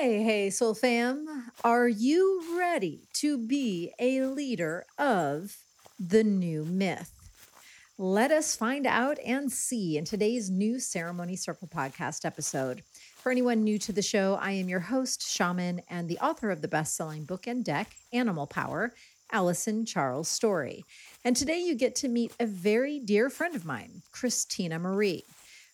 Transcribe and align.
Hey, 0.00 0.22
hey, 0.22 0.50
Soul 0.50 0.74
Fam. 0.74 1.26
Are 1.64 1.88
you 1.88 2.56
ready 2.56 3.08
to 3.14 3.36
be 3.36 3.92
a 3.98 4.26
leader 4.26 4.84
of 4.96 5.56
the 5.98 6.22
new 6.22 6.64
myth? 6.64 7.12
Let 7.98 8.30
us 8.30 8.54
find 8.54 8.86
out 8.86 9.18
and 9.26 9.50
see 9.50 9.98
in 9.98 10.04
today's 10.04 10.50
new 10.50 10.78
Ceremony 10.78 11.34
Circle 11.34 11.66
podcast 11.66 12.24
episode. 12.24 12.84
For 13.16 13.32
anyone 13.32 13.64
new 13.64 13.76
to 13.80 13.92
the 13.92 14.00
show, 14.00 14.38
I 14.40 14.52
am 14.52 14.68
your 14.68 14.78
host, 14.78 15.28
shaman, 15.28 15.82
and 15.88 16.08
the 16.08 16.18
author 16.18 16.52
of 16.52 16.62
the 16.62 16.68
best 16.68 16.94
selling 16.94 17.24
book 17.24 17.48
and 17.48 17.64
deck, 17.64 17.90
Animal 18.12 18.46
Power, 18.46 18.92
Alyson 19.32 19.84
Charles 19.84 20.28
Story. 20.28 20.84
And 21.24 21.34
today 21.34 21.58
you 21.58 21.74
get 21.74 21.96
to 21.96 22.08
meet 22.08 22.32
a 22.38 22.46
very 22.46 23.00
dear 23.00 23.30
friend 23.30 23.56
of 23.56 23.64
mine, 23.64 24.02
Christina 24.12 24.78
Marie. 24.78 25.24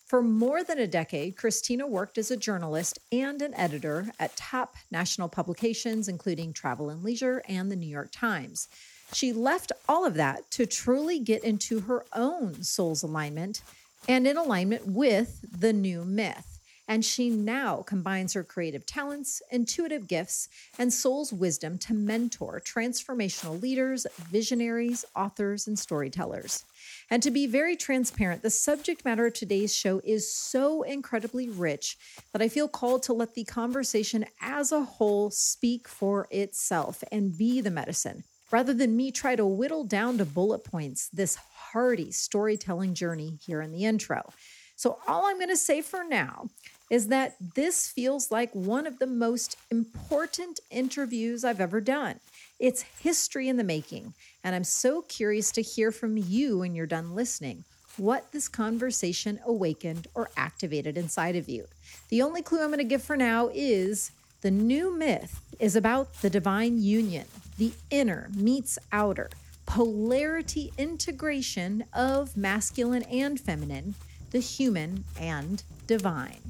For 0.05 0.21
more 0.21 0.63
than 0.63 0.77
a 0.77 0.85
decade, 0.85 1.35
Christina 1.35 1.87
worked 1.87 2.19
as 2.19 2.29
a 2.29 2.37
journalist 2.37 2.99
and 3.11 3.41
an 3.41 3.55
editor 3.55 4.11
at 4.19 4.35
top 4.35 4.75
national 4.91 5.29
publications, 5.29 6.07
including 6.07 6.53
Travel 6.53 6.91
and 6.91 7.03
Leisure 7.03 7.41
and 7.49 7.71
the 7.71 7.75
New 7.75 7.89
York 7.89 8.09
Times. 8.11 8.67
She 9.13 9.33
left 9.33 9.71
all 9.89 10.05
of 10.05 10.13
that 10.13 10.51
to 10.51 10.67
truly 10.67 11.17
get 11.17 11.43
into 11.43 11.81
her 11.81 12.05
own 12.13 12.61
soul's 12.61 13.01
alignment 13.01 13.63
and 14.07 14.27
in 14.27 14.37
alignment 14.37 14.85
with 14.85 15.43
the 15.59 15.73
new 15.73 16.05
myth. 16.05 16.59
And 16.87 17.03
she 17.03 17.31
now 17.31 17.81
combines 17.81 18.33
her 18.33 18.43
creative 18.43 18.85
talents, 18.85 19.41
intuitive 19.49 20.07
gifts, 20.07 20.49
and 20.77 20.93
soul's 20.93 21.33
wisdom 21.33 21.79
to 21.79 21.95
mentor 21.95 22.61
transformational 22.63 23.59
leaders, 23.59 24.05
visionaries, 24.31 25.03
authors, 25.15 25.65
and 25.65 25.79
storytellers. 25.79 26.63
And 27.09 27.21
to 27.21 27.31
be 27.31 27.45
very 27.45 27.75
transparent, 27.75 28.41
the 28.41 28.49
subject 28.49 29.05
matter 29.05 29.27
of 29.27 29.33
today's 29.33 29.75
show 29.75 30.01
is 30.03 30.31
so 30.31 30.81
incredibly 30.83 31.49
rich 31.49 31.97
that 32.33 32.41
I 32.41 32.49
feel 32.49 32.67
called 32.67 33.03
to 33.03 33.13
let 33.13 33.35
the 33.35 33.43
conversation 33.43 34.25
as 34.41 34.71
a 34.71 34.83
whole 34.83 35.29
speak 35.29 35.87
for 35.87 36.27
itself 36.31 37.03
and 37.11 37.37
be 37.37 37.61
the 37.61 37.69
medicine, 37.71 38.23
rather 38.51 38.73
than 38.73 38.97
me 38.97 39.11
try 39.11 39.35
to 39.35 39.45
whittle 39.45 39.83
down 39.83 40.17
to 40.17 40.25
bullet 40.25 40.63
points 40.63 41.09
this 41.09 41.35
hearty 41.35 42.11
storytelling 42.11 42.93
journey 42.95 43.37
here 43.45 43.61
in 43.61 43.71
the 43.71 43.85
intro. 43.85 44.31
So, 44.75 44.97
all 45.07 45.25
I'm 45.25 45.37
going 45.37 45.49
to 45.49 45.57
say 45.57 45.81
for 45.81 46.03
now 46.03 46.49
is 46.89 47.07
that 47.07 47.35
this 47.55 47.87
feels 47.87 48.31
like 48.31 48.53
one 48.53 48.85
of 48.85 48.99
the 48.99 49.07
most 49.07 49.57
important 49.71 50.59
interviews 50.69 51.43
I've 51.43 51.61
ever 51.61 51.81
done. 51.81 52.19
It's 52.59 52.83
history 52.99 53.49
in 53.49 53.57
the 53.57 53.63
making. 53.63 54.13
And 54.43 54.55
I'm 54.55 54.63
so 54.63 55.01
curious 55.01 55.51
to 55.53 55.61
hear 55.61 55.91
from 55.91 56.17
you 56.17 56.59
when 56.59 56.75
you're 56.75 56.85
done 56.85 57.15
listening 57.15 57.63
what 57.97 58.31
this 58.31 58.47
conversation 58.47 59.39
awakened 59.45 60.07
or 60.13 60.29
activated 60.35 60.97
inside 60.97 61.35
of 61.35 61.47
you. 61.47 61.65
The 62.09 62.21
only 62.21 62.41
clue 62.41 62.61
I'm 62.61 62.67
going 62.67 62.79
to 62.79 62.83
give 62.83 63.03
for 63.03 63.15
now 63.15 63.49
is 63.53 64.11
the 64.41 64.51
new 64.51 64.95
myth 64.95 65.41
is 65.59 65.75
about 65.75 66.21
the 66.21 66.29
divine 66.29 66.81
union, 66.81 67.25
the 67.57 67.71
inner 67.89 68.29
meets 68.35 68.77
outer, 68.91 69.29
polarity 69.65 70.71
integration 70.77 71.85
of 71.93 72.35
masculine 72.35 73.03
and 73.03 73.39
feminine, 73.39 73.95
the 74.31 74.39
human 74.39 75.05
and 75.19 75.63
divine. 75.87 76.41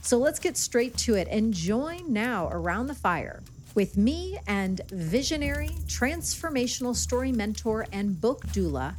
So 0.00 0.16
let's 0.18 0.38
get 0.38 0.56
straight 0.56 0.96
to 0.98 1.14
it 1.14 1.26
and 1.30 1.52
join 1.52 2.12
now 2.12 2.48
around 2.52 2.86
the 2.86 2.94
fire 2.94 3.42
with 3.74 3.96
me 3.96 4.38
and 4.46 4.80
visionary, 4.90 5.70
transformational 5.86 6.94
story 6.94 7.32
mentor, 7.32 7.86
and 7.92 8.20
book 8.20 8.46
doula, 8.48 8.94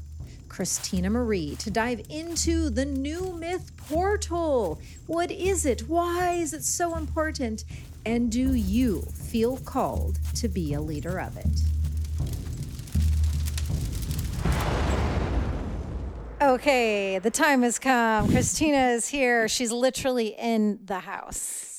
Christina 0.50 1.10
Marie, 1.10 1.56
to 1.58 1.72
dive 1.72 2.02
into 2.10 2.70
the 2.70 2.86
new 2.86 3.34
myth 3.34 3.72
portal. 3.78 4.80
What 5.08 5.32
is 5.32 5.66
it? 5.66 5.82
Why 5.88 6.34
is 6.34 6.54
it 6.54 6.64
so 6.64 6.96
important? 6.98 7.64
And 8.06 8.32
do 8.32 8.54
you 8.54 9.02
feel 9.02 9.58
called 9.58 10.20
to 10.36 10.48
be 10.48 10.74
a 10.74 10.82
leader 10.82 11.20
of 11.20 11.38
it? 11.38 11.46
Okay, 16.42 17.18
the 17.20 17.32
time 17.32 17.64
has 17.64 17.80
come. 17.80 18.30
Christina 18.30 18.90
is 18.90 19.08
here. 19.08 19.48
She's 19.48 19.72
literally 19.72 20.36
in 20.38 20.80
the 20.86 21.00
house 21.00 21.75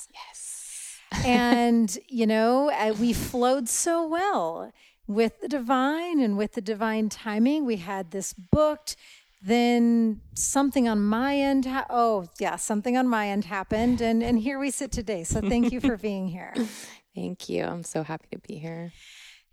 and, 1.11 1.97
you 2.07 2.27
know, 2.27 2.69
uh, 2.71 2.93
we 2.99 3.13
flowed 3.13 3.69
so 3.69 4.05
well 4.07 4.71
with 5.07 5.39
the 5.41 5.47
divine 5.47 6.19
and 6.19 6.37
with 6.37 6.53
the 6.53 6.61
divine 6.61 7.09
timing. 7.09 7.65
We 7.65 7.77
had 7.77 8.11
this 8.11 8.33
booked. 8.33 8.95
Then 9.41 10.21
something 10.33 10.89
on 10.89 11.03
my 11.03 11.37
end, 11.37 11.65
ha- 11.65 11.85
oh, 11.89 12.27
yeah, 12.39 12.55
something 12.55 12.97
on 12.97 13.07
my 13.07 13.29
end 13.29 13.45
happened. 13.45 14.01
And, 14.01 14.23
and 14.23 14.39
here 14.39 14.59
we 14.59 14.71
sit 14.71 14.91
today. 14.91 15.23
So 15.23 15.41
thank 15.41 15.71
you 15.71 15.79
for 15.79 15.95
being 15.95 16.27
here. 16.27 16.53
Thank 17.15 17.49
you. 17.49 17.63
I'm 17.63 17.83
so 17.83 18.03
happy 18.03 18.27
to 18.31 18.37
be 18.37 18.59
here. 18.59 18.91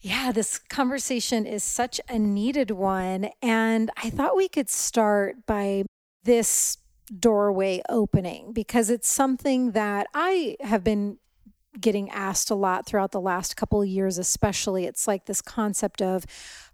Yeah, 0.00 0.32
this 0.32 0.58
conversation 0.58 1.46
is 1.46 1.64
such 1.64 1.98
a 2.10 2.18
needed 2.18 2.70
one. 2.70 3.30
And 3.40 3.90
I 4.02 4.10
thought 4.10 4.36
we 4.36 4.48
could 4.48 4.68
start 4.68 5.46
by 5.46 5.84
this 6.24 6.76
doorway 7.18 7.80
opening 7.88 8.52
because 8.52 8.90
it's 8.90 9.08
something 9.08 9.72
that 9.72 10.06
I 10.12 10.56
have 10.60 10.84
been 10.84 11.16
getting 11.80 12.08
asked 12.10 12.50
a 12.50 12.54
lot 12.54 12.86
throughout 12.86 13.12
the 13.12 13.20
last 13.20 13.56
couple 13.56 13.82
of 13.82 13.88
years 13.88 14.18
especially 14.18 14.84
it's 14.84 15.08
like 15.08 15.26
this 15.26 15.42
concept 15.42 16.00
of 16.00 16.24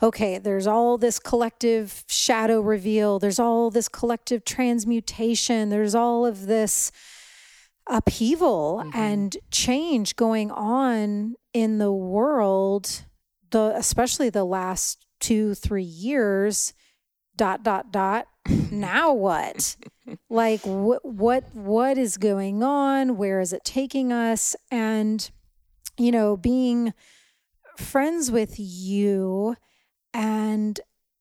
okay 0.02 0.38
there's 0.38 0.66
all 0.66 0.98
this 0.98 1.18
collective 1.18 2.04
shadow 2.06 2.60
reveal 2.60 3.18
there's 3.18 3.38
all 3.38 3.70
this 3.70 3.88
collective 3.88 4.44
transmutation 4.44 5.70
there's 5.70 5.94
all 5.94 6.26
of 6.26 6.46
this 6.46 6.92
upheaval 7.86 8.82
mm-hmm. 8.84 8.98
and 8.98 9.36
change 9.50 10.16
going 10.16 10.50
on 10.50 11.34
in 11.52 11.78
the 11.78 11.92
world 11.92 13.04
the 13.50 13.72
especially 13.76 14.30
the 14.30 14.44
last 14.44 15.04
2 15.20 15.54
3 15.54 15.82
years 15.82 16.72
dot 17.36 17.62
dot 17.62 17.90
dot 17.90 18.26
now 18.70 19.12
what 19.12 19.76
like 20.28 20.60
what 20.62 21.04
what 21.04 21.44
what 21.54 21.98
is 21.98 22.16
going 22.16 22.62
on? 22.62 23.16
Where 23.16 23.40
is 23.40 23.52
it 23.52 23.64
taking 23.64 24.12
us? 24.12 24.56
And 24.70 25.30
you 25.98 26.10
know 26.10 26.36
being 26.36 26.94
friends 27.76 28.30
with 28.30 28.54
you 28.58 29.54
and 30.12 30.80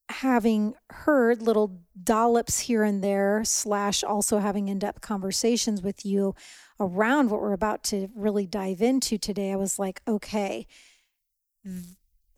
having 0.10 0.74
heard 0.90 1.42
little 1.42 1.82
dollops 2.02 2.60
here 2.62 2.84
and 2.84 3.04
there 3.04 3.44
slash 3.44 4.04
also 4.04 4.40
having 4.40 4.68
in-depth 4.68 5.02
conversations 5.02 5.84
with 5.84 6.04
you 6.06 6.34
around 6.80 7.30
what 7.30 7.42
we're 7.42 7.54
about 7.54 7.84
to 7.84 8.10
really 8.16 8.48
dive 8.48 8.82
into 8.82 9.18
today 9.18 9.52
i 9.52 9.56
was 9.56 9.78
like 9.78 10.02
okay 10.08 10.66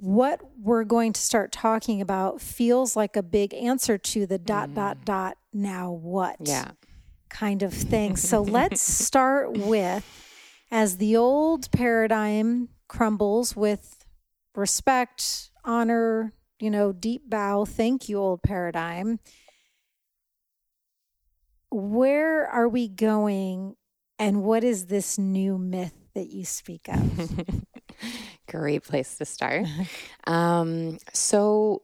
what 0.01 0.41
we're 0.59 0.83
going 0.83 1.13
to 1.13 1.21
start 1.21 1.51
talking 1.51 2.01
about 2.01 2.41
feels 2.41 2.95
like 2.95 3.15
a 3.15 3.21
big 3.21 3.53
answer 3.53 3.99
to 3.99 4.25
the 4.25 4.39
dot 4.39 4.69
mm. 4.69 4.75
dot 4.75 5.05
dot 5.05 5.37
now 5.53 5.91
what 5.91 6.37
yeah. 6.41 6.71
kind 7.29 7.61
of 7.61 7.71
thing. 7.71 8.15
So 8.15 8.41
let's 8.41 8.81
start 8.81 9.55
with 9.55 10.03
as 10.71 10.97
the 10.97 11.15
old 11.17 11.69
paradigm 11.71 12.69
crumbles 12.87 13.55
with 13.55 14.05
respect 14.55 15.51
honor 15.63 16.33
you 16.59 16.69
know 16.69 16.91
deep 16.91 17.29
bow 17.29 17.63
thank 17.63 18.09
you 18.09 18.17
old 18.17 18.43
paradigm 18.43 19.17
where 21.69 22.45
are 22.47 22.67
we 22.67 22.89
going 22.89 23.75
and 24.19 24.43
what 24.43 24.63
is 24.63 24.87
this 24.87 25.17
new 25.17 25.57
myth 25.57 25.93
that 26.15 26.27
you 26.27 26.43
speak 26.43 26.89
of 26.89 27.45
Great 28.51 28.83
place 28.83 29.17
to 29.17 29.25
start. 29.25 29.65
um, 30.27 30.97
so 31.13 31.83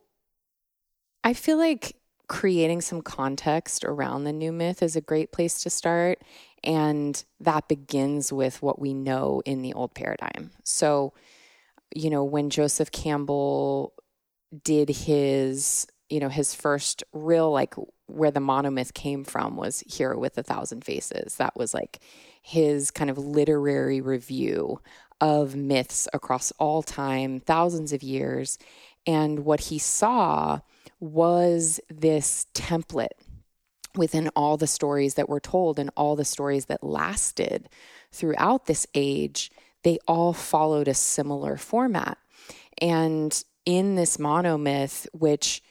I 1.24 1.34
feel 1.34 1.58
like 1.58 1.96
creating 2.28 2.82
some 2.82 3.02
context 3.02 3.86
around 3.86 4.26
the 4.26 4.34
new 4.34 4.52
myth 4.52 4.84
is 4.84 4.96
a 4.96 5.02
great 5.02 5.32
place 5.32 5.62
to 5.64 5.70
start. 5.70 6.22
And 6.64 7.24
that 7.40 7.68
begins 7.68 8.34
with 8.34 8.62
what 8.62 8.80
we 8.80 8.94
know 8.94 9.42
in 9.46 9.62
the 9.62 9.74
old 9.74 9.94
paradigm. 9.94 10.52
So, 10.64 11.14
you 11.96 12.10
know, 12.10 12.24
when 12.24 12.50
Joseph 12.50 12.92
Campbell 12.92 13.94
did 14.64 14.90
his, 14.90 15.88
you 16.10 16.20
know, 16.20 16.30
his 16.30 16.54
first 16.54 17.04
real, 17.14 17.52
like, 17.52 17.76
where 18.08 18.32
the 18.32 18.40
monomyth 18.40 18.94
came 18.94 19.24
from 19.24 19.56
was 19.56 19.84
Hero 19.88 20.18
with 20.18 20.38
a 20.38 20.44
Thousand 20.44 20.84
Faces. 20.84 21.36
That 21.36 21.56
was 21.56 21.74
like 21.74 22.00
his 22.42 22.92
kind 22.92 23.10
of 23.10 23.18
literary 23.18 24.02
review 24.02 24.80
of 25.20 25.56
myths 25.56 26.08
across 26.14 26.52
all 26.60 26.82
time, 26.82 27.40
thousands 27.40 27.94
of 27.94 28.04
years. 28.04 28.58
And 29.06 29.46
what 29.46 29.62
he 29.62 29.80
saw 29.80 30.60
was 31.00 31.80
this 31.90 32.48
template 32.54 33.10
within 33.96 34.30
all 34.36 34.58
the 34.58 34.68
stories 34.68 35.16
that 35.16 35.30
were 35.30 35.40
told 35.40 35.80
and 35.80 35.90
all 35.96 36.16
the 36.16 36.26
stories 36.26 36.66
that 36.66 36.84
lasted 36.84 37.70
throughout 38.12 38.66
this 38.66 38.86
age. 38.94 39.52
They 39.84 40.00
all 40.08 40.34
followed 40.34 40.88
a 40.88 40.94
similar 40.94 41.58
format. 41.58 42.18
And 42.80 43.44
in 43.66 43.96
this 43.96 44.18
monomyth, 44.18 45.08
which, 45.14 45.64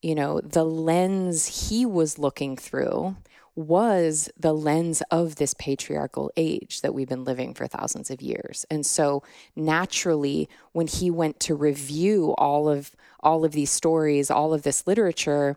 you 0.00 0.14
know, 0.14 0.40
the 0.40 0.64
lens 0.64 1.68
he 1.70 1.84
was 1.84 2.18
looking 2.18 2.56
through 2.56 3.16
was 3.54 4.30
the 4.38 4.52
lens 4.52 5.02
of 5.10 5.36
this 5.36 5.54
patriarchal 5.54 6.30
age 6.36 6.80
that 6.80 6.94
we've 6.94 7.08
been 7.08 7.24
living 7.24 7.52
for 7.54 7.66
thousands 7.66 8.10
of 8.10 8.22
years. 8.22 8.64
And 8.70 8.86
so 8.86 9.22
naturally 9.54 10.48
when 10.72 10.86
he 10.86 11.10
went 11.10 11.38
to 11.40 11.54
review 11.54 12.34
all 12.38 12.68
of 12.68 12.92
all 13.20 13.44
of 13.44 13.52
these 13.52 13.70
stories, 13.70 14.30
all 14.30 14.54
of 14.54 14.62
this 14.62 14.86
literature, 14.86 15.56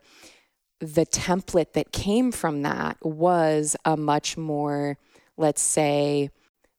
the 0.80 1.06
template 1.06 1.74
that 1.74 1.92
came 1.92 2.32
from 2.32 2.62
that 2.64 2.98
was 3.02 3.76
a 3.86 3.96
much 3.96 4.38
more 4.38 4.98
let's 5.38 5.62
say 5.62 6.30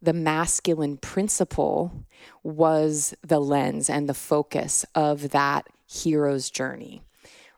the 0.03 0.12
masculine 0.12 0.97
principle 0.97 2.07
was 2.43 3.15
the 3.27 3.41
lens 3.41 3.89
and 3.91 4.09
the 4.09 4.15
focus 4.15 4.85
of 4.95 5.31
that 5.31 5.67
hero's 5.87 6.51
journey 6.51 7.03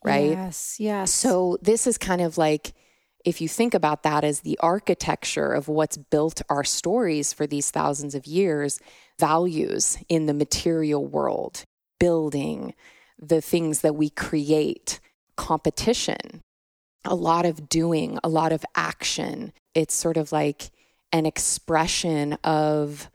right 0.04 0.30
Yes, 0.30 0.76
yes. 0.78 1.12
so 1.12 1.58
this 1.60 1.86
is 1.86 1.98
kind 1.98 2.20
of 2.20 2.38
like 2.38 2.72
if 3.24 3.40
you 3.40 3.48
think 3.48 3.74
about 3.74 4.02
that 4.04 4.24
as 4.24 4.40
the 4.40 4.58
architecture 4.60 5.52
of 5.52 5.68
what's 5.68 5.96
built 5.96 6.42
our 6.48 6.64
stories 6.64 7.32
for 7.32 7.46
these 7.46 7.70
thousands 7.70 8.14
of 8.14 8.26
years, 8.26 8.80
values 9.18 9.98
in 10.08 10.26
the 10.26 10.34
material 10.34 11.04
world, 11.04 11.64
building, 11.98 12.74
the 13.18 13.40
things 13.40 13.80
that 13.80 13.94
we 13.94 14.08
create, 14.10 15.00
competition, 15.36 16.40
a 17.04 17.14
lot 17.14 17.44
of 17.44 17.68
doing, 17.68 18.18
a 18.22 18.28
lot 18.28 18.52
of 18.52 18.64
action. 18.74 19.52
It's 19.74 19.94
sort 19.94 20.16
of 20.16 20.32
like 20.32 20.70
an 21.12 21.26
expression 21.26 22.34
of 22.44 23.10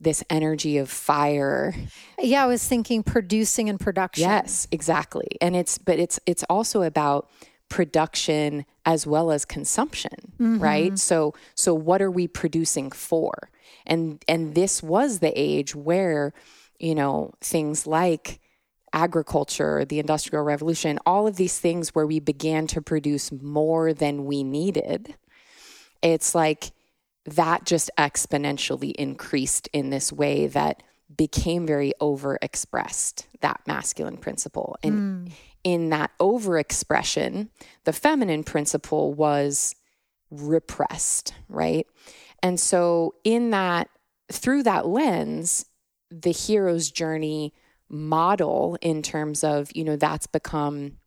this 0.00 0.24
energy 0.28 0.76
of 0.78 0.90
fire 0.90 1.74
yeah, 2.18 2.44
I 2.44 2.46
was 2.46 2.66
thinking 2.66 3.02
producing 3.02 3.68
and 3.68 3.78
production. 3.78 4.28
Yes, 4.28 4.66
exactly. 4.70 5.28
And 5.40 5.54
it's 5.54 5.78
but 5.78 5.98
it's 5.98 6.18
it's 6.26 6.44
also 6.48 6.82
about 6.82 7.28
production 7.68 8.64
as 8.84 9.06
well 9.06 9.30
as 9.30 9.44
consumption, 9.44 10.32
mm-hmm. 10.38 10.58
right? 10.58 10.98
So 10.98 11.34
so 11.54 11.74
what 11.74 12.02
are 12.02 12.10
we 12.10 12.28
producing 12.28 12.90
for? 12.90 13.50
And 13.86 14.24
and 14.28 14.54
this 14.54 14.82
was 14.82 15.18
the 15.18 15.32
age 15.38 15.74
where, 15.74 16.32
you 16.78 16.94
know, 16.94 17.32
things 17.40 17.86
like 17.86 18.40
agriculture, 18.92 19.84
the 19.84 19.98
industrial 19.98 20.44
revolution, 20.44 20.98
all 21.04 21.26
of 21.26 21.36
these 21.36 21.58
things 21.58 21.94
where 21.94 22.06
we 22.06 22.20
began 22.20 22.66
to 22.68 22.80
produce 22.80 23.32
more 23.32 23.92
than 23.92 24.24
we 24.24 24.44
needed. 24.44 25.16
It's 26.00 26.34
like 26.34 26.70
that 27.26 27.64
just 27.64 27.90
exponentially 27.98 28.92
increased 28.92 29.68
in 29.72 29.90
this 29.90 30.12
way 30.12 30.46
that 30.48 30.82
became 31.16 31.66
very 31.66 31.92
overexpressed 32.00 33.26
that 33.40 33.60
masculine 33.66 34.16
principle 34.16 34.76
and 34.82 35.28
mm. 35.28 35.32
In 35.64 35.90
that 35.90 36.10
overexpression 36.20 37.48
the 37.84 37.92
feminine 37.92 38.44
principle 38.44 39.12
was 39.12 39.74
repressed 40.30 41.34
right? 41.48 41.86
And 42.42 42.60
so 42.60 43.14
in 43.24 43.50
that 43.50 43.88
through 44.30 44.62
that 44.64 44.86
lens 44.86 45.66
the 46.10 46.32
hero's 46.32 46.90
journey 46.90 47.52
model 47.88 48.78
in 48.80 49.02
terms 49.02 49.44
of 49.44 49.70
you 49.74 49.84
know 49.84 49.96
that's 49.96 50.26
become 50.26 50.98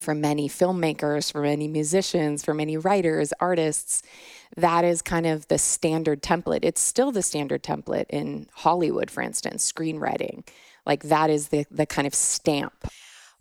for 0.00 0.14
many 0.14 0.48
filmmakers 0.48 1.30
for 1.30 1.42
many 1.42 1.68
musicians 1.68 2.44
for 2.44 2.54
many 2.54 2.76
writers 2.76 3.32
artists 3.38 4.02
that 4.56 4.84
is 4.84 5.00
kind 5.00 5.26
of 5.26 5.48
the 5.48 5.56
standard 5.58 6.22
template. 6.22 6.60
It's 6.62 6.80
still 6.80 7.12
the 7.12 7.22
standard 7.22 7.62
template 7.62 8.06
in 8.10 8.48
hollywood 8.52 9.10
for 9.10 9.22
instance 9.22 9.70
screenwriting. 9.70 10.46
Like 10.84 11.04
that 11.04 11.30
is 11.30 11.48
the 11.48 11.64
the 11.70 11.86
kind 11.86 12.06
of 12.06 12.14
stamp 12.14 12.74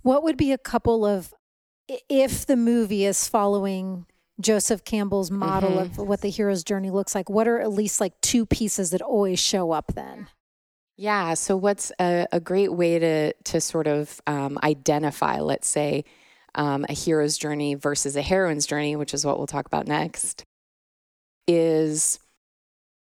What 0.04 0.24
would 0.24 0.38
be 0.38 0.52
a 0.52 0.58
couple 0.58 1.06
of, 1.06 1.34
if 2.10 2.46
the 2.46 2.56
movie 2.56 3.06
is 3.06 3.28
following 3.28 4.06
Joseph 4.40 4.84
Campbell's 4.84 5.30
model 5.32 5.78
of 5.80 5.98
what 5.98 6.22
the 6.22 6.30
hero's 6.30 6.64
journey 6.64 6.90
looks 6.90 7.14
like, 7.14 7.30
what 7.30 7.48
are 7.48 7.60
at 7.60 7.72
least 7.72 8.02
like 8.02 8.20
two 8.22 8.46
pieces 8.46 8.92
that 8.92 9.02
always 9.02 9.40
show 9.40 9.72
up 9.72 9.94
then? 9.94 10.28
Yeah. 10.98 11.34
So, 11.36 11.56
what's 11.58 11.92
a, 12.00 12.28
a 12.32 12.40
great 12.40 12.74
way 12.74 13.00
to 13.00 13.34
to 13.34 13.62
sort 13.62 13.88
of 13.88 14.22
um, 14.28 14.60
identify, 14.64 15.40
let's 15.40 15.68
say, 15.68 16.06
um, 16.56 16.86
a 16.90 16.94
hero's 16.94 17.38
journey 17.38 17.76
versus 17.76 18.16
a 18.16 18.22
heroine's 18.22 18.68
journey, 18.68 18.96
which 18.96 19.14
is 19.14 19.26
what 19.26 19.38
we'll 19.38 19.48
talk 19.48 19.66
about 19.66 19.88
next, 19.88 20.44
is 21.48 22.20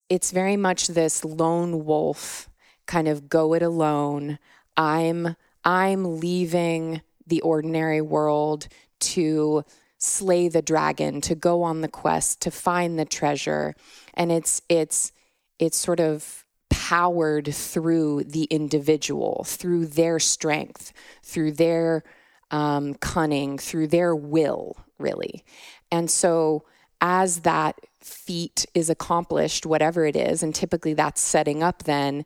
it's 0.08 0.30
very 0.30 0.56
much 0.56 0.88
this 0.88 1.24
lone 1.24 1.84
wolf 1.84 2.50
kind 2.86 3.08
of 3.08 3.28
go 3.28 3.54
it 3.54 3.62
alone. 3.62 4.38
I'm 4.76 5.36
I'm 5.66 6.20
leaving 6.20 7.02
the 7.26 7.42
ordinary 7.42 8.00
world 8.00 8.68
to 9.00 9.64
slay 9.98 10.48
the 10.48 10.62
dragon, 10.62 11.20
to 11.22 11.34
go 11.34 11.62
on 11.64 11.80
the 11.80 11.88
quest, 11.88 12.40
to 12.42 12.50
find 12.50 12.98
the 12.98 13.04
treasure, 13.04 13.74
and 14.14 14.30
it's 14.30 14.62
it's 14.68 15.12
it's 15.58 15.76
sort 15.76 16.00
of 16.00 16.44
powered 16.70 17.52
through 17.52 18.22
the 18.24 18.44
individual, 18.44 19.44
through 19.44 19.86
their 19.86 20.20
strength, 20.20 20.92
through 21.22 21.52
their 21.52 22.04
um, 22.52 22.94
cunning, 22.94 23.58
through 23.58 23.88
their 23.88 24.14
will, 24.14 24.76
really. 24.98 25.44
And 25.90 26.08
so, 26.08 26.64
as 27.00 27.40
that 27.40 27.80
feat 28.00 28.66
is 28.72 28.88
accomplished, 28.88 29.66
whatever 29.66 30.06
it 30.06 30.14
is, 30.14 30.44
and 30.44 30.54
typically 30.54 30.94
that's 30.94 31.20
setting 31.20 31.60
up 31.62 31.82
then 31.82 32.24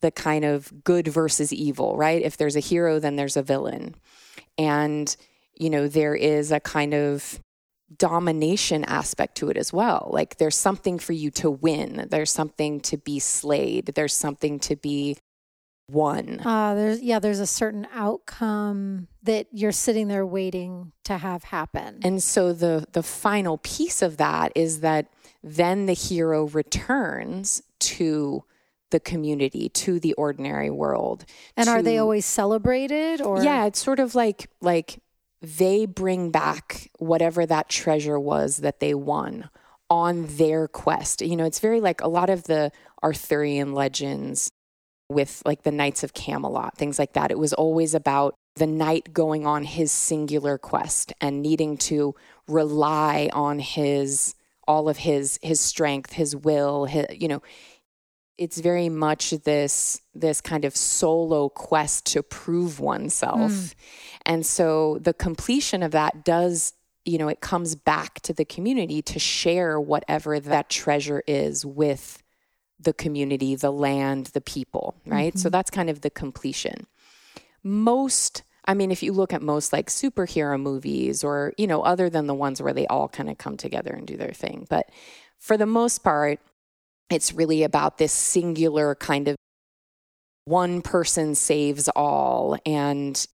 the 0.00 0.10
kind 0.10 0.44
of 0.44 0.84
good 0.84 1.08
versus 1.08 1.52
evil, 1.52 1.96
right? 1.96 2.22
If 2.22 2.36
there's 2.36 2.56
a 2.56 2.60
hero, 2.60 2.98
then 2.98 3.16
there's 3.16 3.36
a 3.36 3.42
villain. 3.42 3.94
And, 4.58 5.14
you 5.54 5.70
know, 5.70 5.88
there 5.88 6.14
is 6.14 6.52
a 6.52 6.60
kind 6.60 6.94
of 6.94 7.40
domination 7.96 8.84
aspect 8.84 9.36
to 9.36 9.48
it 9.48 9.56
as 9.56 9.72
well. 9.72 10.10
Like 10.12 10.38
there's 10.38 10.56
something 10.56 10.98
for 10.98 11.12
you 11.12 11.30
to 11.32 11.50
win, 11.50 12.08
there's 12.10 12.32
something 12.32 12.80
to 12.80 12.96
be 12.96 13.18
slayed, 13.18 13.86
there's 13.94 14.14
something 14.14 14.58
to 14.60 14.76
be 14.76 15.16
won. 15.88 16.40
Uh, 16.44 16.74
there's 16.74 17.00
yeah, 17.00 17.18
there's 17.18 17.38
a 17.38 17.46
certain 17.46 17.86
outcome 17.92 19.08
that 19.22 19.46
you're 19.52 19.72
sitting 19.72 20.08
there 20.08 20.26
waiting 20.26 20.92
to 21.04 21.16
have 21.16 21.44
happen. 21.44 22.00
And 22.02 22.22
so 22.22 22.52
the 22.52 22.86
the 22.92 23.02
final 23.02 23.58
piece 23.58 24.02
of 24.02 24.16
that 24.16 24.52
is 24.54 24.80
that 24.80 25.06
then 25.42 25.86
the 25.86 25.92
hero 25.92 26.46
returns 26.48 27.62
to 27.78 28.44
the 28.90 29.00
community, 29.00 29.68
to 29.70 29.98
the 29.98 30.12
ordinary 30.14 30.70
world. 30.70 31.24
And 31.56 31.68
are 31.68 31.82
they 31.82 31.98
always 31.98 32.24
celebrated 32.24 33.20
or 33.20 33.42
Yeah, 33.42 33.66
it's 33.66 33.82
sort 33.82 34.00
of 34.00 34.14
like 34.14 34.48
like 34.60 35.00
they 35.42 35.86
bring 35.86 36.30
back 36.30 36.90
whatever 36.98 37.46
that 37.46 37.68
treasure 37.68 38.18
was 38.18 38.58
that 38.58 38.80
they 38.80 38.94
won 38.94 39.50
on 39.90 40.26
their 40.36 40.68
quest. 40.68 41.20
You 41.20 41.36
know, 41.36 41.44
it's 41.44 41.60
very 41.60 41.80
like 41.80 42.00
a 42.00 42.08
lot 42.08 42.30
of 42.30 42.44
the 42.44 42.72
Arthurian 43.02 43.72
legends 43.72 44.50
with 45.08 45.42
like 45.44 45.62
the 45.62 45.70
Knights 45.70 46.02
of 46.02 46.14
Camelot, 46.14 46.76
things 46.76 46.98
like 46.98 47.12
that. 47.12 47.30
It 47.30 47.38
was 47.38 47.52
always 47.52 47.94
about 47.94 48.34
the 48.56 48.66
knight 48.66 49.12
going 49.12 49.46
on 49.46 49.64
his 49.64 49.92
singular 49.92 50.58
quest 50.58 51.12
and 51.20 51.42
needing 51.42 51.76
to 51.76 52.14
rely 52.48 53.28
on 53.32 53.58
his 53.58 54.34
all 54.66 54.88
of 54.88 54.96
his 54.96 55.38
his 55.42 55.60
strength, 55.60 56.14
his 56.14 56.34
will, 56.34 56.86
his, 56.86 57.06
you 57.10 57.28
know, 57.28 57.42
it's 58.38 58.60
very 58.60 58.88
much 58.88 59.30
this 59.30 60.00
this 60.14 60.40
kind 60.40 60.64
of 60.64 60.76
solo 60.76 61.48
quest 61.48 62.06
to 62.06 62.22
prove 62.22 62.80
oneself. 62.80 63.50
Hmm. 63.50 63.66
And 64.26 64.46
so 64.46 64.98
the 65.00 65.14
completion 65.14 65.82
of 65.82 65.92
that 65.92 66.24
does 66.24 66.72
you 67.04 67.18
know 67.18 67.28
it 67.28 67.40
comes 67.40 67.74
back 67.74 68.20
to 68.20 68.32
the 68.32 68.44
community 68.44 69.00
to 69.02 69.18
share 69.18 69.80
whatever 69.80 70.40
that 70.40 70.68
treasure 70.68 71.22
is 71.26 71.64
with 71.64 72.22
the 72.78 72.92
community 72.92 73.54
the 73.54 73.70
land 73.70 74.26
the 74.26 74.40
people 74.40 74.96
right? 75.06 75.38
So 75.38 75.46
mm-hmm. 75.46 75.52
that's 75.52 75.70
kind 75.70 75.90
of 75.90 76.02
the 76.02 76.10
completion. 76.10 76.86
Most 77.62 78.42
i 78.66 78.74
mean 78.74 78.90
if 78.90 79.02
you 79.02 79.12
look 79.12 79.32
at 79.32 79.42
most 79.42 79.72
like 79.72 79.88
superhero 79.88 80.60
movies 80.60 81.24
or 81.24 81.52
you 81.56 81.66
know 81.66 81.82
other 81.82 82.10
than 82.10 82.26
the 82.26 82.34
ones 82.34 82.60
where 82.60 82.74
they 82.74 82.86
all 82.88 83.08
kind 83.08 83.30
of 83.30 83.38
come 83.38 83.56
together 83.56 83.92
and 83.92 84.06
do 84.06 84.16
their 84.16 84.32
thing 84.32 84.66
but 84.68 84.90
for 85.38 85.56
the 85.56 85.66
most 85.66 86.02
part 86.02 86.40
it's 87.10 87.32
really 87.32 87.62
about 87.62 87.98
this 87.98 88.12
singular 88.12 88.94
kind 88.94 89.28
of 89.28 89.36
one 90.44 90.80
person 90.82 91.34
saves 91.34 91.88
all 91.90 92.56
and 92.64 93.26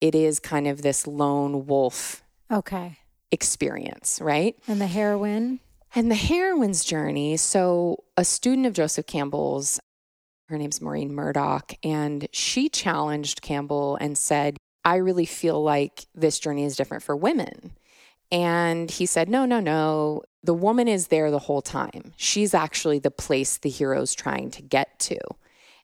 it 0.00 0.14
is 0.14 0.38
kind 0.40 0.66
of 0.66 0.82
this 0.82 1.06
lone 1.06 1.66
wolf 1.66 2.22
Okay. 2.50 2.98
experience 3.30 4.20
right 4.22 4.56
And 4.68 4.80
the 4.80 4.86
heroine? 4.86 5.60
and 5.94 6.10
the 6.10 6.14
heroine's 6.16 6.84
journey 6.84 7.36
so 7.36 8.04
a 8.16 8.24
student 8.24 8.66
of 8.66 8.72
joseph 8.72 9.06
campbell's 9.06 9.80
her 10.48 10.58
name's 10.58 10.80
maureen 10.80 11.12
murdock 11.12 11.72
and 11.82 12.28
she 12.32 12.68
challenged 12.68 13.42
campbell 13.42 13.96
and 14.00 14.16
said 14.16 14.56
i 14.84 14.96
really 14.96 15.26
feel 15.26 15.62
like 15.62 16.06
this 16.14 16.38
journey 16.38 16.64
is 16.64 16.76
different 16.76 17.02
for 17.02 17.16
women 17.16 17.72
and 18.32 18.90
he 18.90 19.06
said 19.06 19.28
no 19.28 19.44
no 19.44 19.60
no 19.60 20.22
the 20.42 20.54
woman 20.54 20.88
is 20.88 21.08
there 21.08 21.30
the 21.30 21.38
whole 21.38 21.62
time 21.62 22.12
she's 22.16 22.54
actually 22.54 22.98
the 22.98 23.10
place 23.10 23.58
the 23.58 23.70
hero's 23.70 24.14
trying 24.14 24.50
to 24.50 24.62
get 24.62 24.98
to 24.98 25.18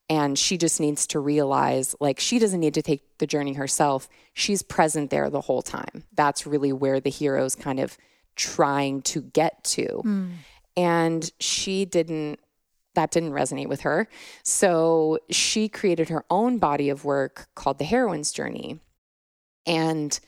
and 0.08 0.38
she 0.38 0.56
just 0.56 0.78
needs 0.78 1.06
to 1.06 1.18
realize 1.18 1.96
like 1.98 2.20
she 2.20 2.38
doesn't 2.38 2.60
need 2.60 2.74
to 2.74 2.82
take 2.82 3.02
the 3.18 3.26
journey 3.26 3.54
herself 3.54 4.08
she's 4.34 4.62
present 4.62 5.10
there 5.10 5.28
the 5.30 5.40
whole 5.40 5.62
time 5.62 6.04
that's 6.14 6.46
really 6.46 6.72
where 6.72 7.00
the 7.00 7.10
hero's 7.10 7.54
kind 7.54 7.80
of 7.80 7.96
trying 8.36 9.02
to 9.02 9.22
get 9.22 9.64
to. 9.64 9.86
Mm. 10.04 10.30
And 10.76 11.30
she 11.40 11.84
didn't 11.84 12.38
that 12.94 13.10
didn't 13.10 13.32
resonate 13.32 13.68
with 13.68 13.82
her. 13.82 14.08
So 14.42 15.18
she 15.28 15.68
created 15.68 16.08
her 16.08 16.24
own 16.30 16.56
body 16.56 16.88
of 16.88 17.04
work 17.04 17.46
called 17.54 17.78
The 17.78 17.84
Heroine's 17.84 18.32
Journey. 18.32 18.80
And 19.66 20.18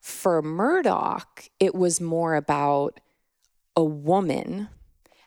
for 0.00 0.40
Murdock, 0.42 1.48
it 1.58 1.74
was 1.74 2.00
more 2.00 2.34
about 2.34 3.00
a 3.76 3.84
woman. 3.84 4.68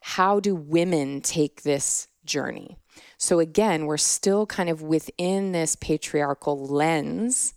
How 0.02 0.40
do 0.40 0.56
women 0.56 1.22
take 1.22 1.64
this 1.64 2.08
journey? 2.26 2.78
So 3.18 3.40
again, 3.40 3.86
we're 3.86 3.98
still 3.98 4.46
kind 4.46 4.70
of 4.70 4.82
within 4.82 5.52
this 5.52 5.76
patriarchal 5.76 6.66
lens. 6.66 7.54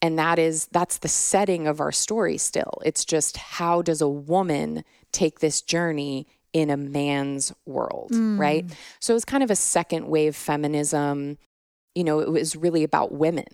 And 0.00 0.18
that 0.18 0.38
is 0.38 0.66
that's 0.66 0.98
the 0.98 1.08
setting 1.08 1.66
of 1.66 1.80
our 1.80 1.92
story 1.92 2.38
still. 2.38 2.80
It's 2.84 3.04
just 3.04 3.36
how 3.36 3.82
does 3.82 4.00
a 4.00 4.08
woman 4.08 4.84
take 5.12 5.40
this 5.40 5.62
journey 5.62 6.26
in 6.52 6.70
a 6.70 6.76
man's 6.76 7.52
world, 7.66 8.10
mm. 8.12 8.38
right? 8.38 8.64
So 9.00 9.14
it's 9.14 9.24
kind 9.24 9.42
of 9.42 9.50
a 9.50 9.56
second 9.56 10.06
wave 10.06 10.36
feminism. 10.36 11.38
You 11.94 12.04
know, 12.04 12.20
it 12.20 12.30
was 12.30 12.54
really 12.54 12.84
about 12.84 13.12
women. 13.12 13.46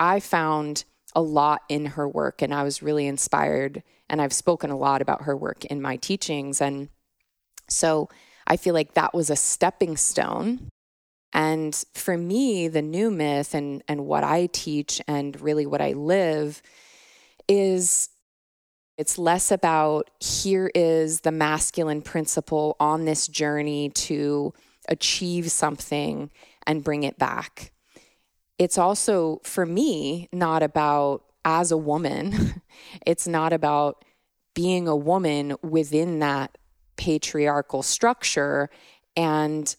I 0.00 0.20
found 0.20 0.84
a 1.16 1.22
lot 1.22 1.62
in 1.70 1.86
her 1.86 2.06
work 2.06 2.42
and 2.42 2.54
I 2.54 2.62
was 2.62 2.82
really 2.82 3.06
inspired. 3.06 3.82
And 4.08 4.22
I've 4.22 4.34
spoken 4.34 4.70
a 4.70 4.76
lot 4.76 5.02
about 5.02 5.22
her 5.22 5.36
work 5.36 5.64
in 5.64 5.82
my 5.82 5.96
teachings. 5.96 6.60
And 6.60 6.90
so 7.68 8.08
I 8.46 8.56
feel 8.56 8.74
like 8.74 8.94
that 8.94 9.14
was 9.14 9.30
a 9.30 9.34
stepping 9.34 9.96
stone. 9.96 10.68
And 11.32 11.74
for 11.94 12.16
me, 12.16 12.68
the 12.68 12.82
new 12.82 13.10
myth 13.10 13.54
and, 13.54 13.82
and 13.88 14.06
what 14.06 14.22
I 14.22 14.46
teach 14.52 15.00
and 15.08 15.40
really 15.40 15.66
what 15.66 15.80
I 15.80 15.92
live 15.92 16.62
is 17.48 18.10
it's 18.98 19.18
less 19.18 19.50
about 19.50 20.10
here 20.20 20.70
is 20.74 21.20
the 21.20 21.32
masculine 21.32 22.02
principle 22.02 22.76
on 22.78 23.06
this 23.06 23.26
journey 23.26 23.90
to 23.90 24.54
achieve 24.88 25.50
something 25.50 26.30
and 26.66 26.84
bring 26.84 27.02
it 27.02 27.18
back. 27.18 27.72
It's 28.58 28.78
also, 28.78 29.40
for 29.44 29.66
me, 29.66 30.28
not 30.32 30.62
about 30.62 31.24
as 31.44 31.70
a 31.70 31.76
woman, 31.76 32.62
it's 33.06 33.28
not 33.28 33.52
about 33.52 34.04
being 34.54 34.88
a 34.88 34.96
woman 34.96 35.54
within 35.62 36.18
that 36.20 36.56
patriarchal 36.96 37.82
structure. 37.82 38.70
And 39.16 39.74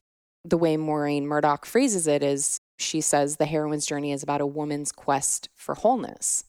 the 0.45 0.57
way 0.57 0.77
Maureen 0.77 1.27
Murdock 1.27 1.65
phrases 1.65 2.07
it 2.07 2.23
is 2.23 2.61
she 2.79 3.01
says 3.01 3.37
the 3.37 3.45
heroine's 3.45 3.87
journey 3.87 4.11
is 4.11 4.21
about 4.21 4.39
a 4.39 4.45
woman's 4.45 4.91
quest 4.91 5.49
for 5.55 5.73
wholeness 5.73 6.45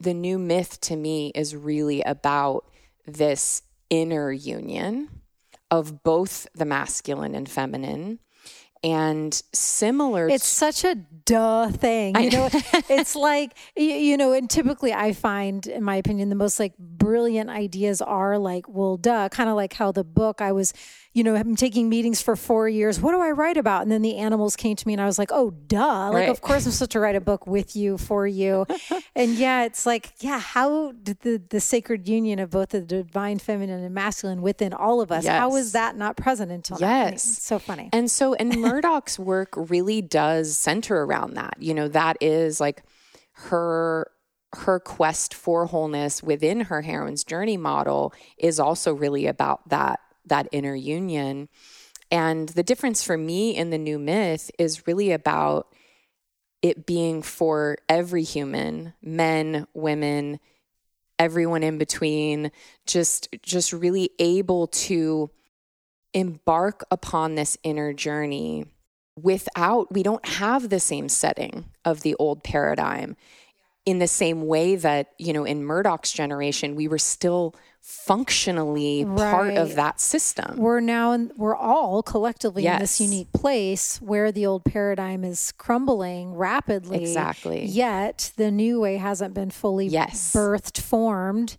the 0.00 0.14
new 0.14 0.38
myth 0.38 0.80
to 0.80 0.96
me 0.96 1.32
is 1.34 1.56
really 1.56 2.02
about 2.02 2.64
this 3.06 3.62
inner 3.90 4.30
union 4.30 5.08
of 5.70 6.02
both 6.02 6.46
the 6.54 6.64
masculine 6.64 7.34
and 7.34 7.48
feminine 7.48 8.18
and 8.82 9.42
similar 9.52 10.28
it's 10.28 10.46
such 10.46 10.84
a 10.84 10.94
duh 10.94 11.68
thing 11.68 12.18
you 12.20 12.30
know? 12.30 12.48
it's 12.88 13.16
like 13.16 13.52
you 13.76 14.16
know 14.16 14.32
and 14.32 14.48
typically 14.48 14.92
i 14.92 15.12
find 15.12 15.66
in 15.66 15.82
my 15.82 15.96
opinion 15.96 16.28
the 16.28 16.34
most 16.36 16.58
like 16.58 16.76
brilliant 16.78 17.50
ideas 17.50 18.00
are 18.00 18.38
like 18.38 18.68
well 18.68 18.96
duh 18.96 19.28
kind 19.28 19.48
of 19.50 19.56
like 19.56 19.72
how 19.72 19.90
the 19.90 20.04
book 20.04 20.40
i 20.40 20.52
was 20.52 20.72
you 21.18 21.24
know, 21.24 21.34
I'm 21.34 21.56
taking 21.56 21.88
meetings 21.88 22.22
for 22.22 22.36
four 22.36 22.68
years. 22.68 23.00
What 23.00 23.10
do 23.10 23.20
I 23.20 23.30
write 23.32 23.56
about? 23.56 23.82
And 23.82 23.90
then 23.90 24.02
the 24.02 24.18
animals 24.18 24.54
came 24.54 24.76
to 24.76 24.86
me 24.86 24.94
and 24.94 25.02
I 25.02 25.06
was 25.06 25.18
like, 25.18 25.32
oh, 25.32 25.50
duh. 25.50 26.10
Like, 26.10 26.14
right. 26.14 26.28
of 26.28 26.40
course 26.40 26.64
I'm 26.64 26.70
supposed 26.70 26.92
to 26.92 27.00
write 27.00 27.16
a 27.16 27.20
book 27.20 27.44
with 27.48 27.74
you, 27.74 27.98
for 27.98 28.24
you. 28.24 28.66
and 29.16 29.32
yeah, 29.32 29.64
it's 29.64 29.84
like, 29.84 30.12
yeah, 30.20 30.38
how 30.38 30.92
did 30.92 31.18
the, 31.22 31.42
the 31.50 31.58
sacred 31.58 32.06
union 32.06 32.38
of 32.38 32.50
both 32.50 32.68
the 32.68 32.82
divine 32.82 33.40
feminine 33.40 33.82
and 33.82 33.92
masculine 33.92 34.42
within 34.42 34.72
all 34.72 35.00
of 35.00 35.10
us, 35.10 35.24
yes. 35.24 35.36
how 35.36 35.56
is 35.56 35.72
that 35.72 35.96
not 35.96 36.16
present 36.16 36.52
until 36.52 36.78
yes. 36.78 37.24
so 37.42 37.58
funny. 37.58 37.88
And 37.92 38.08
so, 38.08 38.34
and 38.34 38.56
Murdock's 38.60 39.18
work 39.18 39.48
really 39.56 40.00
does 40.00 40.56
center 40.56 41.02
around 41.02 41.34
that. 41.34 41.56
You 41.58 41.74
know, 41.74 41.88
that 41.88 42.16
is 42.20 42.60
like 42.60 42.84
her 43.32 44.08
her 44.54 44.80
quest 44.80 45.34
for 45.34 45.66
wholeness 45.66 46.22
within 46.22 46.60
her 46.60 46.80
heroine's 46.80 47.22
journey 47.22 47.58
model 47.58 48.14
is 48.38 48.58
also 48.58 48.94
really 48.94 49.26
about 49.26 49.68
that 49.68 50.00
that 50.28 50.48
inner 50.52 50.74
union. 50.74 51.48
And 52.10 52.48
the 52.50 52.62
difference 52.62 53.02
for 53.02 53.16
me 53.18 53.56
in 53.56 53.70
the 53.70 53.78
new 53.78 53.98
myth 53.98 54.50
is 54.58 54.86
really 54.86 55.12
about 55.12 55.68
it 56.62 56.86
being 56.86 57.22
for 57.22 57.78
every 57.88 58.22
human, 58.22 58.94
men, 59.02 59.66
women, 59.74 60.40
everyone 61.18 61.62
in 61.62 61.78
between, 61.78 62.50
just 62.86 63.28
just 63.42 63.72
really 63.72 64.10
able 64.18 64.66
to 64.68 65.30
embark 66.14 66.84
upon 66.90 67.34
this 67.34 67.58
inner 67.62 67.92
journey 67.92 68.64
without 69.16 69.92
we 69.92 70.02
don't 70.02 70.24
have 70.26 70.68
the 70.68 70.80
same 70.80 71.08
setting 71.08 71.66
of 71.84 72.00
the 72.00 72.14
old 72.14 72.42
paradigm 72.42 73.16
in 73.84 73.98
the 73.98 74.06
same 74.06 74.46
way 74.46 74.76
that 74.76 75.12
you 75.18 75.32
know 75.32 75.44
in 75.44 75.64
Murdock's 75.64 76.12
generation 76.12 76.76
we 76.76 76.88
were 76.88 76.98
still 76.98 77.54
functionally 77.80 79.04
right. 79.04 79.32
part 79.32 79.54
of 79.54 79.74
that 79.74 80.00
system. 80.00 80.56
We're 80.56 80.80
now 80.80 81.12
in, 81.12 81.32
we're 81.36 81.56
all 81.56 82.02
collectively 82.02 82.62
yes. 82.62 82.74
in 82.74 82.80
this 82.80 83.00
unique 83.00 83.32
place 83.32 84.00
where 84.00 84.32
the 84.32 84.46
old 84.46 84.64
paradigm 84.64 85.24
is 85.24 85.52
crumbling 85.52 86.34
rapidly. 86.34 87.00
Exactly. 87.00 87.64
Yet 87.66 88.32
the 88.36 88.50
new 88.50 88.80
way 88.80 88.96
hasn't 88.96 89.34
been 89.34 89.50
fully 89.50 89.86
yes. 89.86 90.32
birthed, 90.32 90.80
formed. 90.80 91.56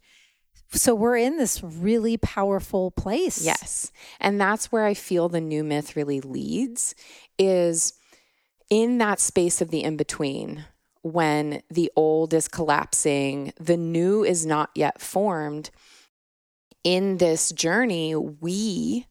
So 0.71 0.93
we're 0.93 1.17
in 1.17 1.37
this 1.37 1.63
really 1.63 2.17
powerful 2.17 2.91
place. 2.91 3.43
Yes. 3.43 3.91
And 4.19 4.39
that's 4.39 4.71
where 4.71 4.85
I 4.85 4.93
feel 4.93 5.29
the 5.29 5.41
new 5.41 5.63
myth 5.63 5.95
really 5.95 6.21
leads 6.21 6.93
is 7.37 7.93
in 8.69 8.99
that 8.99 9.19
space 9.19 9.61
of 9.61 9.71
the 9.71 9.83
in 9.83 9.97
between 9.97 10.65
when 11.01 11.61
the 11.69 11.91
old 11.95 12.33
is 12.33 12.47
collapsing, 12.47 13.53
the 13.59 13.77
new 13.77 14.23
is 14.23 14.45
not 14.45 14.69
yet 14.75 15.01
formed 15.01 15.69
in 16.83 17.17
this 17.17 17.51
journey, 17.51 18.15
we, 18.15 19.05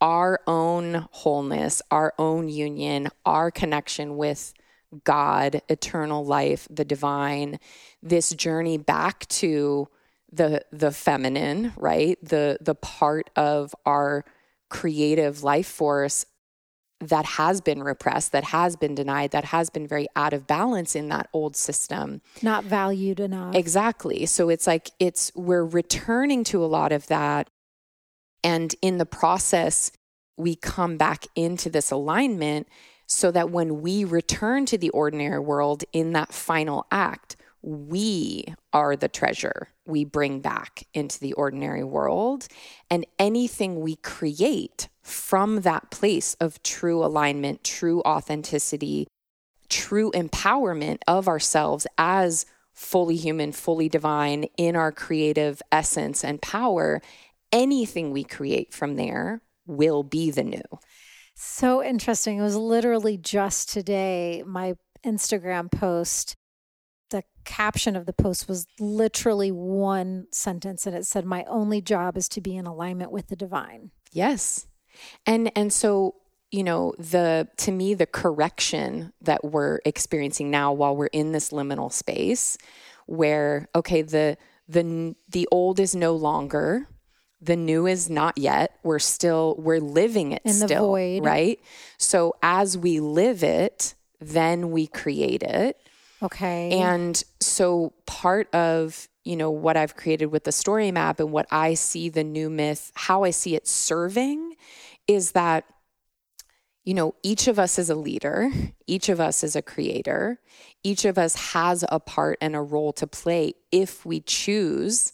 our 0.00 0.40
own 0.46 1.06
wholeness, 1.10 1.82
our 1.90 2.14
own 2.18 2.48
union, 2.48 3.08
our 3.24 3.50
connection 3.50 4.16
with 4.16 4.54
God, 5.04 5.60
eternal 5.68 6.24
life, 6.24 6.66
the 6.70 6.84
divine, 6.84 7.58
this 8.02 8.30
journey 8.30 8.78
back 8.78 9.26
to 9.28 9.88
the 10.32 10.62
the 10.72 10.90
feminine, 10.90 11.72
right? 11.76 12.18
The 12.22 12.58
the 12.60 12.74
part 12.74 13.30
of 13.36 13.74
our 13.84 14.24
creative 14.70 15.42
life 15.42 15.66
force 15.66 16.26
that 17.00 17.24
has 17.24 17.60
been 17.60 17.82
repressed, 17.82 18.32
that 18.32 18.44
has 18.44 18.74
been 18.74 18.94
denied, 18.94 19.30
that 19.30 19.46
has 19.46 19.70
been 19.70 19.86
very 19.86 20.08
out 20.16 20.32
of 20.32 20.46
balance 20.46 20.96
in 20.96 21.08
that 21.08 21.28
old 21.32 21.54
system. 21.54 22.20
Not 22.42 22.64
valued 22.64 23.20
enough. 23.20 23.54
Exactly. 23.54 24.26
So 24.26 24.48
it's 24.48 24.66
like 24.66 24.90
it's 24.98 25.30
we're 25.34 25.64
returning 25.64 26.44
to 26.44 26.64
a 26.64 26.66
lot 26.66 26.92
of 26.92 27.06
that. 27.06 27.50
And 28.42 28.74
in 28.82 28.98
the 28.98 29.06
process, 29.06 29.92
we 30.36 30.54
come 30.54 30.96
back 30.96 31.26
into 31.34 31.70
this 31.70 31.90
alignment 31.90 32.68
so 33.06 33.30
that 33.30 33.50
when 33.50 33.80
we 33.80 34.04
return 34.04 34.66
to 34.66 34.78
the 34.78 34.90
ordinary 34.90 35.40
world 35.40 35.84
in 35.92 36.12
that 36.12 36.32
final 36.32 36.86
act, 36.90 37.36
we 37.62 38.44
are 38.72 38.96
the 38.96 39.08
treasure 39.08 39.68
we 39.86 40.04
bring 40.04 40.40
back 40.40 40.86
into 40.94 41.18
the 41.18 41.32
ordinary 41.32 41.82
world. 41.82 42.46
And 42.90 43.06
anything 43.18 43.80
we 43.80 43.96
create 43.96 44.88
from 45.08 45.62
that 45.62 45.90
place 45.90 46.34
of 46.34 46.62
true 46.62 47.04
alignment, 47.04 47.64
true 47.64 48.00
authenticity, 48.02 49.06
true 49.68 50.10
empowerment 50.12 50.98
of 51.06 51.28
ourselves 51.28 51.86
as 51.96 52.46
fully 52.72 53.16
human, 53.16 53.52
fully 53.52 53.88
divine 53.88 54.44
in 54.56 54.76
our 54.76 54.92
creative 54.92 55.60
essence 55.72 56.24
and 56.24 56.40
power, 56.40 57.02
anything 57.52 58.10
we 58.10 58.22
create 58.22 58.72
from 58.72 58.96
there 58.96 59.42
will 59.66 60.02
be 60.02 60.30
the 60.30 60.44
new. 60.44 60.62
So 61.34 61.82
interesting. 61.82 62.38
It 62.38 62.42
was 62.42 62.56
literally 62.56 63.16
just 63.16 63.68
today, 63.68 64.42
my 64.46 64.74
Instagram 65.04 65.70
post 65.70 66.36
the 67.10 67.22
caption 67.44 67.96
of 67.96 68.06
the 68.06 68.12
post 68.12 68.48
was 68.48 68.66
literally 68.78 69.50
one 69.50 70.26
sentence 70.30 70.86
and 70.86 70.94
it 70.94 71.06
said 71.06 71.24
my 71.24 71.44
only 71.44 71.80
job 71.80 72.16
is 72.16 72.28
to 72.28 72.40
be 72.40 72.56
in 72.56 72.66
alignment 72.66 73.10
with 73.10 73.28
the 73.28 73.36
divine 73.36 73.90
yes 74.12 74.66
and 75.26 75.50
and 75.56 75.72
so 75.72 76.14
you 76.50 76.62
know 76.62 76.94
the 76.98 77.48
to 77.56 77.70
me 77.70 77.94
the 77.94 78.06
correction 78.06 79.12
that 79.20 79.44
we're 79.44 79.80
experiencing 79.84 80.50
now 80.50 80.72
while 80.72 80.96
we're 80.96 81.06
in 81.06 81.32
this 81.32 81.50
liminal 81.50 81.92
space 81.92 82.56
where 83.06 83.68
okay 83.74 84.02
the 84.02 84.36
the 84.68 85.14
the 85.28 85.48
old 85.50 85.80
is 85.80 85.94
no 85.94 86.14
longer 86.14 86.88
the 87.40 87.56
new 87.56 87.86
is 87.86 88.10
not 88.10 88.36
yet 88.36 88.78
we're 88.82 88.98
still 88.98 89.54
we're 89.58 89.80
living 89.80 90.32
it 90.32 90.42
in 90.44 90.52
still, 90.52 90.68
the 90.68 90.76
void. 90.76 91.24
right? 91.24 91.60
So 91.96 92.34
as 92.42 92.76
we 92.76 93.00
live 93.00 93.42
it 93.44 93.94
then 94.20 94.70
we 94.70 94.86
create 94.86 95.42
it. 95.42 95.76
Okay. 96.22 96.70
And 96.70 97.22
so 97.40 97.92
part 98.06 98.52
of, 98.54 99.08
you 99.24 99.36
know, 99.36 99.50
what 99.50 99.76
I've 99.76 99.94
created 99.94 100.26
with 100.26 100.44
the 100.44 100.52
story 100.52 100.90
map 100.90 101.20
and 101.20 101.30
what 101.30 101.46
I 101.50 101.74
see 101.74 102.08
the 102.08 102.24
new 102.24 102.50
myth, 102.50 102.90
how 102.94 103.24
I 103.24 103.30
see 103.30 103.54
it 103.54 103.68
serving 103.68 104.56
is 105.08 105.32
that 105.32 105.64
you 106.88 106.94
know, 106.94 107.14
each 107.22 107.48
of 107.48 107.58
us 107.58 107.78
is 107.78 107.90
a 107.90 107.94
leader, 107.94 108.50
each 108.86 109.10
of 109.10 109.20
us 109.20 109.44
is 109.44 109.54
a 109.54 109.60
creator, 109.60 110.40
each 110.82 111.04
of 111.04 111.18
us 111.18 111.34
has 111.52 111.84
a 111.90 112.00
part 112.00 112.38
and 112.40 112.56
a 112.56 112.62
role 112.62 112.94
to 112.94 113.06
play 113.06 113.52
if 113.70 114.06
we 114.06 114.20
choose 114.20 115.12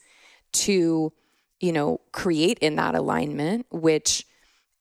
to, 0.52 1.12
you 1.58 1.72
know, 1.72 2.00
create 2.12 2.60
in 2.60 2.76
that 2.76 2.94
alignment, 2.94 3.66
which 3.72 4.24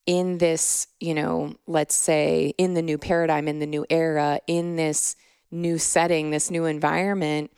in 0.05 0.38
this, 0.38 0.86
you 1.00 1.15
know, 1.15 1.55
let's 1.65 1.96
say 1.96 2.53
in 2.60 2.75
the 2.75 2.82
new 2.84 3.00
paradigm, 3.00 3.48
in 3.48 3.58
the 3.58 3.65
new 3.65 3.88
era, 3.89 4.39
in 4.46 4.75
this 4.75 5.15
new 5.50 5.79
setting, 5.79 6.29
this 6.29 6.51
new 6.51 6.65
environment, 6.65 7.50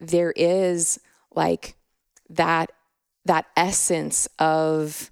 there 0.00 0.32
is 0.34 0.98
like 1.34 1.76
that 2.30 2.72
that 3.26 3.44
essence 3.54 4.26
of 4.38 5.10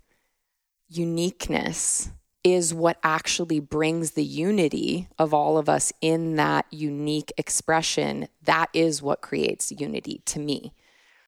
uniqueness 0.88 2.10
is 2.44 2.72
what 2.72 2.96
actually 3.02 3.58
brings 3.58 4.12
the 4.12 4.24
unity 4.24 5.08
of 5.18 5.34
all 5.34 5.58
of 5.58 5.68
us 5.68 5.92
in 6.00 6.36
that 6.36 6.64
unique 6.70 7.32
expression. 7.36 8.28
That 8.42 8.68
is 8.72 9.02
what 9.02 9.20
creates 9.20 9.72
unity 9.72 10.22
to 10.26 10.38
me. 10.38 10.72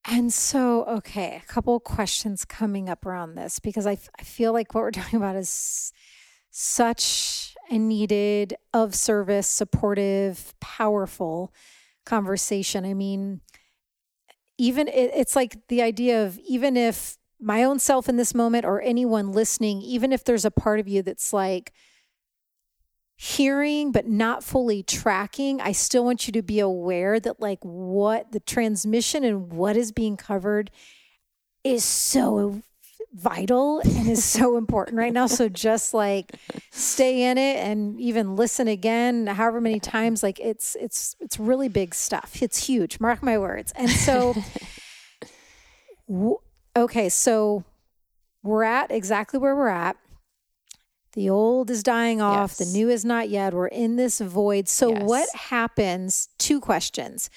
And 0.07 0.33
so, 0.33 0.85
okay, 0.85 1.43
a 1.43 1.53
couple 1.53 1.79
questions 1.81 2.45
coming 2.45 2.89
up 2.89 3.05
around 3.05 3.35
this 3.35 3.59
because 3.59 3.87
I, 3.87 3.99
I 4.19 4.23
feel 4.23 4.53
like 4.53 4.75
what 4.75 4.83
we're 4.83 4.91
talking 4.93 5.17
about 5.17 5.37
is 5.37 5.93
such 6.51 7.55
a 7.69 7.79
needed, 7.79 8.55
of 8.73 8.95
service, 8.95 9.47
supportive, 9.47 10.55
powerful 10.61 11.53
conversation. 12.07 12.85
I 12.87 12.95
mean, 12.95 13.41
even 14.57 14.89
it, 14.89 15.11
it's 15.15 15.37
like 15.37 15.67
the 15.69 15.83
idea 15.83 16.25
of 16.25 16.39
even 16.39 16.77
if 16.77 17.18
my 17.41 17.63
own 17.63 17.79
self 17.79 18.09
in 18.09 18.17
this 18.17 18.35
moment 18.35 18.65
or 18.65 18.81
anyone 18.83 19.33
listening, 19.33 19.81
even 19.83 20.13
if 20.13 20.25
there's 20.25 20.45
a 20.45 20.51
part 20.51 20.81
of 20.81 20.89
you 20.89 21.03
that's 21.03 21.33
like 21.33 21.73
hearing 23.17 23.91
but 23.91 24.07
not 24.07 24.45
fully 24.45 24.83
tracking, 24.83 25.61
I 25.61 25.73
still 25.73 26.05
want 26.05 26.27
you 26.27 26.33
to 26.35 26.43
be 26.43 26.61
aware 26.61 27.19
that 27.21 27.41
like 27.41 27.59
what 27.63 28.33
the 28.33 28.41
transmission 28.41 29.25
and 29.25 29.53
what 29.53 29.77
is 29.77 29.93
being 29.93 30.17
covered 30.17 30.71
is 31.65 31.85
so 31.85 32.63
vital 33.13 33.81
and 33.81 34.09
is 34.09 34.25
so 34.25 34.57
important 34.59 34.99
right 34.99 35.13
now. 35.13 35.27
So 35.27 35.49
just 35.49 35.95
like 35.95 36.33
stay 36.71 37.31
in 37.31 37.39
it 37.39 37.57
and 37.57 38.01
even 38.01 38.37
listen 38.37 38.69
again, 38.69 39.27
however 39.27 39.61
many 39.61 39.81
times. 39.81 40.23
Like 40.23 40.39
it's 40.41 40.77
it's 40.81 41.17
it's 41.21 41.39
really 41.39 41.69
big 41.69 41.95
stuff. 41.95 42.41
It's 42.41 42.67
huge. 42.67 43.01
Mark 43.01 43.23
my 43.23 43.39
words. 43.39 43.73
And 43.77 43.91
so 43.91 44.35
Okay, 46.77 47.09
so 47.09 47.65
we're 48.43 48.65
at 48.65 48.91
exactly 48.91 49.39
where 49.39 49.57
we're 49.57 49.69
at. 49.69 49.97
The 51.13 51.31
old 51.31 51.71
is 51.71 51.83
dying 51.83 52.21
off, 52.21 52.57
yes. 52.59 52.59
the 52.59 52.79
new 52.79 52.89
is 52.89 53.05
not 53.05 53.29
yet. 53.29 53.55
We're 53.55 53.67
in 53.67 53.97
this 53.97 54.21
void. 54.21 54.69
So, 54.69 54.93
yes. 54.93 55.03
what 55.03 55.29
happens? 55.35 56.29
Two 56.39 56.61
questions. 56.61 57.31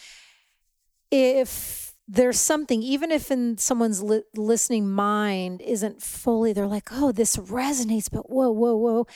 If 1.10 1.94
there's 2.08 2.40
something, 2.40 2.84
even 2.84 3.12
if 3.12 3.32
in 3.32 3.58
someone's 3.58 4.04
li- 4.04 4.24
listening 4.36 4.90
mind 4.90 5.62
isn't 5.62 6.02
fully, 6.02 6.54
they're 6.54 6.68
like, 6.68 6.90
oh, 6.92 7.12
this 7.12 7.38
resonates, 7.38 8.10
but 8.12 8.30
whoa, 8.30 8.52
whoa, 8.52 8.76
whoa. 8.76 9.08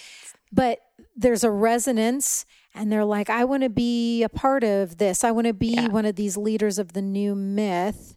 But 0.51 0.79
there's 1.15 1.43
a 1.43 1.51
resonance, 1.51 2.45
and 2.73 2.91
they're 2.91 3.05
like, 3.05 3.29
I 3.29 3.43
want 3.43 3.63
to 3.63 3.69
be 3.69 4.23
a 4.23 4.29
part 4.29 4.63
of 4.63 4.97
this. 4.97 5.23
I 5.23 5.31
want 5.31 5.47
to 5.47 5.53
be 5.53 5.73
yeah. 5.73 5.89
one 5.89 6.05
of 6.05 6.15
these 6.15 6.37
leaders 6.37 6.79
of 6.79 6.93
the 6.93 7.01
new 7.01 7.35
myth 7.35 8.14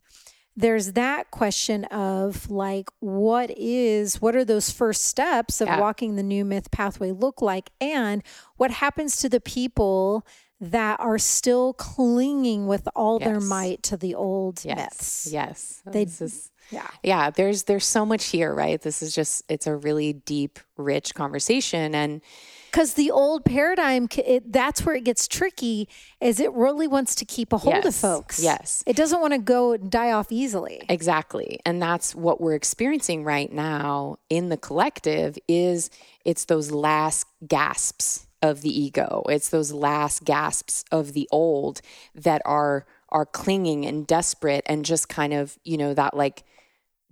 there's 0.59 0.93
that 0.95 1.31
question 1.31 1.85
of 1.85 2.51
like 2.51 2.91
what 2.99 3.49
is 3.57 4.21
what 4.21 4.35
are 4.35 4.45
those 4.45 4.71
first 4.71 5.05
steps 5.05 5.61
of 5.61 5.69
yeah. 5.69 5.81
walking 5.81 6.17
the 6.17 6.23
new 6.23 6.45
myth 6.45 6.71
pathway 6.73 7.13
look 7.13 7.41
like 7.41 7.71
and 7.81 8.25
what 8.57 8.73
happens 8.73 9.19
to 9.19 9.29
the 9.29 9.41
people 9.41 10.27
that 10.61 10.99
are 10.99 11.19
still 11.19 11.75
clinging 11.75 12.67
with 12.67 12.89
all 12.97 13.21
yes. 13.21 13.29
their 13.29 13.41
might 13.41 13.83
to 13.85 13.97
the 13.97 14.17
old 14.17 14.65
yes. 14.65 14.77
myths 14.77 15.29
yes 15.31 15.83
they 15.87 16.03
is, 16.03 16.51
yeah 16.71 16.89
yeah 17.05 17.31
there's 17.31 17.63
there's 17.65 17.87
so 17.87 18.05
much 18.05 18.27
here 18.27 18.53
right 18.53 18.83
this 18.83 19.01
is 19.01 19.15
just 19.15 19.45
it's 19.49 19.69
a 19.69 19.77
really 19.77 20.13
deep 20.13 20.59
rich 20.77 21.15
conversation 21.15 21.95
and 21.95 22.21
because 22.71 22.95
the 22.95 23.11
old 23.11 23.45
paradigm 23.45 24.09
it, 24.17 24.53
that's 24.53 24.85
where 24.85 24.95
it 24.95 25.05
gets 25.05 25.27
tricky 25.27 25.89
is 26.21 26.41
it 26.41 26.53
really 26.53 26.87
wants 26.87 27.15
to 27.17 27.25
keep 27.25 27.53
a 27.53 27.59
hold 27.59 27.77
yes, 27.77 27.87
of 27.87 27.95
folks. 27.95 28.43
Yes. 28.43 28.83
It 28.87 28.97
doesn't 28.97 29.21
want 29.21 29.33
to 29.33 29.39
go 29.39 29.77
die 29.77 30.13
off 30.13 30.31
easily. 30.31 30.85
Exactly. 30.89 31.61
And 31.65 31.81
that's 31.81 32.15
what 32.15 32.41
we're 32.41 32.55
experiencing 32.55 33.25
right 33.25 33.53
now 33.53 34.19
in 34.29 34.49
the 34.49 34.57
collective 34.57 35.39
is 35.49 35.91
it's 36.25 36.45
those 36.45 36.71
last 36.71 37.27
gasps 37.47 38.27
of 38.43 38.63
the 38.63 38.81
ego. 38.81 39.23
It's 39.29 39.49
those 39.49 39.73
last 39.73 40.25
gasps 40.25 40.85
of 40.93 41.13
the 41.13 41.29
old 41.33 41.81
that 42.15 42.43
are 42.45 42.87
are 43.11 43.27
clinging 43.27 43.87
and 43.87 44.07
desperate 44.07 44.63
and 44.67 44.85
just 44.85 45.09
kind 45.09 45.33
of 45.33 45.59
you 45.65 45.77
know 45.77 45.95
that 45.95 46.15
like 46.15 46.45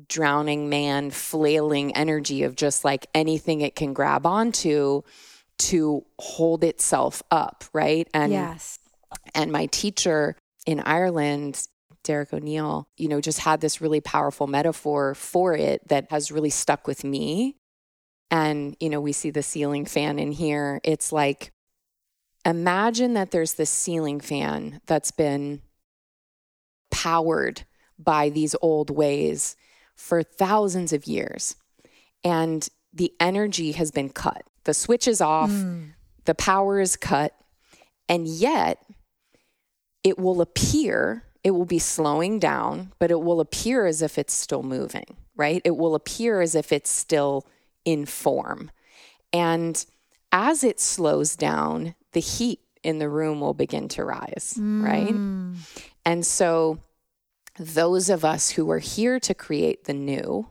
drowning 0.09 0.69
man 0.69 1.11
flailing 1.11 1.97
energy 1.97 2.42
of 2.42 2.55
just 2.55 2.85
like 2.85 3.07
anything 3.14 3.62
it 3.62 3.75
can 3.75 3.95
grab 3.95 4.27
onto 4.27 5.03
to 5.59 6.05
hold 6.19 6.64
itself 6.64 7.23
up, 7.31 7.64
right? 7.73 8.09
And 8.12 8.33
yes. 8.33 8.79
And 9.35 9.53
my 9.53 9.66
teacher 9.66 10.37
in 10.66 10.81
Ireland, 10.81 11.66
Derek 12.05 12.33
O'Neill, 12.33 12.88
you 12.97 13.09
know, 13.09 13.21
just 13.21 13.40
had 13.40 13.61
this 13.61 13.81
really 13.81 14.01
powerful 14.01 14.47
metaphor 14.47 15.14
for 15.14 15.55
it 15.55 15.87
that 15.88 16.11
has 16.11 16.31
really 16.31 16.51
stuck 16.51 16.87
with 16.87 17.05
me. 17.05 17.57
And, 18.31 18.77
you 18.81 18.90
know, 18.90 19.01
we 19.01 19.12
see 19.12 19.31
the 19.31 19.42
ceiling 19.42 19.87
fan 19.87 20.19
in 20.19 20.33
here. 20.33 20.81
It's 20.85 21.12
like, 21.12 21.53
imagine 22.45 23.14
that 23.14 23.31
there's 23.31 23.55
this 23.55 23.71
ceiling 23.71 24.21
fan 24.21 24.81
that's 24.87 25.11
been 25.11 25.62
powered 26.90 27.64
by 27.99 28.29
these 28.29 28.55
old 28.61 28.90
ways 28.90 29.57
for 29.95 30.23
thousands 30.23 30.92
of 30.92 31.07
years. 31.07 31.57
And 32.25 32.69
the 32.92 33.12
energy 33.21 33.73
has 33.73 33.90
been 33.90 34.11
cut. 34.11 34.42
The 34.67 34.75
switch 34.75 35.07
is 35.07 35.21
off, 35.21 35.51
mm. 35.51 35.93
the 36.25 36.35
power 36.35 36.81
is 36.81 36.97
cut, 36.97 37.33
and 38.09 38.27
yet 38.27 38.85
it 40.03 40.19
will 40.19 40.41
appear, 40.41 41.23
it 41.45 41.53
will 41.53 41.65
be 41.65 41.79
slowing 41.79 42.41
down, 42.41 42.93
but 42.99 43.13
it 43.13 43.21
will 43.21 43.39
appear 43.39 43.87
as 43.87 44.03
if 44.03 44.19
it's 44.19 44.33
still 44.33 44.65
moving, 44.65 45.17
right? 45.37 45.63
It 45.65 45.77
will 45.77 45.95
appear 45.95 46.41
as 46.41 46.57
if 46.57 46.73
it's 46.73 46.91
still 46.91 47.47
in 47.85 48.07
form. 48.07 48.73
And 49.33 49.87
as 50.33 50.65
it 50.65 50.81
slows 50.81 51.37
down, 51.37 51.95
the 52.11 52.21
heat 52.21 52.59
in 52.83 52.99
the 52.99 53.09
room 53.09 53.39
will 53.39 53.55
begin 53.55 53.87
to 53.91 54.05
rise, 54.05 54.57
mm. 54.59 54.83
right? 54.83 55.15
And 56.05 56.27
so, 56.27 56.81
those 57.57 58.11
of 58.11 58.25
us 58.25 58.51
who 58.51 58.69
are 58.73 58.81
here 58.81 59.21
to 59.21 59.33
create 59.33 59.85
the 59.85 59.95
new 59.95 60.49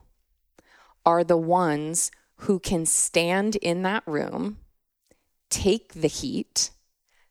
are 1.04 1.22
the 1.22 1.36
ones 1.36 2.10
who 2.40 2.58
can 2.58 2.86
stand 2.86 3.56
in 3.56 3.82
that 3.82 4.02
room, 4.06 4.58
take 5.50 5.94
the 5.94 6.08
heat, 6.08 6.70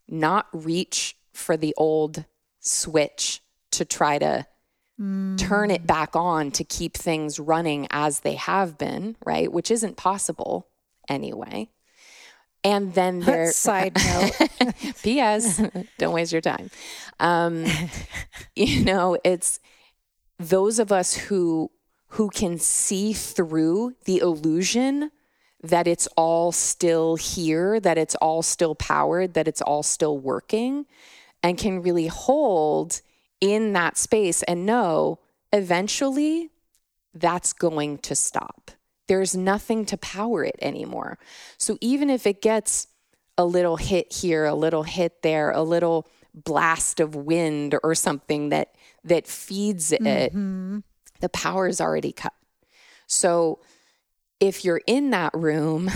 not 0.08 0.48
reach 0.52 1.16
for 1.34 1.58
the 1.58 1.74
old 1.78 2.26
switch 2.60 3.42
to 3.72 3.86
try 3.86 4.18
to 4.18 4.46
mm. 5.00 5.38
turn 5.38 5.70
it 5.70 5.86
back 5.86 6.16
on 6.16 6.52
to 6.52 6.64
keep 6.64 6.96
things 6.96 7.40
running 7.40 7.88
as 7.92 8.22
they 8.22 8.36
have 8.36 8.78
been, 8.78 9.16
right? 9.26 9.52
Which 9.52 9.70
isn't 9.70 9.98
possible 9.98 10.68
anyway. 11.08 11.70
And 12.64 12.94
then 12.94 13.20
there 13.22 13.52
side 13.52 13.96
note 14.60 14.74
P.S. 15.04 15.62
don't 15.98 16.14
waste 16.14 16.32
your 16.32 16.42
time. 16.42 16.72
Um, 17.20 17.66
you 18.56 18.84
know, 18.84 19.18
it's 19.24 19.60
those 20.40 20.80
of 20.80 20.92
us 20.92 21.16
who 21.16 21.72
who 22.16 22.30
can 22.30 22.58
see 22.58 23.12
through 23.12 23.94
the 24.06 24.20
illusion 24.20 25.12
that 25.62 25.86
it's 25.86 26.08
all 26.16 26.54
still 26.54 27.18
here, 27.18 27.78
that 27.78 27.98
it's 27.98 28.16
all 28.16 28.42
still 28.42 28.74
powered, 28.74 29.34
that 29.34 29.50
it's 29.50 29.62
all 29.62 29.84
still 29.84 30.18
working, 30.18 30.86
and 31.44 31.58
can 31.58 31.82
really 31.82 32.08
hold 32.08 33.02
in 33.42 33.74
that 33.74 33.98
space 33.98 34.44
and 34.44 34.66
know 34.66 35.20
eventually 35.52 36.52
that's 37.14 37.52
going 37.52 37.98
to 37.98 38.16
stop. 38.16 38.72
There's 39.08 39.36
nothing 39.36 39.86
to 39.88 39.98
power 39.98 40.46
it 40.46 40.56
anymore. 40.62 41.20
So 41.58 41.78
even 41.82 42.10
if 42.10 42.26
it 42.26 42.42
gets 42.42 42.88
a 43.38 43.44
little 43.44 43.76
hit 43.76 44.14
here, 44.14 44.46
a 44.46 44.56
little 44.56 44.84
hit 44.84 45.22
there, 45.22 45.52
a 45.52 45.64
little 45.64 46.08
blast 46.34 47.02
of 47.02 47.14
wind 47.14 47.76
or 47.84 47.94
something 47.94 48.50
that 48.50 48.74
that 49.04 49.28
feeds 49.28 49.92
it, 49.92 50.02
mm-hmm 50.02 50.80
the 51.26 51.30
power 51.30 51.68
is 51.68 51.82
already 51.82 52.12
cut. 52.12 52.34
So 53.08 53.58
if 54.40 54.64
you're 54.64 54.82
in 54.86 55.10
that 55.10 55.34
room, 55.34 55.90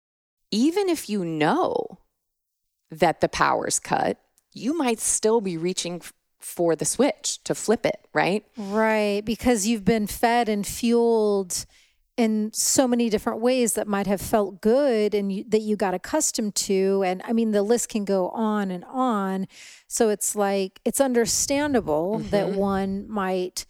even 0.50 0.90
if 0.90 1.08
you 1.08 1.24
know 1.24 2.00
that 2.90 3.22
the 3.22 3.30
power's 3.30 3.78
cut, 3.78 4.18
you 4.52 4.76
might 4.76 5.00
still 5.00 5.40
be 5.40 5.56
reaching 5.56 6.02
for 6.38 6.76
the 6.76 6.84
switch 6.84 7.42
to 7.44 7.54
flip 7.54 7.86
it, 7.86 8.06
right? 8.12 8.44
Right, 8.58 9.22
because 9.24 9.66
you've 9.66 9.86
been 9.86 10.06
fed 10.06 10.50
and 10.50 10.66
fueled 10.66 11.64
in 12.18 12.52
so 12.52 12.86
many 12.86 13.08
different 13.08 13.40
ways 13.40 13.72
that 13.72 13.88
might 13.88 14.06
have 14.06 14.20
felt 14.20 14.60
good 14.60 15.14
and 15.14 15.32
you, 15.32 15.44
that 15.48 15.62
you 15.62 15.76
got 15.76 15.94
accustomed 15.94 16.54
to 16.54 17.02
and 17.04 17.20
i 17.24 17.32
mean 17.32 17.50
the 17.50 17.60
list 17.60 17.88
can 17.88 18.04
go 18.04 18.28
on 18.28 18.70
and 18.70 18.84
on 18.84 19.48
so 19.88 20.10
it's 20.10 20.36
like 20.36 20.80
it's 20.84 21.00
understandable 21.00 22.20
mm-hmm. 22.20 22.30
that 22.30 22.50
one 22.50 23.04
might 23.08 23.66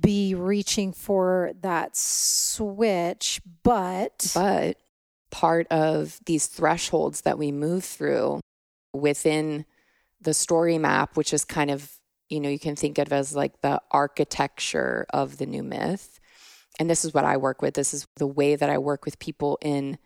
be 0.00 0.34
reaching 0.34 0.92
for 0.92 1.52
that 1.62 1.96
switch 1.96 3.40
but 3.62 4.30
but 4.34 4.76
part 5.30 5.66
of 5.68 6.20
these 6.26 6.46
thresholds 6.46 7.22
that 7.22 7.38
we 7.38 7.50
move 7.50 7.84
through 7.84 8.40
within 8.92 9.64
the 10.20 10.34
story 10.34 10.78
map 10.78 11.16
which 11.16 11.32
is 11.32 11.44
kind 11.44 11.70
of 11.70 11.90
you 12.28 12.38
know 12.38 12.48
you 12.48 12.58
can 12.58 12.76
think 12.76 12.98
of 12.98 13.12
as 13.12 13.34
like 13.34 13.60
the 13.62 13.80
architecture 13.90 15.06
of 15.10 15.38
the 15.38 15.46
new 15.46 15.62
myth 15.62 16.18
and 16.78 16.88
this 16.88 17.04
is 17.04 17.12
what 17.12 17.24
I 17.24 17.36
work 17.36 17.60
with. 17.60 17.74
This 17.74 17.92
is 17.92 18.06
the 18.16 18.26
way 18.26 18.56
that 18.56 18.70
I 18.70 18.78
work 18.78 19.04
with 19.04 19.18
people 19.18 19.58
in 19.60 19.98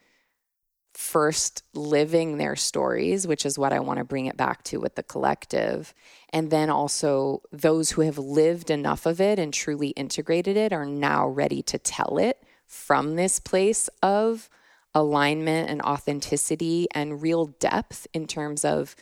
first 0.94 1.62
living 1.74 2.37
their 2.37 2.57
stories, 2.57 3.26
which 3.26 3.46
is 3.46 3.59
what 3.59 3.72
I 3.72 3.81
want 3.81 3.98
to 3.98 4.05
bring 4.05 4.26
it 4.26 4.37
back 4.37 4.62
to 4.64 4.78
with 4.78 4.94
the 4.94 5.02
collective. 5.02 5.94
And 6.31 6.50
then 6.50 6.70
also 6.70 7.42
those 7.50 7.90
who 7.90 8.02
have 8.02 8.18
lived 8.18 8.70
enough 8.70 9.07
of 9.07 9.20
it 9.20 9.38
and 9.38 9.52
truly 9.52 9.88
integrated 9.90 10.57
it 10.57 10.72
are 10.72 10.87
now 10.87 11.26
ready 11.26 11.62
to 11.62 11.78
tell 11.78 12.18
it 12.18 12.42
from 12.66 13.16
this 13.16 13.38
place 13.40 13.88
of 14.02 14.48
alignment 14.94 15.70
and 15.70 15.81
authenticity 15.83 16.87
and 16.94 17.22
real 17.22 17.46
depth 17.46 18.07
in 18.12 18.26
terms 18.26 18.64
of 18.64 18.94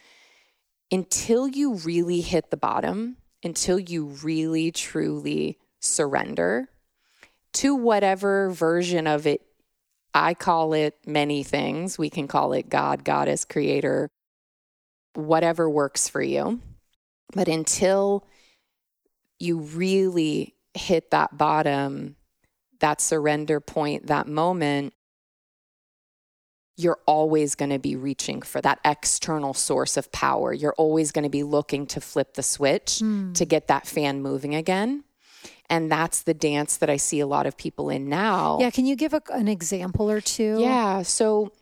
until 0.93 1.49
you 1.49 1.75
really 1.75 2.21
hit 2.21 2.51
the 2.51 2.57
bottom, 2.57 3.17
until 3.43 3.79
you 3.79 4.07
really 4.07 4.71
truly 4.71 5.59
surrender 5.81 6.69
to 7.53 7.75
whatever 7.75 8.51
version 8.51 9.07
of 9.07 9.27
it. 9.27 9.43
I 10.15 10.35
call 10.35 10.73
it 10.73 10.97
many 11.07 11.43
things. 11.43 11.99
We 11.99 12.11
can 12.11 12.29
call 12.29 12.53
it 12.53 12.69
God, 12.69 13.05
Goddess, 13.05 13.45
Creator, 13.45 14.11
whatever 15.15 15.69
works 15.69 16.09
for 16.09 16.23
you. 16.23 16.61
But 17.33 17.49
until 17.49 18.27
you 19.39 19.59
really 19.59 20.55
hit 20.75 21.11
that 21.11 21.37
bottom, 21.37 22.17
that 22.81 23.01
surrender 23.01 23.61
point, 23.61 24.09
that 24.09 24.27
moment, 24.27 24.95
you're 26.77 26.99
always 27.07 27.55
going 27.55 27.71
to 27.71 27.79
be 27.79 27.95
reaching 27.95 28.43
for 28.43 28.61
that 28.63 28.81
external 28.85 29.55
source 29.55 29.97
of 29.97 30.11
power. 30.13 30.53
You're 30.53 30.75
always 30.79 31.13
going 31.13 31.25
to 31.25 31.31
be 31.31 31.43
looking 31.43 31.87
to 31.89 32.01
flip 32.01 32.35
the 32.35 32.43
switch 32.43 33.01
mm. 33.03 33.35
to 33.35 33.45
get 33.45 33.69
that 33.69 33.87
fan 33.87 34.23
moving 34.23 34.55
again. 34.55 35.05
And 35.71 35.91
that's 35.91 36.23
the 36.23 36.35
dance 36.35 36.77
that 36.79 36.91
I 36.91 36.97
see 36.97 37.21
a 37.21 37.27
lot 37.29 37.47
of 37.47 37.57
people 37.57 37.91
in 37.91 38.09
now. 38.09 38.59
Yeah. 38.61 38.71
Can 38.71 38.87
you 38.87 38.97
give 38.97 39.15
a, 39.15 39.23
an 39.33 39.47
example 39.47 40.11
or 40.11 40.21
two? 40.21 40.59
Yeah. 40.59 41.03
So, 41.03 41.53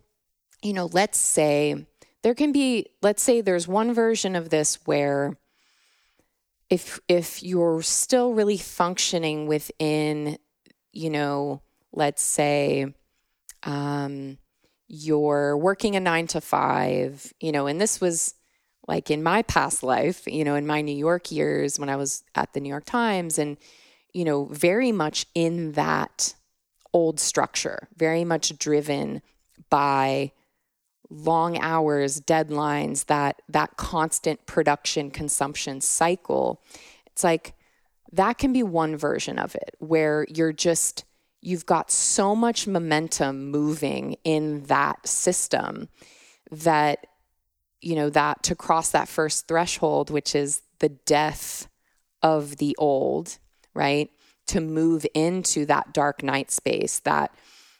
you 0.63 0.73
know, 0.73 0.87
let's 0.87 1.19
say 1.19 1.87
there 2.23 2.35
can 2.35 2.51
be, 2.51 2.87
let's 3.03 3.23
say 3.23 3.43
there's 3.43 3.69
one 3.69 3.93
version 3.93 4.35
of 4.35 4.49
this 4.49 4.79
where 4.87 5.37
if 6.71 7.01
if 7.07 7.43
you're 7.43 7.83
still 7.83 8.33
really 8.33 8.57
functioning 8.57 9.47
within, 9.47 10.39
you 10.93 11.11
know, 11.11 11.63
let's 11.93 12.23
say 12.23 12.95
um, 13.63 14.39
you're 14.87 15.57
working 15.57 15.97
a 15.97 16.01
nine 16.01 16.27
to 16.29 16.41
five, 16.41 17.33
you 17.41 17.53
know, 17.53 17.67
and 17.67 17.81
this 17.81 18.01
was 18.01 18.35
like 18.87 19.11
in 19.11 19.23
my 19.23 19.43
past 19.43 19.83
life, 19.83 20.27
you 20.27 20.45
know, 20.45 20.55
in 20.55 20.67
my 20.67 20.81
New 20.81 20.97
York 20.97 21.31
years 21.31 21.79
when 21.79 21.91
I 21.91 21.97
was 21.97 22.25
at 22.35 22.55
the 22.55 22.61
New 22.61 22.71
York 22.71 22.87
Times 22.87 23.39
and 23.39 23.59
you 24.13 24.25
know, 24.25 24.47
very 24.47 24.93
much 24.93 25.27
in 25.35 25.73
that 25.73 26.35
old 26.93 27.21
structure, 27.21 27.89
very 27.97 28.25
much 28.25 28.57
driven 28.59 29.23
by 29.71 30.33
long 31.11 31.59
hours, 31.59 32.21
deadlines, 32.21 33.07
that 33.07 33.41
that 33.49 33.77
constant 33.77 34.45
production 34.47 35.11
consumption 35.11 35.81
cycle. 35.81 36.63
It's 37.07 37.25
like 37.25 37.55
that 38.13 38.39
can 38.39 38.53
be 38.53 38.63
one 38.63 38.97
version 38.97 39.39
of 39.39 39.55
it 39.55 39.75
where 39.79 40.27
you're 40.29 40.53
just 40.53 41.05
you've 41.41 41.67
got 41.67 41.91
so 41.91 42.35
much 42.35 42.67
momentum 42.67 43.51
moving 43.51 44.17
in 44.25 44.65
that 44.65 45.07
system 45.07 45.89
that 46.51 47.07
you 47.81 47.95
know 47.95 48.11
that 48.11 48.43
to 48.43 48.55
cross 48.55 48.91
that 48.91 49.09
first 49.09 49.47
threshold 49.47 50.11
which 50.11 50.35
is 50.35 50.63
the 50.81 50.89
death 50.89 51.69
of 52.23 52.57
the 52.57 52.75
old 52.79 53.39
right? 53.79 54.11
To 54.49 54.61
move 54.61 55.07
into 55.15 55.65
that 55.67 55.95
dark 55.95 56.23
night 56.23 56.51
space 56.51 56.99
that, 57.01 57.33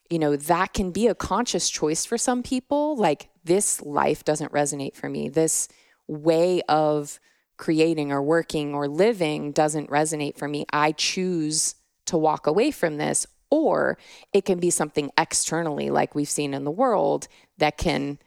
you 0.09 0.19
know, 0.19 0.37
that 0.37 0.73
can 0.73 0.93
be 0.93 1.09
a 1.09 1.15
conscious 1.15 1.69
choice 1.69 2.07
for 2.07 2.17
some 2.17 2.43
people. 2.43 2.97
Like, 2.97 3.29
this 3.45 3.83
life 3.83 4.25
doesn't 4.25 4.53
resonate 4.53 4.95
for 4.95 5.09
me. 5.09 5.29
This 5.29 5.69
way 6.07 6.63
of 6.69 7.19
creating 7.57 8.13
or 8.13 8.23
working 8.23 8.75
or 8.75 8.87
living 8.87 9.53
doesn't 9.53 9.91
resonate 9.91 10.39
for 10.39 10.47
me. 10.47 10.65
I 10.73 10.93
choose 10.93 11.75
to 12.07 12.17
walk 12.17 12.47
away 12.47 12.71
from 12.71 12.97
this. 12.97 13.27
Or 13.51 13.97
it 14.35 14.45
can 14.45 14.59
be 14.61 14.71
something 14.71 15.11
externally, 15.17 15.89
like 15.89 16.15
we've 16.15 16.29
seen 16.29 16.53
in 16.53 16.65
the 16.65 16.71
world, 16.71 17.29
that 17.57 17.79
can, 17.79 18.19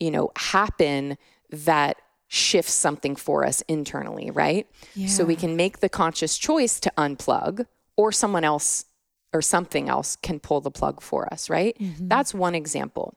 you 0.00 0.10
know, 0.10 0.32
happen 0.36 1.16
that 1.50 1.96
shifts 2.28 2.72
something 2.72 3.16
for 3.16 3.44
us 3.44 3.62
internally, 3.62 4.30
right? 4.30 4.66
Yeah. 4.94 5.08
So 5.08 5.24
we 5.24 5.36
can 5.36 5.56
make 5.56 5.80
the 5.80 5.88
conscious 5.88 6.36
choice 6.38 6.80
to 6.80 6.92
unplug, 6.98 7.66
or 7.96 8.12
someone 8.12 8.44
else 8.44 8.84
or 9.32 9.42
something 9.42 9.88
else 9.88 10.16
can 10.16 10.40
pull 10.40 10.60
the 10.60 10.70
plug 10.70 11.00
for 11.00 11.32
us, 11.32 11.50
right? 11.50 11.76
Mm-hmm. 11.78 12.08
That's 12.08 12.32
one 12.32 12.54
example. 12.54 13.16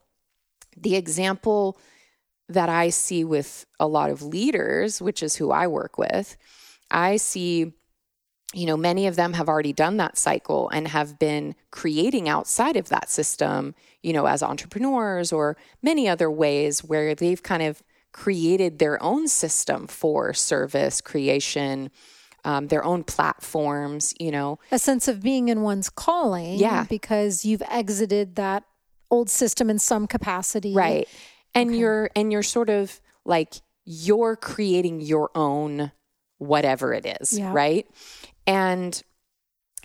The 0.76 0.96
example 0.96 1.78
that 2.48 2.70
I 2.70 2.90
see 2.90 3.24
with 3.24 3.66
a 3.80 3.88
lot 3.88 4.10
of 4.10 4.24
leaders, 4.24 5.02
which 5.02 5.22
is 5.22 5.36
who 5.36 5.52
I 5.52 5.68
work 5.68 5.98
with, 5.98 6.36
I 6.90 7.18
see 7.18 7.74
you 8.52 8.66
know 8.66 8.76
many 8.76 9.06
of 9.06 9.16
them 9.16 9.34
have 9.34 9.48
already 9.48 9.74
done 9.74 9.98
that 9.98 10.18
cycle 10.18 10.70
and 10.70 10.88
have 10.88 11.20
been 11.20 11.54
creating 11.70 12.28
outside 12.28 12.76
of 12.76 12.90
that 12.90 13.08
system 13.08 13.76
you 14.02 14.12
know 14.12 14.26
as 14.26 14.42
entrepreneurs 14.42 15.32
or 15.32 15.56
many 15.84 16.10
other 16.10 16.32
ways 16.32 16.84
where 16.84 17.14
they've 17.14 17.44
kind 17.44 17.62
of 17.62 17.84
created 18.12 18.80
their 18.80 19.02
own 19.02 19.28
system 19.28 19.88
for 19.88 20.34
service 20.34 21.02
creation, 21.02 21.92
um, 22.44 22.68
their 22.68 22.84
own 22.84 23.04
platforms, 23.04 24.14
you 24.20 24.32
know. 24.32 24.60
A 24.72 24.80
sense 24.80 25.08
of 25.08 25.22
being 25.22 25.50
in 25.50 25.62
one's 25.62 25.90
calling. 25.90 26.58
Yeah. 26.58 26.86
Because 26.90 27.46
you've 27.46 27.64
exited 27.70 28.36
that 28.36 28.64
old 29.12 29.30
system 29.30 29.70
in 29.70 29.80
some 29.80 30.08
capacity. 30.08 30.74
Right. 30.74 31.08
And 31.54 31.70
okay. 31.70 31.80
you're 31.80 32.10
and 32.16 32.32
you're 32.32 32.44
sort 32.44 32.70
of 32.70 33.02
like 33.26 33.56
you're 33.86 34.36
creating 34.36 35.02
your 35.02 35.32
own 35.36 35.92
whatever 36.38 36.94
it 36.94 37.06
is, 37.22 37.38
yeah. 37.38 37.52
right? 37.52 37.88
And 38.48 39.02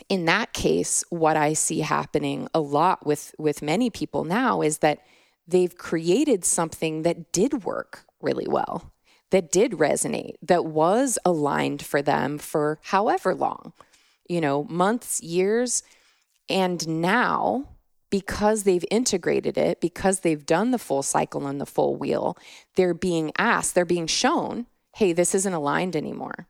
in 0.09 0.25
that 0.27 0.53
case, 0.53 1.05
what 1.11 1.37
I 1.37 1.53
see 1.53 1.81
happening 1.81 2.49
a 2.55 2.61
lot 2.61 3.07
with 3.07 3.35
with 3.39 3.63
many 3.63 3.91
people 3.91 4.25
now 4.25 4.63
is 4.63 4.79
that 4.79 5.01
they've 5.47 5.77
created 5.77 6.45
something 6.45 7.03
that 7.03 7.33
did 7.33 7.65
work 7.65 8.07
really 8.25 8.47
well, 8.49 8.93
that 9.31 9.53
did 9.53 9.73
resonate, 9.73 10.35
that 10.43 10.65
was 10.65 11.19
aligned 11.25 11.83
for 11.83 12.03
them 12.03 12.39
for 12.39 12.79
however 12.83 13.35
long, 13.35 13.73
you 14.29 14.41
know, 14.41 14.65
months, 14.65 15.23
years. 15.23 15.83
And 16.49 16.87
now, 17.01 17.69
because 18.11 18.63
they've 18.63 18.85
integrated 18.91 19.59
it, 19.59 19.81
because 19.81 20.21
they've 20.21 20.47
done 20.47 20.71
the 20.71 20.79
full 20.79 21.03
cycle 21.03 21.47
and 21.47 21.61
the 21.61 21.67
full 21.67 21.97
wheel, 21.97 22.37
they're 22.77 22.95
being 22.95 23.33
asked, 23.39 23.75
they're 23.75 23.85
being 23.85 24.07
shown, 24.07 24.67
hey, 24.95 25.13
this 25.13 25.35
isn't 25.35 25.53
aligned 25.53 25.97
anymore. 25.97 26.47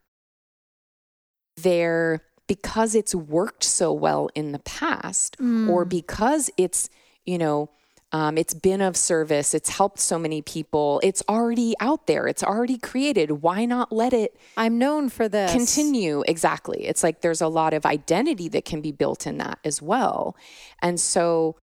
They're, 1.56 2.20
because 2.46 2.94
it's 2.94 3.14
worked 3.14 3.64
so 3.64 3.92
well 3.92 4.28
in 4.34 4.52
the 4.52 4.58
past, 4.58 5.38
mm. 5.38 5.70
or 5.70 5.84
because 5.84 6.50
it's, 6.58 6.90
you 7.24 7.38
know, 7.38 7.70
um, 8.14 8.38
it's 8.38 8.54
been 8.54 8.80
of 8.80 8.96
service. 8.96 9.54
It's 9.54 9.70
helped 9.70 9.98
so 9.98 10.20
many 10.20 10.40
people. 10.40 11.00
It's 11.02 11.20
already 11.28 11.74
out 11.80 12.06
there. 12.06 12.28
It's 12.28 12.44
already 12.44 12.78
created. 12.78 13.42
Why 13.42 13.64
not 13.64 13.90
let 13.90 14.12
it? 14.12 14.36
I'm 14.56 14.78
known 14.78 15.08
for 15.08 15.28
this. 15.28 15.50
Continue. 15.50 16.22
Exactly. 16.28 16.86
It's 16.86 17.02
like 17.02 17.22
there's 17.22 17.40
a 17.40 17.48
lot 17.48 17.74
of 17.74 17.84
identity 17.84 18.46
that 18.50 18.64
can 18.64 18.80
be 18.80 18.92
built 18.92 19.26
in 19.26 19.38
that 19.38 19.58
as 19.64 19.82
well. 19.82 20.36
And 20.80 21.00
so, 21.00 21.56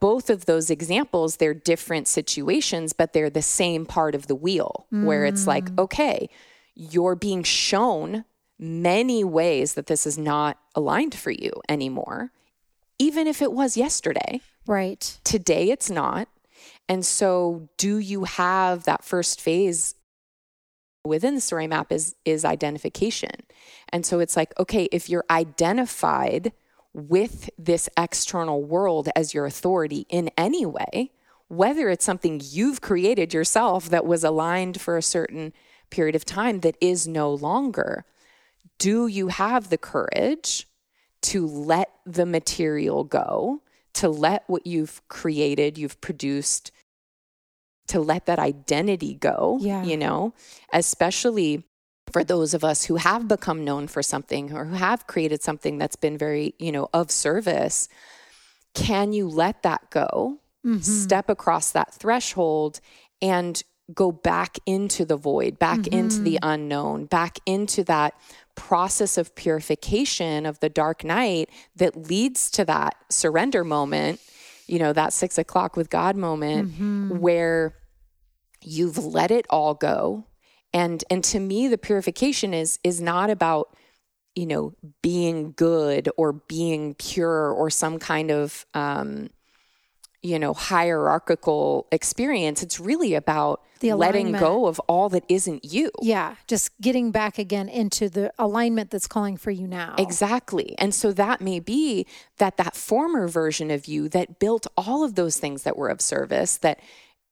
both 0.00 0.30
of 0.30 0.46
those 0.46 0.70
examples, 0.70 1.36
they're 1.36 1.52
different 1.52 2.08
situations, 2.08 2.94
but 2.94 3.12
they're 3.12 3.28
the 3.28 3.42
same 3.42 3.84
part 3.84 4.14
of 4.14 4.26
the 4.26 4.34
wheel 4.34 4.86
mm. 4.90 5.04
where 5.04 5.26
it's 5.26 5.46
like, 5.46 5.66
mm. 5.66 5.78
okay, 5.80 6.30
you're 6.74 7.14
being 7.14 7.42
shown 7.42 8.24
many 8.58 9.22
ways 9.22 9.74
that 9.74 9.86
this 9.86 10.06
is 10.06 10.16
not 10.16 10.58
aligned 10.74 11.14
for 11.14 11.30
you 11.30 11.52
anymore, 11.68 12.32
even 12.98 13.26
if 13.26 13.42
it 13.42 13.52
was 13.52 13.76
yesterday. 13.76 14.40
Right. 14.66 15.18
Today 15.24 15.70
it's 15.70 15.90
not. 15.90 16.28
And 16.88 17.04
so, 17.04 17.68
do 17.76 17.98
you 17.98 18.24
have 18.24 18.84
that 18.84 19.04
first 19.04 19.40
phase 19.40 19.94
within 21.04 21.34
the 21.34 21.40
story 21.40 21.66
map 21.66 21.92
is 21.92 22.16
is 22.24 22.44
identification. 22.44 23.30
And 23.90 24.04
so 24.04 24.20
it's 24.20 24.36
like, 24.36 24.58
okay, 24.58 24.88
if 24.90 25.08
you're 25.08 25.26
identified 25.30 26.52
with 26.92 27.50
this 27.58 27.88
external 27.98 28.62
world 28.62 29.08
as 29.14 29.34
your 29.34 29.46
authority 29.46 30.06
in 30.08 30.30
any 30.38 30.64
way, 30.64 31.10
whether 31.48 31.90
it's 31.90 32.04
something 32.04 32.40
you've 32.42 32.80
created 32.80 33.34
yourself 33.34 33.88
that 33.90 34.06
was 34.06 34.24
aligned 34.24 34.80
for 34.80 34.96
a 34.96 35.02
certain 35.02 35.52
period 35.90 36.14
of 36.14 36.24
time 36.24 36.60
that 36.60 36.76
is 36.80 37.06
no 37.06 37.32
longer, 37.32 38.04
do 38.78 39.06
you 39.06 39.28
have 39.28 39.68
the 39.68 39.78
courage 39.78 40.66
to 41.20 41.46
let 41.46 41.90
the 42.06 42.26
material 42.26 43.04
go, 43.04 43.60
to 43.94 44.08
let 44.08 44.44
what 44.46 44.66
you've 44.66 45.06
created, 45.08 45.78
you've 45.78 46.00
produced, 46.00 46.72
to 47.88 48.00
let 48.00 48.26
that 48.26 48.38
identity 48.38 49.14
go, 49.14 49.58
Yeah. 49.60 49.84
you 49.84 49.96
know, 49.96 50.34
especially 50.72 51.64
for 52.12 52.24
those 52.24 52.54
of 52.54 52.64
us 52.64 52.84
who 52.84 52.96
have 52.96 53.28
become 53.28 53.64
known 53.64 53.88
for 53.88 54.02
something 54.02 54.52
or 54.52 54.66
who 54.66 54.74
have 54.74 55.06
created 55.06 55.42
something 55.42 55.78
that's 55.78 55.96
been 55.96 56.18
very, 56.18 56.54
you 56.58 56.70
know, 56.70 56.88
of 56.92 57.10
service. 57.10 57.88
Can 58.74 59.12
you 59.12 59.28
let 59.28 59.62
that 59.62 59.90
go? 59.90 60.38
Mm-hmm. 60.66 60.80
Step 60.80 61.28
across 61.28 61.72
that 61.72 61.92
threshold 61.92 62.80
and 63.20 63.62
go 63.92 64.12
back 64.12 64.58
into 64.64 65.04
the 65.04 65.16
void, 65.16 65.58
back 65.58 65.86
into 65.86 66.20
the 66.20 66.34
mm-hmm. 66.34 66.48
unknown, 66.48 67.04
back 67.06 67.38
into 67.44 67.84
that 67.84 68.14
process 68.54 69.18
of 69.18 69.34
purification 69.34 70.46
of 70.46 70.60
the 70.60 70.68
dark 70.68 71.04
night 71.04 71.50
that 71.76 71.96
leads 71.96 72.50
to 72.52 72.64
that 72.64 72.96
surrender 73.10 73.64
moment, 73.64 74.20
you 74.66 74.78
know, 74.78 74.92
that 74.92 75.12
six 75.12 75.38
o'clock 75.38 75.76
with 75.76 75.90
God 75.90 76.16
moment 76.16 76.68
where 77.20 77.74
you've 78.62 78.98
let 78.98 79.30
it 79.30 79.46
all 79.50 79.74
go. 79.74 80.26
And 80.72 81.04
and 81.10 81.22
to 81.24 81.38
me, 81.38 81.68
the 81.68 81.78
purification 81.78 82.54
is 82.54 82.78
is 82.82 83.00
not 83.00 83.30
about, 83.30 83.76
you 84.34 84.46
know, 84.46 84.74
being 85.02 85.52
good 85.56 86.08
or 86.16 86.32
being 86.32 86.94
pure 86.94 87.52
or 87.52 87.70
some 87.70 87.98
kind 87.98 88.30
of 88.30 88.66
um, 88.74 89.30
you 90.24 90.38
know, 90.38 90.54
hierarchical 90.54 91.86
experience. 91.92 92.62
It's 92.62 92.80
really 92.80 93.14
about 93.14 93.60
The 93.90 93.96
letting 93.96 94.32
go 94.32 94.66
of 94.66 94.78
all 94.80 95.08
that 95.10 95.24
isn't 95.28 95.64
you. 95.64 95.90
Yeah, 96.00 96.36
just 96.46 96.70
getting 96.80 97.10
back 97.10 97.38
again 97.38 97.68
into 97.68 98.08
the 98.08 98.32
alignment 98.38 98.90
that's 98.90 99.06
calling 99.06 99.36
for 99.36 99.50
you 99.50 99.66
now. 99.66 99.94
Exactly. 99.98 100.74
And 100.78 100.94
so 100.94 101.12
that 101.12 101.40
may 101.40 101.60
be 101.60 102.06
that 102.38 102.56
that 102.56 102.76
former 102.76 103.28
version 103.28 103.70
of 103.70 103.86
you 103.86 104.08
that 104.10 104.38
built 104.38 104.66
all 104.76 105.04
of 105.04 105.14
those 105.14 105.38
things 105.38 105.62
that 105.62 105.76
were 105.76 105.88
of 105.88 106.00
service 106.00 106.56
that 106.58 106.80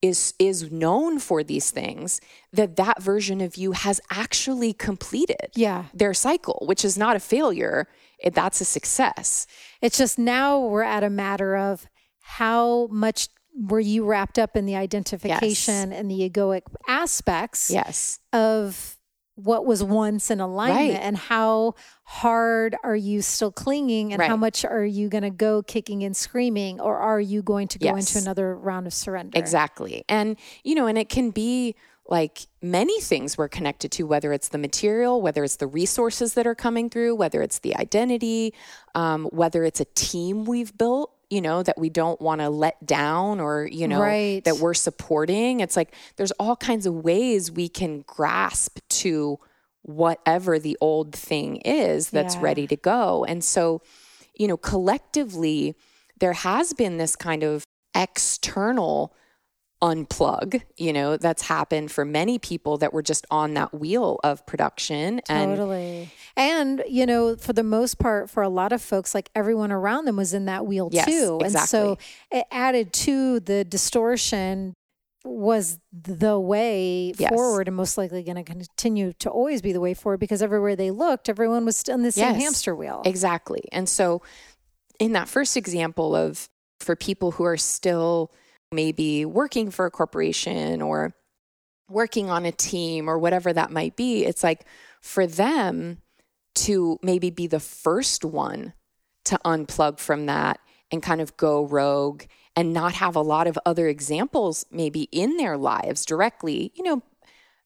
is 0.01 0.35
is 0.39 0.71
known 0.73 1.19
for 1.21 1.45
these 1.45 1.71
things 1.71 2.21
that 2.53 2.75
that 2.77 3.01
version 3.01 3.41
of 3.41 3.57
you 3.57 3.71
has 3.73 4.01
actually 4.11 4.73
completed 4.73 5.51
Yeah. 5.55 5.85
their 5.95 6.13
cycle 6.13 6.65
which 6.67 6.85
is 6.85 6.99
not 6.99 7.15
a 7.15 7.21
failure 7.21 7.87
it, 8.19 8.35
that's 8.35 8.61
a 8.61 8.65
success 8.65 9.47
It's 9.81 9.99
just 9.99 10.19
now 10.19 10.59
we're 10.59 10.83
at 10.83 11.05
a 11.05 11.11
matter 11.11 11.57
of 11.57 11.87
how 12.21 12.89
much 12.91 13.29
were 13.55 13.81
you 13.81 14.05
wrapped 14.05 14.39
up 14.39 14.57
in 14.57 14.67
the 14.67 14.77
identification 14.77 15.93
and 15.93 16.11
the 16.11 16.29
egoic 16.31 16.63
aspects 16.89 17.71
yes 17.71 18.19
of 18.33 18.97
what 19.35 19.65
was 19.65 19.83
once 19.83 20.31
in 20.31 20.41
alignment 20.41 20.93
Right. 20.95 21.01
and 21.03 21.17
how 21.17 21.75
hard 22.05 22.77
are 22.85 22.95
you 22.97 23.23
still 23.23 23.51
clinging 23.51 24.13
and 24.13 24.21
how 24.23 24.37
much 24.37 24.65
are 24.65 24.85
you 24.85 25.09
going 25.09 25.23
to 25.23 25.31
go 25.31 25.63
kicking 25.63 26.05
and 26.05 26.15
screaming 26.17 26.81
or 26.81 26.99
are 26.99 27.21
you 27.21 27.43
going 27.43 27.67
to 27.69 27.79
go 27.79 27.87
Yes. 27.97 28.15
into 28.15 28.23
another 28.25 28.55
round 28.55 28.87
of 28.87 28.93
surrender 28.93 29.39
Exactly. 29.39 30.05
And, 30.09 30.37
you 30.65 30.75
know, 30.75 30.87
and 30.87 30.99
it 30.99 31.09
can 31.09 31.31
be 31.31 31.75
like 32.09 32.47
many 32.61 33.01
things 33.01 33.39
we're 33.39 33.49
connected 33.49 33.91
to, 33.93 34.03
whether 34.07 34.33
it's 34.35 34.49
the 34.49 34.59
material, 34.59 35.23
whether 35.23 35.45
it's 35.45 35.57
the 35.57 35.67
resources 35.67 36.35
that 36.35 36.47
are 36.47 36.55
coming 36.55 36.91
through, 36.91 37.15
whether 37.15 37.41
it's 37.41 37.61
the 37.61 37.75
identity, 37.77 38.53
um, 38.95 39.25
whether 39.27 39.65
it's 39.65 39.81
a 39.81 39.87
team 39.95 40.45
we've 40.45 40.77
built, 40.77 41.12
you 41.33 41.41
know, 41.41 41.63
that 41.63 41.79
we 41.79 41.89
don't 41.89 42.21
want 42.21 42.43
to 42.43 42.51
let 42.51 42.85
down 42.85 43.41
or, 43.41 43.67
you 43.67 43.89
know, 43.89 44.01
Right. 44.03 44.45
that 44.45 44.59
we're 44.59 44.75
supporting. 44.75 45.61
It's 45.61 45.77
like 45.77 45.95
there's 46.17 46.33
all 46.33 46.57
kinds 46.57 46.85
of 46.85 46.95
ways 46.95 47.51
we 47.51 47.71
can 47.71 48.03
grasp 48.07 48.79
to 49.03 49.39
whatever 49.81 50.59
the 50.59 50.77
old 50.83 51.15
thing 51.15 51.57
is 51.65 52.11
that's 52.11 52.35
Yeah. 52.35 52.43
ready 52.43 52.67
to 52.67 52.77
go. 52.77 53.25
And 53.25 53.43
so, 53.43 53.81
you 54.35 54.47
know, 54.47 54.59
collectively, 54.59 55.75
there 56.21 56.35
has 56.35 56.75
been 56.75 56.99
this 56.99 57.17
kind 57.17 57.43
of 57.43 57.65
external 57.95 59.15
unplug, 59.83 60.63
you 60.77 60.93
know, 60.93 61.17
that's 61.17 61.43
happened 61.43 61.91
for 61.91 62.05
many 62.05 62.39
people 62.39 62.77
that 62.79 62.93
were 62.93 63.03
just 63.03 63.27
on 63.31 63.55
that 63.55 63.75
wheel 63.75 64.21
of 64.23 64.45
production. 64.47 65.21
And 65.29 65.57
Totally. 65.57 66.03
And, 66.03 66.11
you 66.37 67.07
know, 67.07 67.37
for 67.37 67.53
the 67.53 67.63
most 67.63 67.99
part, 67.99 68.31
for 68.31 68.43
a 68.43 68.49
lot 68.49 68.73
of 68.73 68.83
folks, 68.83 69.15
like 69.15 69.31
everyone 69.35 69.73
around 69.73 70.07
them 70.07 70.17
was 70.17 70.35
in 70.35 70.47
that 70.47 70.67
wheel 70.67 70.89
Yes, 70.93 71.07
too. 71.07 71.41
And 71.45 71.59
so 71.59 71.99
it 72.31 72.47
added 72.51 72.93
to 72.95 73.41
the 73.41 73.65
distortion 73.65 74.75
was 75.25 75.79
the 75.93 76.39
way 76.39 77.13
Yes. 77.17 77.31
forward 77.31 77.69
and 77.69 77.77
most 77.77 77.97
likely 77.97 78.23
going 78.23 78.37
to 78.37 78.43
continue 78.43 79.13
to 79.21 79.31
always 79.31 79.63
be 79.63 79.73
the 79.73 79.81
way 79.81 79.95
forward 79.95 80.19
because 80.19 80.43
everywhere 80.43 80.75
they 80.75 80.91
looked, 80.91 81.29
everyone 81.29 81.65
was 81.65 81.77
still 81.77 81.95
in 81.95 82.03
the 82.03 82.13
same 82.13 82.35
Yes. 82.35 82.43
hamster 82.43 82.75
wheel. 82.75 83.03
Exactly. 83.05 83.63
And 83.71 83.89
so, 83.89 84.23
in 84.99 85.13
that 85.13 85.29
first 85.29 85.57
example 85.57 86.15
of 86.17 86.49
for 86.81 86.97
people 86.97 87.33
who 87.33 87.45
are 87.45 87.57
still 87.57 88.33
maybe 88.73 89.25
working 89.25 89.71
for 89.71 89.87
a 89.87 89.91
corporation 89.91 90.83
or 90.83 91.15
working 91.89 92.31
on 92.31 92.45
a 92.47 92.53
team 92.53 93.09
or 93.09 93.19
whatever 93.19 93.53
that 93.53 93.71
might 93.71 93.97
be, 93.97 94.25
it's 94.25 94.43
like 94.43 94.65
for 95.01 95.27
them 95.27 95.99
to 96.55 96.99
maybe 97.03 97.31
be 97.31 97.47
the 97.47 97.61
first 97.61 98.25
one 98.25 98.75
to 99.25 99.39
unplug 99.45 99.99
from 99.99 100.27
that 100.27 100.61
and 100.91 101.03
kind 101.03 101.21
of 101.21 101.37
go 101.37 101.65
rogue 101.65 102.25
and 102.55 102.73
not 102.73 102.95
have 102.95 103.17
a 103.17 103.21
lot 103.23 103.47
of 103.47 103.59
other 103.65 103.89
examples 103.89 104.67
maybe 104.71 105.09
in 105.13 105.37
their 105.37 105.57
lives 105.57 106.05
directly, 106.05 106.73
you 106.75 106.85
know, 106.85 107.03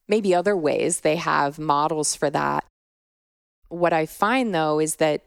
maybe 0.09 0.35
other 0.35 0.57
ways 0.57 1.01
they 1.01 1.16
have 1.16 1.59
models 1.59 2.14
for 2.14 2.31
that. 2.31 2.64
What 3.68 3.92
I 3.92 4.07
find 4.07 4.55
though 4.55 4.79
is 4.79 4.96
that 4.96 5.25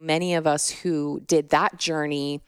many 0.00 0.34
of 0.34 0.46
us 0.46 0.70
who 0.70 1.20
did 1.26 1.50
that 1.50 1.78
journey 1.78 2.40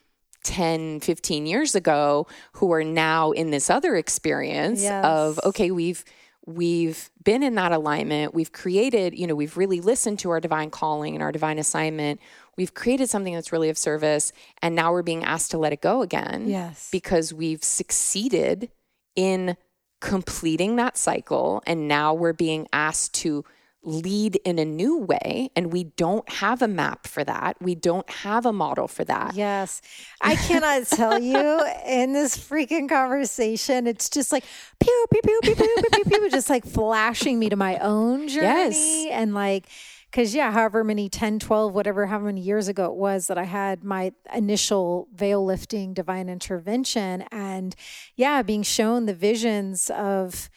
10, 0.45 1.01
15 1.01 1.47
years 1.47 1.75
ago 1.75 2.27
who 2.55 2.73
are 2.73 2.85
now 2.85 3.33
in 3.33 3.51
this 3.51 3.71
other 3.71 3.97
experience 3.97 4.85
of 4.85 5.41
okay, 5.45 5.71
we've 5.71 6.05
we've 6.47 7.11
been 7.23 7.43
in 7.43 7.55
that 7.55 7.73
alignment. 7.73 8.35
We've 8.35 8.53
created, 8.53 9.19
you 9.19 9.27
know, 9.27 9.35
we've 9.35 9.57
really 9.57 9.81
listened 9.81 10.19
to 10.21 10.31
our 10.31 10.41
divine 10.41 10.71
calling 10.71 11.15
and 11.15 11.23
our 11.23 11.33
divine 11.33 11.59
assignment. 11.59 12.21
We've 12.57 12.75
created 12.75 13.09
something 13.09 13.35
that's 13.35 13.51
really 13.53 13.71
of 13.71 13.79
service 13.79 14.33
and 14.61 14.75
now 14.75 14.93
we're 14.93 15.03
being 15.03 15.25
asked 15.25 15.51
to 15.53 15.59
let 15.59 15.73
it 15.73 15.81
go 15.81 16.03
again 16.03 16.49
Yes. 16.49 16.89
because 16.93 17.33
we've 17.33 17.65
succeeded 17.65 18.71
in 19.17 19.57
completing 20.01 20.77
that 20.77 20.99
cycle 20.99 21.63
and 21.67 21.89
now 21.89 22.13
we're 22.13 22.35
being 22.35 22.69
asked 22.73 23.15
to 23.15 23.45
lead 23.85 24.37
in 24.45 24.59
a 24.59 24.65
new 24.65 24.99
way 24.99 25.51
and 25.55 25.73
we 25.73 25.85
don't 25.85 26.29
have 26.29 26.63
a 26.63 26.69
map 26.69 27.07
for 27.07 27.23
that. 27.25 27.57
We 27.61 27.75
don't 27.75 28.09
have 28.09 28.47
a 28.47 28.53
model 28.53 28.89
for 28.89 29.05
that. 29.05 29.35
Yes. 29.35 29.83
I 30.21 30.37
cannot 30.37 30.87
tell 30.87 31.21
you 31.21 31.65
in 31.87 32.13
this 32.13 32.37
freaking 32.37 32.89
conversation 32.89 33.87
it's 33.87 34.09
just 34.09 34.33
like 34.33 34.45
pew 34.81 35.07
pew 35.11 35.21
pew 35.23 35.41
pew 35.43 35.55
pew 35.55 35.77
pew, 35.93 36.05
pew 36.05 36.31
just 36.31 36.51
like 36.51 36.65
flashing 36.65 37.39
me 37.39 37.49
to 37.49 37.57
my 37.57 37.79
own 37.79 38.29
journey 38.29 39.05
yes. 39.05 39.07
and 39.11 39.35
like 39.35 39.69
because 40.11 40.35
yeah 40.35 40.53
however 40.53 40.85
many 40.85 41.09
10 41.09 41.39
12 41.39 41.73
whatever 41.73 42.07
how 42.07 42.19
many 42.19 42.41
years 42.41 42.69
ago 42.69 42.87
it 42.87 42.95
was 42.95 43.27
that 43.27 43.39
i 43.39 43.45
had 43.45 43.85
my 43.85 44.13
initial 44.35 45.09
veil 45.15 45.45
lifting 45.45 45.93
divine 45.95 46.29
intervention 46.29 47.23
and 47.33 47.75
yeah 48.17 48.43
being 48.43 48.63
shown 48.63 49.07
the 49.07 49.15
visions 49.15 49.91
of 49.91 50.49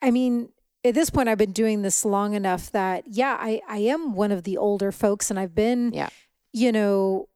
i 0.00 0.10
mean 0.10 0.48
at 0.84 0.94
this 0.94 1.10
point, 1.10 1.28
I've 1.28 1.38
been 1.38 1.52
doing 1.52 1.82
this 1.82 2.04
long 2.04 2.34
enough 2.34 2.70
that, 2.72 3.04
yeah, 3.06 3.36
I, 3.40 3.60
I 3.68 3.78
am 3.78 4.14
one 4.14 4.32
of 4.32 4.42
the 4.44 4.56
older 4.56 4.90
folks 4.92 5.30
and 5.30 5.38
I've 5.38 5.54
been, 5.54 5.92
Yeah. 5.92 6.08
you 6.52 6.72
know, 6.72 7.28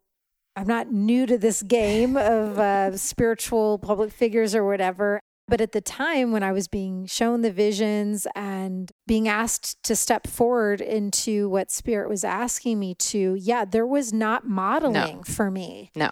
I'm 0.57 0.67
not 0.67 0.91
new 0.91 1.27
to 1.27 1.37
this 1.39 1.63
game 1.63 2.17
of 2.17 2.59
uh, 2.59 2.97
spiritual 2.97 3.79
public 3.79 4.11
figures 4.13 4.55
or 4.55 4.65
whatever. 4.65 5.21
But 5.49 5.61
at 5.61 5.71
the 5.71 5.81
time 5.81 6.33
when 6.33 6.43
I 6.43 6.51
was 6.51 6.67
being 6.67 7.07
shown 7.07 7.43
the 7.43 7.53
visions 7.53 8.27
and 8.35 8.91
being 9.07 9.29
asked 9.29 9.81
to 9.85 9.95
step 9.95 10.27
forward 10.27 10.81
into 10.81 11.49
what 11.49 11.71
spirit 11.71 12.09
was 12.09 12.25
asking 12.25 12.81
me 12.81 12.95
to, 12.97 13.37
yeah, 13.39 13.65
there 13.65 13.87
was 13.87 14.13
not 14.13 14.45
modeling 14.49 15.23
for 15.23 15.51
me. 15.51 15.91
no 15.95 16.11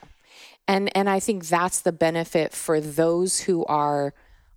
and 0.66 0.90
and 0.96 1.10
i 1.10 1.20
think 1.20 1.46
that's 1.46 1.80
the 1.82 1.92
benefit 1.92 2.52
for 2.54 2.80
those 2.80 3.40
who 3.40 3.66
are 3.66 4.14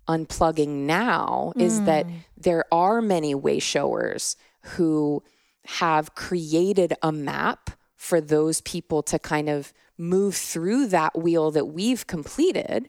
unplugging 0.08 0.86
now 0.86 1.52
is 1.56 1.82
that 1.82 2.06
mm. 2.06 2.12
there 2.36 2.64
are 2.72 3.02
many 3.02 3.34
way 3.34 3.58
showers 3.58 4.36
who 4.62 5.22
have 5.64 6.14
created 6.14 6.94
a 7.02 7.12
map 7.12 7.70
for 7.94 8.20
those 8.20 8.60
people 8.62 9.02
to 9.02 9.18
kind 9.18 9.48
of 9.48 9.72
move 9.98 10.34
through 10.34 10.86
that 10.86 11.18
wheel 11.18 11.50
that 11.50 11.66
we've 11.66 12.06
completed 12.06 12.88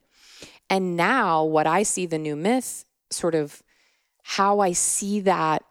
and 0.69 0.95
now 0.95 1.43
what 1.43 1.67
i 1.67 1.84
see 1.84 2.05
the 2.05 2.17
new 2.17 2.36
myth 2.36 2.86
sort 3.10 3.36
of 3.36 3.62
how 4.23 4.60
i 4.60 4.71
see 4.71 5.19
that 5.19 5.63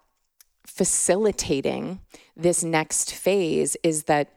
facilitating 0.67 2.01
this 2.37 2.63
next 2.63 3.15
phase 3.15 3.77
is 3.83 4.05
that 4.05 4.29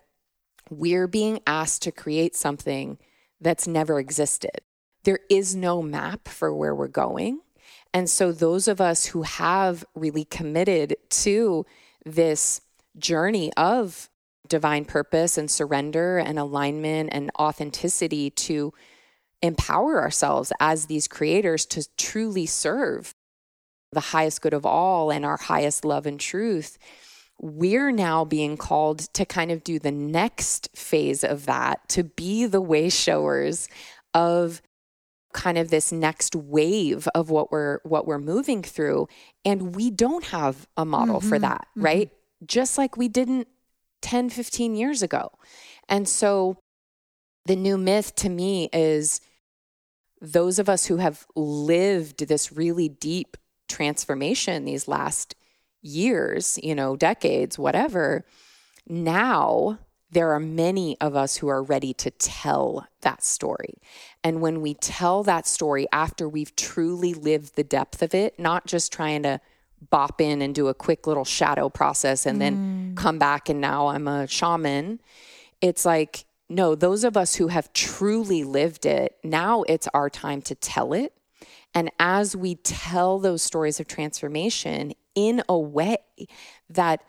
we're 0.69 1.08
being 1.08 1.39
asked 1.45 1.82
to 1.84 1.91
create 1.91 2.36
something 2.36 2.97
that's 3.39 3.67
never 3.67 4.00
existed. 4.00 4.62
There 5.04 5.20
is 5.30 5.56
no 5.56 5.82
map 5.82 6.28
for 6.28 6.54
where 6.54 6.76
we're 6.76 6.88
going. 6.88 7.42
And 7.94 8.10
so, 8.10 8.32
those 8.32 8.68
of 8.68 8.80
us 8.80 9.08
who 9.08 9.24
have 9.24 9.84
really 9.96 10.26
committed 10.26 10.96
to 11.10 11.66
this 12.06 12.62
journey 12.98 13.52
of 13.58 14.10
divine 14.48 14.86
purpose 14.86 15.38
and 15.38 15.50
surrender 15.50 16.18
and 16.18 16.38
alignment 16.38 17.10
and 17.12 17.32
authenticity 17.40 18.30
to 18.30 18.74
empower 19.42 20.02
ourselves 20.02 20.54
as 20.60 20.86
these 20.86 21.08
creators 21.08 21.66
to 21.66 21.88
truly 21.98 22.46
serve 22.46 23.16
the 23.92 24.00
highest 24.00 24.42
good 24.42 24.54
of 24.54 24.66
all 24.66 25.12
and 25.12 25.26
our 25.26 25.38
highest 25.38 25.84
love 25.84 26.06
and 26.06 26.20
truth, 26.20 26.78
we're 27.42 27.92
now 27.92 28.24
being 28.24 28.56
called 28.56 29.00
to 29.14 29.26
kind 29.26 29.52
of 29.52 29.64
do 29.64 29.80
the 29.80 29.92
next 29.92 30.70
phase 30.76 31.24
of 31.24 31.46
that, 31.46 31.88
to 31.90 32.04
be 32.04 32.46
the 32.46 32.62
way 32.62 32.90
showers 32.90 33.68
of 34.14 34.62
kind 35.34 35.58
of 35.58 35.70
this 35.70 35.91
next 35.91 36.36
wave 36.36 37.08
of 37.15 37.30
what 37.30 37.52
we're 37.52 37.80
what 37.84 38.06
we're 38.06 38.20
moving 38.20 38.62
through 38.62 39.08
and 39.46 39.76
we 39.76 39.89
don't 39.89 40.26
have 40.26 40.67
a 40.78 40.86
model 40.86 41.20
mm-hmm, 41.20 41.30
for 41.30 41.39
that 41.39 41.67
mm-hmm. 41.72 41.86
right? 41.86 42.10
Just 42.46 42.78
like 42.78 42.98
we 42.98 43.08
didn't 43.08 43.48
10 44.02 44.30
15 44.30 44.76
years 44.76 45.02
ago. 45.02 45.32
And 45.88 46.08
so 46.08 46.58
the 47.46 47.56
new 47.56 47.78
myth 47.78 48.15
to 48.15 48.30
me 48.30 48.70
is 48.74 49.22
those 50.22 50.60
of 50.60 50.70
us 50.70 50.86
who 50.86 50.98
have 50.98 51.26
lived 51.36 52.28
this 52.28 52.52
really 52.52 52.89
deep 52.89 53.38
transformation 53.67 54.65
these 54.65 54.88
last 54.88 55.36
years, 55.82 56.60
you 56.62 56.76
know, 56.76 56.96
decades, 56.96 57.58
whatever, 57.58 58.26
now 58.88 59.80
there 60.12 60.32
are 60.32 60.39
many 60.39 61.00
of 61.00 61.15
us 61.15 61.38
who 61.38 61.47
are 61.47 61.63
ready 61.63 61.93
to 61.95 62.12
tell 62.12 62.88
that 63.02 63.24
story. 63.24 63.76
And 64.24 64.41
when 64.41 64.62
we 64.62 64.74
tell 64.74 65.24
that 65.24 65.47
story 65.47 65.88
after 65.91 66.28
we've 66.28 66.56
truly 66.56 67.13
lived 67.13 67.56
the 67.56 67.63
depth 67.63 68.02
of 68.02 68.13
it, 68.13 68.38
not 68.38 68.65
just 68.65 68.91
trying 68.91 69.24
to 69.24 69.39
bop 69.89 70.21
in 70.21 70.41
and 70.41 70.54
do 70.54 70.67
a 70.67 70.74
quick 70.74 71.08
little 71.08 71.26
shadow 71.26 71.69
process 71.69 72.26
and 72.26 72.38
mm. 72.38 72.39
then 72.39 72.93
come 72.95 73.17
back 73.17 73.50
and 73.50 73.60
now 73.60 73.88
I'm 73.88 74.08
a 74.08 74.28
shaman, 74.28 75.00
it's 75.60 75.86
like, 75.86 76.26
no, 76.50 76.76
those 76.76 77.04
of 77.04 77.15
us 77.15 77.36
who 77.36 77.47
have 77.47 77.71
truly 77.74 78.43
lived 78.43 78.86
it, 78.86 79.17
now 79.24 79.63
it's 79.63 79.88
our 79.93 80.10
time 80.10 80.41
to 80.43 80.56
tell 80.56 80.93
it 80.93 81.13
and 81.74 81.89
as 82.00 82.36
we 82.36 82.56
tell 82.56 83.19
those 83.19 83.41
stories 83.41 83.80
of 83.80 83.88
transformation 83.88 84.93
in 85.15 85.43
a 85.47 85.58
way 85.58 85.97
that 86.69 87.04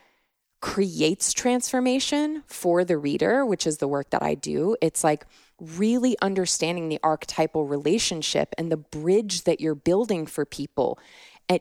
creates 0.62 1.33
transformation 1.33 2.44
for 2.46 2.85
the 2.85 2.96
reader, 2.96 3.44
which 3.44 3.66
is 3.66 3.79
the 3.79 3.88
work 3.88 4.09
that 4.11 4.22
I 4.22 4.35
do, 4.35 4.77
it's 4.81 5.03
like 5.03 5.27
really 5.61 6.16
understanding 6.22 6.88
the 6.88 7.01
archetypal 7.03 7.66
relationship 7.66 8.55
and 8.57 8.70
the 8.70 8.77
bridge 8.77 9.42
that 9.42 9.61
you're 9.61 9.75
building 9.75 10.25
for 10.25 10.46
people 10.46 10.98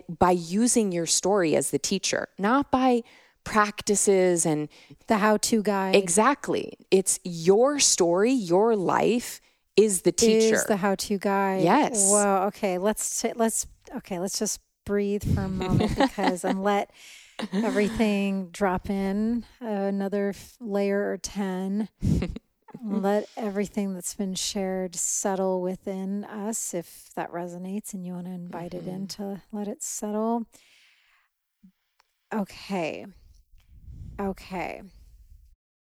by 0.08 0.32
using 0.32 0.92
your 0.92 1.08
story 1.08 1.56
as 1.56 1.72
the 1.72 1.80
teacher, 1.80 2.30
not 2.38 2.72
by 2.72 3.02
practices 3.44 4.46
and 4.46 4.70
the 5.08 5.18
how 5.18 5.36
to 5.38 5.64
guide. 5.64 5.96
Exactly. 5.96 6.78
It's 6.92 7.20
your 7.24 7.80
story, 7.80 8.32
your 8.32 8.76
life 8.76 9.42
is 9.76 10.04
the 10.04 10.12
teacher. 10.12 10.56
Is 10.56 10.66
the 10.66 10.78
how-to 10.78 11.18
guide. 11.18 11.64
Yes. 11.64 12.10
Well, 12.12 12.44
okay. 12.48 12.78
Let's 12.78 13.22
t- 13.22 13.34
let's 13.36 13.66
okay. 13.96 14.20
Let's 14.20 14.38
just 14.38 14.60
breathe 14.86 15.24
for 15.34 15.42
a 15.42 15.50
moment 15.50 15.96
because 15.98 16.44
and 16.44 16.64
let 16.64 16.92
everything 17.54 18.50
drop 18.52 18.90
in 18.90 19.46
uh, 19.62 19.68
another 19.68 20.34
layer 20.60 21.12
or 21.12 21.18
ten. 21.18 21.90
let 22.84 23.28
everything 23.38 23.94
that's 23.94 24.16
been 24.16 24.34
shared 24.34 24.96
settle 24.96 25.62
within 25.62 26.24
us 26.26 26.74
if 26.74 27.12
that 27.16 27.32
resonates 27.32 27.94
and 27.94 28.06
you 28.06 28.14
want 28.14 28.26
to 28.26 28.32
invite 28.32 28.72
mm-hmm. 28.72 28.90
it 28.90 28.92
in 28.92 29.08
mm-hmm. 29.08 29.36
to 29.36 29.42
let 29.52 29.68
it 29.68 29.84
settle. 29.84 30.46
Okay. 32.34 33.06
Okay. 34.20 34.82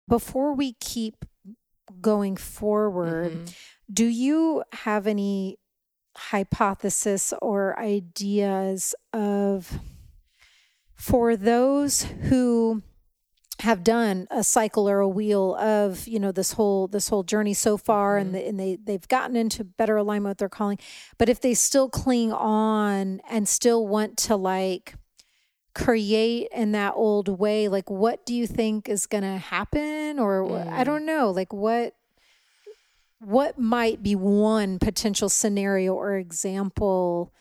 Before 0.06 0.52
we 0.52 0.74
keep 0.74 1.24
going 2.00 2.36
forward, 2.36 3.32
mm-hmm. 3.32 3.44
Do 3.92 4.06
you 4.06 4.62
have 4.72 5.06
any 5.06 5.58
hypothesis 6.16 7.34
or 7.42 7.78
ideas 7.78 8.94
of 9.12 9.78
for 10.94 11.36
those 11.36 12.02
who 12.02 12.82
have 13.60 13.84
done 13.84 14.26
a 14.30 14.42
cycle 14.42 14.88
or 14.88 14.98
a 14.98 15.08
wheel 15.08 15.54
of 15.56 16.08
you 16.08 16.18
know 16.18 16.32
this 16.32 16.52
whole 16.52 16.88
this 16.88 17.08
whole 17.08 17.22
journey 17.22 17.54
so 17.54 17.76
far 17.76 18.18
mm-hmm. 18.18 18.26
and, 18.26 18.34
the, 18.34 18.48
and 18.48 18.60
they 18.60 18.78
they've 18.84 19.08
gotten 19.08 19.36
into 19.36 19.62
better 19.62 19.96
alignment 19.96 20.32
with 20.32 20.38
their 20.38 20.48
calling 20.48 20.78
but 21.18 21.28
if 21.28 21.40
they 21.40 21.54
still 21.54 21.88
cling 21.88 22.32
on 22.32 23.20
and 23.30 23.48
still 23.48 23.86
want 23.86 24.16
to 24.16 24.34
like 24.34 24.94
create 25.72 26.48
in 26.52 26.72
that 26.72 26.94
old 26.96 27.28
way 27.28 27.68
like 27.68 27.88
what 27.88 28.26
do 28.26 28.34
you 28.34 28.46
think 28.46 28.88
is 28.88 29.06
going 29.06 29.24
to 29.24 29.38
happen 29.38 30.18
or 30.18 30.42
mm. 30.42 30.72
i 30.72 30.84
don't 30.84 31.06
know 31.06 31.30
like 31.30 31.52
what 31.52 31.94
what 33.18 33.58
might 33.58 34.02
be 34.02 34.14
one 34.14 34.78
potential 34.78 35.28
scenario 35.28 35.94
or 35.94 36.16
example 36.16 37.32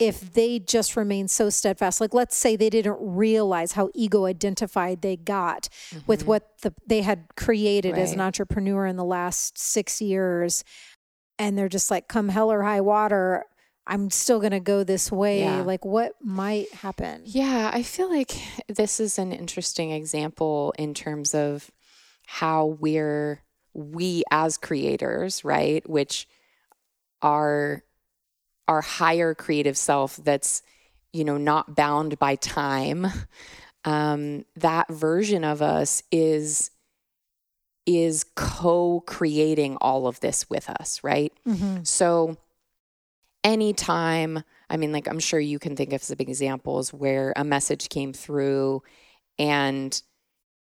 if 0.00 0.32
they 0.32 0.58
just 0.58 0.96
remain 0.96 1.28
so 1.28 1.50
steadfast 1.50 2.00
like 2.00 2.14
let's 2.14 2.36
say 2.36 2.56
they 2.56 2.70
didn't 2.70 2.96
realize 3.00 3.72
how 3.72 3.90
ego 3.94 4.24
identified 4.24 5.02
they 5.02 5.16
got 5.16 5.68
mm-hmm. 5.90 6.00
with 6.06 6.26
what 6.26 6.48
the, 6.62 6.74
they 6.86 7.02
had 7.02 7.24
created 7.36 7.92
right. 7.92 8.00
as 8.00 8.12
an 8.12 8.20
entrepreneur 8.20 8.86
in 8.86 8.96
the 8.96 9.04
last 9.04 9.58
6 9.58 10.00
years 10.00 10.64
and 11.38 11.56
they're 11.56 11.68
just 11.68 11.90
like 11.90 12.08
come 12.08 12.30
hell 12.30 12.50
or 12.50 12.62
high 12.62 12.80
water 12.80 13.44
I'm 13.86 14.10
still 14.10 14.38
going 14.38 14.52
to 14.52 14.60
go 14.60 14.84
this 14.84 15.10
way. 15.10 15.40
Yeah. 15.40 15.62
Like, 15.62 15.84
what 15.84 16.12
might 16.22 16.72
happen? 16.72 17.22
Yeah, 17.24 17.72
I 17.74 17.82
feel 17.82 18.08
like 18.08 18.32
this 18.68 19.00
is 19.00 19.18
an 19.18 19.32
interesting 19.32 19.90
example 19.90 20.72
in 20.78 20.94
terms 20.94 21.34
of 21.34 21.72
how 22.26 22.76
we're 22.78 23.42
we 23.74 24.22
as 24.30 24.56
creators, 24.56 25.44
right, 25.44 25.88
which 25.88 26.28
are 27.20 27.82
our 28.70 28.80
higher 28.80 29.34
creative 29.34 29.76
self 29.76 30.16
that's, 30.22 30.62
you 31.12 31.24
know, 31.24 31.36
not 31.36 31.74
bound 31.74 32.20
by 32.20 32.36
time, 32.36 33.04
um, 33.84 34.44
that 34.54 34.88
version 34.88 35.42
of 35.42 35.60
us 35.60 36.04
is 36.12 36.70
is 37.84 38.24
co-creating 38.36 39.76
all 39.80 40.06
of 40.06 40.20
this 40.20 40.48
with 40.48 40.70
us, 40.70 41.02
right? 41.02 41.32
Mm-hmm. 41.48 41.82
So 41.82 42.36
anytime, 43.42 44.44
I 44.68 44.76
mean, 44.76 44.92
like 44.92 45.08
I'm 45.08 45.18
sure 45.18 45.40
you 45.40 45.58
can 45.58 45.74
think 45.74 45.92
of 45.92 46.02
some 46.02 46.18
examples 46.20 46.92
where 46.92 47.32
a 47.34 47.42
message 47.42 47.88
came 47.88 48.12
through 48.12 48.82
and 49.36 50.00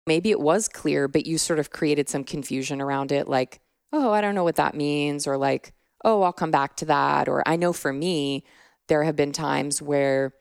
maybe 0.06 0.32
it 0.32 0.42
was 0.42 0.68
clear, 0.68 1.08
but 1.08 1.26
you 1.26 1.38
sort 1.38 1.60
of 1.60 1.70
created 1.70 2.10
some 2.10 2.26
confusion 2.26 2.82
around 2.82 3.14
it, 3.14 3.30
like, 3.30 3.62
oh, 3.94 4.12
I 4.12 4.20
don't 4.20 4.36
know 4.36 4.44
what 4.44 4.58
that 4.58 4.76
means, 4.76 5.28
or 5.28 5.38
like, 5.38 5.72
oh, 6.06 6.22
I'll 6.22 6.32
come 6.32 6.52
back 6.52 6.78
to 6.78 6.86
that. 6.86 7.28
Or 7.28 7.46
I 7.46 7.58
know 7.58 7.74
for 7.74 7.92
me, 7.92 8.46
there 8.88 9.04
have 9.04 9.18
been 9.18 9.34
times 9.34 9.82
where 9.82 10.34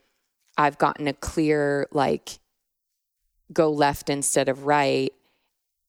I've 0.56 0.78
gotten 0.78 1.08
a 1.08 1.14
clear, 1.14 1.88
like, 1.90 2.38
go 3.52 3.70
left 3.72 4.08
instead 4.08 4.48
of 4.48 4.66
right. 4.66 5.12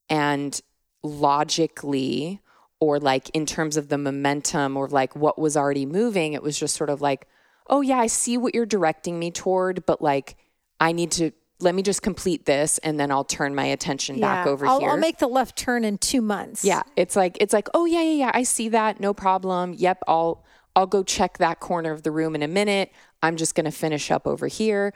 And 0.10 0.60
logically, 1.04 2.40
or 2.80 3.00
like 3.00 3.30
in 3.32 3.46
terms 3.46 3.78
of 3.78 3.90
the 3.90 3.98
momentum 3.98 4.78
or 4.78 4.88
like 4.88 5.16
what 5.16 5.38
was 5.38 5.56
already 5.56 5.86
moving, 5.86 6.34
it 6.34 6.42
was 6.42 6.58
just 6.58 6.76
sort 6.76 6.90
of 6.90 7.02
like, 7.02 7.28
oh, 7.68 7.82
yeah, 7.82 8.00
I 8.00 8.08
see 8.08 8.38
what 8.38 8.56
you're 8.56 8.66
directing 8.66 9.20
me 9.20 9.32
toward, 9.32 9.86
but 9.86 10.02
like, 10.02 10.38
I 10.80 10.92
need 10.92 11.12
to 11.12 11.32
let 11.60 11.74
me 11.74 11.82
just 11.82 12.02
complete 12.02 12.46
this 12.46 12.78
and 12.80 13.00
then 13.00 13.12
I'll 13.12 13.24
turn 13.24 13.56
my 13.56 13.66
attention 13.66 14.18
yeah, 14.18 14.22
back 14.22 14.48
over 14.48 14.66
I'll, 14.66 14.80
here. 14.80 14.90
I'll 14.90 14.98
make 14.98 15.20
the 15.20 15.28
left 15.28 15.58
turn 15.58 15.86
in 15.86 15.98
two 15.98 16.22
months. 16.22 16.66
Yeah. 16.66 16.84
It's 16.96 17.16
like, 17.16 17.38
it's 17.40 17.54
like, 17.54 17.70
oh 17.74 17.86
yeah, 17.86 18.02
yeah, 18.02 18.26
yeah. 18.26 18.32
I 18.34 18.44
see 18.44 18.70
that. 18.70 19.00
No 19.00 19.14
problem. 19.14 19.74
Yep. 19.74 20.04
I'll, 20.08 20.44
I'll 20.76 20.88
go 20.88 21.04
check 21.04 21.38
that 21.38 21.62
corner 21.62 21.92
of 21.92 22.04
the 22.04 22.12
room 22.12 22.36
in 22.36 22.44
a 22.44 22.48
minute. 22.48 22.92
I'm 23.24 23.38
just 23.38 23.56
going 23.56 23.66
to 23.66 23.72
finish 23.72 24.12
up 24.12 24.28
over 24.28 24.48
here. 24.48 24.94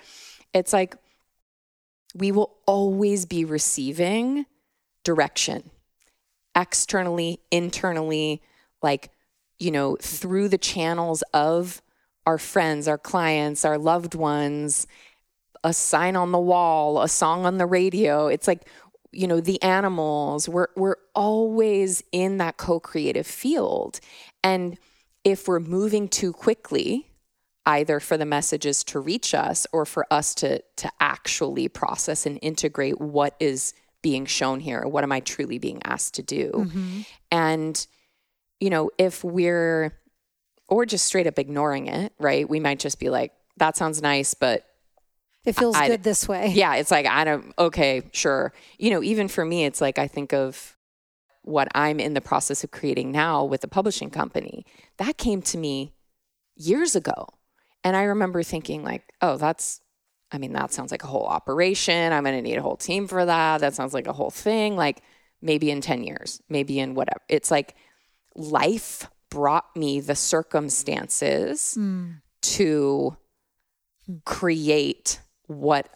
It's 0.54 0.74
like, 0.74 0.96
we 2.14 2.32
will 2.32 2.58
always 2.66 3.26
be 3.26 3.46
receiving 3.46 4.46
direction 5.04 5.70
externally, 6.56 7.40
internally, 7.52 8.42
like, 8.82 9.12
you 9.60 9.72
know, 9.72 9.96
through 10.02 10.50
the 10.50 10.58
channels 10.58 11.24
of 11.34 11.82
our 12.26 12.38
friends, 12.38 12.88
our 12.88 12.98
clients, 12.98 13.64
our 13.64 13.78
loved 13.78 14.16
ones 14.16 14.88
a 15.64 15.74
sign 15.74 16.16
on 16.16 16.32
the 16.32 16.40
wall, 16.40 17.02
a 17.02 17.08
song 17.08 17.46
on 17.46 17.58
the 17.58 17.66
radio. 17.66 18.28
It's 18.28 18.48
like, 18.48 18.68
you 19.12 19.28
know, 19.28 19.40
the 19.40 19.62
animals. 19.62 20.48
We're 20.48 20.68
we're 20.76 20.98
always 21.16 22.04
in 22.12 22.38
that 22.38 22.58
co-creative 22.58 23.28
field. 23.28 24.00
And 24.44 24.78
if 25.24 25.48
we're 25.48 25.60
moving 25.60 26.08
too 26.08 26.32
quickly, 26.32 27.08
either 27.66 28.00
for 28.00 28.18
the 28.18 28.26
messages 28.26 28.84
to 28.86 29.00
reach 29.00 29.34
us 29.34 29.68
or 29.74 29.86
for 29.86 30.06
us 30.12 30.34
to 30.36 30.62
to 30.78 30.92
actually 31.00 31.68
process 31.68 32.26
and 32.26 32.40
integrate 32.42 33.00
what 33.02 33.36
is 33.40 33.74
being 34.02 34.26
shown 34.26 34.62
here 34.62 34.82
what 34.88 35.04
am 35.04 35.12
i 35.12 35.20
truly 35.20 35.60
being 35.60 35.82
asked 35.84 36.14
to 36.14 36.24
do 36.24 36.52
Mm-hmm. 36.56 37.02
and 37.32 37.86
you 38.62 38.70
know 38.70 38.90
if 38.98 39.26
we're 39.26 39.94
or 40.70 40.86
just 40.86 41.06
straight 41.06 41.28
up 41.28 41.38
ignoring 41.38 41.88
it 41.88 42.14
right 42.18 42.50
we 42.50 42.62
might 42.62 42.80
just 42.80 42.98
be 42.98 43.10
like 43.10 43.34
that 43.58 43.76
sounds 43.76 44.02
nice 44.02 44.34
but 44.34 44.64
It 45.46 45.56
feels 45.56 45.76
I- 45.76 45.88
good 45.88 46.04
this 46.04 46.28
way. 46.28 46.48
yeah, 46.50 46.76
it's 46.76 46.92
like 46.92 47.06
I 47.06 47.24
don't 47.24 47.54
okay, 47.58 48.04
sure. 48.12 48.54
You 48.78 48.92
know, 48.92 49.02
even 49.04 49.28
for 49.28 49.44
me 49.46 49.66
it's 49.66 49.82
like 49.82 49.98
I 49.98 50.08
think 50.08 50.34
of 50.34 50.76
what 51.44 51.70
I'm 51.74 52.00
in 52.00 52.14
the 52.14 52.22
process 52.22 52.64
of 52.64 52.72
creating 52.72 53.12
now 53.12 53.44
with 53.46 53.62
the 53.62 53.68
publishing 53.68 54.10
company. 54.10 54.66
That 54.98 55.18
came 55.18 55.42
to 55.44 55.58
me 55.58 55.94
years 56.56 56.96
ago. 56.96 57.28
And 57.84 57.96
I 57.96 58.04
remember 58.04 58.44
thinking 58.44 58.84
like, 58.84 59.04
"Oh, 59.22 59.38
that's 59.38 59.82
I 60.32 60.38
mean, 60.38 60.54
that 60.54 60.72
sounds 60.72 60.92
like 60.92 61.04
a 61.04 61.08
whole 61.08 61.26
operation. 61.26 62.12
I'm 62.14 62.24
going 62.24 62.36
to 62.36 62.42
need 62.44 62.58
a 62.58 62.62
whole 62.62 62.76
team 62.78 63.08
for 63.08 63.26
that. 63.26 63.62
That 63.62 63.74
sounds 63.74 63.94
like 63.96 64.06
a 64.06 64.14
whole 64.14 64.30
thing. 64.30 64.76
Like 64.76 65.02
maybe 65.42 65.72
in 65.72 65.82
10 65.82 66.04
years, 66.04 66.42
maybe 66.50 66.78
in 66.80 66.94
whatever." 66.94 67.22
It's 67.30 67.50
like 67.50 67.76
life 68.36 69.10
brought 69.32 69.74
me 69.76 70.02
the 70.02 70.16
circumstances 70.16 71.76
Mm. 71.80 72.22
to 72.42 73.16
create 74.26 75.22
what 75.50 75.90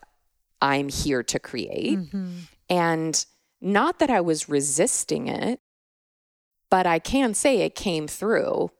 I'm 0.61 0.89
here 0.89 1.23
to 1.23 1.39
create. 1.39 1.99
Mhm. 1.99 2.47
And 2.69 3.25
not 3.61 3.99
that 3.99 4.09
I 4.09 4.19
was 4.21 4.49
resisting 4.49 5.27
it, 5.27 5.61
but 6.69 6.87
I 6.87 6.99
can 6.99 7.33
say 7.33 7.59
it 7.59 7.75
came 7.75 8.07
through 8.07 8.71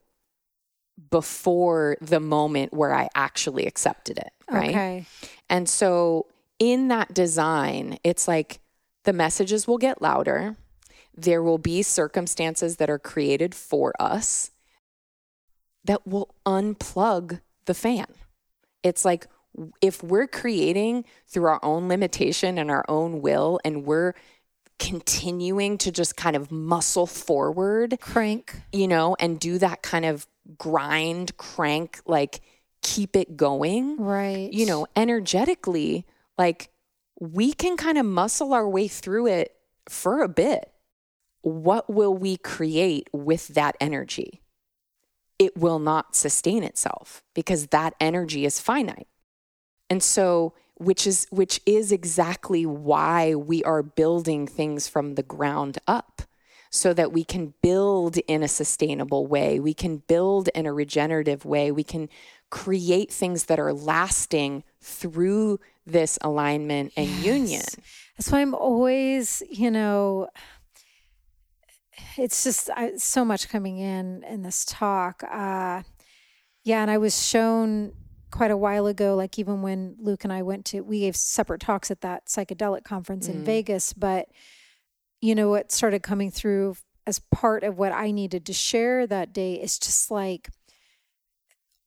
before 1.10 1.98
the 2.02 2.20
moment 2.20 2.74
where 2.74 2.94
I 2.94 3.10
actually 3.16 3.66
accepted 3.66 4.18
it. 4.18 4.32
Right. 4.50 4.70
Okay. 4.70 5.06
And 5.50 5.70
so 5.70 6.28
in 6.60 6.88
that 6.88 7.14
design, 7.14 8.00
it's 8.04 8.28
like 8.28 8.60
the 9.04 9.14
messages 9.14 9.68
will 9.68 9.78
get 9.78 10.02
louder. 10.02 10.56
There 11.16 11.44
will 11.44 11.58
be 11.58 11.84
circumstances 11.84 12.78
that 12.78 12.90
are 12.90 13.00
created 13.00 13.54
for 13.54 13.94
us 14.00 14.52
that 15.84 16.08
will 16.08 16.34
unplug 16.46 17.42
the 17.66 17.74
fan. 17.74 18.08
It's 18.82 19.06
like 19.06 19.28
if 19.82 20.04
we're 20.04 20.28
creating 20.28 21.06
through 21.28 21.46
our 21.46 21.60
own 21.64 21.88
limitation 21.88 22.58
and 22.58 22.72
our 22.72 22.86
own 22.88 23.22
will, 23.22 23.60
and 23.64 23.86
we're 23.86 24.14
continuing 24.80 25.78
to 25.78 25.92
just 25.92 26.16
kind 26.16 26.36
of 26.36 26.52
muscle 26.52 27.08
forward, 27.08 27.98
Crank. 28.02 28.56
you 28.72 28.88
know, 28.88 29.16
and 29.20 29.40
do 29.40 29.58
that 29.60 29.82
kind 29.82 30.06
of 30.06 30.28
grind, 30.58 31.38
crank, 31.38 32.02
like 32.06 32.42
keep 32.82 33.16
it 33.16 33.38
going 33.38 33.98
Right. 33.98 34.52
you 34.52 34.66
know, 34.66 34.88
energetically, 34.96 36.06
like 36.38 36.70
we 37.20 37.54
can 37.54 37.78
kind 37.78 37.98
of 37.98 38.06
muscle 38.06 38.54
our 38.54 38.68
way 38.68 38.88
through 38.88 39.28
it 39.28 39.56
for 39.88 40.22
a 40.22 40.28
bit. 40.28 40.72
What 41.42 41.90
will 41.90 42.14
we 42.14 42.38
create 42.38 43.10
with 43.14 43.50
that 43.50 43.76
energy? 43.80 44.42
It 45.40 45.58
will 45.58 45.80
not 45.80 46.16
sustain 46.16 46.64
itself 46.64 47.24
because 47.34 47.68
that 47.68 47.96
energy 48.00 48.46
is 48.46 48.60
finite. 48.60 49.08
And 49.94 50.02
so, 50.02 50.54
which 50.78 51.06
is 51.06 51.28
which 51.30 51.62
is 51.68 51.92
exactly 51.92 52.66
why 52.66 53.36
we 53.36 53.64
are 53.64 53.84
building 53.84 54.48
things 54.48 54.88
from 54.88 55.14
the 55.14 55.22
ground 55.22 55.78
up 55.88 56.24
so 56.72 56.96
that 56.96 57.12
we 57.12 57.24
can 57.24 57.54
build 57.62 58.18
in 58.28 58.42
a 58.42 58.48
sustainable 58.48 59.28
way. 59.28 59.60
We 59.60 59.76
can 59.76 59.98
build 59.98 60.50
in 60.56 60.66
a 60.66 60.74
regenerative 60.74 61.46
way. 61.46 61.72
We 61.72 61.84
can 61.84 62.10
create 62.50 63.12
things 63.12 63.46
that 63.46 63.60
are 63.60 63.72
lasting 63.72 64.64
through 64.82 65.60
this 65.86 66.18
alignment 66.22 66.94
and 66.98 67.08
union. 67.24 67.62
That's 68.18 68.32
why 68.32 68.42
I'm 68.42 68.56
always, 68.56 69.44
you 69.48 69.70
know, 69.70 70.28
it's 72.18 72.44
just 72.44 72.72
I, 72.76 72.98
so 72.98 73.24
much 73.24 73.48
coming 73.48 73.78
in 73.78 74.24
in 74.24 74.42
this 74.42 74.66
talk. 74.66 75.22
Uh, 75.24 75.84
yeah, 76.64 76.82
and 76.82 76.90
I 76.90 76.98
was 76.98 77.24
shown 77.24 77.94
quite 78.34 78.50
a 78.50 78.58
while 78.58 78.88
ago, 78.88 79.14
like 79.16 79.38
even 79.38 79.62
when 79.62 79.96
Luke 80.00 80.24
and 80.24 80.34
I 80.34 80.42
went 80.42 80.66
to, 80.66 80.82
we 80.82 81.02
gave 81.02 81.16
separate 81.16 81.62
talks 81.62 81.92
at 81.92 82.02
that 82.02 82.26
psychedelic 82.26 82.84
conference 82.84 83.28
in 83.28 83.44
Mm. 83.44 83.46
Vegas, 83.46 83.94
but 83.94 84.28
you 85.22 85.36
know 85.36 85.52
what 85.52 85.72
started 85.72 86.02
coming 86.02 86.32
through 86.32 86.76
as 87.06 87.20
part 87.20 87.64
of 87.64 87.78
what 87.78 87.92
I 87.92 88.10
needed 88.10 88.44
to 88.48 88.54
share 88.54 89.06
that 89.06 89.34
day 89.34 89.54
is 89.54 89.78
just 89.78 90.10
like 90.10 90.50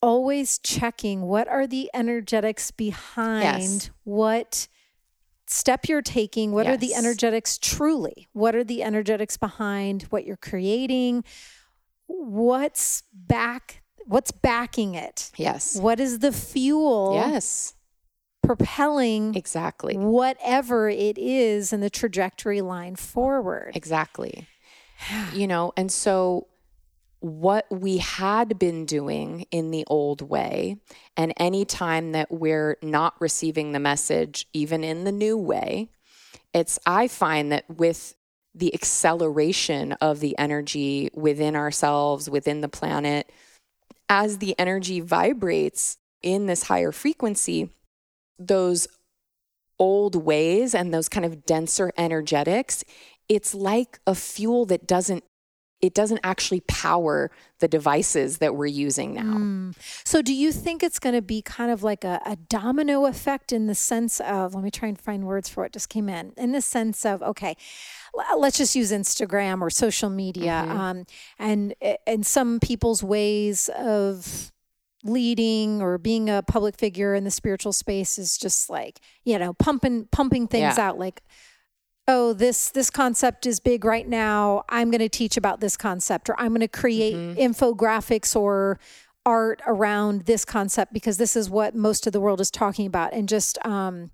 always 0.01 0.59
checking 0.59 1.23
what 1.23 1.49
are 1.49 1.67
the 1.67 1.91
energetics 1.93 2.71
behind 2.71 3.91
what 4.05 4.69
step 5.49 5.89
you're 5.89 6.03
taking 6.03 6.53
what 6.53 6.67
are 6.67 6.77
the 6.77 6.95
energetics 6.95 7.59
truly? 7.59 8.29
What 8.33 8.55
are 8.55 8.65
the 8.65 8.85
energetics 8.85 9.37
behind 9.37 10.05
what 10.05 10.25
you're 10.25 10.37
creating? 10.37 11.25
What's 12.07 13.03
back 13.13 13.83
what's 14.07 14.31
backing 14.31 14.95
it 14.95 15.31
Yes. 15.37 15.77
what 15.77 16.01
is 16.01 16.21
the 16.21 16.33
fuel 16.33 17.13
Yes. 17.15 17.75
propelling 18.43 19.35
Exactly. 19.35 19.97
whatever 19.97 20.89
it 20.89 21.19
is 21.19 21.73
in 21.73 21.81
the 21.81 21.91
trajectory 21.91 22.61
line 22.61 22.97
forward 22.97 23.77
Exactly. 23.77 24.47
You 25.35 25.47
know, 25.47 25.73
and 25.77 25.93
so 25.93 26.47
what 27.21 27.67
we 27.71 27.99
had 27.99 28.59
been 28.59 28.87
doing 28.87 29.47
in 29.51 29.71
the 29.71 29.85
old 29.89 30.23
way, 30.23 30.77
and 31.17 31.35
any 31.37 31.65
time 31.65 32.13
that 32.13 32.31
we're 32.31 32.77
not 32.83 33.15
receiving 33.21 33.73
the 33.73 33.79
message, 33.81 34.47
even 34.53 34.83
in 34.85 35.05
the 35.05 35.13
new 35.13 35.37
way, 35.37 35.91
it's, 36.55 36.79
I 36.87 37.09
find 37.09 37.53
that 37.53 37.65
with 37.69 38.15
the 38.55 38.73
acceleration 38.73 39.93
of 39.95 40.21
the 40.21 40.37
energy 40.39 41.11
within 41.15 41.57
ourselves, 41.57 42.31
within 42.31 42.63
the 42.63 42.69
planet, 42.69 43.31
as 44.09 44.39
the 44.39 44.59
energy 44.59 45.01
vibrates 45.01 45.99
in 46.23 46.47
this 46.47 46.65
higher 46.65 46.93
frequency, 46.93 47.71
those 48.39 48.87
old 49.79 50.17
ways 50.17 50.75
and 50.75 50.93
those 50.93 51.09
kind 51.09 51.27
of 51.27 51.45
denser 51.45 51.93
energetics, 51.97 52.85
it's 53.29 53.55
like 53.55 53.99
a 54.07 54.15
fuel 54.15 54.67
that 54.67 54.87
doesn't 54.87 55.25
it 55.87 55.95
doesn't 55.95 56.21
actually 56.23 56.61
power 56.61 57.31
the 57.61 57.69
devices 57.69 58.39
that 58.39 58.55
we're 58.55 58.67
using 58.67 59.15
now. 59.15 59.23
Mm. 59.23 59.75
So, 60.05 60.21
do 60.21 60.35
you 60.35 60.53
think 60.53 60.83
it's 60.83 60.99
going 60.99 61.15
to 61.15 61.23
be 61.23 61.41
kind 61.41 61.71
of 61.71 61.83
like 61.83 62.05
a, 62.05 62.21
a 62.27 62.37
domino 62.37 63.07
effect 63.07 63.53
in 63.53 63.67
the 63.67 63.75
sense 63.75 64.21
of, 64.21 64.55
let 64.55 64.63
me 64.63 64.71
try 64.71 64.89
and 64.89 65.01
find 65.01 65.25
words 65.27 65.49
for 65.49 65.63
what 65.63 65.73
just 65.73 65.89
came 65.89 66.09
in, 66.09 66.33
in 66.37 66.53
the 66.53 66.61
sense 66.61 67.07
of, 67.07 67.23
okay, 67.23 67.57
let's 68.37 68.59
just 68.59 68.75
use 68.75 68.93
Instagram 68.93 69.63
or 69.63 69.71
social 69.71 70.11
media. 70.11 70.65
Mhm. 70.67 70.71
Um, 70.71 71.07
and, 71.39 71.75
and 72.07 72.27
some 72.27 72.61
people's 72.61 73.03
ways 73.03 73.71
of 73.77 74.53
leading 75.05 75.81
or 75.81 75.99
being 75.99 76.29
a 76.29 76.43
public 76.43 76.77
figure 76.77 77.15
in 77.15 77.25
the 77.25 77.31
spiritual 77.31 77.73
space 77.73 78.19
is 78.19 78.37
just 78.37 78.69
like, 78.69 78.99
you 79.25 79.39
know, 79.39 79.53
pumping, 79.55 80.09
pumping 80.11 80.49
things 80.49 80.77
Yeah. 80.77 80.89
out 80.89 80.99
like, 80.99 81.23
oh 82.09 82.33
this 82.33 82.71
this 82.71 82.91
concept 82.91 83.47
is 83.47 83.59
big 83.61 83.85
right 83.85 84.09
now 84.09 84.63
i'm 84.69 84.91
going 84.91 85.01
to 85.01 85.09
teach 85.09 85.37
about 85.37 85.61
this 85.61 85.77
concept 85.77 86.29
or 86.31 86.39
i'm 86.41 86.49
going 86.49 86.61
to 86.61 86.69
create 86.69 87.15
infographics 87.37 88.35
or 88.37 88.79
art 89.25 89.61
around 89.67 90.23
this 90.23 90.45
concept 90.45 90.93
because 90.93 91.19
this 91.19 91.35
is 91.37 91.51
what 91.51 91.75
most 91.75 92.07
of 92.07 92.13
the 92.13 92.21
world 92.21 92.41
is 92.41 92.51
talking 92.51 92.87
about 92.87 93.13
and 93.13 93.29
just 93.29 93.59
um 93.67 94.11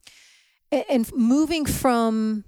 and 0.71 1.13
moving 1.15 1.67
from 1.67 2.45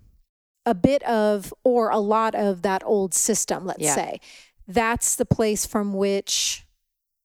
a 0.65 0.75
bit 0.75 1.03
of 1.03 1.53
or 1.63 1.91
a 1.91 1.99
lot 1.99 2.35
of 2.35 2.63
that 2.63 2.83
old 2.87 3.13
system 3.13 3.67
let's 3.67 3.83
Yeah. 3.83 3.95
say 3.95 4.21
that's 4.67 5.17
the 5.17 5.27
place 5.27 5.67
from 5.67 5.93
which 5.93 6.65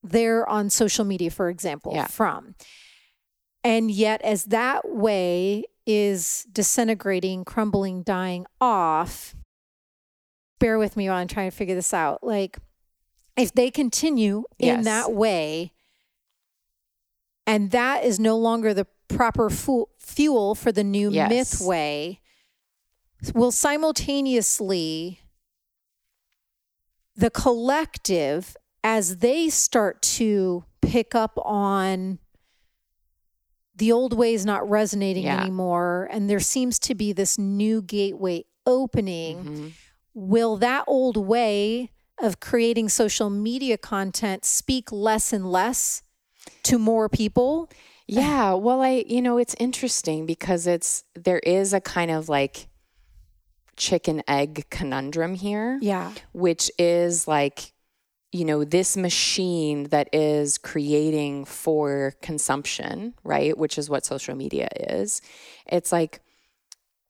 they're 0.03 0.47
on 0.49 0.70
social 0.70 1.05
media 1.05 1.30
for 1.32 1.47
example 1.49 1.93
Yeah. 1.95 2.07
from 2.07 2.55
and 3.63 3.89
yet 3.89 4.22
as 4.24 4.45
that 4.45 4.89
way 4.89 5.63
is 5.91 6.45
disintegrating 6.51 7.43
crumbling 7.43 8.03
dying 8.03 8.45
off. 8.61 9.35
Bear 10.59 10.77
with 10.77 10.95
me 10.95 11.09
while 11.09 11.17
i'm 11.17 11.27
trying 11.27 11.49
to 11.49 11.55
figure 11.55 11.73
this 11.73 11.93
out. 11.95 12.23
Like 12.23 12.59
if 13.35 13.51
they 13.53 13.71
continue 13.71 14.43
in 14.59 14.83
that 14.83 15.11
way 15.13 15.73
and 17.47 17.71
that 17.71 18.03
is 18.03 18.19
no 18.19 18.37
longer 18.37 18.71
the 18.73 18.85
proper 19.07 19.49
fu- 19.49 19.89
fuel 19.97 20.53
for 20.53 20.71
the 20.71 20.83
new 20.83 21.09
Yes. 21.09 21.29
myth 21.29 21.61
way 21.67 22.19
will 23.33 23.51
simultaneously 23.51 25.21
the 27.15 27.31
collective 27.31 28.55
as 28.83 29.17
they 29.17 29.49
start 29.49 30.01
to 30.01 30.63
pick 30.81 31.15
up 31.15 31.33
on 31.43 32.19
the 33.80 33.91
old 33.91 34.13
way 34.13 34.34
is 34.34 34.45
not 34.45 34.61
resonating 34.69 35.23
Yeah. 35.23 35.41
anymore 35.41 36.07
and 36.11 36.30
there 36.30 36.39
seems 36.39 36.77
to 36.80 36.93
be 36.95 37.11
this 37.13 37.38
new 37.38 37.82
gateway 37.82 38.43
opening 38.65 39.43
Mhm. 39.43 39.71
will 40.13 40.55
that 40.57 40.84
old 40.88 41.17
way 41.17 41.89
of 42.21 42.39
creating 42.39 42.89
social 42.89 43.30
media 43.30 43.77
content 43.77 44.45
speak 44.45 44.91
less 44.91 45.32
and 45.34 45.49
less 45.51 46.01
to 46.63 46.77
more 46.77 47.07
people? 47.09 47.69
Yeah, 48.07 48.53
well, 48.53 48.82
I, 48.82 49.05
you 49.07 49.21
know, 49.21 49.38
it's 49.38 49.55
interesting 49.59 50.25
because 50.25 50.67
it's, 50.67 51.03
there 51.15 51.39
is 51.39 51.73
a 51.73 51.80
kind 51.80 52.11
of 52.11 52.27
like 52.27 52.67
chicken 53.77 54.21
egg 54.27 54.65
conundrum 54.69 55.36
here. 55.36 55.77
Yeah. 55.82 56.11
Which 56.34 56.69
is 56.77 57.27
like, 57.27 57.71
you 58.32 58.45
know, 58.45 58.63
this 58.63 58.95
machine 58.95 59.86
that 59.86 60.07
is 60.13 60.57
creating 60.57 61.45
for 61.45 62.13
consumption, 62.21 63.13
right? 63.23 63.57
Which 63.57 63.77
is 63.77 63.89
what 63.89 64.05
social 64.05 64.36
media 64.36 64.67
is. 64.75 65.21
It's 65.65 65.91
like 65.91 66.21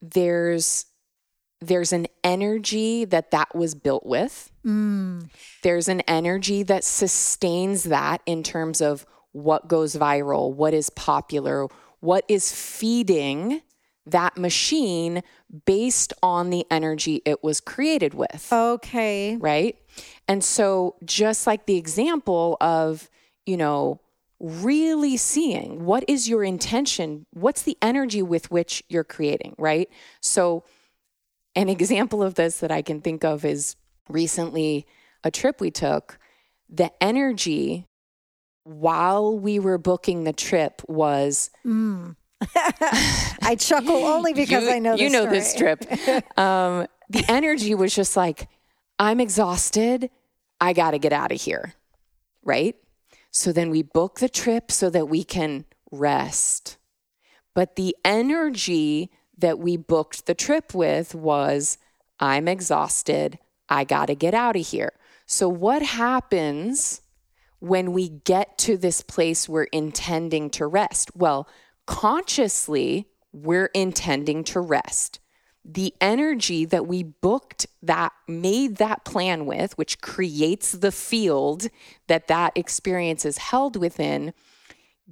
there's, 0.02 0.86
there's 1.60 1.92
an 1.92 2.08
energy 2.24 3.04
that 3.04 3.32
that 3.32 3.54
was 3.54 3.76
built 3.76 4.06
with. 4.06 4.50
Mm. 4.66 5.30
There's 5.62 5.90
an 5.90 6.02
energy 6.02 6.64
that 6.64 6.86
sustains 6.86 7.84
that 7.84 8.22
in 8.26 8.44
terms 8.44 8.80
of 8.80 9.06
what 9.34 9.68
goes 9.68 9.96
viral, 9.96 10.54
what 10.54 10.74
is 10.74 10.90
popular, 10.90 11.68
what 12.00 12.24
is 12.30 12.52
feeding 12.54 13.62
that 14.06 14.38
machine 14.38 15.22
based 15.66 16.14
on 16.24 16.50
the 16.50 16.66
energy 16.72 17.22
it 17.26 17.44
was 17.44 17.62
created 17.62 18.14
with. 18.14 18.52
Okay. 18.52 19.36
Right. 19.38 19.78
And 20.30 20.44
so, 20.44 20.96
just 21.04 21.48
like 21.48 21.66
the 21.66 21.76
example 21.76 22.56
of, 22.62 23.10
you 23.48 23.58
know, 23.58 24.00
really 24.40 25.18
seeing 25.18 25.84
what 25.86 26.06
is 26.08 26.30
your 26.30 26.44
intention, 26.44 27.26
what's 27.32 27.64
the 27.64 27.76
energy 27.82 28.22
with 28.22 28.52
which 28.52 28.84
you're 28.90 29.04
creating, 29.04 29.56
right? 29.58 29.90
So, 30.22 30.64
an 31.56 31.68
example 31.68 32.22
of 32.22 32.36
this 32.36 32.60
that 32.60 32.72
I 32.72 32.84
can 32.84 33.02
think 33.02 33.26
of 33.26 33.44
is 33.44 33.76
recently 34.08 34.86
a 35.24 35.32
trip 35.32 35.60
we 35.60 35.72
took. 35.72 36.20
The 36.70 36.92
energy 37.04 37.88
while 38.64 39.36
we 39.36 39.58
were 39.58 39.80
booking 39.80 40.26
the 40.26 40.34
trip 40.34 40.84
was. 40.88 41.50
Mm. 41.66 42.16
I 42.56 43.58
chuckle 43.60 44.06
only 44.06 44.34
because 44.36 44.66
you, 44.66 44.72
I 44.72 44.78
know 44.78 44.96
you 44.96 45.10
know 45.10 45.24
story. 45.24 45.40
this 45.40 45.56
trip. 45.56 45.86
Um, 46.38 46.86
the 47.10 47.26
energy 47.28 47.74
was 47.74 47.96
just 47.96 48.16
like, 48.16 48.48
I'm 49.00 49.20
exhausted. 49.20 50.12
I 50.62 50.74
got 50.74 50.92
to 50.92 51.00
get 51.00 51.14
out 51.14 51.32
of 51.32 51.42
here. 51.42 51.74
Right. 52.44 52.76
So 53.32 53.52
then 53.52 53.70
we 53.70 53.84
book 53.84 54.20
the 54.20 54.30
trip 54.30 54.72
so 54.72 54.90
that 54.90 55.08
we 55.08 55.24
can 55.24 55.66
rest. 55.92 56.78
But 57.54 57.76
the 57.76 57.96
energy 58.04 59.12
that 59.38 59.60
we 59.60 59.78
booked 59.78 60.26
the 60.26 60.36
trip 60.36 60.74
with 60.74 61.16
was, 61.16 61.78
I'm 62.20 62.48
exhausted. 62.48 63.40
I 63.70 63.84
got 63.84 64.08
to 64.08 64.16
get 64.16 64.34
out 64.34 64.56
of 64.56 64.68
here. 64.68 64.94
So, 65.26 65.48
what 65.48 65.82
happens 65.82 67.02
when 67.60 67.94
we 67.94 68.10
get 68.10 68.58
to 68.60 68.78
this 68.78 69.02
place 69.02 69.48
we're 69.48 69.64
intending 69.66 70.50
to 70.52 70.66
rest? 70.66 71.16
Well, 71.16 71.48
consciously, 71.86 73.08
we're 73.32 73.68
intending 73.68 74.44
to 74.46 74.60
rest. 74.60 75.20
The 75.66 75.94
energy 76.00 76.66
that 76.66 76.88
we 76.88 77.04
booked 77.04 77.68
that 77.84 78.14
made 78.28 78.78
that 78.78 79.06
plan 79.06 79.46
with, 79.46 79.78
which 79.78 80.02
creates 80.02 80.72
the 80.72 80.92
field 80.92 81.68
that 82.08 82.28
that 82.28 82.54
experience 82.56 83.26
is 83.26 83.38
held 83.38 83.76
within, 83.76 84.34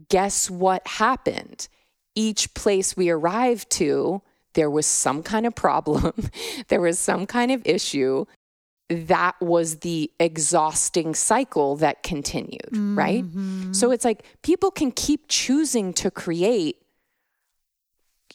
guess 0.09 0.49
what 0.49 0.87
happened? 0.87 1.67
Each 2.15 2.53
place 2.53 2.97
we 2.97 3.09
arrived 3.09 3.69
to, 3.71 4.21
there 4.53 4.69
was 4.69 4.85
some 4.85 5.21
kind 5.21 5.45
of 5.45 5.53
problem, 5.53 6.29
there 6.69 6.81
was 6.81 6.97
some 6.97 7.25
kind 7.25 7.51
of 7.51 7.61
issue. 7.65 8.25
That 8.89 9.35
was 9.41 9.79
the 9.79 10.09
exhausting 10.17 11.13
cycle 11.13 11.75
that 11.75 12.03
continued, 12.03 12.69
mm-hmm. 12.71 12.97
right? 12.97 13.25
So 13.75 13.91
it's 13.91 14.05
like 14.05 14.23
people 14.43 14.71
can 14.71 14.91
keep 14.91 15.25
choosing 15.27 15.93
to 15.95 16.09
create 16.09 16.77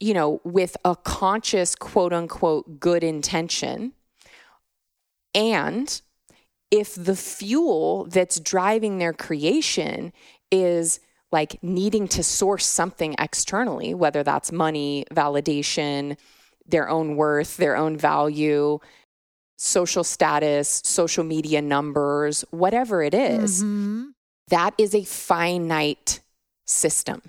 you 0.03 0.15
know, 0.15 0.41
with 0.43 0.77
a 0.85 0.97
conscious 0.97 1.77
quote 1.77 2.13
unquote 2.13 2.81
good 2.81 3.05
intention. 3.05 3.93
And 5.33 6.03
if 6.73 6.97
the 6.97 7.15
fuel 7.15 8.07
that's 8.11 8.41
driving 8.41 8.99
their 8.99 9.13
creation 9.13 10.13
is 10.51 10.99
like 11.31 11.63
needing 11.63 12.09
to 12.09 12.23
source 12.25 12.67
something 12.67 13.15
externally, 13.19 13.95
whether 13.95 14.25
that's 14.25 14.51
money, 14.51 15.07
validation, 15.13 16.17
their 16.67 16.89
own 16.89 17.15
worth, 17.15 17.57
their 17.57 17.77
own 17.77 17.97
value, 17.97 18.81
social 19.57 20.03
status, 20.03 20.83
social 20.85 21.23
media 21.23 21.63
numbers, 21.63 22.45
whatever 22.51 23.05
it 23.05 23.15
is, 23.15 23.63
mm-hmm. 23.63 24.07
that 24.49 24.75
is 24.79 24.97
a 24.97 25.05
finite 25.05 26.19
system 26.67 27.23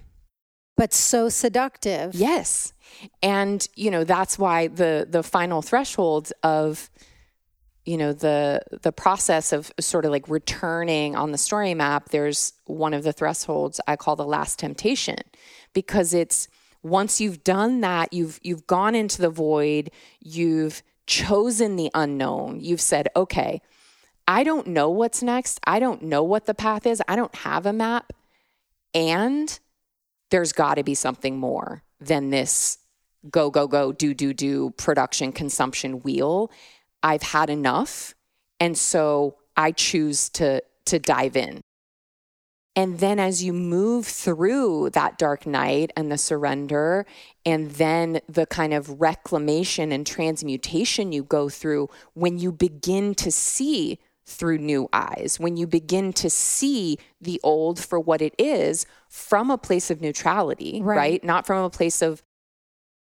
but 0.75 0.93
so 0.93 1.29
seductive. 1.29 2.15
Yes. 2.15 2.73
And 3.21 3.67
you 3.75 3.91
know, 3.91 4.03
that's 4.03 4.37
why 4.37 4.67
the 4.67 5.07
the 5.09 5.23
final 5.23 5.61
threshold 5.61 6.31
of 6.43 6.89
you 7.85 7.97
know 7.97 8.13
the 8.13 8.61
the 8.81 8.91
process 8.91 9.51
of 9.51 9.71
sort 9.79 10.05
of 10.05 10.11
like 10.11 10.27
returning 10.29 11.15
on 11.15 11.31
the 11.31 11.37
story 11.37 11.73
map 11.73 12.09
there's 12.09 12.53
one 12.65 12.93
of 12.93 13.03
the 13.03 13.13
thresholds 13.13 13.79
I 13.87 13.95
call 13.95 14.15
the 14.15 14.25
last 14.25 14.59
temptation 14.59 15.17
because 15.73 16.13
it's 16.13 16.47
once 16.81 17.19
you've 17.19 17.43
done 17.43 17.81
that 17.81 18.13
you've 18.13 18.39
you've 18.41 18.67
gone 18.67 18.95
into 18.95 19.21
the 19.21 19.29
void 19.29 19.91
you've 20.21 20.81
chosen 21.07 21.75
the 21.75 21.91
unknown 21.93 22.59
you've 22.61 22.81
said 22.81 23.09
okay 23.15 23.61
I 24.27 24.43
don't 24.43 24.67
know 24.67 24.89
what's 24.89 25.21
next 25.21 25.59
I 25.65 25.79
don't 25.79 26.03
know 26.03 26.23
what 26.23 26.45
the 26.45 26.53
path 26.53 26.85
is 26.85 27.01
I 27.07 27.15
don't 27.15 27.35
have 27.35 27.65
a 27.65 27.73
map 27.73 28.13
and 28.93 29.59
there's 30.33 30.51
got 30.51 30.75
to 30.75 30.83
be 30.83 30.95
something 30.95 31.37
more 31.37 31.83
than 31.99 32.31
this 32.31 32.79
go, 33.29 33.51
go, 33.51 33.67
go, 33.67 33.91
do, 33.91 34.15
do, 34.15 34.33
do 34.33 34.71
production 34.71 35.31
consumption 35.31 35.99
wheel. 35.99 36.51
I've 37.03 37.21
had 37.21 37.51
enough. 37.51 38.15
And 38.59 38.75
so 38.75 39.37
I 39.55 39.73
choose 39.73 40.29
to, 40.29 40.63
to 40.87 40.97
dive 40.97 41.37
in. 41.37 41.61
And 42.75 42.97
then 42.97 43.19
as 43.19 43.43
you 43.43 43.53
move 43.53 44.07
through 44.07 44.89
that 44.89 45.19
dark 45.19 45.45
night 45.45 45.91
and 45.95 46.11
the 46.11 46.17
surrender, 46.17 47.05
and 47.45 47.69
then 47.69 48.19
the 48.27 48.47
kind 48.47 48.73
of 48.73 48.99
reclamation 48.99 49.91
and 49.91 50.05
transmutation 50.05 51.11
you 51.11 51.23
go 51.23 51.47
through 51.47 51.89
when 52.15 52.39
you 52.39 52.51
begin 52.51 53.13
to 53.15 53.31
see 53.31 53.99
through 54.25 54.57
new 54.57 54.87
eyes, 54.93 55.37
when 55.39 55.57
you 55.57 55.67
begin 55.67 56.13
to 56.13 56.29
see 56.29 56.97
the 57.19 57.39
old 57.43 57.79
for 57.79 57.99
what 57.99 58.21
it 58.21 58.33
is 58.37 58.85
from 59.09 59.51
a 59.51 59.57
place 59.57 59.91
of 59.91 60.01
neutrality, 60.01 60.81
right? 60.81 60.97
right? 60.97 61.23
Not 61.23 61.45
from 61.45 61.63
a 61.63 61.69
place 61.69 62.01
of 62.01 62.23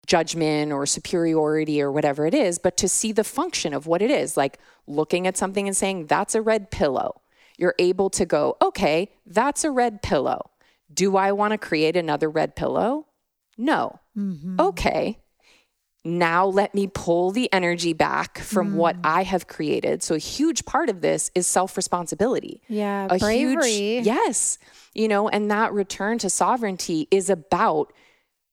judgment 0.06 0.72
or 0.72 0.86
superiority 0.86 1.80
or 1.80 1.90
whatever 1.92 2.26
it 2.26 2.34
is, 2.34 2.58
but 2.58 2.76
to 2.78 2.88
see 2.88 3.12
the 3.12 3.24
function 3.24 3.74
of 3.74 3.86
what 3.86 4.02
it 4.02 4.10
is, 4.10 4.36
like 4.36 4.58
looking 4.86 5.26
at 5.26 5.36
something 5.36 5.66
and 5.66 5.76
saying, 5.76 6.06
that's 6.06 6.34
a 6.34 6.42
red 6.42 6.70
pillow. 6.70 7.20
You're 7.56 7.74
able 7.78 8.10
to 8.10 8.24
go, 8.24 8.56
okay, 8.62 9.10
that's 9.26 9.64
a 9.64 9.70
red 9.70 10.02
pillow. 10.02 10.50
Do 10.92 11.16
I 11.16 11.32
want 11.32 11.52
to 11.52 11.58
create 11.58 11.96
another 11.96 12.30
red 12.30 12.54
pillow? 12.56 13.06
No. 13.56 13.98
Mm-hmm. 14.16 14.60
Okay 14.60 15.18
now 16.04 16.46
let 16.46 16.74
me 16.74 16.86
pull 16.86 17.30
the 17.32 17.52
energy 17.52 17.92
back 17.92 18.38
from 18.38 18.72
mm. 18.72 18.74
what 18.74 18.96
I 19.04 19.24
have 19.24 19.46
created. 19.46 20.02
So 20.02 20.14
a 20.14 20.18
huge 20.18 20.64
part 20.64 20.88
of 20.88 21.00
this 21.00 21.30
is 21.34 21.46
self-responsibility. 21.46 22.60
Yeah, 22.68 23.08
a 23.10 23.18
bravery. 23.18 23.70
Huge, 23.70 24.06
yes. 24.06 24.58
You 24.94 25.08
know, 25.08 25.28
and 25.28 25.50
that 25.50 25.72
return 25.72 26.18
to 26.18 26.30
sovereignty 26.30 27.08
is 27.10 27.28
about 27.28 27.92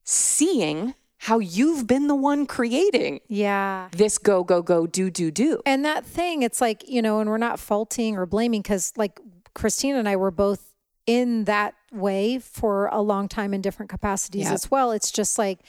seeing 0.04 0.96
how 1.18 1.40
you've 1.40 1.88
been 1.88 2.08
the 2.08 2.16
one 2.16 2.46
creating. 2.46 3.20
Yeah. 3.28 3.88
This 3.92 4.18
go 4.18 4.44
go 4.44 4.62
go 4.62 4.86
do 4.86 5.10
do 5.10 5.32
do. 5.32 5.62
And 5.66 5.84
that 5.86 6.06
thing 6.06 6.44
it's 6.44 6.62
like, 6.62 6.88
you 6.88 7.02
know, 7.02 7.20
and 7.20 7.30
we're 7.30 7.38
not 7.38 7.60
faulting 7.60 8.16
or 8.16 8.26
blaming 8.26 8.62
cuz 8.62 8.94
like 8.96 9.20
Christina 9.54 9.98
and 9.98 10.08
I 10.08 10.18
were 10.18 10.30
both 10.30 10.74
in 11.08 11.46
that 11.46 11.74
way 11.92 12.38
for 12.40 12.88
a 12.88 13.02
long 13.02 13.28
time 13.28 13.54
in 13.54 13.62
different 13.62 13.90
capacities 13.90 14.44
yep. 14.44 14.54
as 14.54 14.70
well. 14.70 14.92
It's 14.92 15.12
just 15.12 15.38
like 15.38 15.60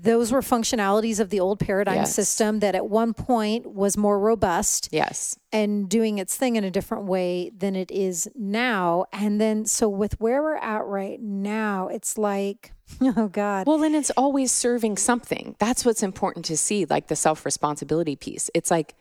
those 0.00 0.32
were 0.32 0.40
functionalities 0.40 1.20
of 1.20 1.28
the 1.28 1.38
old 1.38 1.60
paradigm 1.60 1.96
yes. 1.96 2.14
system 2.14 2.60
that 2.60 2.74
at 2.74 2.88
one 2.88 3.12
point 3.12 3.66
was 3.66 3.96
more 3.96 4.18
robust. 4.18 4.88
Yes. 4.90 5.38
And 5.52 5.88
doing 5.88 6.18
its 6.18 6.36
thing 6.36 6.56
in 6.56 6.64
a 6.64 6.70
different 6.70 7.04
way 7.04 7.50
than 7.56 7.76
it 7.76 7.90
is 7.90 8.28
now. 8.34 9.04
And 9.12 9.40
then, 9.40 9.66
so 9.66 9.88
with 9.88 10.18
where 10.18 10.42
we're 10.42 10.56
at 10.56 10.86
right 10.86 11.20
now, 11.20 11.88
it's 11.88 12.16
like, 12.16 12.72
oh 13.02 13.28
God. 13.28 13.66
Well, 13.66 13.82
and 13.82 13.94
it's 13.94 14.10
always 14.16 14.50
serving 14.50 14.96
something. 14.96 15.56
That's 15.58 15.84
what's 15.84 16.02
important 16.02 16.46
to 16.46 16.56
see, 16.56 16.86
like 16.86 17.08
the 17.08 17.16
self 17.16 17.44
responsibility 17.44 18.16
piece. 18.16 18.50
It's 18.54 18.70
like, 18.70 18.94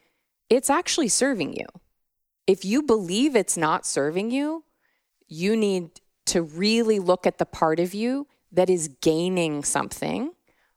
it's 0.49 0.69
actually 0.69 1.07
serving 1.07 1.53
you. 1.53 1.67
If 2.47 2.65
you 2.65 2.83
believe 2.83 3.35
it's 3.35 3.55
not 3.55 3.85
serving 3.85 4.31
you, 4.31 4.65
you 5.27 5.55
need 5.55 6.01
to 6.25 6.41
really 6.41 6.99
look 6.99 7.25
at 7.25 7.37
the 7.37 7.45
part 7.45 7.79
of 7.79 7.93
you 7.93 8.27
that 8.51 8.69
is 8.69 8.89
gaining 8.99 9.63
something 9.63 10.31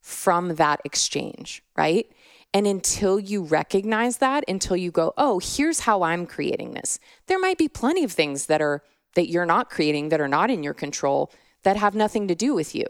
from 0.05 0.57
that 0.57 0.83
exchange, 0.85 1.65
right? 1.79 2.07
And 2.53 2.67
until 2.67 3.19
you 3.19 3.43
recognize 3.43 4.19
that, 4.19 4.45
until 4.47 4.77
you 4.77 4.91
go, 4.91 5.15
oh, 5.17 5.41
here's 5.43 5.81
how 5.81 6.03
I'm 6.03 6.27
creating 6.27 6.75
this, 6.75 6.99
there 7.27 7.39
might 7.39 7.57
be 7.57 7.69
plenty 7.69 8.05
of 8.05 8.13
things 8.13 8.47
that 8.47 8.61
are 8.61 8.83
that 9.15 9.31
you're 9.31 9.47
not 9.47 9.71
creating, 9.71 10.11
that 10.11 10.21
are 10.21 10.29
not 10.29 10.51
in 10.51 10.63
your 10.63 10.75
control, 10.75 11.33
that 11.63 11.77
have 11.77 11.95
nothing 11.95 12.29
to 12.29 12.35
do 12.35 12.53
with 12.53 12.75
you. 12.75 12.85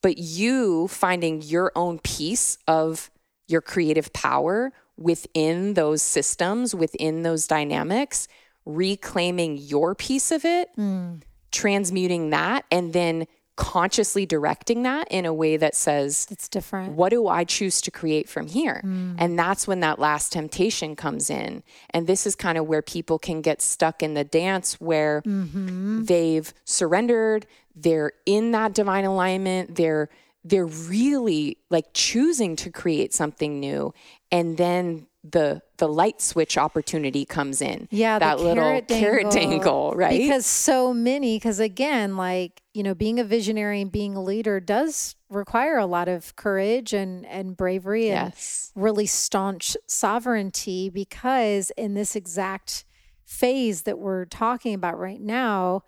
But 0.00 0.18
you 0.18 0.86
finding 0.88 1.42
your 1.42 1.72
own 1.74 1.98
piece 1.98 2.56
of 2.68 3.10
your 3.48 3.62
creative 3.62 4.12
power 4.12 4.72
within 4.96 5.74
those 5.74 6.02
systems, 6.02 6.72
within 6.72 7.22
those 7.22 7.48
dynamics, 7.48 8.28
reclaiming 8.64 9.56
your 9.56 9.94
piece 9.96 10.30
of 10.30 10.44
it, 10.44 10.68
mm. 10.78 11.20
transmuting 11.50 12.30
that, 12.30 12.64
and 12.70 12.92
then 12.92 13.26
consciously 13.60 14.24
directing 14.24 14.84
that 14.84 15.06
in 15.10 15.26
a 15.26 15.34
way 15.34 15.58
that 15.58 15.74
says 15.74 16.26
it's 16.30 16.48
different 16.48 16.94
what 16.94 17.10
do 17.10 17.28
i 17.28 17.44
choose 17.44 17.82
to 17.82 17.90
create 17.90 18.26
from 18.26 18.46
here 18.46 18.80
mm. 18.82 19.14
and 19.18 19.38
that's 19.38 19.68
when 19.68 19.80
that 19.80 19.98
last 19.98 20.32
temptation 20.32 20.96
comes 20.96 21.28
in 21.28 21.62
and 21.90 22.06
this 22.06 22.26
is 22.26 22.34
kind 22.34 22.56
of 22.56 22.66
where 22.66 22.80
people 22.80 23.18
can 23.18 23.42
get 23.42 23.60
stuck 23.60 24.02
in 24.02 24.14
the 24.14 24.24
dance 24.24 24.80
where 24.80 25.20
mm-hmm. 25.26 26.02
they've 26.04 26.54
surrendered 26.64 27.46
they're 27.76 28.12
in 28.24 28.50
that 28.52 28.72
divine 28.72 29.04
alignment 29.04 29.74
they're 29.74 30.08
they're 30.42 30.64
really 30.64 31.58
like 31.68 31.84
choosing 31.92 32.56
to 32.56 32.70
create 32.70 33.12
something 33.12 33.60
new 33.60 33.92
and 34.32 34.56
then 34.56 35.06
the 35.22 35.60
the 35.76 35.88
light 35.88 36.20
switch 36.20 36.56
opportunity 36.56 37.24
comes 37.24 37.60
in. 37.60 37.88
Yeah, 37.90 38.18
that 38.18 38.38
little 38.38 38.54
carrot 38.54 38.88
dangle, 38.88 39.08
carrot 39.08 39.30
dangle, 39.30 39.92
right? 39.94 40.18
Because 40.18 40.46
so 40.46 40.94
many, 40.94 41.36
because 41.36 41.60
again, 41.60 42.16
like 42.16 42.62
you 42.72 42.82
know, 42.82 42.94
being 42.94 43.18
a 43.20 43.24
visionary 43.24 43.80
and 43.80 43.92
being 43.92 44.16
a 44.16 44.22
leader 44.22 44.60
does 44.60 45.16
require 45.28 45.76
a 45.76 45.86
lot 45.86 46.08
of 46.08 46.36
courage 46.36 46.92
and 46.92 47.26
and 47.26 47.56
bravery 47.56 48.10
and 48.10 48.30
yes. 48.30 48.72
really 48.74 49.06
staunch 49.06 49.76
sovereignty. 49.86 50.88
Because 50.88 51.70
in 51.76 51.94
this 51.94 52.16
exact 52.16 52.84
phase 53.24 53.82
that 53.82 53.98
we're 53.98 54.24
talking 54.24 54.74
about 54.74 54.98
right 54.98 55.20
now, 55.20 55.82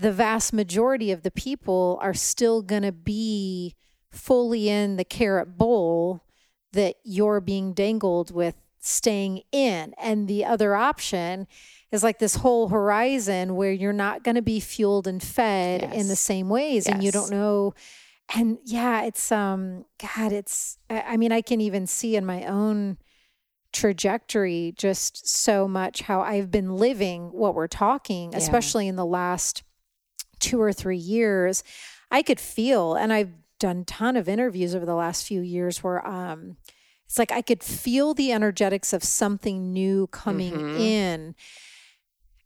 the 0.00 0.12
vast 0.12 0.52
majority 0.52 1.12
of 1.12 1.22
the 1.22 1.30
people 1.30 1.98
are 2.00 2.14
still 2.14 2.62
going 2.62 2.82
to 2.82 2.92
be 2.92 3.74
fully 4.10 4.68
in 4.70 4.96
the 4.96 5.04
carrot 5.04 5.58
bowl 5.58 6.22
that 6.72 6.96
you're 7.04 7.40
being 7.40 7.72
dangled 7.72 8.30
with 8.30 8.54
staying 8.80 9.42
in. 9.52 9.94
And 9.98 10.28
the 10.28 10.44
other 10.44 10.74
option 10.74 11.46
is 11.90 12.02
like 12.02 12.18
this 12.18 12.36
whole 12.36 12.68
horizon 12.68 13.56
where 13.56 13.72
you're 13.72 13.92
not 13.92 14.22
going 14.24 14.34
to 14.34 14.42
be 14.42 14.60
fueled 14.60 15.06
and 15.06 15.22
fed 15.22 15.82
yes. 15.82 15.94
in 15.94 16.08
the 16.08 16.16
same 16.16 16.48
ways 16.48 16.86
yes. 16.86 16.94
and 16.94 17.02
you 17.02 17.10
don't 17.10 17.30
know 17.30 17.74
and 18.34 18.58
yeah 18.64 19.02
it's 19.02 19.32
um 19.32 19.84
god 20.14 20.32
it's 20.32 20.78
i 20.90 21.16
mean 21.16 21.32
i 21.32 21.40
can 21.40 21.60
even 21.60 21.86
see 21.86 22.14
in 22.14 22.26
my 22.26 22.44
own 22.44 22.98
trajectory 23.72 24.74
just 24.76 25.26
so 25.26 25.66
much 25.66 26.02
how 26.02 26.20
i've 26.20 26.50
been 26.50 26.76
living 26.76 27.30
what 27.32 27.54
we're 27.54 27.66
talking 27.66 28.32
yeah. 28.32 28.38
especially 28.38 28.86
in 28.88 28.96
the 28.96 29.06
last 29.06 29.62
2 30.40 30.60
or 30.60 30.72
3 30.72 30.96
years 30.96 31.64
i 32.10 32.22
could 32.22 32.40
feel 32.40 32.94
and 32.94 33.12
i've 33.12 33.32
done 33.58 33.84
ton 33.84 34.16
of 34.16 34.28
interviews 34.28 34.74
over 34.74 34.86
the 34.86 34.94
last 34.94 35.26
few 35.26 35.40
years 35.40 35.82
where 35.82 36.06
um 36.06 36.56
it's 37.08 37.18
like 37.18 37.32
I 37.32 37.40
could 37.40 37.62
feel 37.62 38.12
the 38.12 38.32
energetics 38.32 38.92
of 38.92 39.02
something 39.02 39.72
new 39.72 40.08
coming 40.08 40.52
mm-hmm. 40.52 40.76
in. 40.76 41.34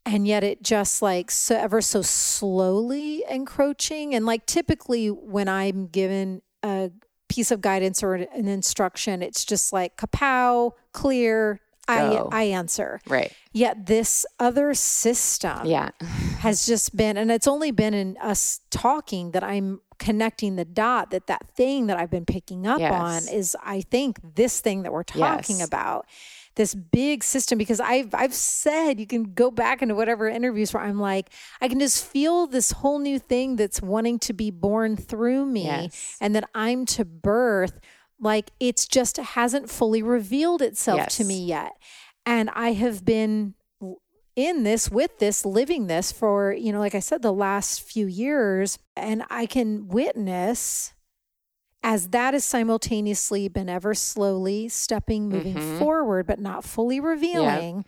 And 0.06 0.26
yet 0.26 0.44
it 0.44 0.62
just 0.62 1.02
like 1.02 1.32
so 1.32 1.56
ever 1.56 1.80
so 1.80 2.00
slowly 2.02 3.24
encroaching. 3.28 4.14
And 4.14 4.24
like 4.24 4.46
typically 4.46 5.08
when 5.08 5.48
I'm 5.48 5.88
given 5.88 6.42
a 6.62 6.92
piece 7.28 7.50
of 7.50 7.60
guidance 7.60 8.04
or 8.04 8.14
an 8.14 8.46
instruction, 8.46 9.20
it's 9.20 9.44
just 9.44 9.72
like 9.72 9.96
kapow, 9.96 10.72
clear, 10.92 11.60
I, 11.88 12.22
I 12.30 12.42
answer. 12.44 13.00
Right. 13.08 13.32
Yet 13.52 13.86
this 13.86 14.24
other 14.38 14.74
system 14.74 15.66
yeah. 15.66 15.90
has 16.38 16.66
just 16.66 16.96
been, 16.96 17.16
and 17.16 17.32
it's 17.32 17.48
only 17.48 17.72
been 17.72 17.94
in 17.94 18.16
us 18.22 18.60
talking 18.70 19.32
that 19.32 19.42
I'm 19.42 19.80
connecting 20.02 20.56
the 20.56 20.64
dot 20.64 21.10
that 21.12 21.28
that 21.28 21.46
thing 21.54 21.86
that 21.86 21.96
I've 21.96 22.10
been 22.10 22.26
picking 22.26 22.66
up 22.66 22.80
yes. 22.80 22.92
on 22.92 23.34
is, 23.34 23.56
I 23.62 23.82
think, 23.82 24.18
this 24.34 24.60
thing 24.60 24.82
that 24.82 24.92
we're 24.92 25.04
talking 25.04 25.58
yes. 25.58 25.66
about. 25.66 26.06
This 26.56 26.74
big 26.74 27.24
system, 27.24 27.56
because 27.56 27.80
I've 27.80 28.12
I've 28.12 28.34
said 28.34 29.00
you 29.00 29.06
can 29.06 29.32
go 29.32 29.50
back 29.50 29.80
into 29.80 29.94
whatever 29.94 30.28
interviews 30.28 30.74
where 30.74 30.82
I'm 30.82 31.00
like, 31.00 31.30
I 31.62 31.68
can 31.68 31.78
just 31.78 32.04
feel 32.04 32.46
this 32.46 32.72
whole 32.72 32.98
new 32.98 33.18
thing 33.18 33.56
that's 33.56 33.80
wanting 33.80 34.18
to 34.18 34.34
be 34.34 34.50
born 34.50 34.96
through 34.96 35.46
me 35.46 35.64
yes. 35.64 36.18
and 36.20 36.34
that 36.34 36.50
I'm 36.54 36.84
to 36.86 37.06
birth 37.06 37.80
like 38.20 38.50
it's 38.60 38.86
just 38.86 39.16
hasn't 39.16 39.70
fully 39.70 40.02
revealed 40.02 40.60
itself 40.60 40.98
yes. 40.98 41.16
to 41.16 41.24
me 41.24 41.44
yet. 41.44 41.72
And 42.26 42.50
I 42.50 42.72
have 42.72 43.04
been 43.04 43.54
in 44.34 44.62
this 44.62 44.90
with 44.90 45.18
this 45.18 45.44
living 45.44 45.86
this 45.86 46.10
for 46.10 46.52
you 46.52 46.72
know 46.72 46.78
like 46.78 46.94
i 46.94 47.00
said 47.00 47.22
the 47.22 47.32
last 47.32 47.82
few 47.82 48.06
years. 48.06 48.78
And 48.96 49.24
i 49.30 49.46
can 49.46 49.88
witness 49.88 50.92
as 51.82 52.08
that 52.08 52.34
has 52.34 52.44
simultaneously 52.44 53.48
been 53.48 53.68
ever 53.68 53.94
slowly 53.94 54.68
stepping 54.68 55.28
moving 55.28 55.54
mm-hmm. 55.54 55.78
forward 55.78 56.26
but 56.26 56.38
not 56.38 56.64
fully 56.64 57.00
revealing 57.00 57.84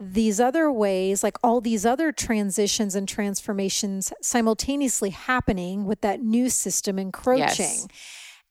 these 0.00 0.40
other 0.40 0.72
ways 0.72 1.22
like 1.22 1.36
all 1.44 1.60
these 1.60 1.84
other 1.84 2.10
transitions 2.10 2.94
and 2.94 3.06
transformations 3.06 4.12
simultaneously 4.22 5.10
happening 5.10 5.84
with 5.84 6.00
that 6.00 6.22
new 6.22 6.48
system 6.48 6.98
encroaching. 6.98 7.66
Yes. 7.66 7.86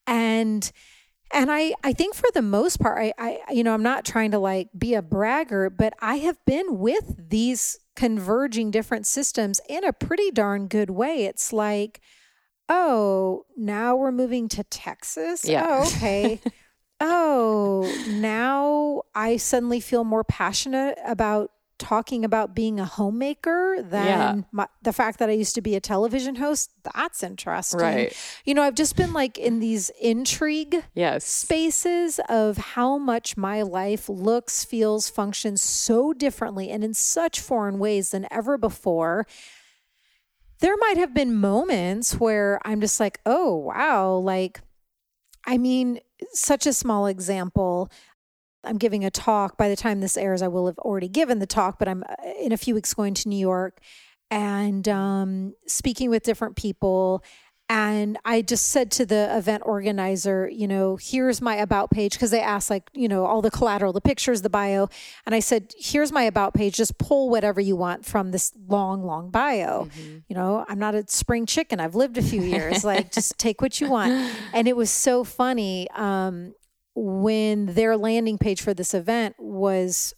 And 0.06 0.72
and 1.32 1.52
I, 1.52 1.74
I 1.84 1.94
think 1.94 2.16
for 2.16 2.30
the 2.34 2.42
most 2.42 2.80
part, 2.80 3.00
I, 3.00 3.14
I, 3.18 3.52
you 3.52 3.64
know, 3.64 3.74
I'm 3.74 3.84
not 3.84 4.06
trying 4.06 4.32
to 4.32 4.40
like 4.40 4.70
be 4.78 4.96
a 4.96 5.02
bragger, 5.02 5.70
but 5.70 5.94
I 6.02 6.16
have 6.18 6.44
been 6.46 6.80
with 6.80 7.30
these 7.30 7.78
converging 7.96 8.72
different 8.72 9.06
systems 9.06 9.62
in 9.68 9.84
a 9.84 9.94
pretty 9.94 10.32
darn 10.32 10.68
good 10.68 10.90
way. 10.90 11.26
It's 11.26 11.54
like, 11.54 12.02
oh, 12.68 13.46
now 13.58 13.96
we're 13.96 14.12
moving 14.12 14.48
to 14.50 14.64
Texas. 14.64 15.46
Yeah. 15.46 15.66
Oh, 15.68 15.88
okay. 15.88 16.40
oh, 17.00 18.04
now 18.08 19.04
I 19.14 19.38
suddenly 19.38 19.80
feel 19.80 20.04
more 20.04 20.24
passionate 20.24 20.98
about 21.06 21.52
talking 21.80 22.24
about 22.24 22.54
being 22.54 22.80
a 22.80 22.86
homemaker 22.86 23.78
than 23.82 24.06
yeah. 24.06 24.42
my, 24.52 24.68
the 24.82 24.94
fact 24.94 25.20
that 25.20 25.30
I 25.30 25.34
used 25.34 25.56
to 25.56 25.62
be 25.62 25.76
a 25.76 25.80
television 25.80 26.36
host. 26.36 26.72
That's 26.94 27.24
interesting. 27.24 27.80
Right. 27.80 28.16
You 28.46 28.54
know, 28.54 28.62
I've 28.62 28.76
just 28.76 28.96
been 28.96 29.14
like 29.14 29.38
in 29.38 29.60
these 29.60 29.90
intrigue 30.02 30.84
yes. 30.94 31.26
spaces 31.26 32.20
of 32.30 32.58
how 32.58 32.98
much 32.98 33.38
my 33.38 33.62
life 33.62 34.10
looks, 34.10 34.64
feels, 34.66 35.10
functions 35.10 35.62
so 35.62 36.14
differently 36.14 36.70
and 36.70 36.84
in 36.84 36.94
such 36.94 37.40
foreign 37.40 37.80
ways 37.80 38.12
than 38.12 38.28
ever 38.30 38.58
before. 38.58 39.26
There 40.60 40.76
might 40.78 40.98
have 40.98 41.14
been 41.14 41.34
moments 41.34 42.20
where 42.20 42.60
I'm 42.66 42.82
just 42.82 43.00
like, 43.00 43.22
oh, 43.26 43.56
wow. 43.56 44.16
Like, 44.16 44.60
I 45.48 45.58
mean, 45.58 46.02
such 46.34 46.66
a 46.66 46.74
small 46.74 47.08
example. 47.08 47.90
I'm 48.64 48.78
giving 48.78 49.06
a 49.06 49.12
talk. 49.12 49.58
By 49.58 49.70
the 49.70 49.76
time 49.76 50.02
this 50.02 50.18
airs, 50.18 50.42
I 50.42 50.48
will 50.48 50.68
have 50.68 50.78
already 50.80 51.08
given 51.08 51.40
the 51.40 51.48
talk, 51.48 51.80
but 51.80 51.88
I'm 51.88 52.04
uh, 52.04 52.16
in 52.40 52.52
a 52.52 52.58
few 52.58 52.76
weeks 52.76 52.94
going 52.94 53.14
to 53.16 53.30
New 53.30 53.40
York 53.40 53.80
and 54.32 54.88
um, 54.88 55.54
speaking 55.66 56.10
with 56.10 56.24
different 56.24 56.56
people. 56.56 57.24
And 57.72 58.18
I 58.26 58.42
just 58.42 58.68
said 58.68 58.90
to 58.94 59.06
the 59.06 59.36
event 59.38 59.62
organizer, 59.64 60.50
you 60.52 60.68
know, 60.68 60.98
here's 61.00 61.40
my 61.40 61.56
about 61.56 61.92
page 61.92 62.14
because 62.14 62.32
they 62.32 62.42
asked, 62.42 62.72
like, 62.72 62.90
you 62.94 63.08
know, 63.08 63.26
all 63.26 63.44
the 63.44 63.52
collateral, 63.52 63.94
the 63.94 64.02
pictures, 64.02 64.42
the 64.42 64.50
bio. 64.50 64.90
And 65.28 65.36
I 65.36 65.40
said, 65.40 65.74
here's 65.78 66.12
my 66.12 66.24
about 66.24 66.56
page. 66.56 66.76
Just 66.76 66.98
pull 66.98 67.30
whatever 67.30 67.62
you 67.62 67.76
want 67.76 68.08
from 68.08 68.32
this 68.32 68.52
long, 68.68 69.04
long 69.04 69.30
bio. 69.30 69.86
Mm-hmm. 69.86 70.18
You 70.28 70.36
know, 70.36 70.66
I'm 70.68 70.80
not 70.80 70.96
a 70.96 71.08
spring 71.10 71.46
chicken. 71.46 71.80
I've 71.80 71.94
lived 71.94 72.18
a 72.18 72.24
few 72.24 72.42
years. 72.42 72.84
like, 72.84 73.12
just 73.12 73.38
take 73.38 73.62
what 73.62 73.80
you 73.80 73.88
want. 73.88 74.34
And 74.52 74.68
it 74.68 74.76
was 74.76 74.90
so 74.90 75.24
funny. 75.24 75.88
Um, 75.92 76.56
when 77.02 77.68
their 77.68 77.96
landing 77.96 78.38
page 78.38 78.62
for 78.62 78.74
this 78.74 78.94
event 78.94 79.34
was 79.40 80.14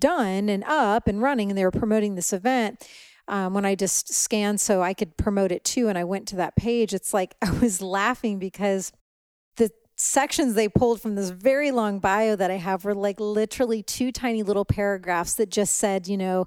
done 0.00 0.48
and 0.48 0.64
up 0.64 1.06
and 1.06 1.22
running 1.22 1.50
and 1.50 1.56
they 1.56 1.64
were 1.64 1.70
promoting 1.70 2.16
this 2.16 2.32
event 2.32 2.84
um, 3.28 3.54
when 3.54 3.64
i 3.64 3.76
just 3.76 4.12
scanned 4.12 4.60
so 4.60 4.82
i 4.82 4.92
could 4.92 5.16
promote 5.16 5.52
it 5.52 5.62
too 5.62 5.88
and 5.88 5.96
i 5.96 6.02
went 6.02 6.26
to 6.26 6.34
that 6.34 6.56
page 6.56 6.92
it's 6.92 7.14
like 7.14 7.36
i 7.42 7.50
was 7.60 7.80
laughing 7.80 8.40
because 8.40 8.90
the 9.56 9.70
sections 9.94 10.54
they 10.54 10.68
pulled 10.68 11.00
from 11.00 11.14
this 11.14 11.30
very 11.30 11.70
long 11.70 12.00
bio 12.00 12.34
that 12.34 12.50
i 12.50 12.56
have 12.56 12.84
were 12.84 12.94
like 12.94 13.20
literally 13.20 13.80
two 13.80 14.10
tiny 14.10 14.42
little 14.42 14.64
paragraphs 14.64 15.34
that 15.34 15.48
just 15.48 15.76
said 15.76 16.08
you 16.08 16.16
know 16.16 16.44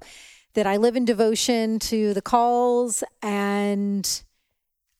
that 0.52 0.66
i 0.66 0.76
live 0.76 0.94
in 0.94 1.06
devotion 1.06 1.78
to 1.78 2.12
the 2.12 2.22
calls 2.22 3.02
and 3.22 4.24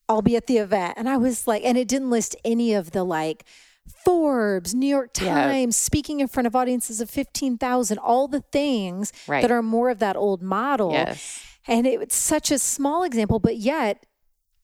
i'll 0.09 0.23
be 0.23 0.37
at 0.37 0.47
the 0.47 0.57
event. 0.57 0.95
And 0.97 1.07
i 1.07 1.19
was 1.19 1.47
like 1.47 1.63
and 1.67 1.77
it 1.77 1.87
didn't 1.87 2.09
list 2.09 2.35
any 2.47 2.73
of 2.73 2.93
the 2.93 3.05
like 3.05 3.45
Forbes, 4.05 4.75
New 4.75 4.87
York 4.87 5.13
Times, 5.13 5.77
yeah. 5.79 5.85
speaking 5.85 6.21
in 6.21 6.29
front 6.29 6.47
of 6.47 6.57
audiences 6.57 7.01
of 7.01 7.11
15,000, 7.11 7.99
all 7.99 8.29
the 8.29 8.41
things 8.53 9.13
right. 9.27 9.43
that 9.43 9.51
are 9.51 9.63
more 9.63 9.91
of 9.91 9.99
that 9.99 10.17
old 10.17 10.43
model. 10.43 10.93
Yes. 10.93 11.45
And 11.67 11.87
it, 11.87 12.01
it's 12.01 12.17
such 12.17 12.51
a 12.51 12.59
small 12.59 13.05
example, 13.05 13.39
but 13.39 13.57
yet 13.57 14.05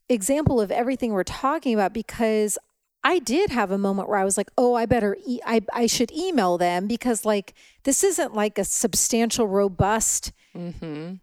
example 0.09 0.61
of 0.61 0.71
everything 0.71 1.13
we're 1.13 1.23
talking 1.23 1.75
about 1.75 1.93
because 1.93 2.59
I 3.05 3.21
did 3.21 3.51
have 3.51 3.71
a 3.71 3.79
moment 3.79 4.09
where 4.09 4.19
I 4.19 4.25
was 4.25 4.37
like, 4.37 4.51
"Oh, 4.59 4.75
I 4.75 4.85
better 4.87 5.17
e- 5.25 5.41
I 5.47 5.63
I 5.73 5.87
should 5.87 6.11
email 6.11 6.59
them 6.59 6.89
because 6.89 7.25
like 7.25 7.55
this 7.85 8.03
isn't 8.03 8.35
like 8.35 8.59
a 8.59 8.65
substantial 8.65 9.47
robust 9.47 10.33
mm-hmm 10.55 11.15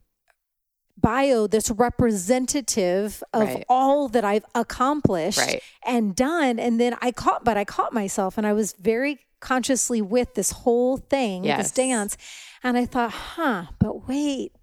bio 0.98 1.48
that's 1.48 1.70
representative 1.72 3.22
of 3.34 3.48
Right. 3.48 3.66
all 3.70 4.08
that 4.10 4.24
I've 4.24 4.46
accomplished 4.56 5.38
Right. 5.40 5.62
and 5.84 6.16
done. 6.16 6.58
And 6.60 6.80
then 6.80 6.98
I 7.02 7.12
caught, 7.12 7.44
but 7.44 7.58
I 7.58 7.66
caught 7.66 7.94
myself 7.94 8.38
and 8.38 8.48
I 8.48 8.54
was 8.54 8.74
very 8.74 9.20
consciously 9.42 10.02
with 10.02 10.34
this 10.36 10.52
whole 10.52 10.98
thing, 10.98 11.44
Yes. 11.44 11.58
this 11.66 11.72
dance. 11.72 12.18
And 12.64 12.78
I 12.78 12.86
thought, 12.86 13.12
huh, 13.12 13.66
but 13.80 14.08
wait, 14.08 14.54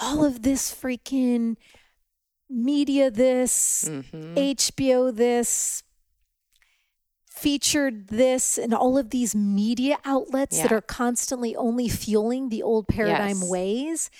all 0.00 0.24
of 0.24 0.42
this 0.42 0.72
freaking 0.72 1.56
media, 2.48 3.10
this, 3.10 3.84
Mhm. 3.88 4.36
HBO, 4.38 5.10
this, 5.10 5.82
featured 7.30 8.08
this, 8.08 8.58
and 8.58 8.74
all 8.74 8.98
of 8.98 9.10
these 9.10 9.34
media 9.34 9.96
outlets 10.04 10.58
that 10.58 10.72
are 10.72 10.80
constantly 10.80 11.54
only 11.54 11.88
fueling 11.88 12.48
the 12.48 12.62
old 12.62 12.88
paradigm 12.88 13.40
Yes. 13.40 13.48
ways. 13.48 14.10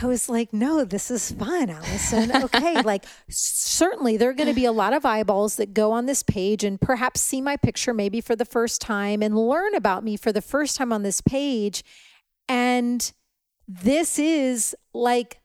I 0.00 0.06
was 0.06 0.28
like, 0.28 0.52
no, 0.52 0.84
this 0.84 1.10
is 1.10 1.32
fun, 1.32 1.68
Alyson. 1.68 2.44
Okay. 2.44 2.80
like, 2.84 3.04
certainly 3.28 4.16
there 4.16 4.30
are 4.30 4.34
going 4.34 4.48
to 4.48 4.54
be 4.54 4.64
a 4.64 4.72
lot 4.72 4.94
of 4.94 5.04
eyeballs 5.04 5.56
that 5.56 5.74
go 5.74 5.92
on 5.92 6.06
this 6.06 6.22
page 6.22 6.64
and 6.64 6.80
perhaps 6.80 7.20
see 7.20 7.42
my 7.42 7.56
picture 7.56 7.92
maybe 7.92 8.20
for 8.20 8.34
the 8.34 8.46
first 8.46 8.80
time 8.80 9.22
and 9.22 9.36
learn 9.36 9.74
about 9.74 10.02
me 10.02 10.16
for 10.16 10.32
the 10.32 10.40
first 10.40 10.76
time 10.76 10.92
on 10.92 11.02
this 11.02 11.20
page. 11.20 11.84
And 12.48 13.12
this 13.68 14.18
is 14.18 14.74
like 14.94 15.40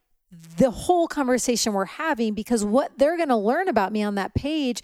the 0.58 0.72
whole 0.72 1.08
conversation 1.08 1.74
we're 1.74 1.86
having 1.86 2.34
because 2.34 2.64
what 2.64 2.98
they're 2.98 3.18
going 3.18 3.30
to 3.30 3.36
learn 3.36 3.68
about 3.68 3.91
me 3.91 4.02
on 4.02 4.16
that 4.16 4.34
page 4.34 4.82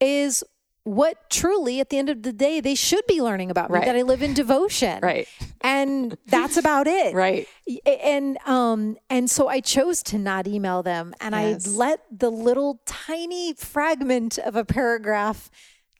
is 0.00 0.44
what 0.84 1.28
truly 1.30 1.80
at 1.80 1.88
the 1.90 1.98
end 1.98 2.10
of 2.10 2.22
the 2.22 2.32
day 2.32 2.60
they 2.60 2.74
should 2.74 3.04
be 3.08 3.20
learning 3.22 3.50
about 3.50 3.70
me 3.70 3.78
Right. 3.78 3.86
that 3.86 3.96
I 3.96 4.02
live 4.02 4.22
in 4.22 4.34
devotion. 4.34 5.00
Right. 5.02 5.26
And 5.62 6.16
that's 6.26 6.56
about 6.58 6.86
it. 6.86 7.14
Right. 7.24 7.48
And 7.86 8.38
um 8.46 8.96
and 9.08 9.30
so 9.30 9.48
I 9.48 9.60
chose 9.60 10.02
to 10.04 10.18
not 10.18 10.46
email 10.46 10.82
them 10.82 11.14
and 11.20 11.34
Yes. 11.34 11.66
I 11.66 11.70
let 11.70 12.00
the 12.10 12.30
little 12.30 12.80
tiny 12.84 13.54
fragment 13.54 14.38
of 14.38 14.56
a 14.56 14.64
paragraph 14.64 15.50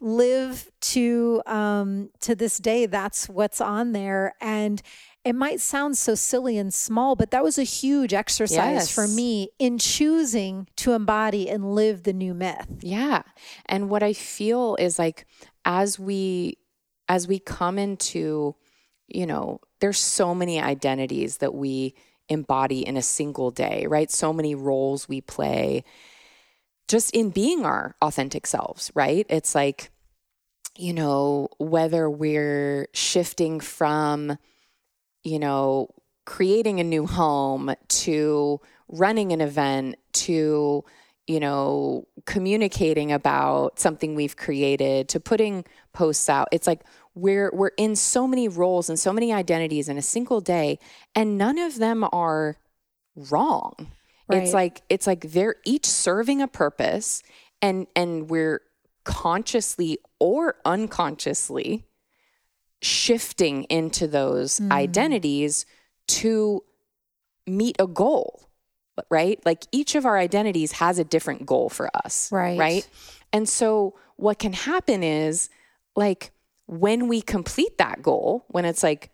live 0.01 0.70
to 0.80 1.41
um 1.47 2.11
to 2.20 2.35
this 2.35 2.59
day 2.59 2.85
that's 2.85 3.26
what's 3.28 3.61
on 3.62 3.93
there 3.93 4.35
and 4.41 4.82
it 5.25 5.35
might 5.35 5.61
sound 5.61 5.97
so 5.97 6.14
silly 6.14 6.59
and 6.59 6.72
small 6.72 7.16
but 7.16 7.31
that 7.31 7.43
was 7.43 7.59
a 7.59 7.62
huge 7.62 8.12
exercise 8.12 8.91
for 8.91 9.09
me 9.09 9.49
in 9.59 9.79
choosing 9.79 10.68
to 10.77 10.93
embody 10.93 11.49
and 11.49 11.75
live 11.75 12.03
the 12.03 12.12
new 12.12 12.35
myth. 12.35 12.66
Yeah. 12.81 13.22
And 13.66 13.89
what 13.89 14.03
I 14.03 14.12
feel 14.12 14.77
is 14.77 14.99
like 14.99 15.27
as 15.64 15.99
we 15.99 16.59
as 17.09 17.29
we 17.29 17.39
come 17.39 17.79
into, 17.79 18.55
you 19.09 19.27
know, 19.27 19.61
there's 19.81 19.99
so 19.99 20.35
many 20.35 20.61
identities 20.61 21.39
that 21.39 21.55
we 21.55 21.95
embody 22.29 22.87
in 22.87 22.97
a 22.97 23.03
single 23.03 23.51
day, 23.51 23.87
right? 23.87 24.11
So 24.11 24.33
many 24.33 24.55
roles 24.55 25.09
we 25.09 25.20
play 25.20 25.85
just 26.89 27.14
in 27.14 27.31
being 27.31 27.64
our 27.64 27.97
authentic 28.03 28.47
selves, 28.47 28.91
right? 28.95 29.27
It's 29.29 29.55
like 29.55 29.91
you 30.77 30.93
know, 30.93 31.49
whether 31.59 32.11
we're 32.11 32.89
shifting 32.93 33.61
from 33.61 34.37
you 35.25 35.39
know, 35.39 35.89
creating 36.27 36.81
a 36.81 36.85
new 36.85 37.07
home 37.07 37.75
to 37.89 38.61
running 38.89 39.33
an 39.33 39.41
event 39.41 39.97
to, 40.12 40.85
you 41.27 41.41
know, 41.41 42.07
communicating 42.27 43.11
about 43.12 43.79
something 43.79 44.14
we've 44.14 44.37
created 44.37 45.09
to 45.09 45.20
putting 45.20 45.64
posts 45.93 46.29
out. 46.29 46.49
It's 46.53 46.66
like 46.66 46.83
we're 47.14 47.51
we're 47.53 47.72
in 47.77 47.97
so 47.97 48.27
many 48.27 48.49
roles 48.49 48.89
and 48.89 48.99
so 48.99 49.12
many 49.12 49.33
identities 49.33 49.89
in 49.89 49.97
a 49.97 50.03
single 50.03 50.41
day 50.41 50.79
and 51.14 51.39
none 51.39 51.59
of 51.59 51.79
them 51.79 52.07
are 52.12 52.59
wrong. 53.16 53.93
Right. 54.29 54.43
It's 54.43 54.53
like 54.53 54.83
it's 54.89 55.07
like 55.07 55.31
they're 55.33 55.57
each 55.64 55.87
serving 55.87 56.43
a 56.43 56.49
purpose 56.49 57.22
and 57.62 57.87
and 57.95 58.29
we're 58.29 58.61
consciously 59.05 59.99
or 60.18 60.57
unconsciously 60.64 61.85
shifting 62.85 63.64
into 63.64 64.07
those 64.07 64.61
Mm. 64.61 64.70
identities 64.72 65.64
to 66.07 66.62
meet 67.47 67.76
a 67.78 67.87
goal, 67.87 68.49
right? 69.11 69.45
Like 69.45 69.64
each 69.72 69.95
of 69.95 70.05
our 70.07 70.18
identities 70.18 70.72
has 70.72 70.99
a 70.99 71.05
different 71.05 71.47
goal 71.47 71.68
for 71.68 71.91
us, 72.05 72.30
Right. 72.30 72.59
Right. 72.59 72.89
And 73.32 73.49
so 73.49 73.95
what 74.16 74.39
can 74.39 74.53
happen 74.53 75.03
is 75.03 75.49
like 75.97 76.30
when 76.66 77.09
we 77.09 77.20
complete 77.20 77.78
that 77.78 78.03
goal, 78.03 78.45
when 78.49 78.64
it's 78.64 78.82
like, 78.82 79.11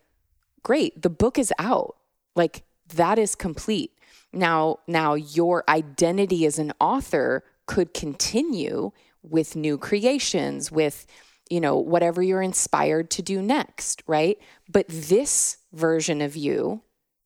great, 0.63 1.01
the 1.01 1.11
book 1.11 1.39
is 1.39 1.53
out, 1.59 1.97
like 2.37 2.63
that 2.95 3.19
is 3.19 3.35
complete. 3.35 3.93
Now, 4.33 4.79
now 4.87 5.15
your 5.15 5.65
identity 5.69 6.45
as 6.47 6.59
an 6.59 6.73
author 6.81 7.43
could 7.67 7.95
continue 7.95 8.93
with 9.23 9.57
new 9.57 9.79
creations, 9.79 10.71
with 10.71 11.07
you 11.51 11.61
know, 11.61 11.77
whatever 11.77 12.23
you're 12.23 12.43
inspired 12.43 13.11
to 13.11 13.23
do 13.23 13.43
next, 13.43 14.03
right? 14.07 14.39
But 14.69 14.87
this 14.89 15.59
version 15.73 16.23
of 16.23 16.37
you 16.37 16.83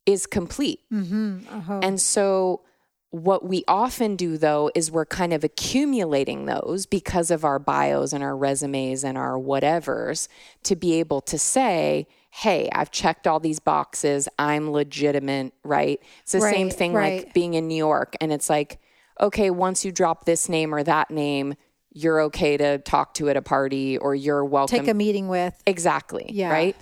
is 0.06 0.26
complete. 0.26 0.80
Mm-hmm. 0.92 1.40
Uh-huh. 1.48 1.80
And 1.82 2.00
so, 2.00 2.62
what 3.10 3.44
we 3.44 3.62
often 3.68 4.16
do 4.16 4.36
though 4.36 4.72
is 4.74 4.90
we're 4.90 5.06
kind 5.06 5.32
of 5.32 5.44
accumulating 5.44 6.46
those 6.46 6.84
because 6.84 7.30
of 7.30 7.44
our 7.44 7.60
bios 7.60 8.12
and 8.12 8.24
our 8.24 8.36
resumes 8.36 9.04
and 9.04 9.16
our 9.16 9.38
whatevers 9.38 10.26
to 10.64 10.74
be 10.74 10.94
able 10.94 11.20
to 11.20 11.38
say, 11.38 12.08
hey, 12.30 12.68
I've 12.72 12.90
checked 12.90 13.28
all 13.28 13.38
these 13.38 13.60
boxes. 13.60 14.28
I'm 14.36 14.72
legitimate, 14.72 15.52
right? 15.62 16.00
It's 16.22 16.32
the 16.32 16.40
same 16.40 16.70
thing 16.70 16.92
right. 16.92 17.24
like 17.26 17.34
being 17.34 17.54
in 17.54 17.68
New 17.68 17.76
York. 17.76 18.16
And 18.20 18.32
it's 18.32 18.50
like, 18.50 18.80
okay, 19.20 19.50
once 19.50 19.84
you 19.84 19.92
drop 19.92 20.24
this 20.24 20.48
name 20.48 20.74
or 20.74 20.82
that 20.82 21.12
name, 21.12 21.54
you're 21.94 22.20
okay 22.22 22.56
to 22.56 22.78
talk 22.78 23.14
to 23.14 23.28
at 23.30 23.36
a 23.36 23.42
party 23.42 23.96
or 23.96 24.14
you're 24.14 24.44
welcome. 24.44 24.78
Take 24.78 24.88
a 24.88 24.94
meeting 24.94 25.28
with. 25.28 25.54
Exactly. 25.66 26.26
Yeah. 26.28 26.50
Right. 26.50 26.76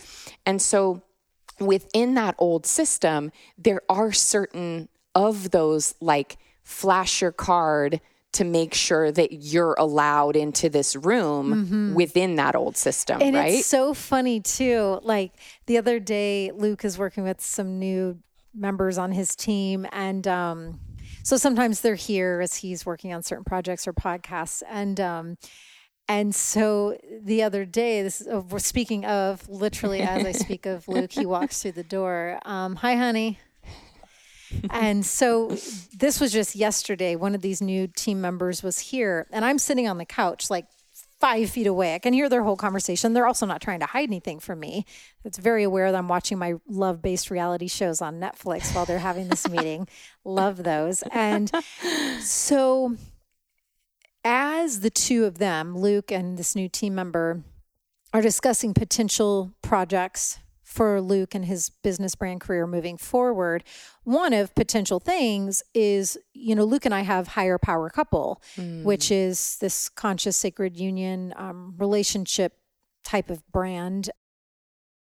And 0.44 0.60
so 0.60 1.02
within 1.60 2.14
that 2.14 2.34
old 2.38 2.66
system, 2.66 3.30
there 3.56 3.82
are 3.88 4.10
certain 4.10 4.88
of 5.14 5.50
those 5.50 5.94
like 6.00 6.38
flash 6.64 7.20
your 7.20 7.32
card 7.32 8.00
to 8.32 8.44
make 8.44 8.72
sure 8.72 9.12
that 9.12 9.32
you're 9.32 9.74
allowed 9.78 10.36
into 10.36 10.70
this 10.70 10.96
room 10.96 11.92
within 11.94 12.36
that 12.36 12.56
old 12.56 12.78
system. 12.78 13.20
And 13.20 13.36
right. 13.36 13.52
it's 13.52 13.66
so 13.66 13.92
funny 13.92 14.40
too. 14.40 15.00
Like 15.02 15.32
the 15.66 15.76
other 15.76 16.00
day, 16.00 16.50
Luke 16.54 16.82
is 16.84 16.96
working 16.96 17.24
with 17.24 17.42
some 17.42 17.78
new 17.78 18.18
members 18.54 18.96
on 18.96 19.12
his 19.12 19.36
team, 19.36 19.86
and 19.92 20.26
um, 20.26 20.80
so 21.22 21.36
sometimes 21.36 21.80
they're 21.80 21.94
here 21.94 22.40
as 22.42 22.56
he's 22.56 22.84
working 22.86 23.12
on 23.12 23.22
certain 23.22 23.44
projects 23.44 23.86
or 23.86 23.92
podcasts, 23.92 24.62
and 24.68 25.00
um, 25.00 25.36
and 26.08 26.34
so 26.34 26.98
the 27.22 27.42
other 27.42 27.64
day, 27.64 28.02
this 28.02 28.20
is, 28.20 28.28
oh, 28.28 28.44
we're 28.50 28.58
speaking 28.58 29.04
of 29.04 29.48
literally 29.48 30.02
as 30.02 30.24
I 30.24 30.32
speak 30.32 30.66
of 30.66 30.88
Luke, 30.88 31.12
he 31.12 31.26
walks 31.26 31.62
through 31.62 31.72
the 31.72 31.84
door. 31.84 32.38
Um, 32.44 32.76
Hi, 32.76 32.96
honey. 32.96 33.38
and 34.70 35.06
so 35.06 35.56
this 35.96 36.20
was 36.20 36.32
just 36.32 36.54
yesterday. 36.54 37.16
One 37.16 37.34
of 37.34 37.40
these 37.40 37.62
new 37.62 37.86
team 37.86 38.20
members 38.20 38.62
was 38.62 38.78
here, 38.78 39.26
and 39.32 39.44
I'm 39.44 39.58
sitting 39.58 39.88
on 39.88 39.98
the 39.98 40.04
couch, 40.04 40.50
like 40.50 40.66
five 41.22 41.48
feet 41.48 41.68
away. 41.68 41.94
I 41.94 42.00
can 42.00 42.12
hear 42.12 42.28
their 42.28 42.42
whole 42.42 42.56
conversation. 42.56 43.12
They're 43.12 43.28
also 43.28 43.46
not 43.46 43.60
trying 43.60 43.78
to 43.78 43.86
hide 43.86 44.08
anything 44.08 44.40
from 44.40 44.58
me. 44.58 44.84
It's 45.24 45.38
very 45.38 45.62
aware 45.62 45.92
that 45.92 45.96
I'm 45.96 46.08
watching 46.08 46.36
my 46.36 46.54
love 46.66 47.00
based 47.00 47.30
reality 47.30 47.68
shows 47.68 48.02
on 48.02 48.18
Netflix 48.18 48.74
while 48.74 48.86
they're 48.86 48.98
having 48.98 49.28
this 49.28 49.48
meeting. 49.54 49.86
Love 50.24 50.64
those. 50.64 51.04
And 51.12 51.48
so, 52.20 52.96
as 54.24 54.80
the 54.80 54.90
two 54.90 55.24
of 55.24 55.38
them, 55.38 55.78
Luke 55.78 56.10
and 56.10 56.36
this 56.36 56.56
new 56.56 56.68
team 56.68 56.96
member, 56.96 57.44
are 58.12 58.20
discussing 58.20 58.74
potential 58.74 59.52
projects 59.62 60.40
for 60.72 61.00
Luke 61.00 61.34
and 61.34 61.44
his 61.44 61.68
business 61.68 62.14
brand 62.14 62.40
career 62.40 62.66
moving 62.66 62.96
forward. 62.96 63.62
One 64.04 64.32
of 64.32 64.54
potential 64.54 64.98
things 65.00 65.62
is, 65.74 66.18
you 66.32 66.54
know, 66.54 66.64
Luke 66.64 66.86
and 66.86 66.94
I 66.94 67.02
have 67.02 67.28
higher 67.28 67.58
power 67.58 67.90
couple, 67.90 68.42
which 68.84 69.10
is 69.10 69.58
this 69.58 69.88
conscious 69.88 70.36
sacred 70.36 70.76
union 70.76 71.34
um, 71.36 71.74
relationship 71.78 72.54
type 73.04 73.30
of 73.30 73.46
brand 73.52 74.10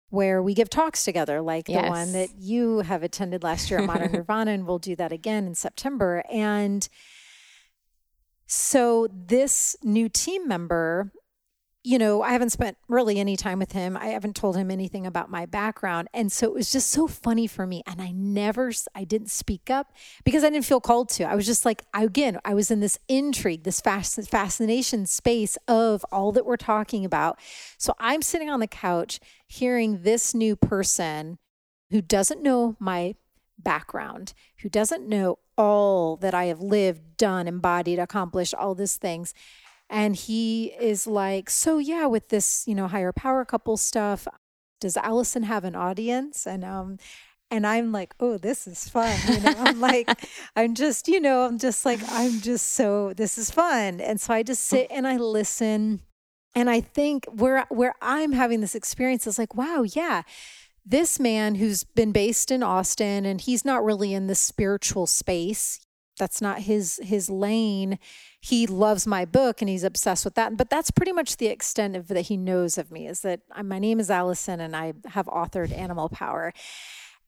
where 0.09 0.41
we 0.41 0.53
give 0.53 0.69
talks 0.69 1.03
together, 1.03 1.41
like 1.41 1.65
the 1.65 1.89
one 1.89 2.13
that 2.13 2.29
you 2.39 2.79
have 2.79 3.03
attended 3.03 3.43
last 3.43 3.69
year 3.69 3.79
at 3.81 3.85
Modern 3.85 4.11
Nirvana, 4.13 4.51
and 4.51 4.65
we'll 4.65 4.79
do 4.79 4.95
that 4.95 5.11
again 5.11 5.45
in 5.45 5.53
September. 5.53 6.23
And 6.31 6.87
so 8.45 9.09
this 9.11 9.75
new 9.83 10.07
team 10.07 10.47
member, 10.47 11.11
you 11.87 11.97
know, 11.97 12.21
I 12.21 12.33
haven't 12.33 12.49
spent 12.49 12.77
really 12.89 13.17
any 13.17 13.37
time 13.37 13.59
with 13.59 13.71
him. 13.71 13.95
I 13.95 14.07
haven't 14.07 14.35
told 14.35 14.57
him 14.57 14.69
anything 14.69 15.07
about 15.07 15.31
my 15.31 15.45
background. 15.45 16.09
And 16.13 16.29
so 16.29 16.47
it 16.47 16.53
was 16.53 16.69
just 16.69 16.89
so 16.89 17.07
funny 17.07 17.47
for 17.47 17.65
me. 17.65 17.81
And 17.87 18.01
I 18.01 18.11
never, 18.11 18.73
I 18.93 19.05
didn't 19.05 19.29
speak 19.29 19.69
up 19.69 19.93
because 20.25 20.43
I 20.43 20.49
didn't 20.49 20.65
feel 20.65 20.81
called 20.81 21.07
to. 21.11 21.23
I 21.23 21.33
was 21.33 21.45
just 21.45 21.63
like, 21.63 21.83
again, 21.93 22.41
I 22.43 22.55
was 22.55 22.71
in 22.71 22.81
this 22.81 22.99
intrigue, 23.07 23.63
this 23.63 23.79
fas- 23.79 24.27
fascination 24.27 25.05
space 25.05 25.57
of 25.65 26.05
all 26.11 26.33
that 26.33 26.45
we're 26.45 26.57
talking 26.57 27.05
about. 27.05 27.39
So 27.77 27.93
I'm 27.99 28.21
sitting 28.21 28.49
on 28.49 28.59
the 28.59 28.67
couch 28.67 29.21
hearing 29.47 30.01
this 30.01 30.33
new 30.33 30.57
person 30.57 31.37
who 31.89 32.01
doesn't 32.01 32.43
know 32.43 32.75
my 32.79 33.15
background, 33.57 34.33
who 34.61 34.67
doesn't 34.67 35.07
know 35.07 35.39
all 35.57 36.17
that 36.17 36.33
I 36.33 36.45
have 36.47 36.59
lived, 36.59 37.15
done, 37.15 37.47
embodied, 37.47 37.97
accomplished, 37.97 38.53
all 38.53 38.75
these 38.75 38.97
things. 38.97 39.33
And 39.89 40.15
he 40.15 40.73
is 40.79 41.07
like, 41.07 41.49
So, 41.49 41.77
yeah, 41.77 42.05
with 42.05 42.29
this, 42.29 42.67
you 42.67 42.75
know, 42.75 42.87
higher 42.87 43.13
power 43.13 43.45
couple 43.45 43.77
stuff, 43.77 44.27
does 44.79 44.97
Alyson 44.97 45.43
have 45.43 45.63
an 45.63 45.75
audience? 45.75 46.45
And, 46.45 46.63
um, 46.63 46.97
and 47.49 47.65
I'm 47.65 47.91
like, 47.91 48.13
oh, 48.19 48.37
this 48.37 48.67
is 48.67 48.89
fun. 48.89 49.17
You 49.29 49.39
know, 49.39 49.53
I'm 49.57 49.79
like, 49.79 50.09
I'm 50.55 50.75
just, 50.75 51.07
you 51.07 51.19
know, 51.19 51.43
I'm 51.43 51.57
just 51.57 51.85
like, 51.85 51.99
I'm 52.09 52.41
just 52.41 52.73
so, 52.73 53.13
this 53.13 53.37
is 53.37 53.49
fun. 53.49 54.01
And 54.01 54.19
so 54.19 54.33
I 54.33 54.43
just 54.43 54.63
sit 54.63 54.87
and 54.91 55.07
I 55.07 55.17
listen. 55.17 56.01
And 56.55 56.69
I 56.69 56.81
think 56.81 57.25
where 57.25 57.65
where 57.69 57.93
I'm 58.01 58.31
having 58.31 58.61
this 58.61 58.75
experience 58.75 59.27
is 59.27 59.37
like, 59.37 59.55
wow, 59.55 59.83
yeah, 59.83 60.23
this 60.85 61.19
man 61.19 61.55
who's 61.55 61.83
been 61.83 62.11
based 62.11 62.51
in 62.51 62.63
Austin 62.63 63.25
and 63.25 63.39
he's 63.39 63.63
not 63.63 63.83
really 63.83 64.13
in 64.13 64.27
the 64.27 64.35
spiritual 64.35 65.05
space. 65.05 65.79
That's 66.17 66.41
not 66.41 66.61
his 66.61 66.99
his 67.03 67.29
lane. 67.29 67.99
He 68.39 68.67
loves 68.67 69.05
my 69.05 69.25
book 69.25 69.61
and 69.61 69.69
he's 69.69 69.83
obsessed 69.83 70.25
with 70.25 70.35
that. 70.35 70.57
But 70.57 70.69
that's 70.69 70.91
pretty 70.91 71.11
much 71.11 71.37
the 71.37 71.47
extent 71.47 71.95
of 71.95 72.07
that 72.07 72.21
he 72.21 72.37
knows 72.37 72.77
of 72.77 72.91
me 72.91 73.07
is 73.07 73.21
that 73.21 73.41
my 73.63 73.79
name 73.79 73.99
is 73.99 74.09
Alyson 74.09 74.59
and 74.59 74.75
I 74.75 74.93
have 75.07 75.27
authored 75.27 75.75
Animal 75.75 76.09
Power. 76.09 76.53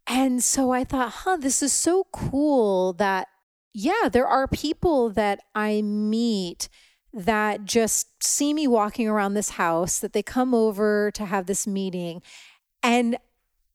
And 0.07 0.43
so 0.43 0.71
I 0.71 0.83
thought, 0.83 1.11
huh, 1.11 1.37
this 1.37 1.61
is 1.61 1.71
so 1.71 2.07
cool 2.11 2.93
that 2.93 3.27
yeah, 3.73 4.09
there 4.11 4.27
are 4.27 4.47
people 4.47 5.09
that 5.11 5.39
I 5.53 5.81
meet 5.81 6.69
that 7.13 7.65
just 7.65 8.23
see 8.23 8.53
me 8.53 8.67
walking 8.67 9.07
around 9.07 9.33
this 9.33 9.51
house, 9.51 9.99
that 9.99 10.13
they 10.13 10.23
come 10.23 10.53
over 10.53 11.11
to 11.11 11.25
have 11.25 11.45
this 11.45 11.65
meeting. 11.65 12.21
And 12.83 13.17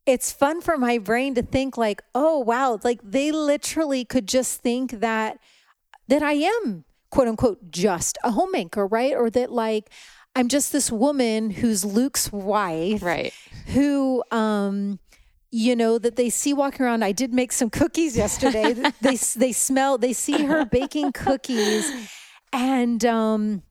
it's 0.07 0.33
fun 0.33 0.61
for 0.61 0.77
my 0.77 0.99
brain 0.99 1.35
to 1.35 1.43
think 1.43 1.77
like, 1.77 2.03
oh 2.15 2.39
wow, 2.39 2.79
like 2.85 3.01
they 3.03 3.33
literally 3.33 4.05
could 4.05 4.29
just 4.29 4.61
think 4.61 5.01
that 5.01 5.39
that 6.09 6.23
I 6.23 6.35
am 6.35 6.85
quote 7.11 7.29
unquote 7.29 7.71
just 7.71 8.19
a 8.25 8.33
homemaker, 8.33 8.87
right? 8.87 9.15
Or 9.15 9.31
that 9.31 9.51
like 9.51 9.91
I'm 10.37 10.49
just 10.49 10.73
this 10.73 10.91
woman 10.91 11.51
who's 11.51 11.85
Luke's 11.85 12.33
wife. 12.33 13.03
Right. 13.03 13.33
Who 13.69 14.23
um 14.31 14.99
you 15.55 15.77
know 15.77 15.99
that 15.99 16.17
they 16.17 16.31
see 16.31 16.53
walking 16.53 16.85
around. 16.85 17.05
I 17.05 17.13
did 17.13 17.33
make 17.33 17.53
some 17.53 17.71
cookies 17.71 18.17
yesterday. 18.17 18.73
they 19.01 19.17
they 19.37 19.53
smell. 19.53 19.97
They 19.99 20.13
see 20.13 20.43
her 20.45 20.65
baking 20.65 21.13
cookies, 21.13 21.89
and 22.53 23.05
um, 23.05 23.63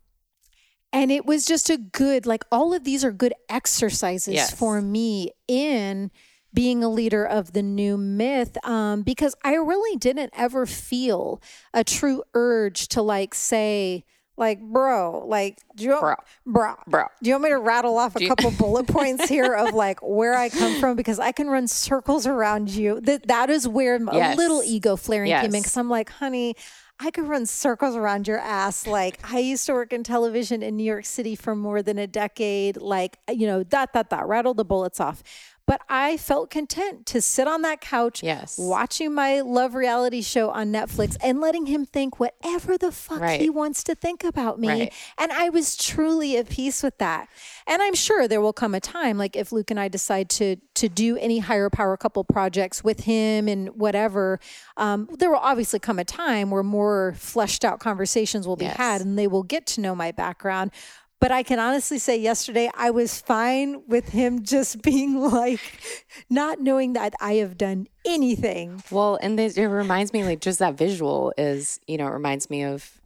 and 0.94 1.12
it 1.12 1.26
was 1.26 1.46
just 1.46 1.70
a 1.70 1.78
good 1.78 2.26
like 2.26 2.44
all 2.52 2.74
of 2.74 2.84
these 2.86 3.04
are 3.04 3.12
good 3.12 3.34
exercises 3.50 4.34
Yes. 4.36 4.54
for 4.54 4.80
me 4.82 5.32
in 5.48 6.12
being 6.54 6.84
a 6.84 6.90
leader 6.90 7.26
of 7.26 7.54
the 7.54 7.64
new 7.64 7.98
myth 7.98 8.56
um, 8.64 9.02
because 9.02 9.34
I 9.44 9.56
really 9.56 9.98
didn't 9.98 10.30
ever 10.38 10.66
feel 10.68 11.42
a 11.74 11.84
true 11.84 12.24
urge 12.36 12.88
to 12.90 13.02
like 13.02 13.34
say 13.34 14.06
like 14.36 14.60
bro 14.62 15.24
like 15.28 15.60
do 15.76 15.84
you 15.84 15.90
want, 15.92 16.02
Bro. 16.02 16.16
bro 16.46 16.74
Bro. 16.88 17.06
do 17.22 17.30
you 17.30 17.34
want 17.36 17.44
me 17.44 17.50
to 17.52 17.60
rattle 17.60 17.98
off 18.00 18.16
a 18.16 18.28
couple 18.28 18.50
bullet 18.52 18.88
points 18.98 19.30
here 19.30 19.54
of 19.54 19.76
like 19.76 20.00
where 20.02 20.36
I 20.36 20.50
come 20.50 20.80
from 20.80 20.96
because 20.96 21.20
I 21.20 21.32
can 21.32 21.48
run 21.50 21.68
circles 21.68 22.26
around 22.26 22.70
you 22.72 23.00
that 23.02 23.28
that 23.28 23.52
is 23.52 23.68
where 23.68 23.96
a 23.96 24.36
little 24.36 24.64
ego 24.64 24.96
flaring 24.96 25.30
came 25.32 25.46
in 25.54 25.62
because 25.62 25.78
I'm 25.78 25.90
like 25.90 26.10
honey 26.10 26.56
I 27.00 27.12
could 27.12 27.28
run 27.28 27.46
circles 27.46 27.96
around 27.96 28.28
your 28.28 28.38
ass. 28.40 28.88
Like 28.88 29.20
I 29.30 29.40
used 29.40 29.66
to 29.66 29.74
work 29.74 29.92
in 29.92 30.04
television 30.04 30.64
in 30.64 30.78
New 30.78 30.84
York 30.84 31.06
City 31.06 31.36
for 31.36 31.56
more 31.56 31.82
than 31.82 31.98
a 31.98 32.08
decade. 32.08 32.78
Like, 32.78 33.18
you 33.30 33.46
know, 33.48 33.64
that, 33.64 33.94
that, 33.94 34.10
dot, 34.10 34.28
rattle 34.28 34.54
the 34.54 34.64
bullets 34.64 35.00
off. 35.00 35.22
But 35.66 35.82
I 35.88 36.18
felt 36.18 36.50
content 36.50 37.06
to 37.08 37.22
sit 37.22 37.48
on 37.48 37.62
that 37.62 37.80
couch, 37.80 38.22
Yes. 38.22 38.58
watching 38.58 39.14
my 39.14 39.40
love 39.40 39.76
reality 39.76 40.22
show 40.22 40.50
on 40.50 40.74
Netflix 40.74 41.16
and 41.24 41.40
letting 41.40 41.68
him 41.68 41.86
think 41.86 42.20
whatever 42.20 42.78
the 42.78 42.92
fuck 42.92 43.22
Right. 43.22 43.40
he 43.40 43.50
wants 43.50 43.82
to 43.86 43.96
think 43.96 44.26
about 44.26 44.60
me. 44.60 44.68
Right. 44.68 44.94
And 45.18 45.32
I 45.32 45.48
was 45.48 45.78
truly 45.78 46.36
at 46.36 46.50
peace 46.50 46.84
with 46.84 46.98
that. 46.98 47.30
And 47.66 47.82
I'm 47.82 47.94
sure 47.94 48.28
there 48.28 48.42
will 48.42 48.52
come 48.52 48.76
a 48.76 48.82
time, 48.82 49.18
like 49.18 49.38
if 49.38 49.54
Luke 49.54 49.72
and 49.72 49.80
I 49.80 49.88
decide 49.88 50.30
to 50.32 50.58
to 50.76 50.90
do 50.90 51.16
any 51.18 51.38
higher 51.38 51.70
power 51.70 51.96
couple 51.96 52.24
projects 52.24 52.84
with 52.84 53.02
him 53.02 53.48
and 53.48 53.70
whatever, 53.76 54.40
um, 54.76 55.08
there 55.18 55.30
will 55.30 55.38
obviously 55.38 55.78
come 55.80 56.00
a 56.00 56.04
time 56.04 56.50
where 56.50 56.64
more 56.64 57.14
fleshed 57.16 57.64
out 57.64 57.80
conversations 57.80 58.48
will 58.48 58.56
be 58.58 58.66
Yes. 58.66 58.76
had 58.78 59.02
and 59.02 59.18
they 59.18 59.28
will 59.28 59.44
get 59.44 59.66
to 59.68 59.82
know 59.82 59.94
my 59.96 60.12
background. 60.12 60.72
But 61.24 61.32
I 61.32 61.42
can 61.42 61.58
honestly 61.58 62.00
say 62.00 62.18
yesterday 62.18 62.70
I 62.76 62.90
was 62.90 63.22
fine 63.22 63.88
with 63.88 64.10
him 64.10 64.44
just 64.44 64.82
being 64.82 65.22
like, 65.22 65.62
not 66.30 66.60
knowing 66.60 66.92
that 66.94 67.14
I 67.22 67.36
have 67.36 67.58
done 67.58 67.88
anything. 68.04 68.84
Well, 68.92 69.18
and 69.22 69.40
it 69.40 69.56
reminds 69.56 70.12
me, 70.12 70.26
like, 70.26 70.42
just 70.42 70.60
that 70.60 70.78
visual 70.78 71.34
is, 71.38 71.80
you 71.88 71.96
know, 71.96 72.08
it 72.08 72.12
reminds 72.12 72.50
me 72.50 72.66
of 72.66 73.00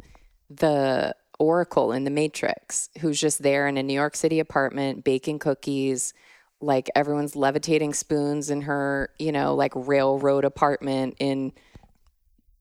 the 0.49 1.15
Oracle 1.37 1.91
in 1.91 2.05
the 2.05 2.09
Matrix, 2.09 2.89
who's 3.01 3.21
just 3.21 3.43
there 3.43 3.67
in 3.67 3.77
a 3.77 3.83
New 3.83 3.93
York 3.93 4.15
City 4.15 4.39
apartment 4.39 5.03
baking 5.03 5.37
cookies. 5.37 6.15
Like, 6.59 6.89
everyone's 6.95 7.35
levitating 7.35 7.93
spoons 7.93 8.49
in 8.49 8.61
her, 8.61 9.11
you 9.19 9.31
know, 9.31 9.53
like 9.53 9.73
railroad 9.75 10.43
apartment 10.43 11.17
in 11.19 11.53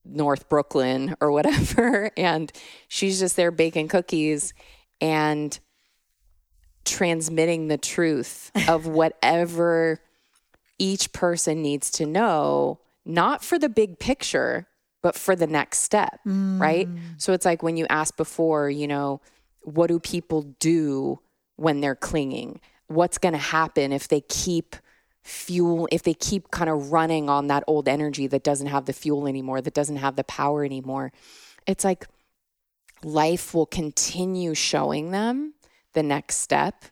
North 0.04 0.50
Brooklyn 0.50 1.16
or 1.18 1.32
whatever. 1.32 2.11
And 2.18 2.52
she's 2.88 3.18
just 3.18 3.36
there 3.36 3.50
baking 3.50 3.88
cookies 3.88 4.52
and 5.01 5.59
transmitting 6.84 7.68
the 7.68 7.78
truth 7.78 8.51
of 8.68 8.86
whatever 8.86 10.01
each 10.78 11.12
person 11.12 11.62
needs 11.62 11.90
to 11.90 12.07
know, 12.07 12.80
not 13.05 13.44
for 13.44 13.59
the 13.59 13.68
big 13.68 13.99
picture, 13.99 14.66
but 15.03 15.14
for 15.14 15.36
the 15.36 15.47
next 15.47 15.78
step, 15.78 16.20
right? 16.59 16.88
Mm. 16.88 16.99
So 17.18 17.32
it's 17.32 17.44
like 17.44 17.62
when 17.62 17.76
you 17.76 17.86
asked 17.88 18.16
before, 18.16 18.68
you 18.68 18.88
know, 18.88 19.20
what 19.62 19.88
do 19.88 19.99
people 19.99 20.42
do 20.59 21.20
when 21.57 21.80
they're 21.80 21.94
clinging? 21.94 22.61
What's 22.88 23.18
going 23.18 23.32
to 23.32 23.38
happen 23.38 23.92
if 23.92 24.09
they 24.09 24.20
keep 24.22 24.76
fuel, 25.22 25.88
if 25.90 26.03
they 26.03 26.14
keep 26.14 26.51
kind 26.51 26.70
of 26.70 26.92
running 26.92 27.28
on 27.28 27.49
that 27.49 27.64
old 27.66 27.88
energy 27.88 28.26
that 28.28 28.44
doesn't 28.44 28.68
have 28.68 28.86
the 28.86 28.92
fuel 28.92 29.26
anymore, 29.26 29.61
that 29.61 29.74
doesn't 29.74 29.97
have 29.97 30.16
the 30.16 30.24
power 30.24 30.64
anymore? 30.64 31.12
It's 31.66 31.84
like 31.84 32.07
life 33.07 33.54
will 33.54 33.66
continue 33.66 34.52
showing 34.52 35.12
them 35.12 35.54
the 35.94 36.02
next 36.02 36.36
step 36.36 36.84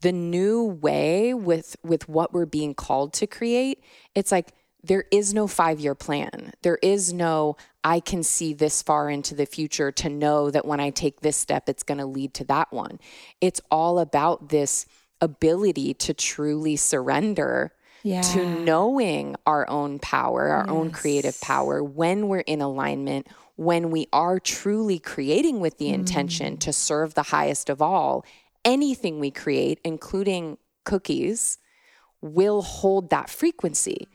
the 0.00 0.12
new 0.12 0.62
way 0.64 1.34
with 1.34 1.74
with 1.82 2.08
what 2.08 2.32
we're 2.32 2.46
being 2.46 2.72
called 2.74 3.12
to 3.12 3.26
create 3.26 3.82
it's 4.14 4.30
like 4.30 4.52
there 4.84 5.06
is 5.10 5.34
no 5.34 5.48
5 5.48 5.80
year 5.80 5.96
plan. 5.96 6.52
There 6.62 6.78
is 6.82 7.12
no 7.12 7.56
i 7.82 7.98
can 7.98 8.22
see 8.22 8.54
this 8.54 8.80
far 8.80 9.10
into 9.10 9.34
the 9.34 9.44
future 9.46 9.90
to 9.90 10.08
know 10.08 10.50
that 10.52 10.64
when 10.64 10.78
i 10.78 10.90
take 10.90 11.20
this 11.20 11.36
step 11.36 11.68
it's 11.68 11.82
going 11.82 11.98
to 11.98 12.06
lead 12.06 12.32
to 12.34 12.44
that 12.44 12.72
one. 12.72 13.00
It's 13.40 13.60
all 13.72 13.98
about 13.98 14.50
this 14.50 14.86
ability 15.20 15.94
to 15.94 16.14
truly 16.14 16.76
surrender 16.76 17.72
Yeah. 18.04 18.22
to 18.34 18.46
knowing 18.46 19.34
our 19.44 19.68
own 19.68 19.98
power, 19.98 20.48
our 20.48 20.70
own 20.70 20.92
creative 20.92 21.40
power 21.40 21.82
when 21.82 22.28
we're 22.28 22.46
in 22.54 22.60
alignment, 22.60 23.26
when 23.58 23.90
we 23.90 24.06
are 24.12 24.38
truly 24.38 25.00
creating 25.00 25.58
with 25.58 25.78
the 25.78 25.88
intention 25.88 26.54
mm. 26.54 26.60
to 26.60 26.72
serve 26.72 27.14
the 27.14 27.24
highest 27.24 27.68
of 27.68 27.82
all. 27.82 28.24
Anything 28.64 29.18
we 29.18 29.32
create, 29.32 29.80
including 29.82 30.58
cookies, 30.84 31.58
will 32.20 32.62
hold 32.62 33.10
that 33.10 33.28
frequency. 33.28 34.06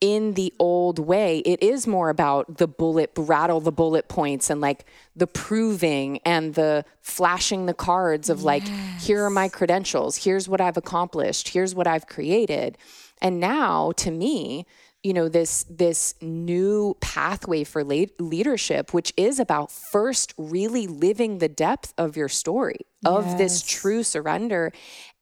In 0.00 0.34
the 0.34 0.52
old 0.58 0.98
way, 0.98 1.38
it 1.38 1.62
is 1.62 1.86
more 1.86 2.10
about 2.10 2.56
the 2.58 2.66
bullet, 2.66 3.12
rattle 3.16 3.60
the 3.60 3.70
bullet 3.70 4.08
points 4.08 4.50
and 4.50 4.60
like 4.60 4.86
the 5.14 5.28
proving 5.28 6.18
and 6.24 6.54
the 6.54 6.84
flashing 7.00 7.66
the 7.66 7.74
cards 7.74 8.28
of 8.28 8.42
like, 8.42 8.66
here 9.00 9.22
are 9.24 9.30
my 9.30 9.48
credentials, 9.48 10.16
here's 10.16 10.48
what 10.48 10.60
I've 10.60 10.76
accomplished, 10.76 11.50
here's 11.50 11.76
what 11.76 11.86
I've 11.86 12.08
created. 12.08 12.76
And 13.20 13.38
now 13.38 13.92
to 13.98 14.10
me, 14.10 14.66
you 15.02 15.12
know 15.12 15.28
this 15.28 15.64
this 15.68 16.14
new 16.20 16.96
pathway 17.00 17.64
for 17.64 17.82
le- 17.84 18.06
leadership 18.18 18.94
which 18.94 19.12
is 19.16 19.40
about 19.40 19.70
first 19.70 20.32
really 20.36 20.86
living 20.86 21.38
the 21.38 21.48
depth 21.48 21.92
of 21.98 22.16
your 22.16 22.28
story 22.28 22.80
of 23.04 23.38
this 23.38 23.62
true 23.62 24.02
surrender. 24.02 24.72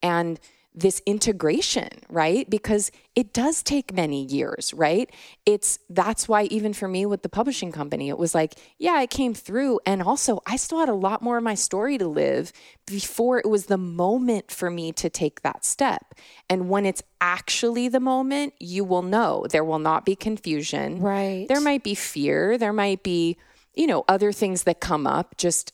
And 0.02 0.38
this 0.74 1.02
integration 1.06 1.88
right? 2.08 2.48
Because 2.48 2.90
it 3.16 3.32
does 3.32 3.62
take 3.62 3.92
many 3.92 4.24
years 4.24 4.72
right? 4.74 5.10
It's 5.46 5.78
that's 5.88 6.28
why 6.28 6.44
even 6.44 6.72
for 6.72 6.88
me 6.88 7.06
with 7.06 7.22
the 7.22 7.28
publishing 7.28 7.72
company 7.72 8.08
it 8.08 8.18
was 8.18 8.34
like 8.34 8.54
yeah 8.78 8.92
i 8.92 9.06
came 9.06 9.34
through 9.34 9.80
and 9.86 10.02
also 10.02 10.40
i 10.46 10.56
still 10.56 10.78
had 10.78 10.88
a 10.88 10.94
lot 10.94 11.22
more 11.22 11.36
of 11.36 11.42
my 11.42 11.54
story 11.54 11.98
to 11.98 12.06
live 12.06 12.52
before 12.86 13.38
it 13.38 13.48
was 13.48 13.66
the 13.66 13.78
moment 13.78 14.50
for 14.50 14.70
me 14.70 14.92
to 14.92 15.08
take 15.08 15.42
that 15.42 15.64
step. 15.64 16.14
And 16.48 16.68
when 16.68 16.84
it's 16.84 17.02
actually 17.20 17.88
the 17.88 18.00
moment 18.00 18.54
you 18.58 18.84
will 18.84 19.02
know. 19.02 19.46
There 19.50 19.64
will 19.64 19.78
not 19.78 20.04
be 20.04 20.16
confusion. 20.16 21.00
Right. 21.00 21.46
there 21.48 21.60
might 21.60 21.84
be 21.84 21.94
fear. 21.94 22.58
There 22.58 22.72
might 22.72 23.02
be 23.02 23.36
you 23.74 23.86
know 23.86 24.04
other 24.08 24.32
things 24.32 24.64
that 24.64 24.80
come 24.80 25.06
up 25.06 25.36
just 25.36 25.72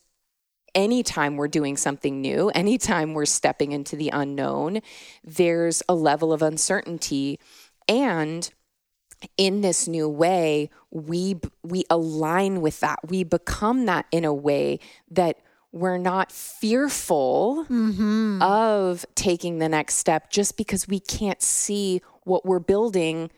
anytime 0.77 1.35
we're 1.35 1.47
doing 1.49 1.75
something 1.75 2.21
new, 2.21 2.49
anytime 2.49 3.13
we're 3.13 3.25
stepping 3.25 3.73
into 3.73 3.97
the 3.97 4.09
unknown, 4.13 4.79
there's 5.23 5.83
a 5.89 5.95
level 5.95 6.31
of 6.31 6.41
uncertainty. 6.41 7.39
And 7.89 8.49
in 9.35 9.61
this 9.61 9.87
new 9.87 10.07
way, 10.07 10.69
we 10.91 11.39
we 11.63 11.83
align 11.89 12.61
with 12.61 12.79
that. 12.81 12.99
We 13.09 13.23
become 13.23 13.87
that 13.87 14.05
in 14.11 14.23
a 14.23 14.33
way 14.33 14.79
that 15.09 15.39
we're 15.71 15.97
not 15.97 16.31
fearful 16.31 17.65
mm-hmm. 17.69 18.41
of 18.41 19.05
taking 19.15 19.57
the 19.57 19.67
next 19.67 19.95
step 19.95 20.29
just 20.29 20.55
because 20.55 20.87
we 20.87 20.99
can't 20.99 21.41
see 21.41 22.01
what 22.23 22.45
we're 22.45 22.59
building 22.59 23.31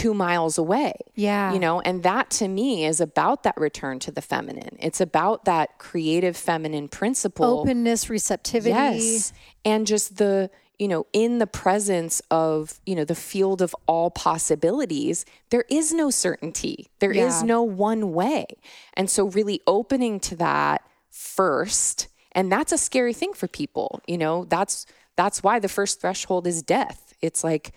two 0.00 0.14
miles 0.14 0.56
away. 0.56 0.94
Yeah. 1.14 1.52
You 1.52 1.58
know, 1.58 1.80
and 1.80 2.02
that 2.02 2.30
to 2.30 2.48
me 2.48 2.84
is 2.84 3.00
about 3.00 3.42
that 3.42 3.56
return 3.56 3.98
to 4.00 4.10
the 4.10 4.22
feminine. 4.22 4.76
It's 4.78 5.00
about 5.00 5.44
that 5.44 5.78
creative 5.78 6.36
feminine 6.36 6.88
principle. 6.88 7.60
Openness, 7.60 8.08
receptivity. 8.08 8.70
Yes. 8.70 9.32
And 9.64 9.86
just 9.86 10.16
the, 10.16 10.50
you 10.78 10.88
know, 10.88 11.06
in 11.12 11.38
the 11.38 11.46
presence 11.46 12.22
of, 12.30 12.80
you 12.86 12.94
know, 12.94 13.04
the 13.04 13.14
field 13.14 13.60
of 13.60 13.76
all 13.86 14.10
possibilities, 14.10 15.26
there 15.50 15.64
is 15.68 15.92
no 15.92 16.10
certainty. 16.10 16.88
There 17.00 17.12
yeah. 17.12 17.26
is 17.26 17.42
no 17.42 17.62
one 17.62 18.12
way. 18.12 18.46
And 18.94 19.10
so 19.10 19.26
really 19.26 19.60
opening 19.66 20.18
to 20.20 20.36
that 20.36 20.82
first, 21.10 22.08
and 22.32 22.50
that's 22.50 22.72
a 22.72 22.78
scary 22.78 23.12
thing 23.12 23.34
for 23.34 23.48
people, 23.48 24.00
you 24.06 24.16
know, 24.16 24.46
that's 24.46 24.86
that's 25.16 25.42
why 25.42 25.58
the 25.58 25.68
first 25.68 26.00
threshold 26.00 26.46
is 26.46 26.62
death. 26.62 27.12
It's 27.20 27.44
like 27.44 27.74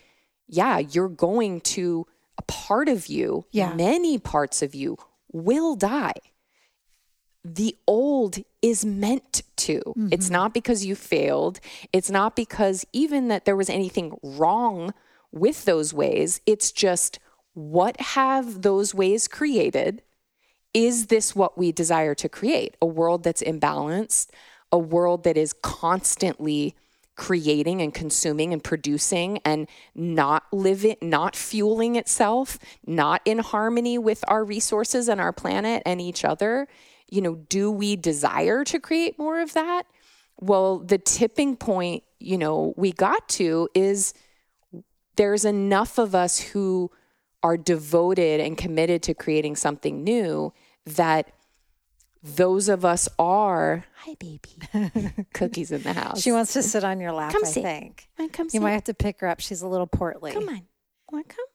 yeah, 0.48 0.80
you're 0.80 1.10
going 1.10 1.62
to 1.62 2.06
a 2.38 2.42
part 2.44 2.90
of 2.90 3.08
you, 3.08 3.46
yeah. 3.52 3.74
many 3.74 4.18
parts 4.18 4.62
of 4.62 4.74
you 4.74 4.98
will 5.32 5.76
die. 5.76 6.14
The 7.46 7.78
old 7.88 8.38
is 8.62 8.86
meant 8.86 9.44
to. 9.58 9.80
Mm-hmm. 9.80 10.10
It's 10.12 10.30
not 10.30 10.54
because 10.54 10.86
you 10.86 10.96
failed. 10.96 11.60
It's 11.92 12.10
not 12.10 12.36
because 12.36 12.86
even 12.94 13.28
that 13.28 13.46
there 13.46 13.56
was 13.56 13.70
anything 13.70 14.18
wrong 14.24 14.94
with 15.32 15.66
those 15.66 15.94
ways. 15.94 16.40
It's 16.46 16.72
just 16.72 17.20
what 17.54 18.00
have 18.00 18.62
those 18.62 18.96
ways 18.96 19.28
created? 19.28 20.02
Is 20.74 21.08
this 21.08 21.36
what 21.36 21.58
we 21.58 21.72
desire 21.72 22.16
to 22.16 22.30
create? 22.30 22.76
A 22.82 22.86
world 22.86 23.24
that's 23.24 23.44
imbalanced, 23.44 24.30
a 24.72 24.78
world 24.78 25.24
that 25.24 25.38
is 25.38 25.54
constantly 25.54 26.76
creating 27.16 27.82
and 27.82 27.93
consuming 27.93 28.53
and 28.53 28.64
producing 28.64 29.39
and 29.45 29.68
not 29.93 30.43
living 30.51 30.95
not 31.01 31.36
fueling 31.36 31.95
itself 31.95 32.57
not 32.88 33.22
in 33.24 33.38
harmony 33.38 33.97
with 33.99 34.24
our 34.28 34.43
resources 34.43 35.07
and 35.07 35.22
our 35.22 35.32
planet 35.32 35.84
and 35.86 36.01
each 36.01 36.26
other 36.26 36.68
you 37.14 37.22
know 37.22 37.36
do 37.36 37.70
we 37.70 37.95
desire 37.95 38.64
to 38.64 38.80
create 38.80 39.20
more 39.20 39.39
of 39.39 39.53
that? 39.53 39.84
Well 40.39 40.80
the 40.80 40.97
tipping 40.97 41.55
point 41.55 42.03
you 42.20 42.39
know 42.39 42.74
we 42.76 42.91
got 42.91 43.30
to 43.30 43.70
is 43.76 44.16
there's 45.16 45.45
enough 45.45 45.99
of 45.99 46.16
us 46.16 46.39
who 46.39 46.89
are 47.43 47.55
devoted 47.55 48.39
and 48.39 48.57
committed 48.57 49.03
to 49.03 49.14
creating 49.14 49.55
something 49.55 50.03
new 50.03 50.53
that 50.86 51.33
those 52.24 52.70
of 52.70 52.86
us 52.86 53.10
are 53.20 53.86
hi 53.98 54.16
baby 54.20 55.26
cookies 55.34 55.72
in 55.72 55.82
the 55.84 55.94
house 55.94 56.22
she 56.22 56.32
wants 56.32 56.54
to 56.54 56.64
sit 56.64 56.84
on 56.84 57.00
your 57.00 57.12
lap 57.12 57.32
come 57.34 57.44
i 57.44 57.48
sit. 57.48 57.64
think 57.64 58.08
come 58.32 58.46
you 58.46 58.52
sit. 58.52 58.62
might 58.62 58.72
have 58.72 58.84
to 58.84 58.94
pick 58.94 59.20
her 59.20 59.28
up 59.28 59.42
she's 59.42 59.62
a 59.62 59.68
little 59.68 59.88
portly 59.88 60.32
come 60.32 60.48
on 60.48 60.62
want 61.12 61.28
to 61.30 61.36
come 61.36 61.46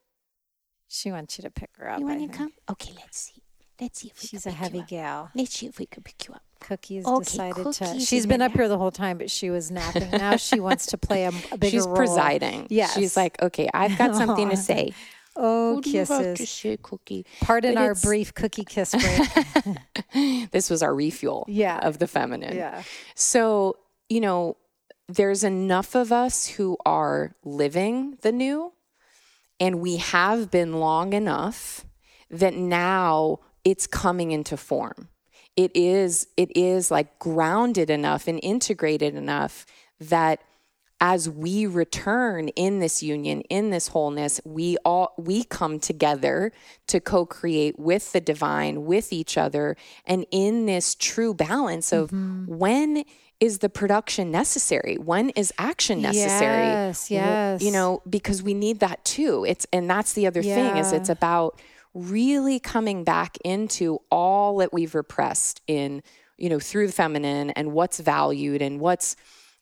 she 0.87 1.11
wants 1.11 1.39
you 1.39 1.43
to 1.43 1.51
pick 1.51 1.71
her 1.77 1.91
up 1.91 1.99
you 1.99 2.07
want 2.07 2.31
to 2.31 2.37
come 2.37 2.53
okay 2.71 2.93
let's 2.97 3.19
see 3.19 3.43
let's 3.81 4.01
see 4.01 4.09
if 4.09 4.23
we. 4.23 4.29
she's 4.29 4.47
a 4.47 4.51
heavy 4.51 4.85
gal 4.87 5.31
let's 5.35 5.57
see 5.57 5.67
if 5.67 5.79
we 5.79 5.87
can 5.87 6.03
pick 6.03 6.29
you 6.29 6.35
up 6.35 6.43
Cookies 6.61 7.07
okay, 7.07 7.25
decided 7.25 7.55
cookies 7.55 7.79
to. 7.79 8.01
She's 8.01 8.27
been 8.27 8.43
up 8.43 8.53
here 8.53 8.69
the 8.69 8.79
whole 8.79 8.91
time, 8.91 9.19
but 9.19 9.31
she 9.31 9.51
was 9.51 9.71
napping. 9.71 10.11
Now 10.19 10.37
she 10.37 10.59
wants 10.59 10.87
to 10.87 10.99
play 10.99 11.25
a, 11.25 11.29
a 11.53 11.57
bigger 11.57 11.71
She's 11.71 11.87
role. 11.87 11.95
presiding. 11.95 12.67
Yes. 12.71 12.95
She's 12.95 13.17
like, 13.17 13.41
okay, 13.41 13.69
I've 13.73 13.97
got 13.97 14.17
something 14.17 14.51
to 14.51 14.57
say. 14.57 14.93
Oh, 15.39 15.81
kisses. 15.85 16.79
cookie? 16.83 17.25
Pardon 17.41 17.75
but 17.75 17.81
our 17.81 17.95
brief 17.95 18.35
cookie 18.35 18.65
kiss 18.65 18.95
break. 19.65 20.51
this 20.51 20.69
was 20.69 20.83
our 20.83 20.95
refuel 20.95 21.45
yeah. 21.49 21.79
of 21.79 21.99
the 21.99 22.09
feminine. 22.09 22.57
Yeah. 22.57 22.83
So, 23.15 23.77
you 24.09 24.21
know, 24.21 24.57
there's 25.09 25.45
enough 25.45 25.95
of 25.95 26.13
us 26.13 26.47
who 26.47 26.77
are 26.85 27.35
living 27.45 28.19
the 28.23 28.33
new, 28.33 28.73
and 29.61 29.81
we 29.81 29.97
have 29.97 30.51
been 30.51 30.75
long 30.75 31.13
enough 31.13 31.87
that 32.31 32.55
now 32.55 33.39
it's 33.65 33.87
coming 33.87 34.33
into 34.33 34.57
form. 34.57 35.09
It 35.57 35.71
is 35.75 36.29
it 36.37 36.57
is 36.57 36.91
like 36.91 37.19
grounded 37.19 37.91
enough 37.91 38.29
and 38.29 38.39
integrated 38.43 39.15
enough 39.15 39.67
that 39.99 40.41
as 41.01 41.29
we 41.29 41.67
return 41.67 42.49
in 42.49 42.81
this 42.81 43.03
union 43.03 43.41
in 43.43 43.71
this 43.71 43.89
wholeness 43.89 44.41
we 44.45 44.77
all 44.85 45.15
we 45.17 45.45
come 45.45 45.79
together 45.79 46.53
to 46.87 47.01
co-create 47.01 47.79
with 47.79 48.13
the 48.13 48.21
divine 48.21 48.85
with 48.85 49.13
each 49.13 49.39
other 49.39 49.77
and 50.05 50.27
in 50.31 50.67
this 50.67 50.95
true 50.95 51.33
balance 51.33 51.93
of 51.93 52.11
mm-hmm. 52.11 52.45
when 52.47 53.05
is 53.41 53.59
the 53.59 53.69
production 53.69 54.31
necessary 54.31 54.97
when 54.97 55.31
is 55.31 55.53
action 55.59 56.03
necessary 56.03 56.67
yes 56.67 57.11
yes 57.11 57.63
you 57.63 57.71
know 57.71 58.03
because 58.09 58.43
we 58.43 58.55
need 58.55 58.81
that 58.81 59.05
too 59.05 59.45
it's 59.47 59.67
and 59.73 59.89
that's 59.89 60.15
the 60.15 60.27
other 60.27 60.41
yeah. 60.41 60.55
thing 60.55 60.77
is 60.77 60.93
it's 60.93 61.09
about 61.09 61.61
really 61.95 62.59
coming 62.59 63.05
back 63.05 63.39
into 63.45 63.99
all 64.11 64.59
that 64.59 64.73
we've 64.73 64.95
repressed 64.95 65.63
in 65.67 66.03
you 66.37 66.49
know 66.49 66.59
through 66.59 66.87
the 66.87 66.93
feminine 66.93 67.51
and 67.51 67.73
what's 67.73 68.01
valued 68.01 68.61
and 68.61 68.81
what's 68.81 69.15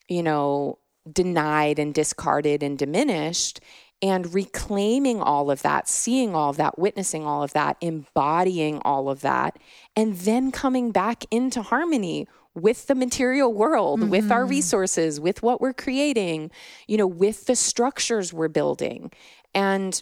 you 0.07 0.23
know 0.23 0.77
denied 1.13 1.79
and 1.79 1.93
discarded 1.93 2.63
and 2.63 2.77
diminished 2.77 3.59
and 4.01 4.33
reclaiming 4.33 5.21
all 5.21 5.49
of 5.49 5.63
that, 5.63 5.87
seeing 5.87 6.35
all 6.35 6.51
of 6.51 6.57
that, 6.57 6.77
witnessing 6.77 7.25
all 7.25 7.41
of 7.41 7.53
that, 7.53 7.77
embodying 7.81 8.79
all 8.79 9.09
of 9.09 9.21
that, 9.21 9.57
and 9.95 10.15
then 10.17 10.51
coming 10.51 10.91
back 10.91 11.23
into 11.31 11.61
harmony 11.63 12.27
with 12.53 12.87
the 12.87 12.95
material 12.95 13.53
world, 13.53 13.99
mm-hmm. 13.99 14.09
with 14.09 14.31
our 14.31 14.41
mm-hmm. 14.41 14.51
resources, 14.51 15.19
with 15.19 15.41
what 15.41 15.61
we're 15.61 15.73
creating, 15.73 16.51
you 16.87 16.97
know, 16.97 17.07
with 17.07 17.45
the 17.45 17.55
structures 17.55 18.33
we're 18.33 18.47
building. 18.47 19.11
And 19.53 20.01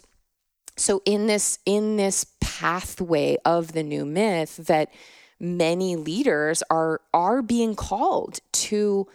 so 0.76 1.00
in 1.04 1.26
this 1.26 1.58
in 1.64 1.96
this 1.96 2.26
pathway 2.40 3.38
of 3.44 3.72
the 3.72 3.82
new 3.82 4.04
myth 4.04 4.56
that 4.66 4.90
many 5.40 5.96
leaders 5.96 6.62
are 6.70 7.00
are 7.14 7.42
being 7.42 7.74
called 7.74 8.40
to 8.52 9.06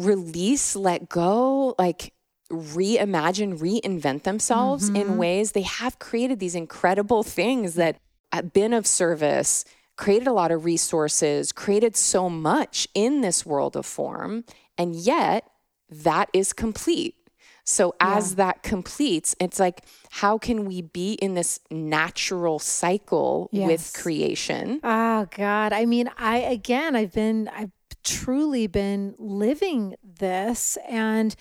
release, 0.00 0.74
let 0.74 1.08
go, 1.08 1.74
like 1.78 2.12
reimagine, 2.50 3.58
reinvent 3.58 4.24
themselves 4.24 4.86
mm-hmm. 4.86 4.96
in 4.96 5.16
ways 5.16 5.52
they 5.52 5.62
have 5.62 5.98
created 5.98 6.40
these 6.40 6.54
incredible 6.54 7.22
things 7.22 7.74
that 7.74 7.98
have 8.32 8.52
been 8.52 8.72
of 8.72 8.86
service, 8.86 9.64
created 9.96 10.26
a 10.26 10.32
lot 10.32 10.50
of 10.50 10.64
resources, 10.64 11.52
created 11.52 11.94
so 11.96 12.30
much 12.30 12.88
in 12.94 13.20
this 13.20 13.44
world 13.44 13.76
of 13.76 13.86
form, 13.86 14.44
and 14.78 14.96
yet 14.96 15.48
that 15.88 16.28
is 16.32 16.52
complete. 16.52 17.14
So 17.64 17.94
as 18.00 18.30
yeah. 18.30 18.36
that 18.36 18.62
completes, 18.62 19.36
it's 19.38 19.60
like, 19.60 19.84
how 20.10 20.38
can 20.38 20.64
we 20.64 20.82
be 20.82 21.12
in 21.14 21.34
this 21.34 21.60
natural 21.70 22.58
cycle 22.58 23.48
yes. 23.52 23.68
with 23.68 24.02
creation? 24.02 24.80
Oh 24.82 25.26
God. 25.36 25.72
I 25.72 25.84
mean, 25.84 26.10
I 26.18 26.38
again 26.38 26.96
I've 26.96 27.12
been 27.12 27.48
I've 27.48 27.70
truly 28.04 28.66
been 28.66 29.14
living 29.18 29.94
this 30.02 30.78
and 30.88 31.34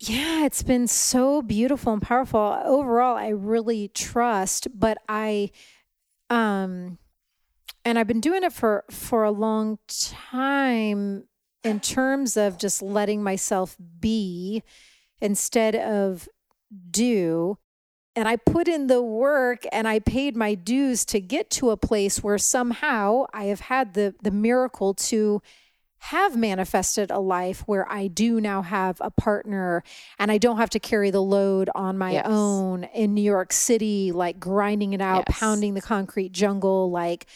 yeah, 0.00 0.44
it's 0.44 0.62
been 0.62 0.86
so 0.86 1.42
beautiful 1.42 1.92
and 1.92 2.00
powerful. 2.00 2.60
Overall, 2.64 3.16
I 3.16 3.28
really 3.28 3.88
trust, 3.88 4.68
but 4.72 4.98
I 5.08 5.50
um 6.30 6.98
and 7.84 7.98
I've 7.98 8.06
been 8.06 8.20
doing 8.20 8.44
it 8.44 8.52
for 8.52 8.84
for 8.90 9.24
a 9.24 9.30
long 9.30 9.78
time 9.88 11.24
in 11.64 11.80
terms 11.80 12.36
of 12.36 12.58
just 12.58 12.80
letting 12.80 13.22
myself 13.22 13.76
be 13.98 14.62
instead 15.20 15.74
of 15.74 16.28
do 16.90 17.58
and 18.16 18.26
I 18.28 18.36
put 18.36 18.68
in 18.68 18.86
the 18.86 19.02
work 19.02 19.64
and 19.70 19.86
I 19.86 20.00
paid 20.00 20.36
my 20.36 20.54
dues 20.54 21.04
to 21.06 21.20
get 21.20 21.50
to 21.50 21.70
a 21.70 21.76
place 21.76 22.22
where 22.22 22.38
somehow 22.38 23.26
I 23.32 23.44
have 23.44 23.60
had 23.60 23.94
the 23.94 24.14
the 24.22 24.30
miracle 24.30 24.94
to 24.94 25.42
have 26.00 26.36
manifested 26.36 27.10
a 27.10 27.18
life 27.18 27.62
where 27.66 27.90
I 27.90 28.06
do 28.06 28.40
now 28.40 28.62
have 28.62 28.98
a 29.00 29.10
partner 29.10 29.82
and 30.18 30.30
I 30.30 30.38
don't 30.38 30.56
have 30.58 30.70
to 30.70 30.80
carry 30.80 31.10
the 31.10 31.22
load 31.22 31.70
on 31.74 31.98
my 31.98 32.12
yes. 32.12 32.26
own 32.28 32.84
in 32.84 33.14
New 33.14 33.22
York 33.22 33.52
City 33.52 34.12
like 34.12 34.38
grinding 34.38 34.92
it 34.92 35.00
out, 35.00 35.24
yes. 35.28 35.38
pounding 35.38 35.74
the 35.74 35.80
concrete 35.80 36.32
jungle 36.32 36.90
like 36.90 37.26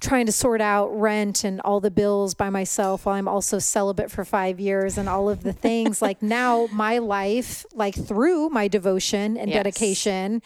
trying 0.00 0.26
to 0.26 0.32
sort 0.32 0.60
out 0.60 0.88
rent 0.88 1.44
and 1.44 1.60
all 1.62 1.80
the 1.80 1.90
bills 1.90 2.34
by 2.34 2.50
myself 2.50 3.06
while 3.06 3.16
I'm 3.16 3.28
also 3.28 3.58
celibate 3.58 4.10
for 4.10 4.24
five 4.24 4.60
years 4.60 4.96
and 4.96 5.08
all 5.08 5.28
of 5.28 5.42
the 5.42 5.52
things. 5.52 6.00
like 6.02 6.22
now, 6.22 6.68
my 6.72 6.98
life, 6.98 7.64
like 7.74 7.94
through 7.94 8.48
my 8.50 8.68
devotion 8.68 9.36
and 9.36 9.50
yes. 9.50 9.56
dedication 9.56 10.42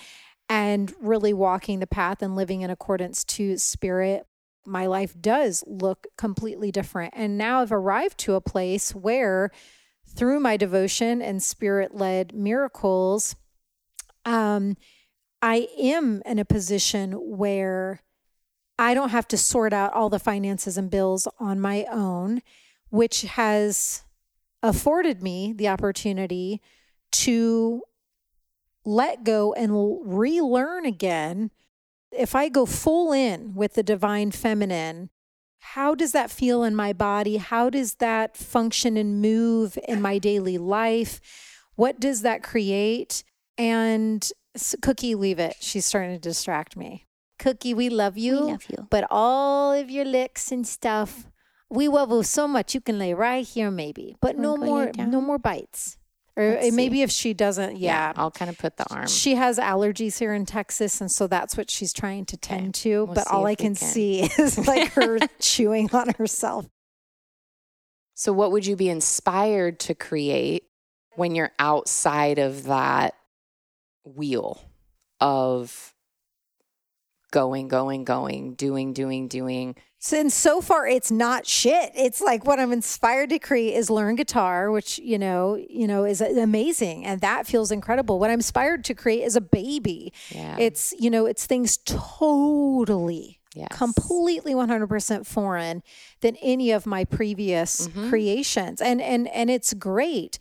and 0.48 0.92
really 1.00 1.32
walking 1.32 1.80
the 1.80 1.86
path 1.86 2.22
and 2.22 2.36
living 2.36 2.62
in 2.62 2.70
accordance 2.70 3.24
to 3.24 3.59
spirit, 3.59 4.26
my 4.64 4.86
life 4.86 5.14
does 5.20 5.64
look 5.66 6.07
completely 6.16 6.70
different. 6.70 7.12
And 7.16 7.36
now 7.36 7.61
I've 7.61 7.72
arrived 7.72 8.18
to 8.18 8.34
a 8.34 8.40
place 8.40 8.94
where 8.94 9.50
through 10.07 10.40
my 10.40 10.57
devotion 10.57 11.20
and 11.22 11.42
spirit 11.42 11.94
led 11.94 12.34
miracles, 12.34 13.34
um, 14.24 14.76
I 15.40 15.68
am 15.78 16.22
in 16.24 16.38
a 16.38 16.44
position 16.44 17.12
where 17.12 18.00
I 18.82 18.94
don't 18.94 19.10
have 19.10 19.28
to 19.28 19.38
sort 19.38 19.72
out 19.72 19.92
all 19.92 20.08
the 20.08 20.18
finances 20.18 20.76
and 20.76 20.90
bills 20.90 21.28
on 21.38 21.60
my 21.60 21.86
own, 21.88 22.42
which 22.90 23.22
has 23.22 24.02
afforded 24.60 25.22
me 25.22 25.52
the 25.52 25.68
opportunity 25.68 26.60
to 27.12 27.82
let 28.84 29.22
go 29.22 29.52
and 29.52 30.00
relearn 30.04 30.84
again. 30.84 31.52
If 32.10 32.34
I 32.34 32.48
go 32.48 32.66
full 32.66 33.12
in 33.12 33.54
with 33.54 33.74
the 33.74 33.84
divine 33.84 34.32
feminine, 34.32 35.10
how 35.60 35.94
does 35.94 36.10
that 36.10 36.32
feel 36.32 36.64
in 36.64 36.74
my 36.74 36.92
body? 36.92 37.36
How 37.36 37.70
does 37.70 37.94
that 37.94 38.36
function 38.36 38.96
and 38.96 39.22
move 39.22 39.78
in 39.86 40.02
my 40.02 40.18
daily 40.18 40.58
life? 40.58 41.20
What 41.76 42.00
does 42.00 42.22
that 42.22 42.42
create? 42.42 43.22
And 43.56 44.28
Cookie, 44.80 45.14
leave 45.14 45.38
it. 45.38 45.54
She's 45.60 45.86
starting 45.86 46.14
to 46.14 46.18
distract 46.18 46.76
me. 46.76 47.06
Cookie, 47.43 47.74
we 47.74 47.88
love 47.90 48.16
you. 48.16 48.34
We 48.34 48.53
love 48.53 48.64
you. 48.68 48.86
But 48.88 49.05
all 49.11 49.72
of 49.72 49.90
your 49.90 50.05
licks 50.05 50.53
and 50.53 50.64
stuff, 50.64 51.26
we 51.68 51.88
love 51.88 52.11
you 52.11 52.22
so 52.22 52.47
much. 52.47 52.72
You 52.72 52.80
can 52.80 53.01
lay 53.01 53.14
right 53.14 53.45
here, 53.45 53.70
maybe, 53.70 54.16
but 54.20 54.38
no 54.38 54.57
more, 54.57 54.93
no 54.97 55.20
more 55.20 55.38
bites. 55.38 55.99
Or 56.36 56.51
Let's 56.51 56.72
uh, 56.72 56.76
maybe 56.76 56.99
see. 56.99 57.03
if 57.03 57.11
she 57.11 57.34
doesn't, 57.34 57.78
yeah. 57.78 58.09
yeah. 58.09 58.12
I'll 58.16 58.30
kind 58.30 58.49
of 58.49 58.57
put 58.57 58.76
the 58.76 58.88
arm. 58.95 59.09
She 59.09 59.34
has 59.34 59.59
allergies 59.59 60.18
here 60.18 60.32
in 60.32 60.47
Texas, 60.47 61.01
and 61.01 61.11
so 61.11 61.26
that's 61.26 61.57
what 61.57 61.68
she's 61.68 61.93
trying 61.93 62.26
to 62.26 62.36
tend 62.36 62.68
okay. 62.68 62.90
to. 62.90 63.05
We'll 63.07 63.14
but 63.14 63.26
all 63.26 63.45
I 63.45 63.57
can, 63.57 63.74
can 63.74 63.88
see 63.88 64.22
is 64.38 64.57
like 64.66 64.93
her 64.93 65.18
chewing 65.40 65.90
on 65.93 66.11
herself. 66.14 66.66
So, 68.14 68.32
what 68.32 68.53
would 68.53 68.64
you 68.64 68.76
be 68.76 68.88
inspired 68.88 69.80
to 69.80 69.95
create 69.95 70.68
when 71.16 71.34
you're 71.34 71.53
outside 71.59 72.38
of 72.38 72.64
that 72.64 73.14
wheel 74.05 74.62
of 75.20 75.91
going, 77.32 77.66
going, 77.66 78.04
going, 78.04 78.54
doing, 78.54 78.92
doing, 78.92 79.26
doing. 79.26 79.74
And 80.12 80.32
so 80.32 80.60
far, 80.60 80.86
it's 80.86 81.10
not 81.10 81.46
shit. 81.46 81.92
It's 81.94 82.20
like 82.20 82.44
what 82.44 82.60
I'm 82.60 82.72
inspired 82.72 83.30
to 83.30 83.38
create 83.38 83.74
is 83.74 83.88
learn 83.88 84.16
guitar, 84.16 84.70
which 84.70 84.98
you 84.98 85.18
know, 85.18 85.56
you 85.68 85.86
know, 85.86 86.04
is 86.04 86.20
amazing, 86.20 87.04
and 87.04 87.20
that 87.20 87.46
feels 87.46 87.70
incredible. 87.70 88.18
What 88.18 88.30
I'm 88.30 88.38
inspired 88.38 88.84
to 88.84 88.94
create 88.94 89.22
is 89.22 89.36
a 89.36 89.40
baby. 89.40 90.12
Yeah. 90.30 90.56
It's 90.58 90.92
you 90.98 91.10
know, 91.10 91.26
it's 91.26 91.46
things 91.46 91.78
totally 91.78 93.40
Yes. 93.54 93.68
completely 93.76 94.54
100% 94.54 95.26
foreign 95.26 95.82
than 96.22 96.36
any 96.36 96.70
of 96.70 96.86
my 96.86 97.04
previous 97.04 97.86
mm-hmm. 97.86 98.08
creations 98.08 98.80
and 98.80 99.02
and 99.02 99.28
and 99.28 99.50
it's 99.50 99.74
great 99.74 100.38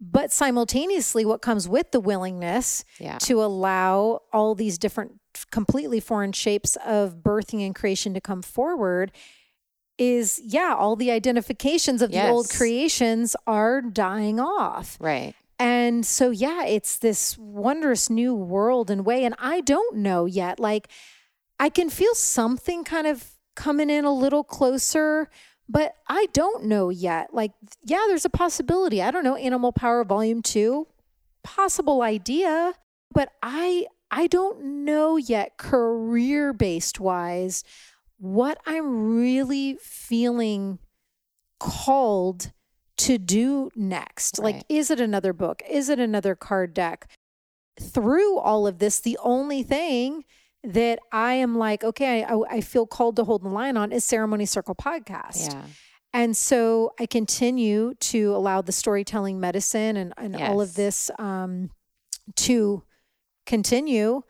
but 0.00 0.32
simultaneously 0.32 1.24
what 1.24 1.42
comes 1.42 1.68
with 1.68 1.90
the 1.92 2.00
willingness 2.00 2.84
yeah. 2.98 3.18
to 3.18 3.42
allow 3.42 4.20
all 4.32 4.54
these 4.54 4.78
different 4.78 5.12
completely 5.50 6.00
foreign 6.00 6.32
shapes 6.32 6.76
of 6.84 7.16
birthing 7.16 7.64
and 7.64 7.74
creation 7.74 8.14
to 8.14 8.20
come 8.20 8.42
forward 8.42 9.12
is 9.98 10.40
yeah 10.44 10.74
all 10.76 10.96
the 10.96 11.10
identifications 11.10 12.02
of 12.02 12.10
yes. 12.10 12.24
the 12.24 12.30
old 12.30 12.50
creations 12.50 13.36
are 13.46 13.80
dying 13.80 14.40
off 14.40 14.96
right 15.00 15.34
and 15.58 16.04
so 16.04 16.30
yeah 16.30 16.64
it's 16.64 16.98
this 16.98 17.38
wondrous 17.38 18.10
new 18.10 18.34
world 18.34 18.90
and 18.90 19.06
way 19.06 19.24
and 19.24 19.34
i 19.38 19.60
don't 19.60 19.96
know 19.96 20.24
yet 20.24 20.58
like 20.58 20.88
i 21.60 21.68
can 21.68 21.88
feel 21.88 22.14
something 22.14 22.82
kind 22.82 23.06
of 23.06 23.30
coming 23.54 23.88
in 23.88 24.04
a 24.04 24.12
little 24.12 24.42
closer 24.42 25.28
but 25.68 25.94
I 26.08 26.26
don't 26.32 26.64
know 26.64 26.90
yet. 26.90 27.32
Like, 27.32 27.52
yeah, 27.84 28.04
there's 28.08 28.24
a 28.24 28.30
possibility. 28.30 29.02
I 29.02 29.10
don't 29.10 29.24
know, 29.24 29.36
Animal 29.36 29.72
Power 29.72 30.04
Volume 30.04 30.42
2, 30.42 30.86
possible 31.42 32.02
idea, 32.02 32.74
but 33.12 33.30
I 33.42 33.86
I 34.10 34.26
don't 34.28 34.84
know 34.84 35.16
yet 35.16 35.56
career 35.56 36.52
based 36.52 37.00
wise 37.00 37.64
what 38.18 38.58
I'm 38.64 39.16
really 39.16 39.76
feeling 39.80 40.78
called 41.58 42.52
to 42.96 43.18
do 43.18 43.70
next. 43.74 44.38
Right. 44.38 44.54
Like, 44.54 44.64
is 44.68 44.90
it 44.90 45.00
another 45.00 45.32
book? 45.32 45.62
Is 45.68 45.88
it 45.88 45.98
another 45.98 46.34
card 46.34 46.74
deck? 46.74 47.08
Through 47.80 48.38
all 48.38 48.66
of 48.66 48.78
this, 48.78 49.00
the 49.00 49.18
only 49.22 49.62
thing 49.62 50.24
that 50.64 50.98
I 51.12 51.34
am 51.34 51.56
like, 51.56 51.84
okay, 51.84 52.24
I, 52.24 52.38
I 52.50 52.60
feel 52.60 52.86
called 52.86 53.16
to 53.16 53.24
hold 53.24 53.42
the 53.42 53.48
line 53.48 53.76
on 53.76 53.92
is 53.92 54.04
Ceremony 54.04 54.46
Circle 54.46 54.74
podcast. 54.74 55.52
Yeah. 55.52 55.62
And 56.12 56.36
so 56.36 56.92
I 56.98 57.06
continue 57.06 57.94
to 57.94 58.34
allow 58.34 58.62
the 58.62 58.72
storytelling 58.72 59.40
medicine 59.40 59.96
and, 59.96 60.14
and 60.16 60.38
yes. 60.38 60.48
all 60.48 60.60
of 60.60 60.74
this 60.74 61.10
um, 61.18 61.70
to 62.36 62.84
continue. 63.46 64.22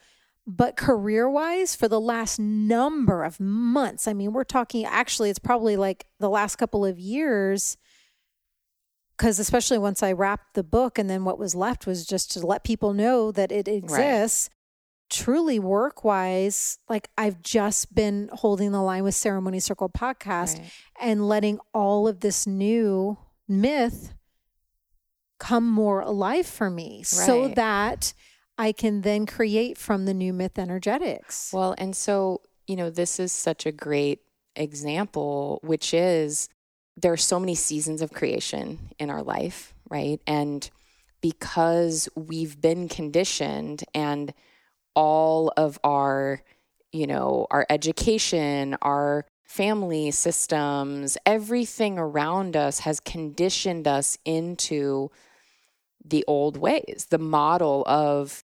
But 0.47 0.77
career 0.77 1.29
wise, 1.29 1.77
for 1.77 1.89
the 1.89 2.01
last 2.01 2.39
number 2.39 3.23
of 3.23 3.39
months, 3.39 4.09
I 4.09 4.13
mean, 4.13 4.33
we're 4.33 4.45
talking 4.45 4.85
actually, 4.85 5.31
it's 5.31 5.39
probably 5.39 5.77
like 5.77 6.07
the 6.19 6.29
last 6.29 6.57
couple 6.57 6.85
of 6.85 6.99
years. 6.99 7.77
Because 9.17 9.39
especially 9.39 9.79
once 9.79 10.03
I 10.03 10.13
wrapped 10.13 10.55
the 10.55 10.65
book, 10.65 10.99
and 10.99 11.09
then 11.09 11.25
what 11.25 11.39
was 11.39 11.55
left 11.55 11.87
was 11.87 12.05
just 12.05 12.33
to 12.33 12.45
let 12.45 12.65
people 12.65 12.93
know 12.93 13.31
that 13.31 13.53
it 13.53 13.69
exists 13.69 14.51
truly 15.11 15.59
work 15.59 16.05
wise, 16.05 16.79
like 16.89 17.09
I've 17.17 17.43
just 17.43 17.95
been 17.95 18.31
holding 18.33 18.73
the 18.73 18.83
line 18.83 19.05
with 19.05 19.15
Ceremony 19.15 19.61
Circle 19.61 19.91
podcast 19.91 20.59
right. 20.59 20.71
and 21.01 21.29
letting 21.29 21.59
all 21.73 22.09
of 22.09 22.21
this 22.21 22.47
new 22.47 23.19
myth 23.49 24.15
come 25.39 25.69
more 25.69 26.01
alive 26.01 26.47
for 26.47 26.71
me 26.71 26.99
right. 26.99 27.07
so 27.07 27.49
that 27.49 28.15
I 28.57 28.73
can 28.73 29.03
then 29.03 29.27
create 29.27 29.77
from 29.77 30.05
the 30.05 30.15
new 30.15 30.33
myth 30.33 30.59
energetics. 30.59 31.51
Well, 31.53 31.75
and 31.77 31.95
so, 31.95 32.41
you 32.67 32.77
know, 32.77 32.91
this 32.91 33.19
is 33.19 33.33
such 33.33 33.67
a 33.67 33.73
great 33.73 34.21
example, 34.57 35.61
which 35.63 35.93
is 35.93 36.49
there 36.97 37.13
are 37.13 37.17
so 37.17 37.41
many 37.41 37.55
seasons 37.55 38.01
of 38.01 38.13
creation 38.13 38.91
in 38.99 39.11
our 39.11 39.23
life, 39.23 39.75
right? 39.89 40.21
And 40.27 40.69
because 41.21 42.09
we've 42.15 42.61
been 42.61 42.89
conditioned 42.89 43.85
and 43.95 44.33
all 44.95 45.53
of 45.57 45.79
our, 45.85 46.43
you 46.93 47.07
know, 47.07 47.47
our 47.51 47.67
education, 47.69 48.77
our 48.83 49.27
family 49.45 50.11
systems, 50.11 51.17
everything 51.27 51.99
around 51.99 52.57
us 52.57 52.81
has 52.81 53.01
conditioned 53.01 53.87
us 53.87 54.19
into 54.25 55.11
the 56.05 56.25
old 56.27 56.57
ways, 56.57 57.07
the 57.11 57.19
model 57.19 57.85
of 57.87 58.45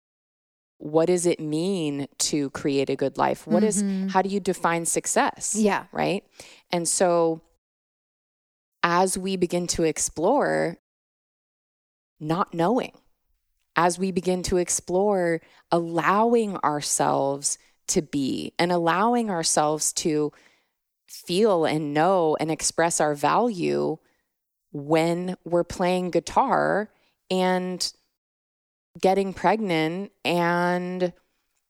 what 0.78 1.06
does 1.06 1.26
it 1.26 1.40
mean 1.40 2.08
to 2.18 2.50
create 2.52 2.90
a 2.90 2.96
good 2.96 3.18
life? 3.18 3.46
What 3.46 3.64
mm-hmm. 3.64 4.08
is 4.08 4.14
how 4.14 4.22
do 4.22 4.30
you 4.30 4.40
define 4.40 4.86
success? 4.86 5.56
Yeah. 5.58 5.86
Right. 5.92 6.24
And 6.72 6.88
so 6.88 7.42
as 8.84 9.18
we 9.18 9.38
begin 9.38 9.68
to 9.68 9.84
explore 9.84 10.78
not 12.20 12.54
knowing, 12.54 12.94
as 13.82 13.98
we 13.98 14.12
begin 14.12 14.44
to 14.44 14.58
explore 14.58 15.42
allowing 15.72 16.56
ourselves 16.58 17.58
to 17.88 18.04
be 18.04 18.54
and 18.60 18.72
allowing 18.72 19.32
ourselves 19.32 19.92
to 19.92 20.32
feel 21.08 21.66
and 21.66 21.92
know 21.92 22.38
and 22.40 22.52
express 22.52 23.02
our 23.02 23.16
value 23.16 23.98
when 24.72 25.36
we're 25.46 25.64
playing 25.64 26.12
guitar 26.12 26.92
and 27.32 27.92
getting 29.02 29.34
pregnant 29.34 30.12
and 30.24 31.12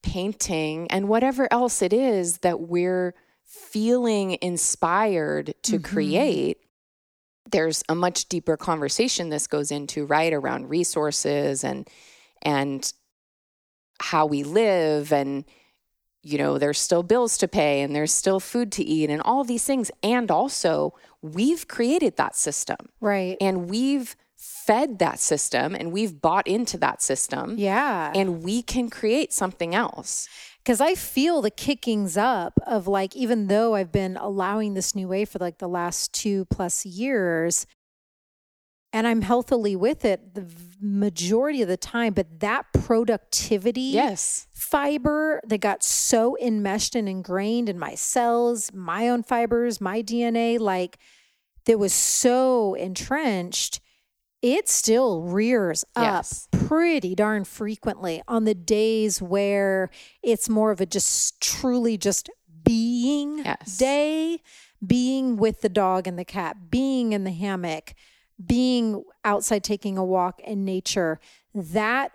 painting 0.04 0.92
and 0.92 1.08
whatever 1.08 1.48
else 1.50 1.82
it 1.82 1.94
is 1.94 2.40
that 2.40 2.60
we're 2.60 3.16
feeling 3.46 4.38
inspired 4.42 5.54
to 5.64 5.78
mm-hmm. 5.78 5.94
create 5.94 6.58
there's 7.52 7.84
a 7.90 7.96
much 7.96 8.28
deeper 8.30 8.58
conversation 8.58 9.30
this 9.30 9.48
goes 9.48 9.72
into 9.72 10.06
right 10.06 10.34
around 10.34 10.70
resources 10.70 11.64
and 11.64 11.90
and 12.42 12.94
how 14.00 14.26
we 14.26 14.44
live 14.44 15.14
and 15.14 15.46
you 16.24 16.38
know 16.38 16.58
there's 16.58 16.80
still 16.80 17.04
bills 17.04 17.38
to 17.38 17.48
pay 17.48 17.82
and 17.82 17.96
there's 17.96 18.14
still 18.14 18.40
food 18.40 18.72
to 18.74 18.84
eat 18.84 19.10
and 19.10 19.22
all 19.24 19.44
these 19.44 19.66
things. 19.66 19.92
And 20.04 20.30
also 20.30 20.94
we've 21.22 21.68
created 21.68 22.18
that 22.18 22.36
system. 22.36 22.78
Right. 23.00 23.38
And 23.40 23.70
we've 23.70 24.16
fed 24.38 25.00
that 25.00 25.20
system 25.20 25.76
and 25.76 25.92
we've 25.92 26.20
bought 26.20 26.48
into 26.48 26.78
that 26.80 27.02
system. 27.02 27.56
Yeah. 27.58 28.12
And 28.16 28.44
we 28.44 28.62
can 28.62 28.90
create 28.90 29.34
something 29.34 29.76
else 29.76 30.28
because 30.64 30.80
I 30.80 30.94
feel 30.94 31.42
the 31.42 31.50
kickings 31.50 32.18
up 32.18 32.54
of 32.68 32.88
like, 32.88 33.16
even 33.16 33.48
though 33.48 33.74
I've 33.74 33.92
been 33.92 34.16
allowing 34.16 34.74
this 34.76 34.94
new 34.94 35.08
way 35.08 35.26
for 35.26 35.40
like 35.40 35.58
the 35.58 35.68
last 35.68 36.14
two 36.14 36.46
plus 36.46 36.86
years, 36.86 37.66
and 38.94 39.08
I'm 39.08 39.22
healthily 39.22 39.76
with 39.76 40.06
it 40.06 40.36
the 40.36 40.46
majority 40.80 41.62
of 41.62 41.68
the 41.68 41.78
time, 41.78 42.14
but 42.14 42.42
that 42.42 42.66
productivity 42.74 43.82
yes. 43.82 44.48
fiber 44.54 45.42
that 45.46 45.60
got 45.60 45.84
so 45.84 46.38
enmeshed 46.40 46.96
and 46.96 47.10
ingrained 47.10 47.70
in 47.70 47.80
my 47.80 47.96
cells, 47.96 48.72
my 48.74 49.10
own 49.10 49.24
fibers, 49.24 49.82
my 49.82 50.04
DNA, 50.04 50.60
like 50.60 51.00
that 51.66 51.80
was 51.80 51.94
so 51.94 52.76
entrenched 52.76 53.80
it 54.42 54.68
still 54.68 55.22
rears 55.22 55.86
Yes. 55.98 56.48
up 56.54 56.60
pretty 56.68 57.14
darn 57.16 57.44
frequently 57.44 58.22
on 58.28 58.46
the 58.46 58.56
days 58.56 59.22
where 59.22 59.90
it's 60.24 60.50
more 60.50 60.72
of 60.72 60.82
a 60.82 60.86
just 60.86 61.40
truly 61.42 61.98
just 61.98 62.30
being 62.64 63.40
Yes. 63.40 63.78
day, 63.78 64.42
being 64.86 65.38
with 65.38 65.62
the 65.62 65.70
dog 65.70 66.08
and 66.08 66.18
the 66.18 66.26
cat, 66.26 66.70
being 66.72 67.14
in 67.14 67.24
the 67.24 67.32
hammock, 67.32 67.94
being 68.44 69.04
outside 69.24 69.64
taking 69.64 69.98
a 69.98 70.04
walk 70.06 70.40
in 70.42 70.66
nature. 70.66 71.20
That 71.54 72.12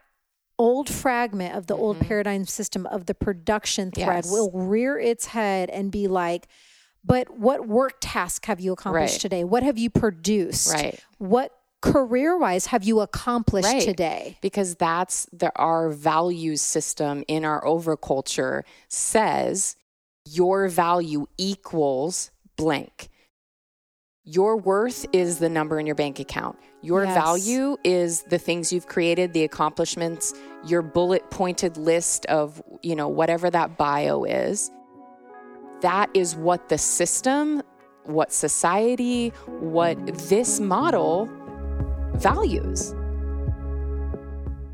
old 0.58 0.88
fragment 0.88 1.54
of 1.54 1.66
the 1.66 1.76
old 1.76 2.00
paradigm 2.00 2.46
system 2.46 2.86
of 2.86 3.06
the 3.06 3.14
production 3.14 3.90
thread 3.90 4.08
Mm-hmm. 4.08 4.16
Yes. 4.16 4.30
will 4.32 4.50
rear 4.52 4.98
its 4.98 5.26
head 5.26 5.68
and 5.70 5.92
be 5.92 6.08
like, 6.08 6.48
but 7.04 7.38
what 7.38 7.68
work 7.68 7.98
task 8.00 8.46
have 8.46 8.58
you 8.58 8.72
accomplished 8.72 9.14
Right. 9.14 9.20
today? 9.20 9.44
What 9.44 9.62
have 9.62 9.78
you 9.78 9.90
produced? 9.90 10.72
Right. 10.72 10.98
What 11.18 11.52
career 11.82 12.36
wise 12.38 12.66
have 12.66 12.82
you 12.84 13.00
accomplished 13.00 13.68
Right. 13.68 13.82
today? 13.82 14.38
because 14.40 14.74
that's 14.76 15.26
the 15.32 15.52
our 15.56 15.90
values 15.90 16.60
system 16.62 17.22
in 17.28 17.44
our 17.44 17.62
overculture 17.64 18.62
says 18.88 19.76
your 20.24 20.68
value 20.68 21.26
equals 21.38 22.30
blank 22.56 23.08
your 24.24 24.56
worth 24.56 25.06
is 25.12 25.38
the 25.38 25.48
number 25.48 25.78
in 25.78 25.86
your 25.86 25.94
bank 25.94 26.18
account 26.18 26.58
your 26.82 27.04
Yes. 27.04 27.14
value 27.14 27.76
is 27.84 28.22
the 28.22 28.38
things 28.38 28.72
you've 28.72 28.86
created 28.86 29.32
the 29.34 29.44
accomplishments 29.44 30.32
your 30.64 30.82
bullet 30.82 31.28
pointed 31.30 31.76
list 31.76 32.26
of 32.26 32.60
you 32.82 32.96
know 32.96 33.06
whatever 33.08 33.50
that 33.50 33.76
bio 33.76 34.24
is 34.24 34.70
that 35.82 36.08
is 36.14 36.34
what 36.34 36.68
the 36.70 36.78
system 36.78 37.62
what 38.04 38.32
society 38.32 39.28
what 39.60 39.96
this 40.28 40.58
model 40.58 41.28
values 42.14 42.94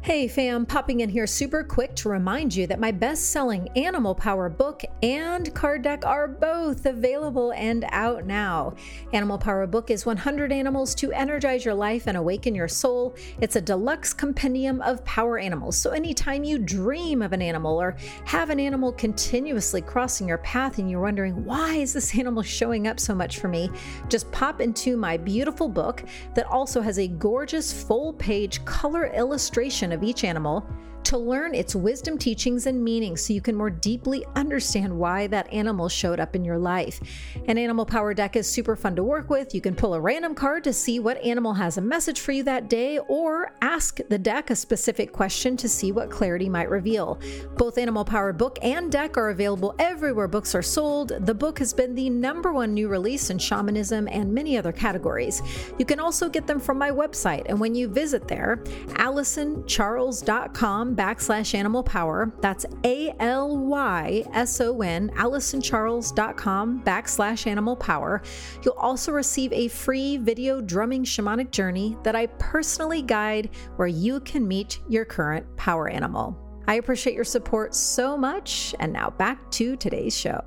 Hey 0.04 0.26
fam, 0.26 0.66
popping 0.66 0.98
in 0.98 1.10
here 1.10 1.28
super 1.28 1.62
quick 1.62 1.94
to 1.94 2.08
remind 2.08 2.56
you 2.56 2.66
that 2.66 2.80
my 2.80 2.90
best 2.90 3.30
selling 3.30 3.68
Animal 3.76 4.16
Power 4.16 4.48
book 4.48 4.82
and 5.00 5.54
card 5.54 5.82
deck 5.82 6.04
are 6.04 6.26
both 6.26 6.86
available 6.86 7.52
and 7.52 7.84
out 7.90 8.26
now. 8.26 8.74
Animal 9.12 9.38
Power 9.38 9.64
book 9.68 9.92
is 9.92 10.04
100 10.04 10.50
animals 10.50 10.96
to 10.96 11.12
energize 11.12 11.64
your 11.64 11.74
life 11.74 12.08
and 12.08 12.16
awaken 12.16 12.52
your 12.52 12.66
soul. 12.66 13.14
It's 13.40 13.54
a 13.54 13.60
deluxe 13.60 14.12
compendium 14.12 14.80
of 14.80 15.04
power 15.04 15.38
animals. 15.38 15.76
So 15.76 15.90
anytime 15.90 16.42
you 16.42 16.58
dream 16.58 17.22
of 17.22 17.32
an 17.32 17.40
animal 17.40 17.80
or 17.80 17.96
have 18.24 18.50
an 18.50 18.58
animal 18.58 18.90
continuously 18.90 19.82
crossing 19.82 20.26
your 20.26 20.38
path 20.38 20.78
and 20.78 20.90
you're 20.90 21.00
wondering, 21.00 21.44
why 21.44 21.74
is 21.74 21.92
this 21.92 22.18
animal 22.18 22.42
showing 22.42 22.88
up 22.88 22.98
so 22.98 23.14
much 23.14 23.38
for 23.38 23.46
me? 23.46 23.70
Just 24.08 24.32
pop 24.32 24.60
into 24.60 24.96
my 24.96 25.16
beautiful 25.16 25.68
book 25.68 26.02
that 26.34 26.46
also 26.46 26.80
has 26.80 26.98
a 26.98 27.06
gorgeous 27.06 27.72
full 27.84 28.14
page 28.14 28.64
color 28.64 29.06
illustration 29.06 29.91
of 29.92 30.02
each 30.02 30.24
animal 30.24 30.66
to 31.04 31.18
learn 31.18 31.54
its 31.54 31.74
wisdom, 31.74 32.18
teachings, 32.18 32.66
and 32.66 32.82
meanings 32.82 33.20
so 33.20 33.32
you 33.32 33.40
can 33.40 33.56
more 33.56 33.70
deeply 33.70 34.24
understand 34.36 34.96
why 34.96 35.26
that 35.26 35.52
animal 35.52 35.88
showed 35.88 36.20
up 36.20 36.36
in 36.36 36.44
your 36.44 36.58
life. 36.58 37.00
An 37.46 37.58
Animal 37.58 37.86
Power 37.86 38.14
deck 38.14 38.36
is 38.36 38.46
super 38.46 38.76
fun 38.76 38.96
to 38.96 39.02
work 39.02 39.30
with. 39.30 39.54
You 39.54 39.60
can 39.60 39.74
pull 39.74 39.94
a 39.94 40.00
random 40.00 40.34
card 40.34 40.64
to 40.64 40.72
see 40.72 41.00
what 41.00 41.18
animal 41.18 41.54
has 41.54 41.78
a 41.78 41.80
message 41.80 42.20
for 42.20 42.32
you 42.32 42.42
that 42.44 42.68
day, 42.68 42.98
or 43.08 43.52
ask 43.62 44.00
the 44.08 44.18
deck 44.18 44.50
a 44.50 44.56
specific 44.56 45.12
question 45.12 45.56
to 45.56 45.68
see 45.68 45.92
what 45.92 46.10
clarity 46.10 46.48
might 46.48 46.70
reveal. 46.70 47.20
Both 47.56 47.78
Animal 47.78 48.04
Power 48.04 48.32
book 48.32 48.58
and 48.62 48.90
deck 48.90 49.16
are 49.16 49.30
available 49.30 49.74
everywhere 49.78 50.28
books 50.28 50.54
are 50.54 50.62
sold. 50.62 51.12
The 51.26 51.34
book 51.34 51.58
has 51.58 51.72
been 51.72 51.94
the 51.94 52.10
number 52.10 52.52
one 52.52 52.74
new 52.74 52.88
release 52.88 53.30
in 53.30 53.38
shamanism 53.38 54.08
and 54.08 54.32
many 54.32 54.56
other 54.56 54.72
categories. 54.72 55.42
You 55.78 55.84
can 55.84 56.00
also 56.00 56.28
get 56.28 56.46
them 56.46 56.60
from 56.60 56.78
my 56.78 56.90
website, 56.90 57.46
and 57.46 57.58
when 57.58 57.74
you 57.74 57.88
visit 57.88 58.28
there, 58.28 58.62
AlysonCharles.com 58.94 60.91
backslash 60.94 61.54
animal 61.54 61.82
power. 61.82 62.32
That's 62.40 62.66
A 62.84 63.14
L 63.20 63.56
Y 63.58 64.24
S 64.32 64.60
O 64.60 64.82
N, 64.82 65.10
AlysonCharles.com 65.16 66.82
backslash 66.82 67.46
animal 67.46 67.76
power. 67.76 68.22
You'll 68.64 68.74
also 68.74 69.12
receive 69.12 69.52
a 69.52 69.68
free 69.68 70.16
video 70.16 70.60
drumming 70.60 71.04
shamanic 71.04 71.50
journey 71.50 71.96
that 72.02 72.16
I 72.16 72.26
personally 72.26 73.02
guide 73.02 73.50
where 73.76 73.88
you 73.88 74.20
can 74.20 74.46
meet 74.46 74.80
your 74.88 75.04
current 75.04 75.46
power 75.56 75.88
animal. 75.88 76.38
I 76.66 76.74
appreciate 76.74 77.14
your 77.14 77.24
support 77.24 77.74
so 77.74 78.16
much. 78.16 78.74
And 78.78 78.92
now 78.92 79.10
back 79.10 79.50
to 79.52 79.76
today's 79.76 80.16
show. 80.16 80.42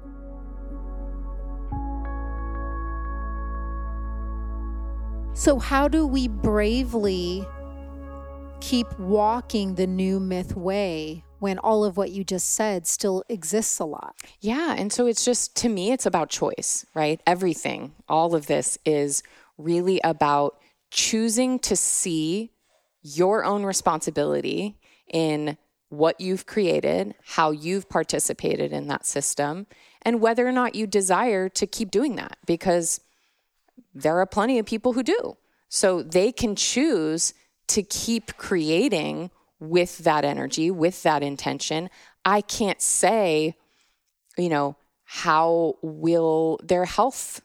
So, 5.36 5.60
how 5.60 5.90
do 5.90 6.08
we 6.08 6.30
bravely 6.30 7.46
keep 8.66 8.98
walking 8.98 9.76
the 9.76 9.86
new 9.86 10.20
myth 10.20 10.56
way 10.56 11.24
when 11.38 11.60
all 11.60 11.86
of 11.86 11.98
what 11.98 12.10
you 12.10 12.24
just 12.24 12.56
said 12.56 12.88
still 12.88 13.24
exists 13.30 13.78
a 13.78 13.86
lot? 13.86 14.16
Yeah. 14.42 14.74
And 14.76 14.92
so 14.92 15.06
it's 15.06 15.24
just, 15.24 15.56
to 15.58 15.70
me, 15.70 15.92
it's 15.92 16.08
about 16.08 16.32
choice, 16.32 16.84
right? 16.96 17.22
Everything, 17.28 17.94
all 18.10 18.34
of 18.34 18.48
this 18.48 18.80
is 18.84 19.22
really 19.60 20.02
about 20.04 20.60
choosing 20.90 21.60
to 21.60 21.76
see 21.76 22.52
your 23.04 23.46
own 23.46 23.64
responsibility 23.64 24.80
in 25.14 25.60
what 25.90 26.20
you've 26.20 26.48
created, 26.48 27.14
how 27.24 27.52
you've 27.52 27.88
participated 27.88 28.74
in 28.74 28.88
that 28.88 29.06
system, 29.06 29.68
and 30.02 30.20
whether 30.20 30.48
or 30.48 30.52
not 30.52 30.74
you 30.74 30.88
desire 30.88 31.50
to 31.50 31.68
keep 31.68 31.92
doing 31.92 32.16
that 32.16 32.40
because 32.48 33.00
there 33.94 34.18
are 34.18 34.26
plenty 34.26 34.58
of 34.58 34.66
people 34.66 34.94
who 34.94 35.04
do. 35.04 35.38
So 35.70 36.02
they 36.02 36.32
can 36.32 36.56
choose 36.56 37.36
to 37.68 37.84
keep 37.84 38.38
creating 38.38 39.32
with 39.60 40.00
that 40.00 40.26
energy, 40.26 40.70
with 40.70 41.04
that 41.04 41.24
intention. 41.24 41.90
I 42.24 42.42
can't 42.42 42.82
say, 42.82 43.56
you 44.38 44.50
know, 44.50 44.76
how 45.06 45.76
will 45.82 46.60
their 46.64 46.86
health 46.86 47.42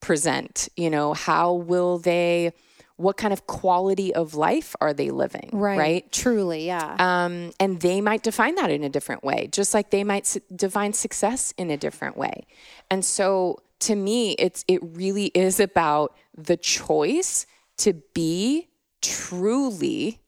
present? 0.00 0.68
You 0.76 0.90
know, 0.90 1.14
how 1.14 1.52
will 1.52 1.98
they, 1.98 2.52
what 2.96 3.16
kind 3.16 3.32
of 3.32 3.46
quality 3.46 4.14
of 4.14 4.34
life 4.34 4.74
are 4.80 4.92
they 4.92 5.10
living? 5.10 5.50
Right. 5.52 6.10
Truly, 6.12 6.66
yeah. 6.66 6.96
Um, 6.98 7.52
and 7.60 7.80
they 7.80 8.00
might 8.00 8.22
define 8.22 8.54
that 8.56 8.70
in 8.70 8.84
a 8.84 8.88
different 8.88 9.24
way, 9.24 9.48
just 9.50 9.74
like 9.74 9.90
they 9.90 10.04
might 10.04 10.24
s- 10.24 10.38
define 10.54 10.92
success 10.92 11.52
in 11.56 11.70
a 11.70 11.76
different 11.76 12.16
way. 12.16 12.46
And 12.90 13.04
so 13.04 13.60
to 13.80 13.94
me, 13.94 14.32
it's, 14.32 14.64
it 14.68 14.80
really 14.82 15.26
is 15.26 15.60
about 15.60 16.16
the 16.36 16.56
choice 16.56 17.46
to 17.78 17.94
be 18.14 18.68
truly 19.04 20.20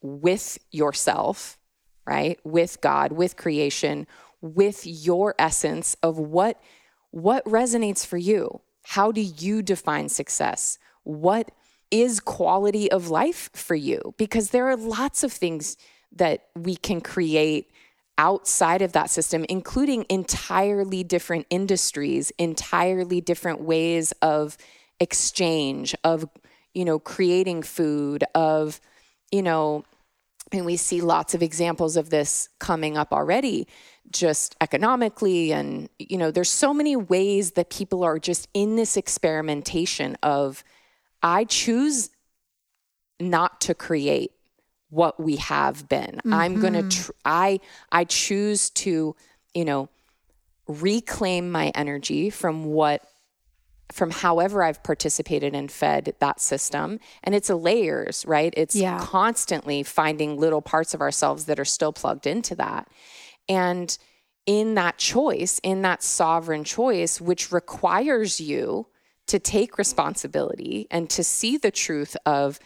with 0.00 0.58
yourself, 0.70 1.58
right? 2.06 2.38
With 2.44 2.80
God, 2.80 3.12
with 3.12 3.36
creation, 3.36 4.06
with 4.40 4.86
your 4.86 5.34
essence 5.38 5.96
of 6.02 6.18
what 6.18 6.60
what 7.10 7.44
resonates 7.46 8.04
for 8.04 8.18
you. 8.18 8.60
How 8.84 9.12
do 9.12 9.20
you 9.20 9.62
define 9.62 10.08
success? 10.08 10.78
What 11.04 11.50
is 11.90 12.20
quality 12.20 12.90
of 12.90 13.08
life 13.08 13.48
for 13.54 13.74
you? 13.74 14.14
Because 14.18 14.50
there 14.50 14.68
are 14.68 14.76
lots 14.76 15.24
of 15.24 15.32
things 15.32 15.76
that 16.12 16.46
we 16.54 16.76
can 16.76 17.00
create 17.00 17.70
outside 18.18 18.82
of 18.82 18.92
that 18.92 19.10
system, 19.10 19.46
including 19.48 20.04
entirely 20.10 21.02
different 21.02 21.46
industries, 21.48 22.30
entirely 22.38 23.20
different 23.20 23.60
ways 23.60 24.12
of 24.20 24.58
exchange, 25.00 25.94
of, 26.04 26.28
you 26.78 26.84
know, 26.84 27.00
creating 27.00 27.62
food, 27.62 28.22
of, 28.36 28.80
you 29.32 29.42
know, 29.42 29.84
and 30.52 30.64
we 30.64 30.76
see 30.76 31.00
lots 31.00 31.34
of 31.34 31.42
examples 31.42 31.96
of 31.96 32.10
this 32.10 32.48
coming 32.60 32.96
up 32.96 33.12
already 33.12 33.66
just 34.10 34.56
economically 34.62 35.52
and 35.52 35.90
you 35.98 36.16
know 36.16 36.30
there's 36.30 36.48
so 36.48 36.72
many 36.72 36.96
ways 36.96 37.50
that 37.50 37.68
people 37.68 38.02
are 38.02 38.18
just 38.18 38.48
in 38.54 38.74
this 38.74 38.96
experimentation 38.96 40.16
of 40.22 40.64
i 41.22 41.44
choose 41.44 42.08
not 43.20 43.60
to 43.60 43.74
create 43.74 44.32
what 44.90 45.20
we 45.20 45.36
have 45.36 45.88
been. 45.88 46.20
I'm 46.30 46.60
going 46.60 46.72
to 46.72 46.80
mm-hmm. 46.80 46.88
tr- 46.88 47.12
i 47.24 47.60
i 47.92 48.04
choose 48.04 48.70
to 48.70 49.14
you 49.54 49.64
know 49.64 49.88
reclaim 50.66 51.50
my 51.50 51.70
energy 51.74 52.30
from 52.30 52.64
what 52.64 53.02
from 53.90 54.10
however 54.10 54.62
I've 54.62 54.82
participated 54.82 55.54
and 55.54 55.70
fed 55.72 56.14
that 56.20 56.40
system. 56.40 57.00
And 57.24 57.34
it's 57.34 57.48
layers, 57.48 58.24
right? 58.26 58.52
It's 58.56 58.76
Yeah. 58.76 58.98
constantly 59.00 59.82
finding 59.82 60.36
little 60.38 60.60
parts 60.62 60.94
of 60.94 61.00
ourselves 61.00 61.46
that 61.46 61.58
are 61.58 61.64
still 61.64 61.92
plugged 61.92 62.26
into 62.26 62.54
that. 62.56 62.88
And 63.48 63.96
in 64.44 64.74
that 64.74 64.98
choice, 64.98 65.58
in 65.62 65.82
that 65.82 66.02
sovereign 66.02 66.64
choice, 66.64 67.20
which 67.20 67.50
requires 67.52 68.40
you 68.40 68.86
to 69.26 69.38
take 69.38 69.76
responsibility 69.78 70.86
and 70.90 71.10
to 71.10 71.22
see 71.22 71.56
the 71.56 71.70
truth 71.70 72.16
of 72.24 72.58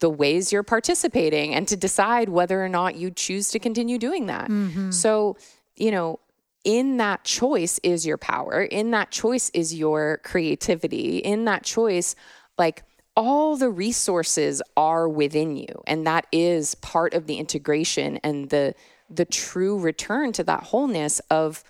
the 0.00 0.10
ways 0.10 0.52
you're 0.52 0.64
participating 0.64 1.54
and 1.54 1.68
to 1.68 1.76
decide 1.76 2.28
whether 2.28 2.64
or 2.64 2.68
not 2.68 2.96
you 2.96 3.08
choose 3.10 3.50
to 3.50 3.58
continue 3.60 3.98
doing 3.98 4.26
that. 4.26 4.50
Mm-hmm. 4.50 4.90
So, 4.90 5.36
you 5.76 5.92
know, 5.92 6.18
in 6.64 6.98
that 6.98 7.24
choice 7.24 7.80
is 7.82 8.06
your 8.06 8.18
power. 8.18 8.62
In 8.62 8.92
that 8.92 9.10
choice 9.10 9.50
is 9.54 9.74
your 9.74 10.20
creativity. 10.22 11.18
In 11.18 11.44
that 11.46 11.64
choice, 11.64 12.14
like 12.58 12.84
all 13.16 13.56
the 13.56 13.70
resources 13.70 14.62
are 14.76 15.08
within 15.08 15.56
you 15.56 15.82
and 15.86 16.06
that 16.06 16.26
is 16.32 16.74
part 16.76 17.14
of 17.14 17.26
the 17.26 17.36
integration 17.36 18.18
and 18.24 18.50
the 18.50 18.74
the 19.10 19.24
true 19.26 19.78
return 19.78 20.32
to 20.32 20.42
that 20.42 20.62
wholeness 20.62 21.20
of 21.30 21.62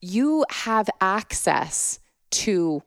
you 0.00 0.44
have 0.48 0.88
access 1.00 1.98
to 2.30 2.82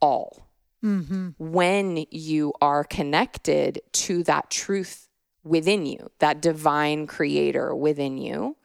all 0.00 0.48
mm-hmm. 0.82 1.30
when 1.38 2.06
you 2.10 2.52
are 2.62 2.84
connected 2.84 3.80
to 3.92 4.22
that 4.22 4.48
truth 4.48 5.08
within 5.44 5.84
you 5.84 6.10
that 6.18 6.40
divine 6.40 7.06
creator 7.06 7.74
within 7.74 8.16
you 8.16 8.56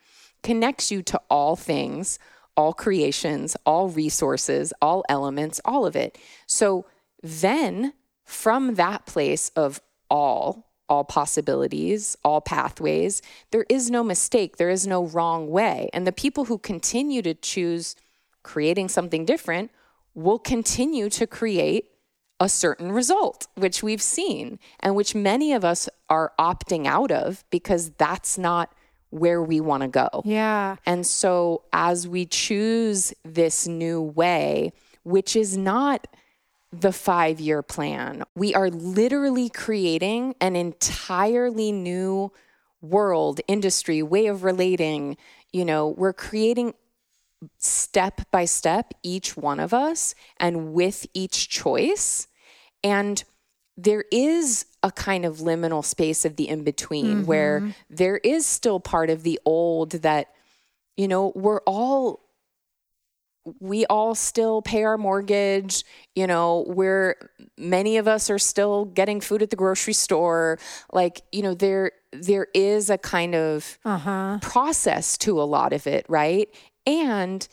connects 0.44 0.92
you 0.92 1.02
to 1.02 1.20
all 1.30 1.56
things 1.56 2.20
all 2.58 2.74
creations 2.74 3.56
all 3.66 3.90
resources 3.90 4.74
all 4.82 5.04
elements 5.10 5.62
all 5.66 5.86
of 5.86 5.96
it 5.96 6.18
so 6.46 6.86
then 7.24 7.94
from 8.32 8.76
that 8.76 9.06
place 9.06 9.50
of 9.56 9.82
all, 10.10 10.72
all 10.90 11.04
possibilities, 11.04 12.18
all 12.24 12.42
pathways, 12.42 13.22
there 13.52 13.66
is 13.70 13.92
no 13.92 14.04
mistake, 14.04 14.58
there 14.58 14.70
is 14.70 14.88
no 14.88 15.06
wrong 15.06 15.50
way. 15.50 15.90
And 15.94 16.08
the 16.08 16.12
people 16.12 16.46
who 16.46 16.58
continue 16.58 17.22
to 17.22 17.34
choose 17.34 17.96
creating 18.44 18.90
something 18.90 19.26
different 19.26 19.72
will 20.14 20.40
continue 20.40 21.10
to 21.10 21.28
create 21.28 21.90
a 22.40 22.50
certain 22.50 22.92
result, 22.92 23.48
which 23.56 23.84
we've 23.84 24.02
seen 24.02 24.60
and 24.80 24.96
which 24.96 25.14
many 25.14 25.54
of 25.54 25.64
us 25.64 25.88
are 26.10 26.34
opting 26.40 26.88
out 26.88 27.12
of 27.12 27.44
because 27.52 27.92
that's 27.92 28.38
not 28.38 28.74
where 29.12 29.42
we 29.42 29.60
want 29.62 29.84
to 29.84 29.88
go. 29.88 30.24
Yeah. 30.26 30.78
And 30.86 31.06
so 31.06 31.64
as 31.72 32.08
we 32.08 32.26
choose 32.26 33.14
this 33.24 33.68
new 33.68 34.02
way, 34.02 34.74
which 35.04 35.36
is 35.36 35.56
not 35.56 36.08
the 36.74 36.94
five 36.94 37.40
year 37.40 37.62
plan. 37.62 38.24
We 38.36 38.56
are 38.56 38.70
literally 38.70 39.50
creating 39.50 40.36
an 40.40 40.56
entirely 40.56 41.72
new 41.72 42.32
world, 42.82 43.42
industry, 43.48 44.02
way 44.02 44.28
of 44.28 44.44
relating. 44.44 45.18
You 45.52 45.66
know, 45.66 45.90
we're 45.90 46.14
creating 46.14 46.74
step 47.58 48.22
by 48.32 48.46
step, 48.46 48.94
each 49.04 49.36
one 49.36 49.60
of 49.60 49.74
us, 49.74 50.16
and 50.38 50.74
with 50.74 51.08
each 51.14 51.50
choice. 51.50 52.28
And 52.84 53.24
there 53.76 54.06
is 54.12 54.66
a 54.84 54.91
kind 54.91 55.26
of 55.26 55.38
liminal 55.38 55.84
space 55.84 56.26
of 56.26 56.36
the 56.36 56.48
in 56.48 56.64
between 56.64 57.18
mm-hmm. 57.18 57.26
where 57.26 57.74
there 57.90 58.18
is 58.18 58.45
still 58.45 58.80
part 58.80 59.10
of 59.10 59.24
the 59.24 59.40
old 59.45 59.91
that, 59.91 60.28
you 60.98 61.08
know, 61.08 61.32
we're 61.36 61.62
all 61.62 62.22
we 63.60 63.86
all 63.88 64.14
still 64.14 64.62
pay 64.62 64.84
our 64.84 64.98
mortgage 64.98 65.84
you 66.16 66.28
know 66.28 66.64
we're 66.68 67.16
many 67.58 67.98
of 67.98 68.08
us 68.08 68.30
are 68.30 68.38
still 68.38 68.86
getting 68.86 69.20
food 69.20 69.41
at 69.41 69.49
the 69.49 69.56
grocery 69.56 69.94
store 69.94 70.60
like 70.94 71.22
you 71.32 71.41
know 71.41 71.53
there 71.53 71.91
there 72.12 72.48
is 72.53 72.90
a 72.90 72.98
kind 72.98 73.34
of 73.34 73.80
uh-huh. 73.84 74.38
process 74.41 75.18
to 75.18 75.41
a 75.41 75.44
lot 75.44 75.74
of 75.74 75.88
it 75.88 76.06
right 76.08 76.49
and 76.86 77.48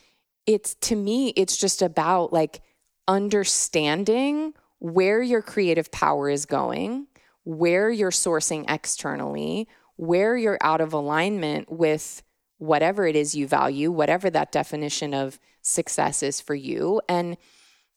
it's 0.47 0.75
to 0.75 0.95
me 0.95 1.33
it's 1.37 1.57
just 1.57 1.81
about 1.81 2.33
like 2.33 2.61
understanding 3.07 4.53
where 4.81 5.23
your 5.23 5.43
creative 5.43 5.91
power 5.91 6.29
is 6.29 6.47
going 6.47 7.07
where 7.49 7.91
you're 7.91 8.11
sourcing 8.11 8.63
externally 8.69 9.67
where 9.97 10.37
you're 10.37 10.59
out 10.61 10.83
of 10.83 10.93
alignment 10.93 11.73
with 11.73 12.23
whatever 12.59 13.07
it 13.07 13.17
is 13.17 13.35
you 13.35 13.47
value 13.47 13.91
whatever 13.91 14.29
that 14.29 14.53
definition 14.53 15.15
of 15.15 15.41
success 15.63 16.23
is 16.23 16.41
for 16.41 16.55
you. 16.55 17.01
And, 17.09 17.37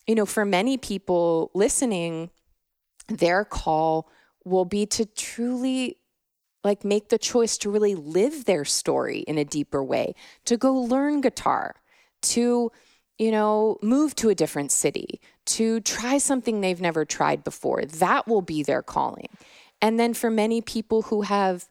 you 0.08 0.16
know, 0.16 0.26
for 0.26 0.46
many 0.46 0.78
people 0.78 1.52
listening, 1.54 2.30
their 3.08 3.44
call 3.44 4.10
will 4.46 4.66
be 4.66 4.86
to 4.86 5.06
truly 5.06 5.98
like 6.64 6.86
make 6.86 7.10
the 7.10 7.18
choice 7.18 7.58
to 7.58 7.72
really 7.72 7.96
live 7.96 8.46
their 8.46 8.64
story 8.64 9.20
in 9.20 9.38
a 9.38 9.46
deeper 9.46 9.84
way, 9.84 10.14
to 10.46 10.58
go 10.58 10.74
learn 10.74 11.22
guitar, 11.22 11.76
to, 12.22 12.72
you 13.18 13.32
know, 13.32 13.78
move 13.82 14.16
to 14.16 14.30
a 14.30 14.36
different 14.36 14.72
city, 14.72 15.20
to 15.46 15.80
try 15.82 16.18
something 16.18 16.62
they've 16.62 16.82
never 16.82 17.06
tried 17.06 17.44
before. 17.44 17.84
That 17.86 18.28
will 18.28 18.42
be 18.42 18.64
their 18.64 18.82
calling. 18.82 19.30
And 19.82 20.00
then 20.00 20.14
for 20.14 20.30
many 20.30 20.62
people 20.62 21.04
who 21.04 21.24
have 21.24 21.68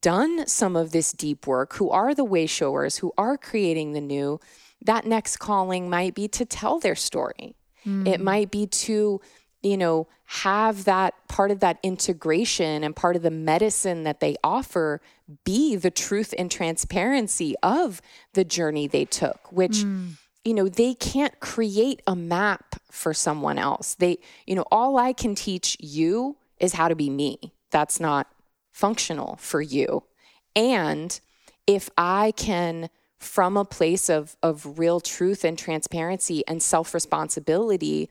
done 0.00 0.46
some 0.46 0.76
of 0.76 0.92
this 0.92 1.12
deep 1.12 1.46
work, 1.46 1.74
who 1.74 1.90
are 1.90 2.14
the 2.14 2.24
way 2.24 2.46
showers, 2.46 2.98
who 2.98 3.12
are 3.18 3.36
creating 3.36 3.92
the 3.92 4.00
new, 4.00 4.40
that 4.82 5.06
next 5.06 5.38
calling 5.38 5.90
might 5.90 6.14
be 6.14 6.28
to 6.28 6.44
tell 6.44 6.78
their 6.78 6.94
story. 6.94 7.54
Mm. 7.84 8.06
It 8.06 8.20
might 8.20 8.50
be 8.50 8.66
to, 8.66 9.20
you 9.62 9.76
know, 9.76 10.08
have 10.24 10.84
that 10.84 11.14
part 11.28 11.50
of 11.50 11.60
that 11.60 11.78
integration 11.82 12.82
and 12.82 12.94
part 12.94 13.16
of 13.16 13.22
the 13.22 13.30
medicine 13.30 14.02
that 14.04 14.20
they 14.20 14.36
offer 14.42 15.00
be 15.44 15.76
the 15.76 15.90
truth 15.90 16.34
and 16.36 16.50
transparency 16.50 17.54
of 17.62 18.02
the 18.34 18.44
journey 18.44 18.86
they 18.86 19.04
took, 19.04 19.50
which. 19.50 19.78
Mm 19.78 20.16
you 20.46 20.54
know 20.54 20.68
they 20.68 20.94
can't 20.94 21.38
create 21.40 22.00
a 22.06 22.14
map 22.14 22.76
for 22.90 23.12
someone 23.12 23.58
else. 23.58 23.94
They 23.94 24.18
you 24.46 24.54
know 24.54 24.64
all 24.70 24.96
i 24.96 25.12
can 25.12 25.34
teach 25.34 25.76
you 25.80 26.36
is 26.60 26.74
how 26.74 26.88
to 26.88 26.94
be 26.94 27.10
me. 27.10 27.52
That's 27.70 27.98
not 27.98 28.28
functional 28.72 29.36
for 29.36 29.60
you. 29.60 30.04
And 30.54 31.18
if 31.66 31.90
i 31.98 32.32
can 32.36 32.88
from 33.18 33.56
a 33.56 33.64
place 33.64 34.08
of, 34.08 34.36
of 34.42 34.78
real 34.78 35.00
truth 35.00 35.44
and 35.44 35.58
transparency 35.58 36.44
and 36.46 36.62
self 36.62 36.94
responsibility, 36.94 38.08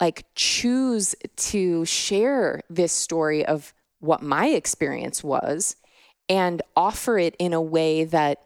like 0.00 0.26
choose 0.34 1.16
to 1.36 1.84
share 1.84 2.62
this 2.70 2.92
story 2.92 3.44
of 3.44 3.74
what 4.00 4.22
my 4.22 4.48
experience 4.48 5.24
was 5.24 5.76
and 6.28 6.62
offer 6.76 7.18
it 7.18 7.34
in 7.38 7.52
a 7.52 7.60
way 7.60 8.04
that 8.04 8.38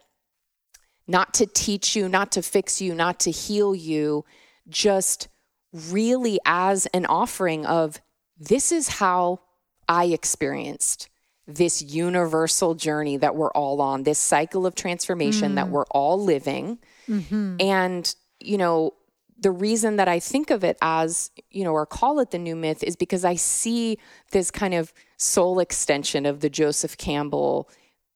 not 1.07 1.33
to 1.35 1.45
teach 1.45 1.95
you, 1.95 2.07
not 2.07 2.31
to 2.31 2.41
fix 2.41 2.81
you, 2.81 2.95
not 2.95 3.19
to 3.21 3.31
heal 3.31 3.75
you, 3.75 4.25
just 4.67 5.27
really 5.73 6.39
as 6.45 6.85
an 6.87 7.05
offering 7.05 7.65
of 7.65 7.99
this 8.37 8.71
is 8.71 8.87
how 8.87 9.39
I 9.87 10.05
experienced 10.05 11.09
this 11.45 11.81
universal 11.81 12.73
journey 12.73 13.17
that 13.17 13.35
we're 13.35 13.51
all 13.51 13.81
on, 13.81 14.03
this 14.03 14.19
cycle 14.19 14.65
of 14.65 14.75
transformation 14.75 15.53
mm. 15.53 15.55
that 15.55 15.69
we're 15.69 15.85
all 15.87 16.23
living. 16.23 16.79
Mm-hmm. 17.09 17.57
And, 17.59 18.15
you 18.39 18.57
know, 18.57 18.93
the 19.37 19.51
reason 19.51 19.97
that 19.97 20.07
I 20.07 20.19
think 20.19 20.51
of 20.51 20.63
it 20.63 20.77
as, 20.81 21.31
you 21.51 21.65
know, 21.65 21.73
or 21.73 21.85
call 21.85 22.19
it 22.19 22.31
the 22.31 22.39
new 22.39 22.55
myth 22.55 22.81
is 22.81 22.95
because 22.95 23.25
I 23.25 23.35
see 23.35 23.97
this 24.31 24.51
kind 24.51 24.73
of 24.73 24.93
soul 25.17 25.59
extension 25.59 26.25
of 26.25 26.39
the 26.39 26.49
Joseph 26.49 26.97
Campbell, 26.97 27.69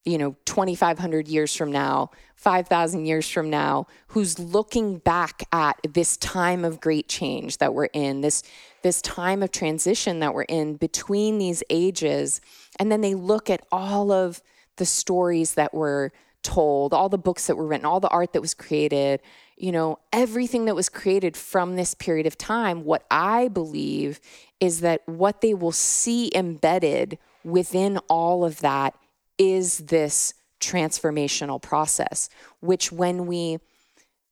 you 0.08 0.18
know, 0.18 0.36
2,500 0.46 1.28
years 1.28 1.54
from 1.54 1.70
now, 1.70 2.10
5,000 2.36 3.06
years 3.06 3.30
from 3.30 3.50
now, 3.50 3.88
who's 4.08 4.40
looking 4.40 5.00
back 5.00 5.44
at 5.52 5.76
this 5.94 6.16
time 6.18 6.64
of 6.64 6.80
great 6.80 7.10
change 7.10 7.58
that 7.58 7.74
we're 7.74 7.90
in, 7.94 8.22
this, 8.22 8.42
this 8.84 9.02
time 9.02 9.44
of 9.44 9.52
transition 9.52 10.20
that 10.20 10.34
we're 10.34 10.44
in 10.44 10.76
between 10.76 11.40
these 11.40 11.62
ages 11.70 12.40
and 12.80 12.90
then 12.90 13.02
they 13.02 13.16
look 13.16 13.50
at 13.50 13.66
all 13.70 14.12
of 14.12 14.42
the 14.78 14.86
stories 14.86 15.56
that 15.56 15.74
were 15.74 16.14
told, 16.42 16.94
all 16.94 17.10
the 17.10 17.18
books 17.18 17.48
that 17.48 17.58
were 17.58 17.68
written, 17.68 17.86
all 17.86 18.00
the 18.00 18.08
art 18.08 18.32
that 18.32 18.42
was 18.42 18.54
created, 18.54 19.22
you 19.58 19.74
know, 19.74 20.00
everything 20.14 20.66
that 20.66 20.76
was 20.76 20.88
created 20.88 21.36
from 21.36 21.76
this 21.76 21.94
period 21.94 22.26
of 22.26 22.38
time. 22.38 22.86
What 22.86 23.06
I 23.12 23.50
believe 23.50 24.22
is 24.62 24.80
that 24.82 25.02
what 25.06 25.42
they 25.42 25.54
will 25.54 25.74
see 25.74 26.32
embedded 26.34 27.18
within 27.44 27.98
all 28.08 28.46
of 28.46 28.60
that 28.62 28.96
is 29.38 29.78
this 29.80 30.34
transformational 30.60 31.62
process, 31.62 32.30
which 32.60 32.92
when 32.92 33.28
we 33.28 33.60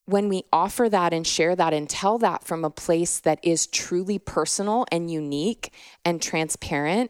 when 0.08 0.30
we 0.30 0.44
offer 0.54 0.88
that 0.88 1.14
and 1.14 1.26
share 1.26 1.56
that 1.56 1.74
and 1.74 1.90
tell 1.90 2.20
that 2.20 2.44
from 2.44 2.64
a 2.64 2.70
place 2.70 3.20
that 3.22 3.40
is 3.42 3.66
truly 3.66 4.20
personal 4.20 4.86
and 4.92 5.10
unique 5.10 5.74
and 6.04 6.22
transparent, 6.22 7.10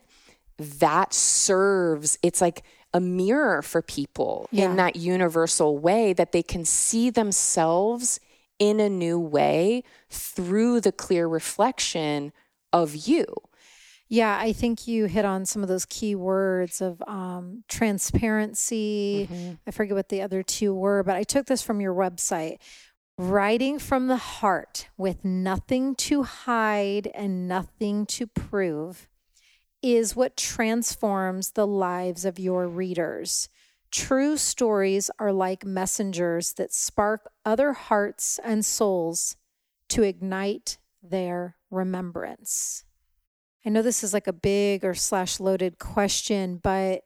that 0.57 1.13
serves, 1.13 2.17
it's 2.23 2.39
like 2.39 2.63
a 2.93 3.01
mirror 3.01 3.61
for 3.61 3.81
people 3.81 4.47
yeah. 4.51 4.65
in 4.65 4.77
that 4.77 4.95
universal 4.95 5.77
way 5.77 6.13
that 6.13 6.31
they 6.31 6.41
can 6.41 6.63
see 6.63 7.09
themselves 7.09 8.21
in 8.59 8.79
a 8.79 8.87
new 8.87 9.19
way 9.19 9.83
through 10.09 10.79
the 10.79 10.93
clear 10.93 11.27
reflection 11.27 12.31
of 12.71 12.95
you. 12.95 13.25
Yeah, 14.07 14.37
I 14.39 14.53
think 14.53 14.87
you 14.87 15.05
hit 15.05 15.25
on 15.25 15.45
some 15.45 15.63
of 15.63 15.69
those 15.69 15.85
key 15.85 16.15
words 16.15 16.79
of 16.79 17.01
um, 17.07 17.63
transparency. 17.67 19.27
Mm-hmm. 19.31 19.53
I 19.65 19.71
forget 19.71 19.95
what 19.95 20.09
the 20.09 20.21
other 20.21 20.43
two 20.43 20.73
were, 20.75 21.03
but 21.03 21.15
I 21.15 21.23
took 21.23 21.47
this 21.47 21.63
from 21.63 21.81
your 21.81 21.93
website. 21.93 22.57
Writing 23.17 23.79
from 23.79 24.07
the 24.07 24.17
heart 24.17 24.89
with 24.97 25.23
nothing 25.23 25.95
to 25.95 26.23
hide 26.23 27.07
and 27.15 27.47
nothing 27.47 28.05
to 28.07 28.27
prove 28.27 29.07
is 29.81 30.15
what 30.15 30.35
transforms 30.35 31.51
the 31.51 31.65
lives 31.65 32.25
of 32.25 32.37
your 32.37 32.67
readers. 32.67 33.49
True 33.91 34.35
stories 34.35 35.09
are 35.19 35.31
like 35.31 35.65
messengers 35.65 36.53
that 36.53 36.73
spark 36.73 37.31
other 37.45 37.73
hearts 37.73 38.39
and 38.43 38.65
souls 38.65 39.37
to 39.89 40.03
ignite 40.03 40.77
their 41.01 41.55
remembrance. 41.71 42.83
I 43.65 43.69
know 43.69 43.81
this 43.81 44.03
is 44.03 44.13
like 44.13 44.27
a 44.27 44.33
big 44.33 44.85
or 44.85 44.93
slash 44.93 45.39
loaded 45.39 45.79
question, 45.79 46.57
but 46.61 47.03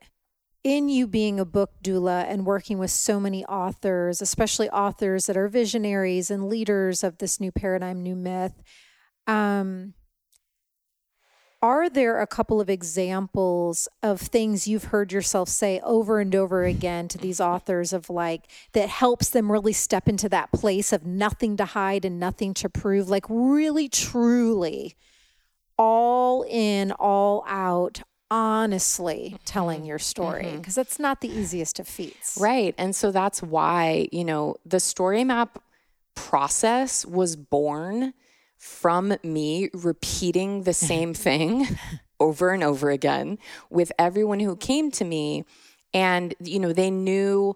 in 0.64 0.90
you 0.90 1.07
being 1.07 1.40
a 1.40 1.45
book 1.45 1.72
doula 1.81 2.26
and 2.27 2.45
working 2.45 2.77
with 2.77 2.91
so 2.91 3.18
many 3.19 3.45
authors, 3.45 4.22
especially 4.22 4.69
authors 4.69 5.27
that 5.27 5.38
are 5.38 5.48
visionaries 5.48 6.30
and 6.30 6.49
leaders 6.49 7.02
of 7.03 7.19
this 7.19 7.40
new 7.40 7.52
paradigm, 7.52 8.03
new 8.03 8.15
myth, 8.15 8.61
um, 9.26 9.94
are 11.61 11.90
there 11.90 12.22
a 12.22 12.27
couple 12.27 12.61
of 12.61 12.69
examples 12.69 13.90
of 14.02 14.22
things 14.22 14.68
you've 14.68 14.86
heard 14.86 15.11
yourself 15.11 15.49
say 15.49 15.81
over 15.84 16.19
and 16.19 16.34
over 16.34 16.64
again 16.64 17.10
to 17.10 17.18
these 17.18 17.41
authors 17.41 17.91
of 17.91 18.10
like 18.10 18.49
that 18.72 18.88
helps 18.88 19.30
them 19.30 19.52
really 19.52 19.73
step 19.73 20.07
into 20.07 20.30
that 20.30 20.53
place 20.53 20.94
of 20.94 21.06
nothing 21.06 21.57
to 21.57 21.65
hide 21.65 22.06
and 22.06 22.18
nothing 22.18 22.53
to 22.56 22.69
prove? 22.69 23.10
Like 23.10 23.26
really 23.30 23.90
truly 23.90 24.95
all 25.80 26.45
in 26.47 26.91
all 26.91 27.43
out 27.47 28.01
honestly 28.30 29.38
telling 29.45 29.85
your 29.85 29.97
story 29.97 30.43
because 30.57 30.73
mm-hmm. 30.73 30.80
that's 30.81 30.99
not 30.99 31.22
the 31.22 31.30
easiest 31.30 31.80
of 31.80 31.88
feats. 31.88 32.38
Right. 32.39 32.76
And 32.77 32.95
so 32.95 33.11
that's 33.11 33.41
why, 33.41 34.07
you 34.11 34.23
know, 34.23 34.57
the 34.65 34.80
story 34.80 35.23
map 35.23 35.64
process 36.15 37.06
was 37.06 37.35
born 37.35 38.14
from 38.57 39.15
me 39.23 39.69
repeating 39.73 40.64
the 40.64 40.73
same 40.91 41.14
thing 41.14 41.65
over 42.19 42.51
and 42.51 42.61
over 42.61 42.91
again 42.91 43.39
with 43.69 43.91
everyone 43.97 44.41
who 44.41 44.56
came 44.57 44.91
to 44.91 45.06
me 45.06 45.45
and 45.93 46.35
you 46.39 46.60
know 46.60 46.73
they 46.73 46.91
knew 46.91 47.56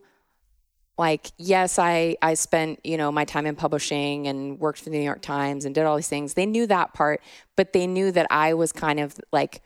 like 0.98 1.32
yes 1.38 1.80
i 1.80 2.16
i 2.22 2.34
spent 2.34 2.80
you 2.84 2.98
know 2.98 3.12
my 3.12 3.26
time 3.26 3.46
in 3.46 3.56
publishing 3.56 4.28
and 4.28 4.60
worked 4.60 4.80
for 4.80 4.86
the 4.86 4.98
new 4.98 5.04
york 5.04 5.22
times 5.22 5.66
and 5.66 5.74
did 5.74 5.86
all 5.86 5.96
these 5.96 6.08
things. 6.08 6.34
They 6.36 6.46
knew 6.46 6.68
that 6.68 6.94
part 6.94 7.22
but 7.56 7.74
they 7.74 7.88
knew 7.88 8.12
that 8.12 8.28
i 8.30 8.54
was 8.54 8.72
kind 8.72 9.00
of 9.00 9.16
like 9.32 9.62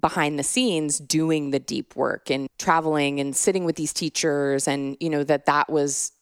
behind 0.00 0.38
the 0.38 0.44
scenes 0.44 0.98
doing 0.98 1.50
the 1.50 1.58
deep 1.58 1.96
work 1.96 2.30
and 2.30 2.48
traveling 2.58 3.18
and 3.18 3.34
sitting 3.34 3.64
with 3.64 3.76
these 3.76 3.92
teachers 3.92 4.68
and 4.68 4.96
you 5.00 5.10
know 5.10 5.24
that 5.24 5.46
that 5.46 5.68
was 5.68 6.12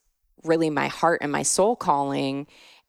really 0.47 0.71
my 0.71 0.89
heart 0.89 1.21
and 1.23 1.33
my 1.33 1.43
soul 1.43 1.77
calling. 1.77 2.47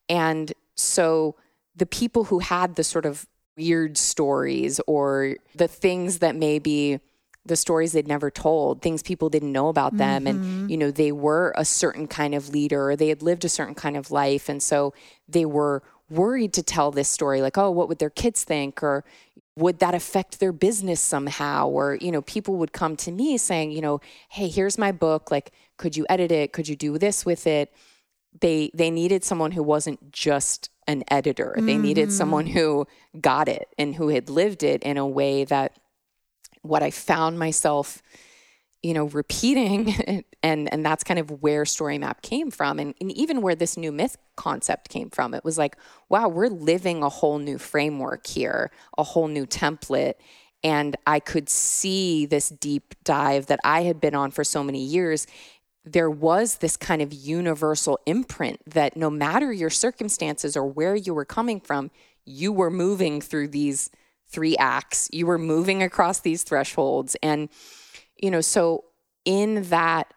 And 0.09 0.53
so 0.75 1.35
the 1.75 1.85
people 1.85 2.25
who 2.25 2.39
had 2.39 2.75
the 2.75 2.83
sort 2.83 3.05
of 3.05 3.27
weird 3.57 3.97
stories 3.97 4.79
or 4.87 5.35
the 5.55 5.67
things 5.67 6.19
that 6.19 6.35
maybe 6.35 6.99
the 7.47 7.55
stories 7.55 7.91
they'd 7.91 8.07
never 8.07 8.29
told, 8.29 8.81
things 8.81 9.01
people 9.01 9.29
didn't 9.29 9.51
know 9.51 9.69
about 9.69 9.97
them. 9.97 10.25
Mm-hmm. 10.25 10.27
And, 10.27 10.71
you 10.71 10.77
know, 10.77 10.91
they 10.91 11.11
were 11.11 11.53
a 11.55 11.65
certain 11.65 12.07
kind 12.07 12.35
of 12.35 12.49
leader 12.49 12.91
or 12.91 12.95
they 12.95 13.09
had 13.09 13.21
lived 13.21 13.45
a 13.45 13.49
certain 13.49 13.75
kind 13.75 13.97
of 13.97 14.11
life. 14.11 14.49
And 14.49 14.61
so 14.61 14.93
they 15.27 15.45
were 15.45 15.83
worried 16.09 16.53
to 16.53 16.63
tell 16.63 16.91
this 16.91 17.09
story 17.09 17.41
like, 17.41 17.57
oh, 17.57 17.71
what 17.71 17.87
would 17.89 17.99
their 17.99 18.09
kids 18.09 18.43
think? 18.43 18.81
Or 18.83 19.03
would 19.55 19.79
that 19.79 19.95
affect 19.95 20.39
their 20.39 20.51
business 20.51 21.01
somehow? 21.01 21.67
Or, 21.67 21.95
you 21.95 22.11
know, 22.11 22.21
people 22.21 22.55
would 22.57 22.73
come 22.73 22.95
to 22.97 23.11
me 23.11 23.37
saying, 23.37 23.71
you 23.71 23.81
know, 23.81 23.99
hey, 24.29 24.47
here's 24.47 24.77
my 24.77 24.91
book. 24.91 25.31
Like, 25.31 25.51
could 25.77 25.97
you 25.97 26.05
edit 26.09 26.31
it? 26.31 26.53
Could 26.53 26.67
you 26.67 26.75
do 26.75 26.97
this 26.97 27.25
with 27.25 27.47
it? 27.47 27.73
They 28.39 28.69
they 28.73 28.91
needed 28.91 29.23
someone 29.23 29.51
who 29.51 29.63
wasn't 29.63 30.11
just 30.11 30.69
an 30.85 31.03
editor. 31.09 31.55
Mm-hmm. 31.57 31.65
They 31.65 31.77
needed 31.77 32.11
someone 32.11 32.45
mm. 32.45 32.51
who 32.51 32.87
got 33.19 33.49
it 33.49 33.67
and 33.77 33.95
who 33.95 34.09
had 34.09 34.29
lived 34.29 34.63
it 34.63 34.83
in 34.83 34.97
a 34.97 35.07
way 35.07 35.43
that 35.43 35.77
what 36.67 36.83
I 36.83 36.91
found 36.91 37.39
myself, 37.39 38.01
you 38.83 38.93
know, 38.93 39.05
repeating 39.05 40.23
and 40.43 40.71
and 40.71 40.85
that's 40.85 41.03
kind 41.03 41.19
of 41.19 41.41
where 41.41 41.65
story 41.65 41.97
map 41.97 42.21
came 42.21 42.51
from 42.51 42.79
and, 42.79 42.93
and 43.01 43.11
even 43.11 43.41
where 43.41 43.55
this 43.55 43.77
new 43.77 43.91
myth 43.91 44.17
concept 44.35 44.89
came 44.89 45.09
from. 45.09 45.33
It 45.33 45.43
was 45.43 45.57
like, 45.57 45.77
wow, 46.09 46.27
we're 46.27 46.47
living 46.47 47.03
a 47.03 47.09
whole 47.09 47.39
new 47.39 47.57
framework 47.57 48.27
here, 48.27 48.71
a 48.97 49.03
whole 49.03 49.27
new 49.27 49.45
template. 49.45 50.15
And 50.63 50.95
I 51.05 51.19
could 51.19 51.49
see 51.49 52.25
this 52.25 52.49
deep 52.49 52.95
dive 53.03 53.45
that 53.45 53.59
I 53.63 53.83
had 53.83 54.01
been 54.01 54.15
on 54.15 54.31
for 54.31 54.43
so 54.43 54.63
many 54.63 54.83
years 54.83 55.27
there 55.91 56.09
was 56.09 56.57
this 56.57 56.75
kind 56.75 57.01
of 57.01 57.13
universal 57.13 57.99
imprint 58.05 58.59
that 58.69 58.97
no 58.97 59.09
matter 59.09 59.51
your 59.53 59.69
circumstances 59.69 60.57
or 60.57 60.65
where 60.65 60.95
you 60.95 61.13
were 61.13 61.25
coming 61.25 61.59
from, 61.59 61.91
you 62.25 62.51
were 62.51 62.69
moving 62.69 63.21
through 63.21 63.47
these 63.47 63.89
three 64.29 64.57
acts. 64.57 65.09
You 65.11 65.25
were 65.25 65.37
moving 65.37 65.81
across 65.83 66.19
these 66.19 66.43
thresholds. 66.43 67.15
And, 67.23 67.49
you 68.17 68.31
know, 68.31 68.41
so 68.41 68.85
in 69.25 69.63
that 69.63 70.13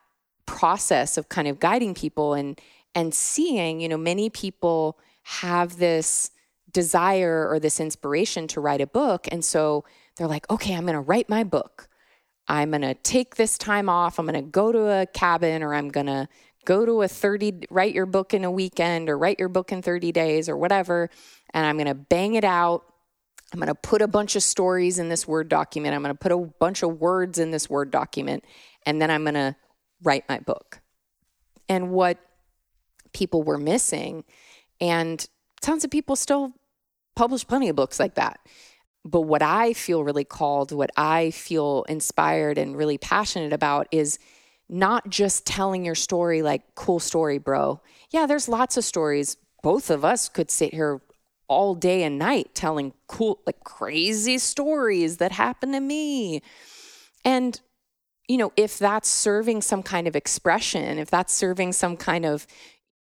process 0.47 1.17
of 1.17 1.29
kind 1.29 1.47
of 1.49 1.61
guiding 1.61 1.95
people 1.95 2.35
and 2.35 2.61
and 2.95 3.15
seeing, 3.15 3.81
you 3.81 3.89
know, 3.89 3.97
many 3.97 4.29
people 4.31 4.99
have 5.23 5.77
this 5.77 6.33
desire 6.73 7.49
or 7.49 7.61
this 7.61 7.79
inspiration 7.79 8.49
to 8.49 8.61
write 8.61 8.81
a 8.81 8.87
book. 8.87 9.29
And 9.31 9.45
so 9.45 9.85
they're 10.17 10.27
like, 10.27 10.51
okay, 10.51 10.75
I'm 10.75 10.83
going 10.83 10.95
to 10.95 11.01
write 11.01 11.29
my 11.29 11.45
book. 11.45 11.89
I'm 12.49 12.71
going 12.71 12.83
to 12.83 12.95
take 12.95 13.37
this 13.37 13.57
time 13.57 13.89
off. 13.89 14.19
I'm 14.19 14.27
going 14.27 14.35
to 14.45 14.51
go 14.51 14.73
to 14.73 14.89
a 14.89 15.07
cabin 15.07 15.63
or 15.63 15.75
I'm 15.75 15.89
going 15.89 16.07
to 16.07 16.29
go 16.65 16.85
to 16.85 17.03
a 17.03 17.09
30, 17.09 17.67
write 17.71 17.95
your 17.95 18.07
book 18.07 18.35
in 18.35 18.45
a 18.45 18.51
weekend 18.51 19.09
or 19.09 19.17
write 19.17 19.39
your 19.39 19.49
book 19.49 19.73
in 19.73 19.83
30 19.83 20.13
days 20.13 20.49
or 20.49 20.57
whatever. 20.57 21.11
And 21.55 21.65
I'm 21.65 21.77
going 21.77 21.87
to 21.87 21.95
bang 21.95 22.35
it 22.35 22.45
out. 22.45 22.85
I'm 23.53 23.59
going 23.59 23.69
to 23.69 23.75
put 23.75 24.03
a 24.03 24.09
bunch 24.09 24.37
of 24.37 24.43
stories 24.43 24.99
in 24.99 25.09
this 25.09 25.27
Word 25.27 25.49
document. 25.49 25.95
I'm 25.95 26.03
going 26.03 26.15
to 26.15 26.19
put 26.19 26.33
a 26.33 26.39
bunch 26.39 26.83
of 26.83 27.01
words 27.01 27.39
in 27.39 27.51
this 27.51 27.69
Word 27.69 27.91
document. 27.91 28.45
And 28.87 29.01
then 29.01 29.11
I'm 29.11 29.25
going 29.25 29.35
to 29.35 29.57
write 30.03 30.25
my 30.29 30.39
book. 30.39 30.81
And 31.69 31.91
what 31.91 32.19
people 33.13 33.43
were 33.43 33.59
missing, 33.59 34.25
and 34.81 35.27
tons 35.61 35.85
of 35.85 35.91
people 35.91 36.17
still 36.17 36.53
publish 37.17 37.47
plenty 37.47 37.69
of 37.69 37.77
books 37.77 37.99
like 37.99 38.15
that 38.15 38.41
but 39.05 39.23
what 39.23 39.43
I 39.43 39.73
feel 39.73 40.05
really 40.05 40.25
called, 40.25 40.73
what 40.73 40.91
I 40.97 41.31
feel 41.31 41.85
inspired 41.89 42.59
and 42.59 42.77
really 42.77 42.99
passionate 42.99 43.53
about 43.53 43.89
is 43.91 44.19
not 44.69 45.09
just 45.09 45.47
telling 45.47 45.85
your 45.85 45.95
story 45.95 46.43
like, 46.43 46.75
cool 46.75 47.01
story, 47.01 47.39
bro. 47.39 47.81
Yeah, 48.11 48.27
there's 48.27 48.49
lots 48.49 48.77
of 48.77 48.85
stories. 48.85 49.37
Both 49.63 49.91
of 49.91 50.05
us 50.05 50.29
could 50.29 50.51
sit 50.51 50.75
here 50.75 51.01
all 51.51 51.75
day 51.75 52.05
and 52.05 52.17
night 52.17 52.55
telling 52.55 52.95
cool, 53.09 53.41
like 53.45 53.59
crazy 53.65 54.39
stories 54.39 55.17
that 55.17 55.33
happened 55.33 55.75
to 55.75 55.81
me. 55.81 56.43
And, 57.25 57.61
you 58.29 58.39
know, 58.39 58.53
if 58.57 58.79
that's 58.79 59.09
serving 59.09 59.63
some 59.63 59.83
kind 59.83 60.07
of 60.07 60.15
expression, 60.15 60.97
if 60.97 61.11
that's 61.11 61.35
serving 61.35 61.73
some 61.73 61.97
kind 61.97 62.25
of 62.25 62.47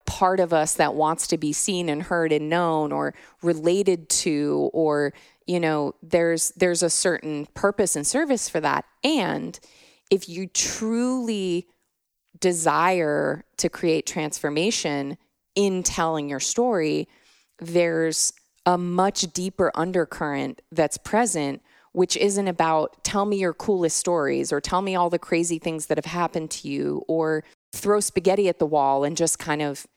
part 0.05 0.39
of 0.39 0.53
us 0.53 0.75
that 0.75 0.93
wants 0.93 1.25
to 1.27 1.37
be 1.37 1.51
seen 1.51 1.89
and 1.89 2.03
heard 2.03 2.31
and 2.31 2.47
known 2.47 2.91
or 2.91 3.13
related 3.41 4.07
to 4.07 4.69
or 4.71 5.13
you 5.45 5.59
know 5.59 5.93
there's 6.01 6.51
there's 6.51 6.81
a 6.81 6.89
certain 6.89 7.45
purpose 7.47 7.93
and 7.97 8.07
service 8.07 8.47
for 8.47 8.61
that 8.61 8.85
and 9.03 9.59
if 10.09 10.29
you 10.29 10.47
truly 10.47 11.67
desire 12.39 13.43
to 13.57 13.67
create 13.67 14.05
transformation 14.05 15.17
in 15.55 15.83
telling 15.83 16.29
your 16.29 16.39
story 16.39 17.05
there's 17.59 18.33
a 18.65 18.77
much 18.77 19.21
deeper 19.33 19.71
undercurrent 19.75 20.61
that's 20.71 20.97
present 20.97 21.61
which 21.97 22.15
isn't 22.17 22.47
about 22.47 23.03
tell 23.03 23.25
me 23.25 23.37
your 23.37 23.53
coolest 23.53 23.97
stories 23.97 24.53
or 24.53 24.61
tell 24.61 24.83
me 24.83 24.95
all 24.95 25.09
the 25.09 25.17
crazy 25.17 25.57
things 25.57 25.87
that 25.87 25.97
have 25.97 26.05
happened 26.05 26.51
to 26.51 26.67
you 26.67 27.03
or 27.07 27.43
throw 27.73 27.99
spaghetti 27.99 28.47
at 28.47 28.59
the 28.59 28.67
wall 28.67 29.03
and 29.03 29.17
just 29.17 29.39
kind 29.39 29.63
of 29.63 29.87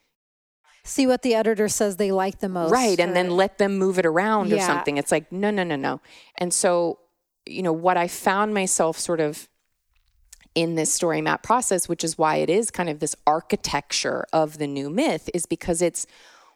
see 0.83 1.07
what 1.07 1.21
the 1.21 1.35
editor 1.35 1.69
says 1.69 1.97
they 1.97 2.11
like 2.11 2.39
the 2.39 2.49
most. 2.49 2.71
Right. 2.71 2.99
Or, 2.99 3.03
and 3.03 3.15
then 3.15 3.31
let 3.31 3.59
them 3.59 3.77
move 3.77 3.99
it 3.99 4.07
around 4.07 4.49
yeah. 4.49 4.57
or 4.57 4.61
something. 4.61 4.97
It's 4.97 5.13
like, 5.13 5.31
no, 5.31 5.51
no, 5.51 5.63
no, 5.63 5.77
no. 5.77 6.01
And 6.39 6.55
so, 6.55 7.01
you 7.45 7.63
know, 7.63 7.73
what 7.73 7.97
I 7.97 8.09
found 8.09 8.55
myself 8.55 8.99
sort 8.99 9.21
of 9.21 9.49
in 10.55 10.75
this 10.75 10.93
story 10.93 11.21
map 11.21 11.43
process, 11.43 11.89
which 11.89 12.03
is 12.03 12.17
why 12.17 12.37
it 12.37 12.51
is 12.51 12.71
kind 12.71 12.89
of 12.89 13.01
this 13.01 13.15
architecture 13.27 14.27
of 14.33 14.59
the 14.59 14.67
new 14.67 14.91
myth, 14.91 15.29
is 15.35 15.47
because 15.47 15.83
it's 15.83 16.07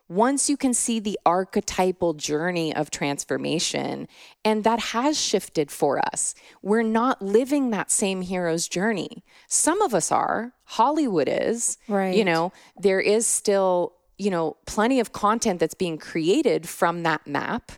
once 0.08 0.50
you 0.50 0.56
can 0.56 0.74
see 0.74 1.00
the 1.00 1.18
archetypal 1.24 2.14
journey 2.14 2.74
of 2.74 2.90
transformation, 2.90 4.06
and 4.44 4.64
that 4.64 4.78
has 4.78 5.18
shifted 5.18 5.70
for 5.70 5.98
us, 6.12 6.34
we're 6.62 6.82
not 6.82 7.22
living 7.22 7.70
that 7.70 7.90
same 7.90 8.22
hero's 8.22 8.68
journey. 8.68 9.24
Some 9.48 9.80
of 9.82 9.94
us 9.94 10.12
are, 10.12 10.52
Hollywood 10.64 11.28
is, 11.30 11.78
right? 11.88 12.14
You 12.14 12.24
know, 12.24 12.52
there 12.76 13.00
is 13.00 13.26
still 13.26 13.94
you 14.18 14.30
know, 14.30 14.56
plenty 14.66 15.00
of 15.00 15.12
content 15.12 15.60
that's 15.60 15.74
being 15.74 15.98
created 15.98 16.68
from 16.68 17.02
that 17.02 17.26
map. 17.26 17.72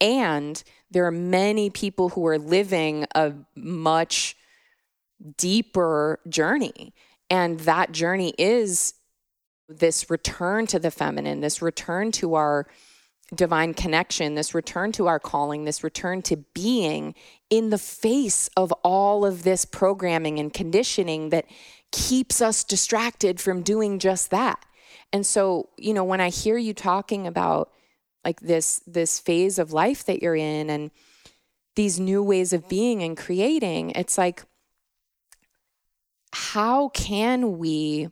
And 0.00 0.62
there 0.90 1.06
are 1.06 1.12
many 1.12 1.70
people 1.70 2.10
who 2.10 2.26
are 2.26 2.38
living 2.38 3.06
a 3.14 3.32
much 3.54 4.36
deeper 5.36 6.18
journey. 6.28 6.94
And 7.30 7.60
that 7.60 7.92
journey 7.92 8.34
is 8.38 8.94
this 9.72 10.10
return 10.10 10.66
to 10.68 10.78
the 10.78 10.90
feminine, 10.90 11.40
this 11.40 11.62
return 11.62 12.12
to 12.12 12.34
our 12.34 12.66
divine 13.34 13.72
connection, 13.72 14.34
this 14.34 14.54
return 14.54 14.92
to 14.92 15.06
our 15.06 15.18
calling, 15.18 15.64
this 15.64 15.82
return 15.82 16.22
to 16.22 16.36
being 16.54 17.14
in 17.50 17.70
the 17.70 17.78
face 17.78 18.48
of 18.56 18.72
all 18.84 19.24
of 19.24 19.42
this 19.42 19.64
programming 19.64 20.38
and 20.38 20.52
conditioning 20.52 21.30
that 21.30 21.46
keeps 21.90 22.40
us 22.40 22.62
distracted 22.62 23.40
from 23.40 23.62
doing 23.62 23.98
just 23.98 24.30
that. 24.30 24.64
And 25.12 25.26
so, 25.26 25.70
you 25.76 25.94
know, 25.94 26.04
when 26.04 26.20
I 26.20 26.28
hear 26.28 26.58
you 26.58 26.74
talking 26.74 27.26
about 27.26 27.70
like 28.24 28.40
this 28.40 28.80
this 28.86 29.18
phase 29.18 29.58
of 29.58 29.72
life 29.72 30.04
that 30.04 30.22
you're 30.22 30.36
in 30.36 30.70
and 30.70 30.90
these 31.74 31.98
new 31.98 32.22
ways 32.22 32.52
of 32.52 32.68
being 32.68 33.02
and 33.02 33.16
creating 33.16 33.90
it's 33.92 34.18
like 34.18 34.44
how 36.32 36.88
can 36.90 37.58
we 37.58 38.08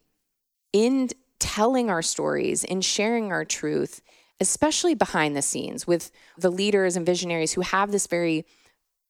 in 0.73 1.09
telling 1.41 1.91
our 1.91 2.03
stories 2.03 2.63
in 2.63 2.81
sharing 2.81 3.33
our 3.33 3.45
truth 3.45 4.01
especially 4.43 4.95
behind 4.95 5.37
the 5.37 5.43
scenes 5.43 5.87
with 5.87 6.11
the 6.39 6.51
leaders 6.51 6.97
and 6.97 7.05
visionaries 7.05 7.53
who 7.53 7.61
have 7.61 7.93
this 7.93 8.07
very 8.07 8.47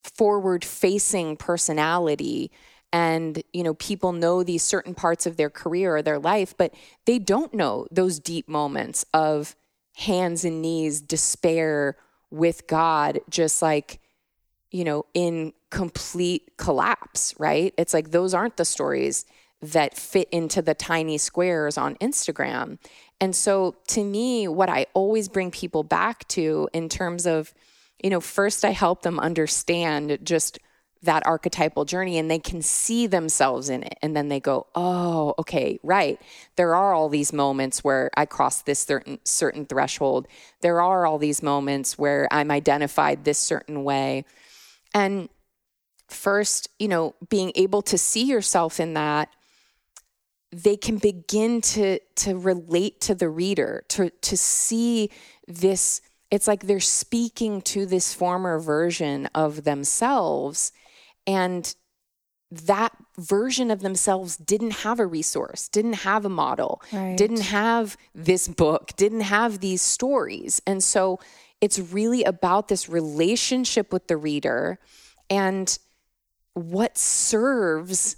forward 0.03 0.65
facing 0.65 1.37
personality 1.37 2.51
and 2.93 3.43
you 3.53 3.63
know 3.63 3.75
people 3.75 4.13
know 4.13 4.43
these 4.43 4.63
certain 4.63 4.95
parts 4.95 5.27
of 5.27 5.37
their 5.37 5.51
career 5.51 5.97
or 5.97 6.03
their 6.03 6.19
life 6.19 6.55
but 6.57 6.75
they 7.05 7.19
don't 7.19 7.53
know 7.53 7.87
those 7.91 8.19
deep 8.19 8.49
moments 8.49 9.05
of 9.13 9.55
hands 9.97 10.45
and 10.45 10.63
knees 10.63 11.01
despair 11.01 11.97
with 12.31 12.67
god 12.67 13.21
just 13.29 13.61
like 13.61 14.01
you 14.71 14.85
know 14.85 15.05
in 15.15 15.53
complete 15.71 16.51
collapse 16.57 17.35
right? 17.39 17.73
It's 17.79 17.95
like 17.95 18.11
those 18.11 18.35
aren't 18.35 18.57
the 18.57 18.65
stories 18.65 19.25
that 19.63 19.97
fit 19.97 20.29
into 20.31 20.63
the 20.63 20.75
tiny 20.75 21.19
squares 21.19 21.77
on 21.77 21.95
Instagram 21.97 22.79
and 23.21 23.37
so 23.37 23.77
to 23.87 24.03
me 24.03 24.49
what 24.49 24.71
i 24.71 24.87
always 24.95 25.29
bring 25.29 25.51
people 25.51 25.83
back 25.83 26.27
to 26.29 26.69
in 26.73 26.89
terms 26.89 27.27
of 27.27 27.53
you 28.03 28.09
know 28.09 28.21
first 28.21 28.65
i 28.65 28.71
help 28.71 29.03
them 29.03 29.21
understand 29.21 30.19
just 30.23 30.59
that 31.03 31.27
archetypal 31.27 31.85
journey 31.85 32.19
and 32.19 32.31
they 32.31 32.39
can 32.39 32.61
see 32.61 33.07
themselves 33.07 33.71
in 33.71 33.83
it. 33.83 33.99
And 34.03 34.15
then 34.15 34.29
they 34.29 34.39
go, 34.39 34.67
oh, 34.75 35.35
okay, 35.39 35.79
right. 35.83 36.21
There 36.57 36.75
are 36.75 36.93
all 36.93 37.09
these 37.09 37.33
moments 37.33 37.83
where 37.83 38.11
I 38.17 38.27
cross 38.27 38.63
this 38.63 38.81
certain, 38.81 39.19
certain 39.25 39.65
threshold. 39.65 40.29
There 40.61 40.83
are 40.83 41.07
all 41.07 41.19
these 41.19 41.43
moments 41.43 41.97
where 41.97 42.29
I'm 42.31 42.51
identified 42.51 43.25
this 43.25 43.39
certain 43.39 43.83
way. 43.83 44.27
And 44.93 45.31
first, 46.09 46.69
you 46.79 46.89
know, 46.89 47.15
being 47.31 47.53
able 47.55 47.81
to 47.83 47.97
see 47.97 48.25
yourself 48.25 48.79
in 48.79 48.95
that, 48.95 49.31
they 50.53 50.77
can 50.77 50.99
begin 50.99 51.61
to 51.61 51.99
to 52.17 52.37
relate 52.37 53.01
to 53.03 53.15
the 53.15 53.29
reader, 53.29 53.85
to 53.89 54.11
to 54.11 54.37
see 54.37 55.11
this 55.47 56.01
it's 56.31 56.47
like 56.47 56.67
they're 56.67 56.81
speaking 56.81 57.61
to 57.61 57.87
this 57.87 58.15
former 58.15 58.59
version 58.61 59.29
of 59.35 59.65
themselves 59.65 60.73
and 61.27 61.75
that 62.51 62.93
version 63.17 63.71
of 63.71 63.81
themselves 63.81 64.37
didn't 64.37 64.73
have 64.73 64.99
a 64.99 65.07
resource, 65.07 65.69
didn't 65.69 65.93
have 65.95 66.25
a 66.25 66.29
model, 66.29 66.83
right. 66.93 67.17
didn't 67.17 67.43
have 67.43 67.97
this 68.15 68.49
book, 68.49 68.93
didn't 68.97 69.21
have 69.21 69.61
these 69.61 69.83
stories. 69.83 70.61
And 70.67 70.83
so 70.83 71.21
it's 71.61 71.79
really 71.79 72.25
about 72.25 72.69
this 72.69 72.89
relationship 72.89 73.93
with 73.93 74.09
the 74.09 74.17
reader 74.17 74.79
and 75.29 75.79
what 76.55 76.99
serves 76.99 78.17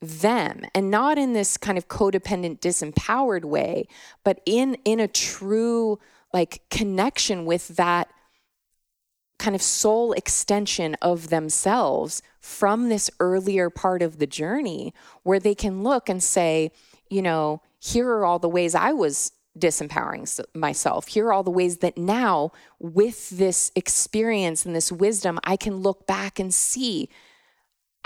them 0.00 0.62
and 0.74 0.90
not 0.90 1.16
in 1.16 1.32
this 1.32 1.56
kind 1.56 1.78
of 1.78 1.88
codependent 1.88 2.60
disempowered 2.60 3.44
way 3.44 3.86
but 4.22 4.40
in 4.44 4.76
in 4.84 5.00
a 5.00 5.08
true 5.08 5.98
like 6.32 6.62
connection 6.68 7.46
with 7.46 7.68
that 7.68 8.08
kind 9.38 9.54
of 9.54 9.62
soul 9.62 10.12
extension 10.12 10.94
of 11.02 11.28
themselves 11.28 12.22
from 12.40 12.88
this 12.88 13.10
earlier 13.20 13.70
part 13.70 14.02
of 14.02 14.18
the 14.18 14.26
journey 14.26 14.94
where 15.22 15.40
they 15.40 15.54
can 15.54 15.82
look 15.82 16.08
and 16.08 16.22
say, 16.22 16.70
you 17.10 17.22
know, 17.22 17.60
here 17.78 18.08
are 18.08 18.24
all 18.24 18.38
the 18.38 18.48
ways 18.48 18.74
I 18.74 18.92
was 18.92 19.32
disempowering 19.58 20.40
myself. 20.54 21.08
Here 21.08 21.26
are 21.26 21.32
all 21.32 21.42
the 21.42 21.50
ways 21.50 21.78
that 21.78 21.96
now, 21.96 22.52
with 22.78 23.30
this 23.30 23.70
experience 23.76 24.66
and 24.66 24.74
this 24.74 24.90
wisdom, 24.90 25.38
I 25.44 25.56
can 25.56 25.76
look 25.76 26.06
back 26.06 26.38
and 26.38 26.52
see 26.52 27.08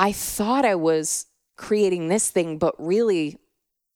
I 0.00 0.12
thought 0.12 0.64
I 0.64 0.76
was 0.76 1.26
creating 1.58 2.08
this 2.08 2.30
thing, 2.30 2.56
but 2.56 2.74
really, 2.78 3.36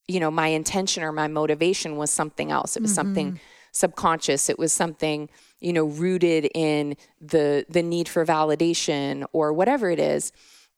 you 0.06 0.20
know, 0.20 0.30
my 0.30 0.48
intention 0.48 1.02
or 1.02 1.12
my 1.12 1.28
motivation 1.28 1.96
was 1.96 2.10
something 2.10 2.50
else. 2.50 2.76
It 2.76 2.82
was 2.82 2.90
mm-hmm. 2.90 2.94
something 2.96 3.40
subconscious. 3.72 4.50
It 4.50 4.58
was 4.58 4.72
something 4.72 5.30
you 5.62 5.72
know 5.72 5.84
rooted 5.84 6.50
in 6.54 6.96
the 7.20 7.64
the 7.68 7.82
need 7.82 8.08
for 8.08 8.26
validation 8.26 9.24
or 9.32 9.52
whatever 9.52 9.88
it 9.88 9.98
is 9.98 10.32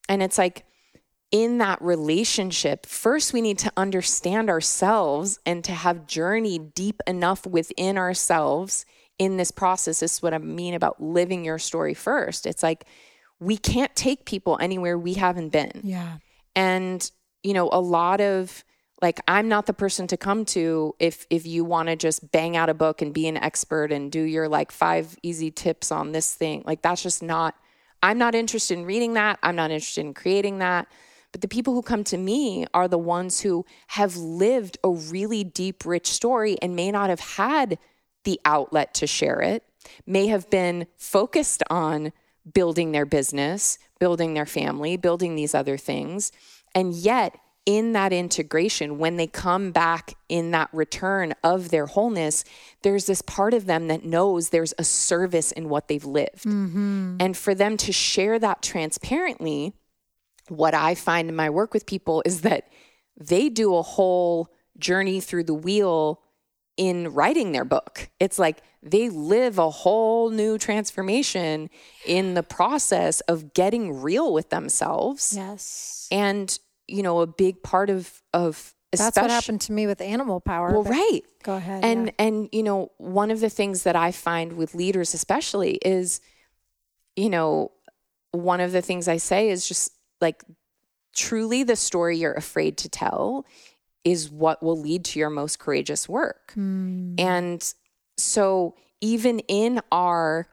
and 0.08 0.22
it's 0.22 0.38
like 0.38 0.64
in 1.32 1.58
that 1.58 1.80
relationship 1.82 2.86
first 2.86 3.32
we 3.32 3.40
need 3.40 3.58
to 3.58 3.72
understand 3.76 4.48
ourselves 4.48 5.40
and 5.44 5.64
to 5.64 5.72
have 5.72 6.06
journeyed 6.06 6.74
deep 6.74 7.00
enough 7.06 7.46
within 7.46 7.98
ourselves 7.98 8.84
in 9.18 9.36
this 9.36 9.50
process 9.50 10.00
this 10.00 10.14
is 10.14 10.22
what 10.22 10.34
i 10.34 10.38
mean 10.38 10.74
about 10.74 11.02
living 11.02 11.44
your 11.44 11.58
story 11.58 11.94
first 11.94 12.46
it's 12.46 12.62
like 12.62 12.84
we 13.40 13.56
can't 13.56 13.96
take 13.96 14.24
people 14.24 14.58
anywhere 14.60 14.98
we 14.98 15.14
haven't 15.14 15.48
been 15.48 15.80
yeah 15.82 16.18
and 16.56 17.10
you 17.42 17.52
know 17.52 17.68
a 17.72 17.80
lot 17.80 18.20
of 18.20 18.64
like 19.02 19.20
i'm 19.28 19.48
not 19.48 19.66
the 19.66 19.72
person 19.72 20.06
to 20.06 20.16
come 20.16 20.44
to 20.44 20.94
if 20.98 21.26
if 21.30 21.46
you 21.46 21.64
want 21.64 21.88
to 21.88 21.96
just 21.96 22.30
bang 22.32 22.56
out 22.56 22.68
a 22.68 22.74
book 22.74 23.02
and 23.02 23.12
be 23.12 23.28
an 23.28 23.36
expert 23.36 23.92
and 23.92 24.10
do 24.10 24.22
your 24.22 24.48
like 24.48 24.72
five 24.72 25.16
easy 25.22 25.50
tips 25.50 25.92
on 25.92 26.12
this 26.12 26.34
thing. 26.34 26.62
Like 26.66 26.82
that's 26.82 27.02
just 27.02 27.22
not 27.22 27.54
i'm 28.02 28.18
not 28.18 28.34
interested 28.34 28.78
in 28.78 28.84
reading 28.84 29.14
that. 29.14 29.38
I'm 29.42 29.56
not 29.56 29.70
interested 29.70 30.02
in 30.02 30.14
creating 30.14 30.58
that. 30.58 30.88
But 31.32 31.40
the 31.40 31.48
people 31.48 31.74
who 31.74 31.82
come 31.82 32.04
to 32.04 32.16
me 32.16 32.64
are 32.72 32.86
the 32.86 32.98
ones 32.98 33.40
who 33.40 33.66
have 33.88 34.16
lived 34.16 34.78
a 34.84 34.90
really 34.90 35.42
deep 35.42 35.84
rich 35.84 36.06
story 36.06 36.56
and 36.62 36.76
may 36.76 36.92
not 36.92 37.10
have 37.10 37.20
had 37.20 37.78
the 38.22 38.40
outlet 38.44 38.94
to 38.94 39.06
share 39.06 39.42
it 39.42 39.64
may 40.06 40.28
have 40.28 40.48
been 40.48 40.86
focused 40.96 41.62
on 41.68 42.12
building 42.52 42.92
their 42.92 43.06
business 43.06 43.78
building 43.98 44.34
their 44.34 44.46
family 44.46 44.96
building 44.96 45.34
these 45.34 45.54
other 45.54 45.76
things 45.76 46.32
and 46.74 46.94
yet 46.94 47.36
in 47.66 47.92
that 47.92 48.12
integration, 48.12 48.98
when 48.98 49.16
they 49.16 49.26
come 49.26 49.72
back 49.72 50.14
in 50.28 50.50
that 50.50 50.68
return 50.72 51.34
of 51.42 51.70
their 51.70 51.86
wholeness, 51.86 52.44
there's 52.82 53.06
this 53.06 53.22
part 53.22 53.54
of 53.54 53.66
them 53.66 53.88
that 53.88 54.04
knows 54.04 54.50
there's 54.50 54.74
a 54.78 54.84
service 54.84 55.50
in 55.52 55.68
what 55.68 55.88
they've 55.88 56.04
lived. 56.04 56.44
Mm-hmm. 56.44 57.16
And 57.20 57.36
for 57.36 57.54
them 57.54 57.76
to 57.78 57.92
share 57.92 58.38
that 58.38 58.62
transparently, 58.62 59.72
what 60.48 60.74
I 60.74 60.94
find 60.94 61.30
in 61.30 61.36
my 61.36 61.48
work 61.48 61.72
with 61.72 61.86
people 61.86 62.22
is 62.26 62.42
that 62.42 62.68
they 63.16 63.48
do 63.48 63.74
a 63.74 63.82
whole 63.82 64.50
journey 64.76 65.20
through 65.20 65.44
the 65.44 65.54
wheel 65.54 66.20
in 66.76 67.12
writing 67.12 67.52
their 67.52 67.64
book. 67.64 68.08
It's 68.20 68.38
like 68.38 68.62
they 68.82 69.08
live 69.08 69.58
a 69.58 69.70
whole 69.70 70.30
new 70.30 70.58
transformation 70.58 71.70
in 72.06 72.34
the 72.34 72.42
process 72.42 73.20
of 73.22 73.54
getting 73.54 74.02
real 74.02 74.32
with 74.32 74.50
themselves. 74.50 75.34
Yes. 75.36 76.08
And 76.10 76.56
you 76.86 77.02
know, 77.02 77.20
a 77.20 77.26
big 77.26 77.62
part 77.62 77.90
of 77.90 78.22
of 78.32 78.74
that's 78.96 79.16
what 79.16 79.30
happened 79.30 79.60
to 79.62 79.72
me 79.72 79.86
with 79.86 80.00
animal 80.00 80.40
power. 80.40 80.72
Well, 80.72 80.84
right. 80.84 81.22
Go 81.42 81.56
ahead. 81.56 81.84
And 81.84 82.06
yeah. 82.06 82.12
and 82.18 82.48
you 82.52 82.62
know, 82.62 82.92
one 82.98 83.30
of 83.30 83.40
the 83.40 83.50
things 83.50 83.84
that 83.84 83.96
I 83.96 84.12
find 84.12 84.54
with 84.54 84.74
leaders, 84.74 85.14
especially, 85.14 85.78
is, 85.84 86.20
you 87.16 87.30
know, 87.30 87.72
one 88.32 88.60
of 88.60 88.72
the 88.72 88.82
things 88.82 89.08
I 89.08 89.16
say 89.16 89.50
is 89.50 89.66
just 89.66 89.92
like, 90.20 90.42
truly, 91.14 91.62
the 91.62 91.76
story 91.76 92.18
you're 92.18 92.34
afraid 92.34 92.78
to 92.78 92.88
tell 92.88 93.46
is 94.04 94.30
what 94.30 94.62
will 94.62 94.78
lead 94.78 95.04
to 95.06 95.18
your 95.18 95.30
most 95.30 95.58
courageous 95.58 96.08
work. 96.08 96.52
Mm. 96.56 97.18
And 97.18 97.74
so, 98.16 98.74
even 99.00 99.40
in 99.40 99.80
our 99.90 100.46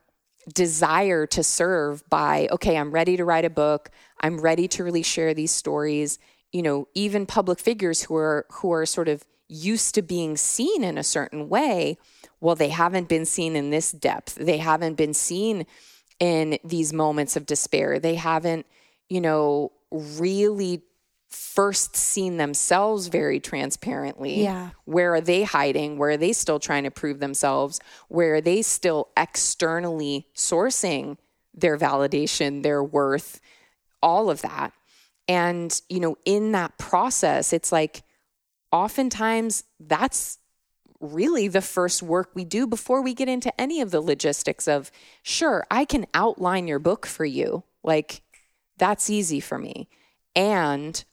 desire 0.54 1.28
to 1.28 1.44
serve 1.44 2.04
by, 2.10 2.48
okay, 2.52 2.78
I'm 2.78 2.92
ready 2.92 3.18
to 3.18 3.26
write 3.26 3.46
a 3.46 3.50
book. 3.50 3.92
I'm 4.20 4.40
ready 4.40 4.68
to 4.70 4.84
really 4.84 5.04
share 5.04 5.34
these 5.34 5.52
stories. 5.52 6.20
You 6.52 6.62
know, 6.62 6.88
even 6.96 7.26
public 7.26 7.60
figures 7.60 8.04
who 8.04 8.16
are 8.16 8.46
who 8.52 8.72
are 8.72 8.86
sort 8.86 9.08
of 9.08 9.24
used 9.48 9.96
to 9.96 10.02
being 10.02 10.38
seen 10.38 10.84
in 10.84 10.98
a 10.98 11.04
certain 11.04 11.50
way, 11.50 11.98
well, 12.40 12.56
they 12.56 12.70
haven't 12.70 13.10
been 13.10 13.26
seen 13.26 13.56
in 13.56 13.70
this 13.70 13.92
depth. 13.92 14.36
They 14.36 14.58
haven't 14.58 14.96
been 14.96 15.14
seen 15.14 15.66
in 16.20 16.58
these 16.64 16.94
moments 16.94 17.36
of 17.36 17.46
despair. 17.46 18.00
They 18.00 18.16
haven't, 18.16 18.66
you 19.10 19.20
know, 19.20 19.74
really 19.92 20.84
first 21.32 21.96
seen 21.96 22.38
themselves 22.38 23.08
very 23.08 23.40
transparently. 23.40 24.44
Yeah. 24.44 24.72
Where 24.86 25.16
are 25.16 25.22
they 25.22 25.44
hiding? 25.44 25.98
Where 25.98 26.12
are 26.12 26.18
they 26.18 26.34
still 26.34 26.60
trying 26.60 26.84
to 26.84 26.92
prove 26.92 27.20
themselves? 27.20 27.80
Where 28.10 28.36
are 28.36 28.42
they 28.42 28.62
still 28.62 29.10
externally 29.18 30.28
sourcing 30.36 31.18
their 31.54 31.78
validation, 31.78 32.64
their 32.64 32.84
worth, 32.84 33.40
all 34.04 34.30
of 34.30 34.42
that? 34.42 34.74
And, 35.28 35.82
you 35.88 36.00
know, 36.00 36.18
in 36.26 36.52
that 36.52 36.78
process, 36.78 37.54
it's 37.54 37.72
like 37.72 38.04
oftentimes 38.72 39.64
that's 39.80 40.38
really 41.00 41.48
the 41.48 41.62
first 41.62 42.04
work 42.04 42.32
we 42.34 42.44
do 42.44 42.68
before 42.68 43.02
we 43.02 43.14
get 43.14 43.30
into 43.30 43.60
any 43.60 43.82
of 43.82 43.92
the 43.92 44.02
logistics 44.02 44.68
of, 44.68 44.92
sure, 45.24 45.66
I 45.72 45.86
can 45.86 46.06
outline 46.14 46.68
your 46.68 46.80
book 46.80 47.06
for 47.06 47.26
you. 47.26 47.64
Like, 47.84 48.22
that's 48.78 49.10
easy 49.10 49.40
for 49.40 49.58
me. 49.58 49.88
And 50.36 51.04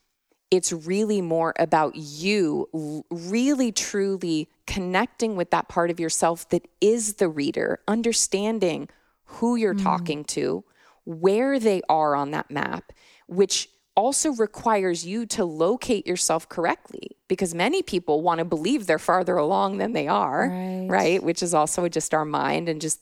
it's 0.51 0.73
really 0.73 1.21
more 1.21 1.53
about 1.59 1.95
you 1.95 3.05
really 3.11 3.71
truly 3.71 4.49
connecting 4.67 5.37
with 5.37 5.51
that 5.51 5.69
part 5.69 5.91
of 5.91 6.01
yourself 6.01 6.49
that 6.49 6.67
is 6.81 7.15
the 7.15 7.29
reader, 7.29 7.81
understanding 7.87 8.89
who 9.25 9.57
you're 9.57 9.75
mm. 9.75 9.83
talking 9.83 10.25
to, 10.25 10.65
where 11.05 11.59
they 11.59 11.83
are 11.89 12.15
on 12.15 12.31
that 12.31 12.51
map, 12.51 12.93
which 13.27 13.69
also 13.95 14.31
requires 14.33 15.05
you 15.05 15.27
to 15.27 15.45
locate 15.45 16.07
yourself 16.07 16.49
correctly 16.49 17.17
because 17.27 17.55
many 17.55 17.83
people 17.83 18.23
want 18.23 18.39
to 18.39 18.45
believe 18.45 18.87
they're 18.87 18.99
farther 18.99 19.37
along 19.37 19.79
than 19.79 19.93
they 19.93 20.07
are, 20.07 20.49
right. 20.49 20.87
right? 20.89 21.23
Which 21.23 21.43
is 21.43 21.53
also 21.53 21.89
just 21.89 22.15
our 22.15 22.25
mind 22.25 22.69
and 22.69 22.81
just 22.81 23.01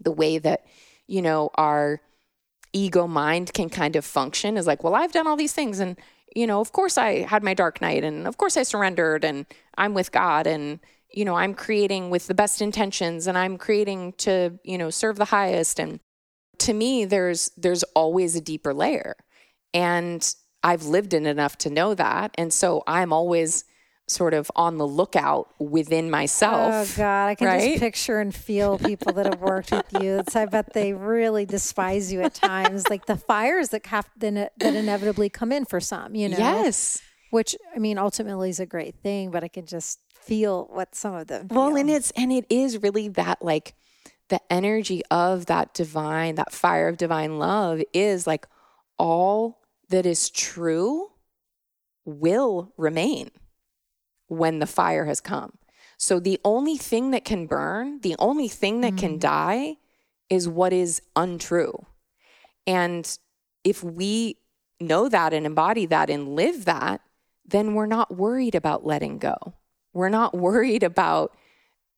the 0.00 0.12
way 0.12 0.38
that, 0.38 0.66
you 1.06 1.22
know, 1.22 1.50
our 1.54 2.00
ego 2.72 3.06
mind 3.06 3.54
can 3.54 3.70
kind 3.70 3.96
of 3.96 4.04
function 4.04 4.56
is 4.56 4.66
like, 4.66 4.84
well, 4.84 4.94
I've 4.94 5.12
done 5.12 5.26
all 5.26 5.36
these 5.36 5.54
things 5.54 5.80
and 5.80 5.96
you 6.34 6.46
know, 6.46 6.60
of 6.60 6.72
course 6.72 6.98
I 6.98 7.22
had 7.22 7.42
my 7.42 7.54
dark 7.54 7.80
night 7.80 8.04
and 8.04 8.26
of 8.26 8.38
course 8.38 8.56
I 8.56 8.62
surrendered 8.62 9.24
and 9.24 9.46
I'm 9.76 9.94
with 9.94 10.12
God 10.12 10.46
and 10.46 10.80
you 11.10 11.24
know, 11.24 11.36
I'm 11.36 11.54
creating 11.54 12.10
with 12.10 12.26
the 12.26 12.34
best 12.34 12.60
intentions 12.60 13.26
and 13.26 13.38
I'm 13.38 13.56
creating 13.56 14.12
to, 14.18 14.58
you 14.62 14.76
know, 14.76 14.90
serve 14.90 15.16
the 15.16 15.24
highest 15.26 15.78
and 15.78 16.00
to 16.58 16.74
me 16.74 17.04
there's 17.04 17.50
there's 17.56 17.82
always 17.94 18.36
a 18.36 18.40
deeper 18.40 18.74
layer 18.74 19.16
and 19.72 20.34
I've 20.62 20.84
lived 20.84 21.14
in 21.14 21.26
enough 21.26 21.56
to 21.58 21.70
know 21.70 21.94
that. 21.94 22.32
And 22.36 22.52
so 22.52 22.82
I'm 22.86 23.12
always 23.12 23.64
sort 24.08 24.34
of 24.34 24.50
on 24.56 24.78
the 24.78 24.86
lookout 24.86 25.48
within 25.58 26.10
myself. 26.10 26.94
Oh 26.94 26.98
God, 26.98 27.26
I 27.26 27.34
can 27.34 27.46
right? 27.46 27.68
just 27.70 27.80
picture 27.80 28.20
and 28.20 28.34
feel 28.34 28.78
people 28.78 29.12
that 29.12 29.26
have 29.26 29.40
worked 29.40 29.70
with 29.70 29.86
you. 30.00 30.18
It's, 30.18 30.34
I 30.34 30.46
bet 30.46 30.72
they 30.72 30.92
really 30.92 31.46
despise 31.46 32.12
you 32.12 32.22
at 32.22 32.34
times, 32.34 32.88
like 32.88 33.06
the 33.06 33.16
fires 33.16 33.68
that 33.70 33.86
have 33.86 34.08
that 34.18 34.52
inevitably 34.60 35.28
come 35.28 35.52
in 35.52 35.64
for 35.64 35.80
some. 35.80 36.14
You 36.14 36.30
know, 36.30 36.38
yes. 36.38 37.00
Which 37.30 37.54
I 37.76 37.78
mean, 37.78 37.98
ultimately 37.98 38.48
is 38.48 38.58
a 38.58 38.66
great 38.66 38.96
thing, 39.02 39.30
but 39.30 39.44
I 39.44 39.48
can 39.48 39.66
just 39.66 40.00
feel 40.14 40.68
what 40.72 40.94
some 40.94 41.14
of 41.14 41.26
them. 41.26 41.48
Feel. 41.48 41.56
Well, 41.56 41.76
and 41.76 41.90
it's 41.90 42.10
and 42.12 42.32
it 42.32 42.46
is 42.48 42.82
really 42.82 43.08
that 43.08 43.42
like 43.42 43.74
the 44.28 44.40
energy 44.50 45.02
of 45.10 45.46
that 45.46 45.74
divine, 45.74 46.36
that 46.36 46.52
fire 46.52 46.88
of 46.88 46.96
divine 46.96 47.38
love 47.38 47.82
is 47.92 48.26
like 48.26 48.46
all 48.98 49.60
that 49.90 50.06
is 50.06 50.30
true 50.30 51.08
will 52.04 52.72
remain 52.78 53.30
when 54.28 54.58
the 54.58 54.66
fire 54.66 55.06
has 55.06 55.20
come. 55.20 55.58
So 55.96 56.20
the 56.20 56.40
only 56.44 56.76
thing 56.76 57.10
that 57.10 57.24
can 57.24 57.46
burn, 57.46 58.00
the 58.00 58.14
only 58.18 58.48
thing 58.48 58.80
that 58.82 58.94
mm. 58.94 58.98
can 58.98 59.18
die 59.18 59.76
is 60.30 60.48
what 60.48 60.72
is 60.72 61.02
untrue. 61.16 61.86
And 62.66 63.18
if 63.64 63.82
we 63.82 64.36
know 64.80 65.08
that 65.08 65.32
and 65.32 65.44
embody 65.44 65.86
that 65.86 66.08
and 66.08 66.36
live 66.36 66.66
that, 66.66 67.00
then 67.44 67.74
we're 67.74 67.86
not 67.86 68.16
worried 68.16 68.54
about 68.54 68.86
letting 68.86 69.18
go. 69.18 69.54
We're 69.92 70.08
not 70.08 70.34
worried 70.36 70.82
about 70.82 71.36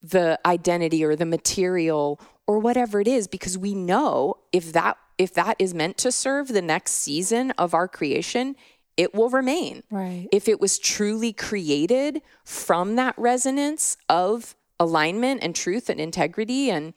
the 0.02 0.39
identity 0.47 1.05
or 1.05 1.15
the 1.15 1.27
material 1.27 2.20
or 2.47 2.59
whatever 2.59 3.01
it 3.01 3.09
is 3.09 3.28
because 3.28 3.59
we 3.59 3.74
know 3.74 4.36
if 4.52 4.73
that 4.73 4.97
if 5.19 5.35
that 5.35 5.55
is 5.59 5.74
meant 5.74 5.98
to 5.98 6.11
serve 6.11 6.48
the 6.48 6.62
next 6.62 6.93
season 6.93 7.51
of 7.52 7.74
our 7.74 7.86
creation, 7.86 8.57
it 9.01 9.14
will 9.14 9.31
remain. 9.31 9.82
Right. 9.90 10.28
If 10.31 10.47
it 10.47 10.60
was 10.60 10.78
truly 10.78 11.32
created 11.32 12.20
from 12.44 12.97
that 12.97 13.14
resonance 13.16 13.97
of 14.10 14.55
alignment 14.78 15.43
and 15.43 15.56
truth 15.56 15.89
and 15.89 15.98
integrity 15.98 16.70
and 16.70 16.93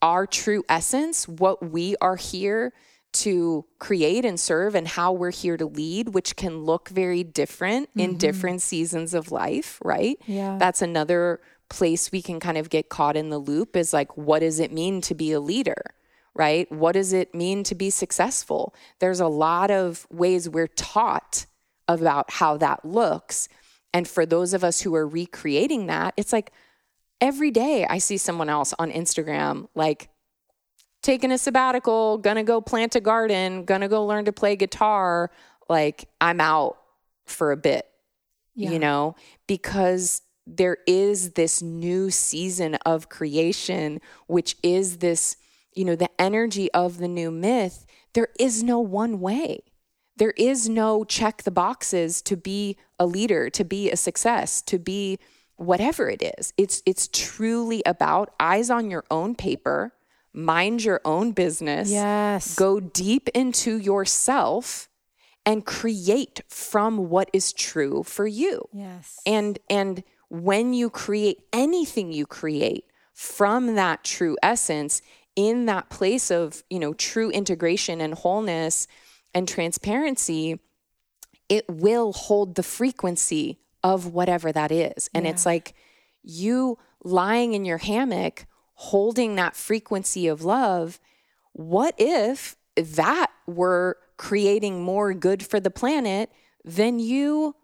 our 0.00 0.24
true 0.24 0.62
essence, 0.68 1.26
what 1.26 1.72
we 1.72 1.96
are 2.00 2.14
here 2.14 2.72
to 3.10 3.64
create 3.80 4.24
and 4.24 4.38
serve 4.38 4.76
and 4.76 4.86
how 4.86 5.12
we're 5.12 5.32
here 5.32 5.56
to 5.56 5.66
lead, 5.66 6.10
which 6.10 6.36
can 6.36 6.58
look 6.58 6.90
very 6.90 7.24
different 7.24 7.88
mm-hmm. 7.90 8.00
in 8.00 8.18
different 8.18 8.62
seasons 8.62 9.12
of 9.12 9.32
life, 9.32 9.80
right? 9.82 10.16
Yeah. 10.26 10.58
That's 10.60 10.80
another 10.80 11.40
place 11.68 12.12
we 12.12 12.22
can 12.22 12.38
kind 12.38 12.56
of 12.56 12.70
get 12.70 12.88
caught 12.88 13.16
in 13.16 13.30
the 13.30 13.38
loop 13.38 13.74
is 13.76 13.92
like, 13.92 14.16
what 14.16 14.40
does 14.40 14.60
it 14.60 14.72
mean 14.72 15.00
to 15.00 15.14
be 15.14 15.32
a 15.32 15.40
leader? 15.40 15.82
Right? 16.38 16.70
What 16.70 16.92
does 16.92 17.12
it 17.12 17.34
mean 17.34 17.64
to 17.64 17.74
be 17.74 17.90
successful? 17.90 18.74
There's 19.00 19.20
a 19.20 19.26
lot 19.26 19.70
of 19.70 20.06
ways 20.08 20.48
we're 20.48 20.68
taught 20.68 21.46
about 21.88 22.30
how 22.30 22.56
that 22.58 22.84
looks. 22.84 23.48
And 23.92 24.06
for 24.06 24.24
those 24.24 24.54
of 24.54 24.62
us 24.62 24.80
who 24.80 24.94
are 24.94 25.06
recreating 25.06 25.86
that, 25.86 26.14
it's 26.16 26.32
like 26.32 26.52
every 27.20 27.50
day 27.50 27.86
I 27.88 27.98
see 27.98 28.16
someone 28.16 28.48
else 28.48 28.72
on 28.78 28.92
Instagram, 28.92 29.68
like 29.74 30.08
taking 31.02 31.32
a 31.32 31.38
sabbatical, 31.38 32.18
gonna 32.18 32.44
go 32.44 32.60
plant 32.60 32.94
a 32.94 33.00
garden, 33.00 33.64
gonna 33.64 33.88
go 33.88 34.06
learn 34.06 34.24
to 34.26 34.32
play 34.32 34.54
guitar. 34.54 35.30
Like 35.68 36.08
I'm 36.20 36.40
out 36.40 36.78
for 37.26 37.50
a 37.50 37.56
bit, 37.56 37.86
yeah. 38.54 38.70
you 38.70 38.78
know, 38.78 39.16
because 39.46 40.22
there 40.46 40.78
is 40.86 41.32
this 41.32 41.60
new 41.60 42.10
season 42.10 42.76
of 42.86 43.08
creation, 43.08 44.00
which 44.28 44.56
is 44.62 44.98
this 44.98 45.36
you 45.78 45.84
know, 45.84 45.94
the 45.94 46.10
energy 46.20 46.68
of 46.72 46.98
the 46.98 47.06
new 47.06 47.30
myth, 47.30 47.86
there 48.12 48.28
is 48.40 48.64
no 48.64 48.80
one 48.80 49.20
way. 49.20 49.60
There 50.16 50.34
is 50.36 50.68
no 50.68 51.04
check 51.04 51.44
the 51.44 51.52
boxes 51.52 52.20
to 52.22 52.36
be 52.36 52.76
a 52.98 53.06
leader, 53.06 53.48
to 53.50 53.64
be 53.64 53.88
a 53.88 53.96
success, 53.96 54.60
to 54.62 54.80
be 54.80 55.20
whatever 55.54 56.10
it 56.10 56.20
is. 56.36 56.52
It's 56.56 56.82
it's 56.84 57.08
truly 57.12 57.84
about 57.86 58.34
eyes 58.40 58.70
on 58.70 58.90
your 58.90 59.04
own 59.08 59.36
paper, 59.36 59.94
mind 60.32 60.82
your 60.82 61.00
own 61.04 61.30
business. 61.30 61.92
Yes. 61.92 62.56
Go 62.56 62.80
deep 62.80 63.28
into 63.28 63.78
yourself 63.78 64.88
and 65.46 65.64
create 65.64 66.40
from 66.48 67.08
what 67.08 67.30
is 67.32 67.52
true 67.52 68.02
for 68.02 68.26
you. 68.26 68.68
Yes. 68.72 69.20
And 69.24 69.60
and 69.70 70.02
when 70.28 70.74
you 70.74 70.90
create 70.90 71.38
anything 71.52 72.12
you 72.12 72.26
create 72.26 72.84
from 73.18 73.74
that 73.74 74.04
true 74.04 74.36
essence, 74.42 75.02
in 75.38 75.66
that 75.66 75.88
place 75.88 76.32
of, 76.32 76.64
you 76.68 76.80
know, 76.80 76.92
true 76.92 77.30
integration 77.30 78.00
and 78.00 78.12
wholeness 78.12 78.88
and 79.32 79.46
transparency, 79.46 80.58
it 81.48 81.64
will 81.68 82.12
hold 82.12 82.56
the 82.56 82.62
frequency 82.64 83.60
of 83.84 84.12
whatever 84.12 84.50
that 84.50 84.72
is. 84.72 85.08
And 85.14 85.24
yeah. 85.24 85.30
it's 85.30 85.46
like 85.46 85.74
you 86.24 86.76
lying 87.04 87.52
in 87.52 87.64
your 87.64 87.78
hammock 87.78 88.46
holding 88.74 89.36
that 89.36 89.54
frequency 89.54 90.26
of 90.26 90.42
love. 90.42 90.98
What 91.52 91.94
if 91.98 92.56
that 92.74 93.30
were 93.46 93.96
creating 94.16 94.82
more 94.82 95.14
good 95.14 95.46
for 95.46 95.60
the 95.60 95.70
planet 95.70 96.32
than 96.64 96.98
you 96.98 97.54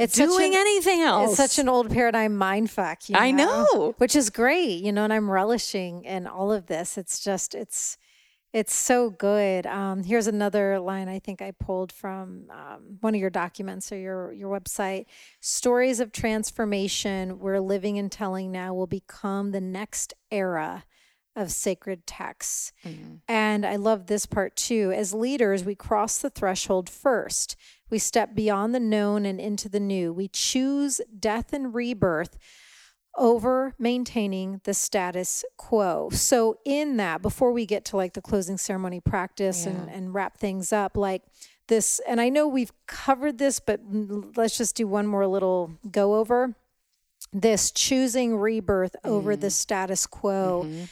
it's 0.00 0.16
doing 0.16 0.54
an, 0.54 0.60
anything 0.60 1.00
else. 1.00 1.30
It's 1.30 1.36
such 1.36 1.58
an 1.58 1.68
old 1.68 1.90
paradigm 1.90 2.36
mind 2.36 2.70
fuck. 2.70 3.08
You 3.08 3.14
know? 3.14 3.20
I 3.20 3.30
know, 3.30 3.94
which 3.98 4.16
is 4.16 4.30
great, 4.30 4.82
you 4.82 4.92
know, 4.92 5.04
and 5.04 5.12
I'm 5.12 5.30
relishing 5.30 6.04
in 6.04 6.26
all 6.26 6.52
of 6.52 6.66
this. 6.66 6.96
It's 6.96 7.20
just, 7.20 7.54
it's, 7.54 7.96
it's 8.52 8.74
so 8.74 9.10
good. 9.10 9.66
Um, 9.66 10.02
here's 10.02 10.26
another 10.26 10.80
line 10.80 11.08
I 11.08 11.20
think 11.20 11.40
I 11.40 11.52
pulled 11.52 11.92
from 11.92 12.46
um, 12.50 12.98
one 13.00 13.14
of 13.14 13.20
your 13.20 13.30
documents 13.30 13.92
or 13.92 13.96
your 13.96 14.32
your 14.32 14.58
website. 14.58 15.06
Stories 15.40 16.00
of 16.00 16.10
transformation 16.10 17.38
we're 17.38 17.60
living 17.60 17.98
and 17.98 18.10
telling 18.10 18.50
now 18.50 18.74
will 18.74 18.88
become 18.88 19.52
the 19.52 19.60
next 19.60 20.14
era 20.32 20.84
of 21.36 21.50
sacred 21.50 22.06
texts. 22.06 22.72
Mm-hmm. 22.84 23.16
And 23.28 23.64
I 23.64 23.76
love 23.76 24.06
this 24.06 24.26
part 24.26 24.56
too. 24.56 24.92
As 24.94 25.14
leaders, 25.14 25.64
we 25.64 25.74
cross 25.74 26.18
the 26.18 26.30
threshold 26.30 26.88
first. 26.88 27.56
We 27.88 27.98
step 27.98 28.34
beyond 28.34 28.74
the 28.74 28.80
known 28.80 29.26
and 29.26 29.40
into 29.40 29.68
the 29.68 29.80
new. 29.80 30.12
We 30.12 30.28
choose 30.28 31.00
death 31.18 31.52
and 31.52 31.74
rebirth 31.74 32.36
over 33.16 33.74
maintaining 33.78 34.60
the 34.64 34.74
status 34.74 35.44
quo. 35.56 36.08
So, 36.12 36.58
in 36.64 36.96
that, 36.98 37.22
before 37.22 37.52
we 37.52 37.66
get 37.66 37.84
to 37.86 37.96
like 37.96 38.14
the 38.14 38.22
closing 38.22 38.56
ceremony 38.56 39.00
practice 39.00 39.66
yeah. 39.66 39.72
and, 39.72 39.90
and 39.90 40.14
wrap 40.14 40.36
things 40.36 40.72
up, 40.72 40.96
like 40.96 41.22
this, 41.66 42.00
and 42.06 42.20
I 42.20 42.28
know 42.28 42.46
we've 42.46 42.72
covered 42.86 43.38
this, 43.38 43.58
but 43.58 43.80
let's 44.36 44.56
just 44.56 44.76
do 44.76 44.86
one 44.86 45.06
more 45.06 45.26
little 45.26 45.72
go 45.90 46.16
over 46.16 46.54
this 47.32 47.70
choosing 47.70 48.36
rebirth 48.36 48.96
mm. 49.04 49.10
over 49.10 49.36
the 49.36 49.48
mm-hmm. 49.48 49.52
status 49.52 50.06
quo. 50.06 50.64
Mm-hmm 50.66 50.84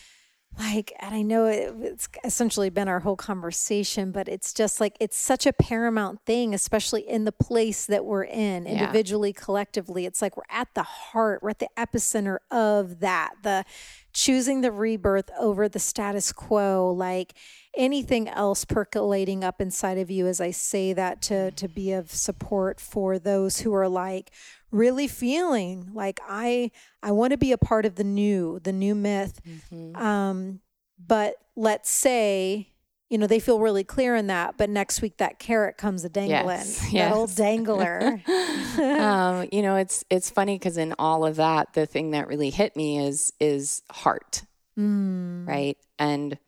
like 0.59 0.93
and 0.99 1.15
i 1.15 1.23
know 1.23 1.47
it's 1.47 2.09
essentially 2.25 2.69
been 2.69 2.89
our 2.89 3.01
whole 3.01 3.17
conversation 3.17 4.11
but 4.11 4.29
it's 4.29 4.53
just 4.53 4.81
like 4.81 4.97
it's 4.99 5.17
such 5.17 5.47
a 5.47 5.53
paramount 5.53 6.21
thing 6.27 6.53
especially 6.53 7.09
in 7.09 7.25
the 7.25 7.33
place 7.33 7.87
that 7.87 8.05
we're 8.05 8.25
in 8.25 8.67
individually 8.67 9.33
yeah. 9.35 9.45
collectively 9.45 10.05
it's 10.05 10.21
like 10.21 10.37
we're 10.37 10.43
at 10.51 10.69
the 10.75 10.83
heart 10.83 11.43
we're 11.43 11.51
at 11.51 11.59
the 11.59 11.69
epicenter 11.77 12.39
of 12.51 13.01
that 13.01 13.35
the 13.43 13.65
choosing 14.13 14.63
the 14.63 14.73
rebirth 14.73 15.31
over 15.39 15.69
the 15.69 15.79
status 15.79 16.33
quo 16.33 16.91
like 16.91 17.35
anything 17.77 18.29
else 18.29 18.65
percolating 18.65 19.45
up 19.45 19.61
inside 19.61 19.99
of 19.99 20.11
you 20.11 20.27
as 20.27 20.41
i 20.41 20.51
say 20.51 20.93
that 20.93 21.23
to 21.23 21.51
to 21.53 21.69
be 21.69 21.93
of 21.93 22.11
support 22.11 22.81
for 22.81 23.19
those 23.19 23.61
who 23.61 23.73
are 23.73 23.89
like 23.89 24.33
really 24.71 25.09
feeling 25.09 25.91
like 25.95 26.21
I 26.29 26.71
I 27.03 27.13
want 27.13 27.33
to 27.33 27.39
be 27.39 27.53
a 27.53 27.59
part 27.59 27.87
of 27.87 27.95
the 27.95 28.05
new, 28.05 28.61
the 28.61 28.73
new 28.73 28.95
myth. 28.95 29.41
Mm-hmm. 29.47 29.97
Um, 29.97 30.61
but 30.99 31.35
let's 31.57 31.91
say 31.91 32.73
you 33.11 33.17
know, 33.17 33.27
they 33.27 33.41
feel 33.41 33.59
really 33.59 33.85
clear 33.85 34.15
in 34.15 34.27
that. 34.27 34.59
But 34.59 34.69
next 34.69 35.01
week, 35.01 35.17
that 35.17 35.39
carrot 35.39 35.79
comes 35.79 36.05
a 36.05 36.09
dangling, 36.11 36.47
Yes, 36.47 36.81
that 36.81 36.93
yes. 36.93 37.15
old 37.15 37.35
dangler. 37.35 38.21
um, 38.79 39.49
you 39.51 39.63
know, 39.63 39.77
it's 39.77 40.05
it's 40.11 40.31
funny 40.31 40.57
because 40.57 40.77
in 40.77 40.95
all 40.99 41.25
of 41.25 41.37
that, 41.37 41.73
the 41.73 41.87
thing 41.87 42.11
that 42.11 42.29
really 42.29 42.51
hit 42.51 42.77
me 42.77 42.99
is 42.99 43.33
is 43.41 43.83
heart, 43.91 44.43
Mm. 44.79 45.49
right? 45.49 45.79
And 45.99 46.39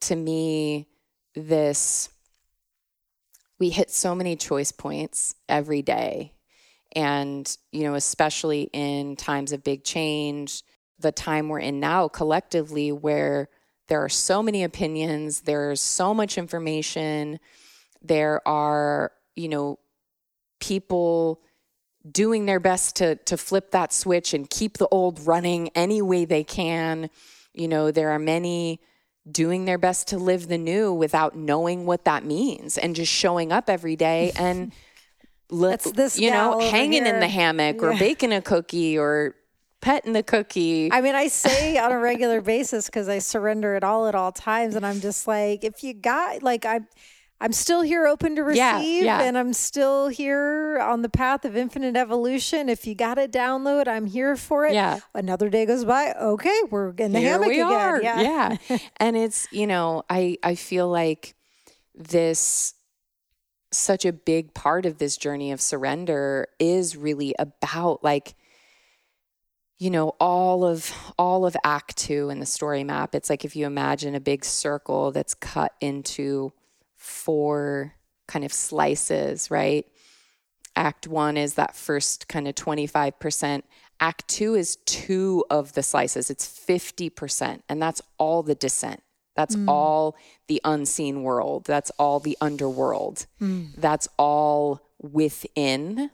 to 0.00 0.16
me, 0.16 0.88
this 1.34 2.08
we 3.58 3.70
hit 3.70 3.90
so 3.90 4.14
many 4.14 4.36
choice 4.36 4.72
points 4.72 5.34
every 5.48 5.82
day, 5.82 6.32
and 6.94 7.56
you 7.72 7.84
know, 7.84 7.94
especially 7.94 8.70
in 8.72 9.16
times 9.16 9.52
of 9.52 9.64
big 9.64 9.84
change, 9.84 10.62
the 10.98 11.12
time 11.12 11.48
we're 11.48 11.60
in 11.60 11.80
now 11.80 12.08
collectively, 12.08 12.92
where 12.92 13.48
there 13.88 14.02
are 14.02 14.08
so 14.08 14.42
many 14.42 14.64
opinions, 14.64 15.42
there's 15.42 15.80
so 15.80 16.14
much 16.14 16.38
information, 16.38 17.38
there 18.02 18.46
are 18.46 19.12
you 19.36 19.48
know 19.48 19.78
people 20.60 21.40
doing 22.10 22.46
their 22.46 22.60
best 22.60 22.96
to 22.96 23.16
to 23.16 23.36
flip 23.36 23.70
that 23.70 23.92
switch 23.92 24.34
and 24.34 24.48
keep 24.50 24.78
the 24.78 24.88
old 24.88 25.26
running 25.26 25.68
any 25.74 26.02
way 26.02 26.24
they 26.24 26.44
can. 26.44 27.10
You 27.52 27.68
know, 27.68 27.90
there 27.90 28.10
are 28.10 28.18
many 28.18 28.80
doing 29.30 29.64
their 29.64 29.78
best 29.78 30.08
to 30.08 30.18
live 30.18 30.48
the 30.48 30.58
new 30.58 30.92
without 30.92 31.36
knowing 31.36 31.86
what 31.86 32.04
that 32.04 32.24
means 32.24 32.76
and 32.76 32.94
just 32.94 33.10
showing 33.10 33.52
up 33.52 33.70
every 33.70 33.96
day 33.96 34.32
and 34.36 34.72
That's 35.50 35.90
this 35.92 36.18
you 36.18 36.30
know 36.30 36.58
hanging 36.60 37.06
in 37.06 37.20
the 37.20 37.28
hammock 37.28 37.82
or 37.82 37.96
baking 37.98 38.32
a 38.32 38.40
cookie 38.42 38.98
or 38.98 39.34
petting 39.80 40.14
the 40.14 40.22
cookie. 40.22 40.90
I 40.90 41.00
mean, 41.00 41.14
I 41.14 41.28
say 41.28 41.76
on 41.78 41.92
a 41.92 41.98
regular 41.98 42.40
basis 42.40 42.86
because 42.86 43.08
I 43.08 43.18
surrender 43.18 43.76
it 43.76 43.84
all 43.84 44.06
at 44.08 44.14
all 44.14 44.32
times, 44.32 44.74
and 44.74 44.84
I'm 44.84 45.00
just 45.00 45.26
like, 45.28 45.62
if 45.64 45.82
you 45.84 45.94
got 45.94 46.42
like 46.42 46.64
I. 46.64 46.80
I'm 47.40 47.52
still 47.52 47.82
here 47.82 48.06
open 48.06 48.36
to 48.36 48.42
receive 48.44 48.56
Yeah, 48.56 48.80
yeah. 48.80 49.22
and 49.22 49.36
I'm 49.36 49.52
still 49.52 50.06
here 50.06 50.78
on 50.80 51.02
the 51.02 51.08
path 51.10 51.44
of 51.44 51.56
infinite 51.56 51.94
evolution. 51.96 52.68
If 52.70 52.86
you 52.86 52.94
got 52.94 53.18
a 53.18 53.26
download, 53.28 53.86
I'm 53.88 54.06
here 54.06 54.36
for 54.36 54.64
it. 54.64 54.72
Yeah. 54.72 55.00
Another 55.14 55.50
day 55.50 55.66
goes 55.66 55.84
by. 55.84 56.14
Okay, 56.14 56.58
we're 56.70 56.90
in 56.92 57.12
the 57.12 57.18
Here 57.18 57.32
hammock 57.32 57.48
we 57.48 57.60
again. 57.60 57.72
are. 57.72 58.00
Yeah. 58.00 58.56
yeah. 58.68 58.78
and 58.98 59.16
it's, 59.16 59.48
you 59.50 59.66
know, 59.66 60.04
I 60.08 60.38
I 60.44 60.54
feel 60.54 60.88
like 60.88 61.34
this 61.94 62.72
such 63.76 64.04
a 64.04 64.12
big 64.12 64.54
part 64.54 64.86
of 64.86 64.98
this 64.98 65.16
journey 65.16 65.52
of 65.52 65.60
surrender 65.60 66.48
is 66.58 66.96
really 66.96 67.34
about 67.38 68.02
like 68.02 68.34
you 69.78 69.90
know 69.90 70.10
all 70.20 70.64
of 70.64 70.92
all 71.18 71.46
of 71.46 71.56
act 71.64 71.96
2 71.96 72.30
in 72.30 72.40
the 72.40 72.46
story 72.46 72.84
map. 72.84 73.14
It's 73.14 73.30
like 73.30 73.44
if 73.44 73.56
you 73.56 73.66
imagine 73.66 74.14
a 74.14 74.20
big 74.20 74.44
circle 74.44 75.10
that's 75.12 75.34
cut 75.34 75.72
into 75.80 76.52
four 76.96 77.94
kind 78.26 78.44
of 78.44 78.52
slices 78.52 79.50
right? 79.50 79.86
Act 80.76 81.06
1 81.06 81.36
is 81.36 81.54
that 81.54 81.76
first 81.76 82.26
kind 82.28 82.48
of 82.48 82.54
25% 82.54 83.62
act 84.00 84.28
2 84.28 84.54
is 84.54 84.76
two 84.86 85.44
of 85.50 85.72
the 85.74 85.82
slices. 85.82 86.30
It's 86.30 86.46
50% 86.46 87.60
and 87.68 87.80
that's 87.82 88.02
all 88.18 88.42
the 88.42 88.54
descent 88.54 89.02
that's 89.34 89.56
mm. 89.56 89.68
all 89.68 90.16
the 90.48 90.60
unseen 90.64 91.22
world. 91.22 91.64
That's 91.64 91.90
all 91.98 92.20
the 92.20 92.36
underworld. 92.40 93.26
Mm. 93.40 93.74
That's 93.76 94.08
all 94.18 94.80
within. 95.00 96.10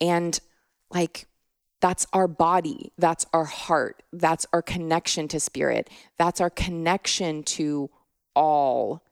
And 0.00 0.38
like 0.92 1.26
that's 1.80 2.06
our 2.12 2.28
body. 2.28 2.92
That's 2.98 3.24
our 3.32 3.46
heart. 3.46 4.02
That's 4.12 4.46
our 4.52 4.62
connection 4.62 5.28
to 5.28 5.40
spirit. 5.40 5.88
That's 6.18 6.40
our 6.40 6.50
connection 6.50 7.42
to 7.44 7.90
all. 8.34 9.02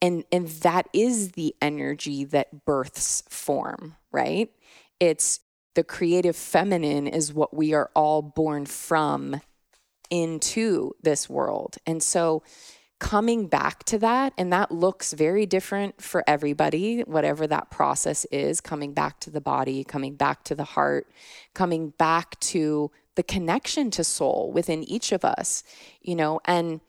And 0.00 0.24
and 0.30 0.48
that 0.48 0.88
is 0.92 1.32
the 1.32 1.54
energy 1.62 2.24
that 2.24 2.64
births 2.64 3.22
form 3.28 3.96
right? 4.12 4.50
It's 5.00 5.40
the 5.74 5.82
creative 5.82 6.36
feminine 6.36 7.06
is 7.06 7.32
what 7.32 7.54
we 7.54 7.72
are 7.72 7.90
all 7.96 8.22
born 8.22 8.66
from 8.66 9.40
into 10.10 10.92
this 11.02 11.28
world. 11.28 11.76
And 11.86 12.02
so 12.02 12.42
coming 13.02 13.48
back 13.48 13.82
to 13.82 13.98
that 13.98 14.32
and 14.38 14.52
that 14.52 14.70
looks 14.70 15.12
very 15.12 15.44
different 15.44 16.00
for 16.00 16.22
everybody 16.28 17.00
whatever 17.00 17.48
that 17.48 17.68
process 17.68 18.24
is 18.26 18.60
coming 18.60 18.92
back 18.92 19.18
to 19.18 19.28
the 19.28 19.40
body 19.40 19.82
coming 19.82 20.14
back 20.14 20.44
to 20.44 20.54
the 20.54 20.62
heart 20.62 21.08
coming 21.52 21.88
back 21.98 22.38
to 22.38 22.92
the 23.16 23.22
connection 23.24 23.90
to 23.90 24.04
soul 24.04 24.52
within 24.54 24.84
each 24.84 25.10
of 25.10 25.24
us 25.24 25.64
you 26.00 26.14
know 26.14 26.40
and 26.44 26.80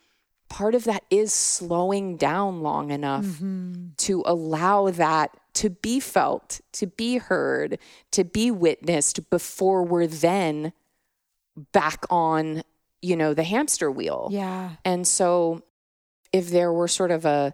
part 0.49 0.75
of 0.75 0.83
that 0.83 1.03
is 1.09 1.33
slowing 1.33 2.15
down 2.15 2.61
long 2.61 2.91
enough 2.91 3.25
mm-hmm. 3.25 3.87
to 3.97 4.21
allow 4.27 4.91
that 4.91 5.35
to 5.55 5.71
be 5.71 5.99
felt 5.99 6.61
to 6.71 6.85
be 6.85 7.17
heard 7.17 7.79
to 8.11 8.23
be 8.23 8.51
witnessed 8.51 9.31
before 9.31 9.81
we're 9.81 10.05
then 10.05 10.73
back 11.71 12.05
on 12.11 12.61
you 13.01 13.15
know 13.15 13.33
the 13.33 13.43
hamster 13.43 13.89
wheel 13.89 14.27
Yeah. 14.31 14.75
and 14.85 15.07
so, 15.07 15.63
if 16.33 16.49
there 16.49 16.73
were 16.73 16.87
sort 16.87 17.11
of 17.11 17.25
a 17.25 17.53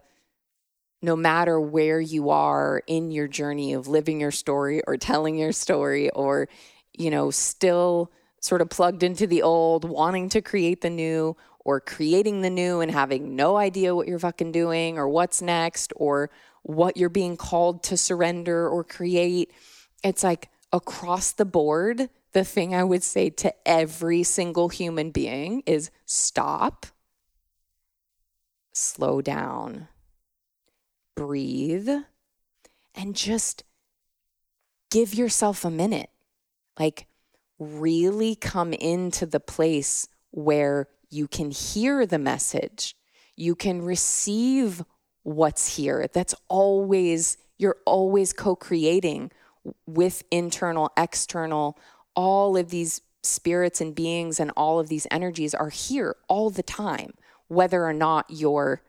no 1.01 1.15
matter 1.15 1.59
where 1.61 2.01
you 2.01 2.29
are 2.29 2.81
in 2.87 3.11
your 3.11 3.27
journey 3.27 3.73
of 3.73 3.87
living 3.87 4.19
your 4.19 4.31
story 4.31 4.81
or 4.85 4.97
telling 4.97 5.37
your 5.37 5.53
story, 5.53 6.09
or, 6.09 6.49
you 6.97 7.09
know, 7.09 7.31
still 7.31 8.11
sort 8.41 8.61
of 8.61 8.69
plugged 8.69 9.03
into 9.03 9.27
the 9.27 9.41
old, 9.41 9.85
wanting 9.85 10.27
to 10.29 10.41
create 10.41 10.81
the 10.81 10.89
new, 10.89 11.37
or 11.63 11.79
creating 11.79 12.41
the 12.41 12.49
new 12.49 12.81
and 12.81 12.91
having 12.91 13.35
no 13.35 13.55
idea 13.55 13.95
what 13.95 14.07
you're 14.07 14.19
fucking 14.19 14.51
doing 14.51 14.97
or 14.97 15.07
what's 15.07 15.41
next 15.41 15.93
or 15.95 16.29
what 16.63 16.97
you're 16.97 17.09
being 17.09 17.37
called 17.37 17.83
to 17.83 17.95
surrender 17.95 18.67
or 18.67 18.83
create, 18.83 19.51
it's 20.03 20.23
like 20.23 20.49
across 20.73 21.31
the 21.31 21.45
board. 21.45 22.09
The 22.33 22.43
thing 22.43 22.75
I 22.75 22.83
would 22.83 23.03
say 23.03 23.29
to 23.29 23.53
every 23.67 24.23
single 24.23 24.69
human 24.69 25.11
being 25.11 25.63
is 25.65 25.91
stop, 26.05 26.85
slow 28.79 29.21
down, 29.21 29.87
breathe, 31.15 31.89
and 32.95 33.15
just 33.15 33.63
give 34.89 35.13
yourself 35.13 35.65
a 35.65 35.69
minute. 35.69 36.09
Like, 36.79 37.07
really 37.59 38.35
come 38.35 38.73
into 38.73 39.25
the 39.25 39.39
place 39.39 40.07
where 40.31 40.87
you 41.09 41.27
can 41.27 41.51
hear 41.51 42.05
the 42.05 42.19
message, 42.19 42.95
you 43.35 43.55
can 43.55 43.81
receive 43.81 44.83
what's 45.23 45.75
here. 45.75 46.07
That's 46.13 46.35
always, 46.47 47.37
you're 47.57 47.77
always 47.85 48.33
co 48.33 48.55
creating 48.55 49.31
with 49.85 50.23
internal, 50.31 50.91
external, 50.97 51.77
all 52.15 52.55
of 52.55 52.69
these 52.69 53.01
spirits 53.23 53.81
and 53.81 53.93
beings 53.93 54.39
and 54.39 54.51
all 54.55 54.79
of 54.79 54.87
these 54.87 55.07
energies 55.11 55.53
are 55.53 55.69
here 55.69 56.15
all 56.27 56.49
the 56.49 56.63
time, 56.63 57.13
whether 57.49 57.83
or 57.85 57.93
not 57.93 58.25
you're 58.29 58.81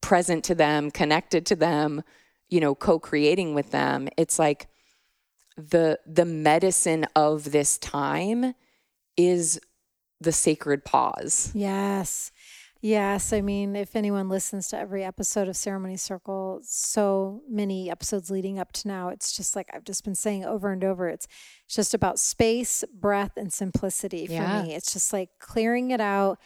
present 0.00 0.44
to 0.44 0.54
them, 0.54 0.90
connected 0.90 1.44
to 1.46 1.56
them, 1.56 2.02
you 2.48 2.60
know, 2.60 2.74
co-creating 2.74 3.54
with 3.54 3.72
them. 3.72 4.08
It's 4.16 4.38
like 4.38 4.68
the 5.56 5.98
the 6.06 6.24
medicine 6.24 7.04
of 7.16 7.50
this 7.50 7.78
time 7.78 8.54
is 9.16 9.60
the 10.20 10.32
sacred 10.32 10.84
pause. 10.84 11.50
Yes. 11.54 12.30
Yes. 12.80 13.32
I 13.32 13.40
mean, 13.40 13.74
if 13.74 13.96
anyone 13.96 14.28
listens 14.28 14.68
to 14.68 14.78
every 14.78 15.02
episode 15.02 15.48
of 15.48 15.56
Ceremony 15.56 15.96
Circle, 15.96 16.60
so 16.62 17.42
many 17.48 17.90
episodes 17.90 18.30
leading 18.30 18.60
up 18.60 18.70
to 18.74 18.86
now, 18.88 19.08
it's 19.08 19.36
just 19.36 19.56
like 19.56 19.68
I've 19.74 19.82
just 19.82 20.04
been 20.04 20.14
saying 20.14 20.44
over 20.44 20.70
and 20.70 20.84
over. 20.84 21.08
It's 21.08 21.26
just 21.68 21.92
about 21.92 22.20
space, 22.20 22.84
breath, 22.94 23.32
and 23.36 23.52
simplicity 23.52 24.26
for 24.28 24.32
Yeah. 24.34 24.62
me. 24.62 24.74
It's 24.76 24.92
just 24.92 25.12
like 25.12 25.30
clearing 25.40 25.90
it 25.90 26.00
out, 26.00 26.38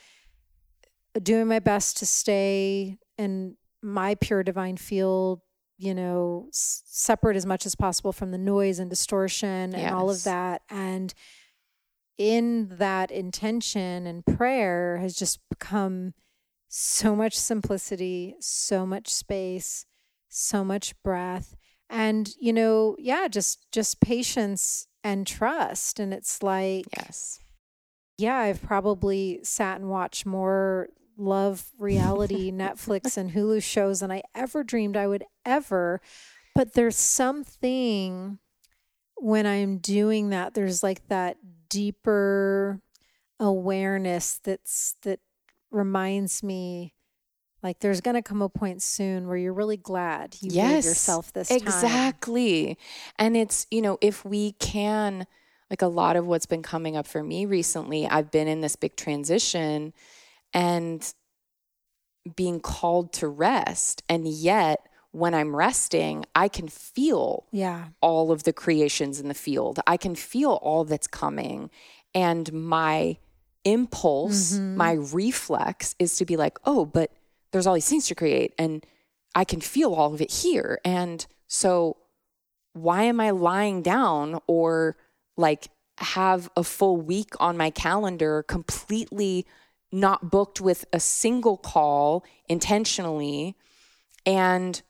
doing 1.21 1.47
my 1.47 1.59
best 1.59 1.99
to 1.99 2.07
stay 2.07 2.99
in 3.19 3.57
my 3.83 4.15
pure 4.15 4.43
divine 4.43 4.77
field, 4.77 5.41
you 5.79 5.95
know, 5.95 6.47
s- 6.49 6.83
separate 6.87 7.37
as 7.37 7.45
much 7.47 7.67
as 7.67 7.75
possible 7.75 8.13
from 8.13 8.31
the 8.31 8.39
noise 8.39 8.79
and 8.79 8.89
distortion 8.89 9.75
and 9.75 9.95
all 9.95 10.09
of 10.11 10.25
that. 10.25 10.63
And 10.71 11.13
in 12.19 12.69
that 12.79 13.11
intention 13.11 14.07
and 14.07 14.25
prayer 14.25 14.99
has 14.99 15.15
just 15.15 15.41
become 15.49 16.15
so 16.69 17.15
much 17.17 17.37
simplicity, 17.39 18.35
so 18.41 18.87
much 18.87 19.09
space, 19.09 19.87
so 20.29 20.65
much 20.65 20.95
breath 21.03 21.55
and 21.91 22.31
you 22.41 22.53
know, 22.55 22.97
yeah, 22.99 23.29
just 23.29 23.71
just 23.71 24.01
patience 24.01 24.87
and 25.05 25.27
trust 25.27 26.01
and 26.01 26.15
it's 26.15 26.43
like 26.43 26.87
Yes. 26.97 27.41
yeah, 28.17 28.37
I've 28.37 28.63
probably 28.63 29.41
sat 29.43 29.79
and 29.81 29.91
watched 29.91 30.25
more 30.25 30.89
love 31.23 31.71
reality 31.79 32.51
Netflix 32.53 33.17
and 33.17 33.33
Hulu 33.33 33.63
shows 33.63 34.01
than 34.01 34.11
I 34.11 34.23
ever 34.35 34.63
dreamed 34.65 34.97
I 34.97 35.07
would 35.07 35.25
ever. 35.45 36.01
But 36.55 36.75
there's 36.75 36.97
something 36.97 38.39
when 39.17 39.47
I'm 39.47 39.79
doing 39.79 40.31
that, 40.31 40.55
there's 40.55 40.83
like 40.83 41.07
that 41.09 41.37
deeper 41.69 42.81
awareness 43.41 44.41
that's 44.43 44.97
that 45.03 45.21
reminds 45.71 46.43
me 46.43 46.95
Like 47.63 47.79
there's 47.79 48.01
going 48.01 48.15
to 48.17 48.23
come 48.23 48.43
a 48.43 48.49
point 48.49 48.83
soon 48.83 49.27
where 49.29 49.37
you're 49.37 49.53
really 49.53 49.77
glad 49.77 50.37
you 50.41 50.51
yes, 50.53 50.85
gave 50.85 50.91
yourself 50.91 51.33
this 51.33 51.51
exactly. 51.51 51.73
time. 51.73 51.85
Exactly. 51.85 52.79
And 53.19 53.37
it's, 53.37 53.67
you 53.71 53.81
know, 53.83 53.99
if 54.01 54.25
we 54.25 54.53
can 54.53 55.27
like 55.71 55.83
a 55.83 55.87
lot 55.87 56.17
of 56.17 56.27
what's 56.27 56.47
been 56.47 56.63
coming 56.63 56.97
up 56.97 57.07
for 57.07 57.23
me 57.23 57.47
recently, 57.47 58.07
I've 58.07 58.31
been 58.31 58.49
in 58.49 58.61
this 58.61 58.77
big 58.77 58.97
transition 58.97 59.93
and 60.53 61.15
being 62.37 62.61
called 62.61 63.13
to 63.13 63.27
rest 63.29 64.03
and 64.09 64.29
yet 64.29 64.87
when 65.13 65.35
I'm 65.35 65.55
resting, 65.55 66.25
I 66.35 66.49
can 66.49 66.69
feel 66.69 67.47
yeah. 67.53 67.89
all 68.01 68.33
of 68.33 68.45
the 68.45 68.53
creations 68.53 69.21
in 69.21 69.29
the 69.29 69.35
field. 69.35 69.79
I 69.87 69.99
can 69.99 70.15
feel 70.15 70.53
all 70.63 70.85
that's 70.85 71.07
coming. 71.07 71.71
And 72.15 72.51
my 72.53 73.19
impulse, 73.65 74.55
mm-hmm. 74.55 74.77
my 74.77 74.93
reflex 74.93 75.95
is 75.99 76.17
to 76.17 76.25
be 76.25 76.37
like, 76.37 76.59
oh, 76.65 76.87
but 76.87 77.13
there's 77.53 77.67
all 77.67 77.75
these 77.75 77.89
things 77.89 78.07
to 78.09 78.15
create 78.15 78.55
and 78.59 78.85
I 79.35 79.45
can 79.45 79.61
feel 79.61 79.95
all 79.95 80.15
of 80.15 80.21
it 80.21 80.31
here. 80.31 80.81
And 80.85 81.25
so 81.47 81.99
why 82.73 83.05
am 83.05 83.21
I 83.21 83.31
lying 83.31 83.83
down 83.83 84.41
or 84.47 84.97
like 85.37 85.69
have 85.99 86.51
a 86.57 86.65
full 86.65 86.97
week 86.97 87.35
on 87.39 87.57
my 87.57 87.69
calendar 87.71 88.43
completely 88.43 89.47
not 89.93 90.31
booked 90.31 90.61
with 90.61 90.85
a 90.93 91.01
single 91.01 91.57
call 91.57 92.25
intentionally? 92.49 93.57
And 94.27 94.81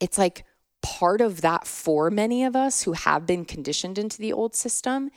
it's 0.00 0.18
like 0.18 0.44
part 0.82 1.20
of 1.20 1.40
that 1.40 1.66
for 1.66 2.10
many 2.10 2.44
of 2.44 2.54
us 2.56 2.82
who 2.82 2.92
have 2.92 3.26
been 3.26 3.44
conditioned 3.44 3.98
into 3.98 4.18
the 4.18 4.32
old 4.32 4.54
system 4.54 5.10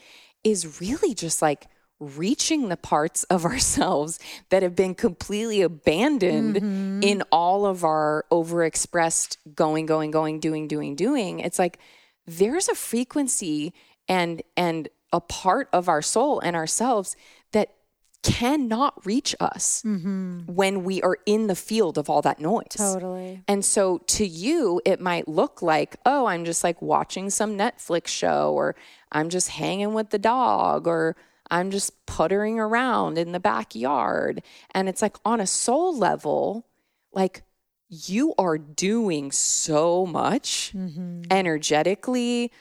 is 0.43 0.81
really 0.81 1.13
just 1.13 1.41
like 1.41 1.67
reaching 1.99 2.69
the 2.69 2.77
parts 2.77 3.23
of 3.25 3.45
ourselves 3.51 4.19
that 4.49 4.63
have 4.63 4.75
been 4.75 4.95
completely 4.95 5.61
abandoned 5.61 6.55
mm-hmm. 6.55 7.03
in 7.03 7.21
all 7.31 7.65
of 7.65 7.83
our 7.83 8.25
overexpressed 8.31 9.37
going 9.53 9.85
going 9.85 10.11
going 10.11 10.39
doing 10.39 10.67
doing 10.67 10.95
doing 10.95 11.39
it's 11.39 11.59
like 11.59 11.77
there's 12.25 12.67
a 12.67 12.75
frequency 12.75 13.73
and 14.07 14.41
and 14.57 14.89
a 15.13 15.21
part 15.21 15.69
of 15.73 15.87
our 15.87 16.01
soul 16.01 16.39
and 16.39 16.55
ourselves 16.55 17.15
that 17.51 17.73
cannot 18.23 19.05
reach 19.05 19.35
us 19.39 19.81
mm-hmm. 19.85 20.41
when 20.45 20.83
we 20.83 21.01
are 21.01 21.17
in 21.25 21.47
the 21.47 21.55
field 21.55 21.97
of 21.97 22.09
all 22.09 22.21
that 22.21 22.39
noise. 22.39 22.67
Totally. 22.69 23.43
And 23.47 23.65
so 23.65 23.99
to 23.99 24.25
you, 24.25 24.81
it 24.85 24.99
might 24.99 25.27
look 25.27 25.61
like, 25.61 25.95
oh, 26.05 26.27
I'm 26.27 26.45
just 26.45 26.63
like 26.63 26.81
watching 26.81 27.29
some 27.29 27.57
Netflix 27.57 28.07
show, 28.07 28.53
or 28.53 28.75
I'm 29.11 29.29
just 29.29 29.49
hanging 29.49 29.93
with 29.93 30.11
the 30.11 30.19
dog, 30.19 30.87
or 30.87 31.15
I'm 31.49 31.71
just 31.71 32.05
puttering 32.05 32.59
around 32.59 33.17
in 33.17 33.31
the 33.31 33.39
backyard. 33.39 34.43
And 34.71 34.87
it's 34.87 35.01
like 35.01 35.17
on 35.25 35.39
a 35.39 35.47
soul 35.47 35.97
level, 35.97 36.67
like 37.11 37.43
you 37.89 38.33
are 38.37 38.57
doing 38.57 39.31
so 39.31 40.05
much 40.05 40.71
mm-hmm. 40.75 41.23
energetically 41.29 42.51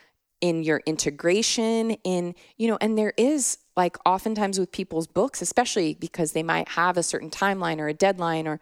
in 0.40 0.62
your 0.62 0.82
integration 0.86 1.92
in 2.02 2.34
you 2.56 2.66
know 2.66 2.78
and 2.80 2.96
there 2.96 3.12
is 3.16 3.58
like 3.81 3.97
oftentimes 4.07 4.59
with 4.59 4.70
people's 4.73 5.07
books 5.07 5.43
especially 5.43 5.94
because 5.94 6.32
they 6.32 6.43
might 6.43 6.69
have 6.69 6.97
a 6.97 7.02
certain 7.02 7.31
timeline 7.31 7.78
or 7.78 7.89
a 7.89 7.94
deadline 7.94 8.47
or 8.47 8.61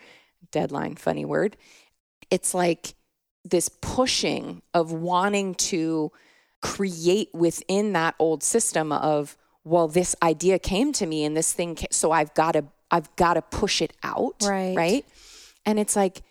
deadline 0.50 0.94
funny 0.94 1.24
word 1.24 1.56
it's 2.30 2.54
like 2.54 2.94
this 3.44 3.68
pushing 3.80 4.62
of 4.74 4.92
wanting 4.92 5.54
to 5.54 6.10
create 6.60 7.28
within 7.32 7.92
that 7.92 8.14
old 8.18 8.42
system 8.42 8.92
of 8.92 9.36
well, 9.68 9.86
this 9.86 10.16
idea 10.22 10.58
came 10.58 10.92
to 10.94 11.06
me 11.06 11.24
and 11.24 11.36
this 11.36 11.52
thing, 11.52 11.74
came, 11.74 11.88
so 11.90 12.10
I've 12.10 12.32
got 12.34 12.52
to, 12.52 12.64
I've 12.90 13.14
got 13.16 13.34
to 13.34 13.42
push 13.42 13.82
it 13.82 13.92
out. 14.02 14.36
Right. 14.42 14.74
Right. 14.74 15.04
And 15.66 15.78
it's 15.78 15.94
like 15.94 16.22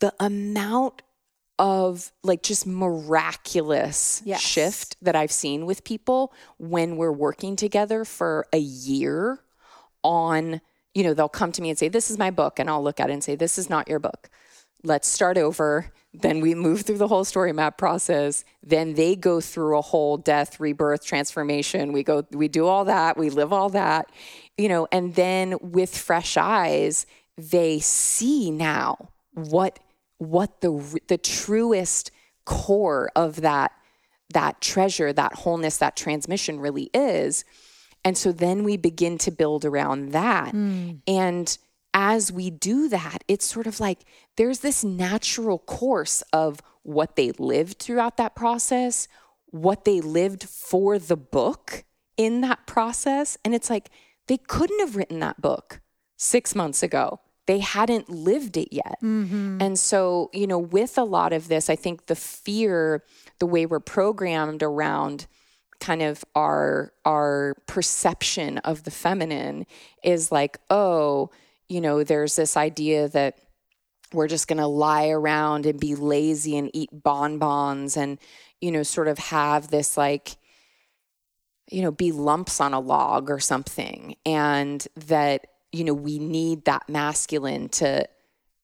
the 0.00 0.14
amount 0.18 1.02
of 1.60 2.10
like 2.22 2.42
just 2.42 2.66
miraculous 2.66 4.22
yes. 4.24 4.40
shift 4.40 4.96
that 5.02 5.14
I've 5.14 5.30
seen 5.30 5.66
with 5.66 5.84
people 5.84 6.32
when 6.56 6.96
we're 6.96 7.12
working 7.12 7.54
together 7.54 8.06
for 8.06 8.46
a 8.50 8.58
year 8.58 9.40
on, 10.02 10.62
you 10.94 11.04
know, 11.04 11.12
they'll 11.12 11.28
come 11.28 11.52
to 11.52 11.60
me 11.60 11.68
and 11.68 11.78
say, 11.78 11.88
This 11.88 12.10
is 12.10 12.16
my 12.16 12.30
book. 12.30 12.58
And 12.58 12.70
I'll 12.70 12.82
look 12.82 12.98
at 12.98 13.10
it 13.10 13.12
and 13.12 13.22
say, 13.22 13.36
This 13.36 13.58
is 13.58 13.68
not 13.68 13.88
your 13.88 13.98
book. 13.98 14.30
Let's 14.82 15.06
start 15.06 15.36
over. 15.36 15.92
Then 16.14 16.40
we 16.40 16.54
move 16.54 16.80
through 16.80 16.96
the 16.96 17.08
whole 17.08 17.26
story 17.26 17.52
map 17.52 17.76
process. 17.76 18.42
Then 18.62 18.94
they 18.94 19.14
go 19.14 19.42
through 19.42 19.78
a 19.78 19.82
whole 19.82 20.16
death, 20.16 20.58
rebirth, 20.58 21.04
transformation. 21.04 21.92
We 21.92 22.02
go, 22.02 22.24
we 22.30 22.48
do 22.48 22.66
all 22.66 22.86
that, 22.86 23.18
we 23.18 23.28
live 23.28 23.52
all 23.52 23.68
that, 23.68 24.10
you 24.56 24.70
know, 24.70 24.88
and 24.90 25.14
then 25.14 25.56
with 25.60 25.96
fresh 25.96 26.38
eyes, 26.38 27.04
they 27.36 27.80
see 27.80 28.50
now 28.50 29.10
what 29.34 29.78
what 30.20 30.60
the 30.60 31.00
the 31.08 31.18
truest 31.18 32.10
core 32.44 33.10
of 33.16 33.40
that 33.40 33.72
that 34.32 34.60
treasure, 34.60 35.12
that 35.12 35.34
wholeness, 35.34 35.78
that 35.78 35.96
transmission 35.96 36.60
really 36.60 36.88
is. 36.94 37.44
And 38.04 38.16
so 38.16 38.30
then 38.30 38.62
we 38.62 38.76
begin 38.76 39.18
to 39.18 39.30
build 39.30 39.64
around 39.64 40.12
that. 40.12 40.54
Mm. 40.54 41.00
And 41.06 41.58
as 41.92 42.30
we 42.30 42.50
do 42.50 42.88
that, 42.88 43.24
it's 43.26 43.44
sort 43.44 43.66
of 43.66 43.80
like 43.80 44.00
there's 44.36 44.60
this 44.60 44.84
natural 44.84 45.58
course 45.58 46.22
of 46.32 46.62
what 46.82 47.16
they 47.16 47.32
lived 47.32 47.80
throughout 47.80 48.16
that 48.18 48.36
process, 48.36 49.08
what 49.46 49.84
they 49.84 50.00
lived 50.00 50.44
for 50.44 50.98
the 50.98 51.16
book 51.16 51.84
in 52.16 52.40
that 52.42 52.66
process. 52.66 53.36
And 53.44 53.54
it's 53.54 53.68
like 53.68 53.90
they 54.28 54.36
couldn't 54.36 54.80
have 54.80 54.96
written 54.96 55.18
that 55.20 55.42
book 55.42 55.80
six 56.16 56.54
months 56.54 56.82
ago. 56.82 57.20
They 57.50 57.58
hadn't 57.58 58.08
lived 58.08 58.56
it 58.56 58.68
yet. 58.72 59.00
Mm-hmm. 59.02 59.58
And 59.60 59.76
so, 59.76 60.30
you 60.32 60.46
know, 60.46 60.60
with 60.60 60.96
a 60.96 61.02
lot 61.02 61.32
of 61.32 61.48
this, 61.48 61.68
I 61.68 61.74
think 61.74 62.06
the 62.06 62.14
fear, 62.14 63.02
the 63.40 63.46
way 63.46 63.66
we're 63.66 63.80
programmed 63.80 64.62
around 64.62 65.26
kind 65.80 66.00
of 66.00 66.24
our 66.36 66.92
our 67.04 67.56
perception 67.66 68.58
of 68.58 68.84
the 68.84 68.92
feminine 68.92 69.66
is 70.04 70.30
like, 70.30 70.58
oh, 70.70 71.30
you 71.68 71.80
know, 71.80 72.04
there's 72.04 72.36
this 72.36 72.56
idea 72.56 73.08
that 73.08 73.40
we're 74.12 74.28
just 74.28 74.46
going 74.46 74.58
to 74.58 74.68
lie 74.68 75.08
around 75.08 75.66
and 75.66 75.80
be 75.80 75.96
lazy 75.96 76.56
and 76.56 76.70
eat 76.72 76.90
bonbons 76.92 77.96
and, 77.96 78.18
you 78.60 78.70
know, 78.70 78.84
sort 78.84 79.08
of 79.08 79.18
have 79.18 79.72
this 79.72 79.96
like, 79.96 80.36
you 81.68 81.82
know, 81.82 81.90
be 81.90 82.12
lumps 82.12 82.60
on 82.60 82.74
a 82.74 82.78
log 82.80 83.28
or 83.28 83.40
something. 83.40 84.14
And 84.24 84.86
that, 84.94 85.48
you 85.72 85.84
know, 85.84 85.94
we 85.94 86.18
need 86.18 86.64
that 86.64 86.88
masculine 86.88 87.68
to, 87.68 88.06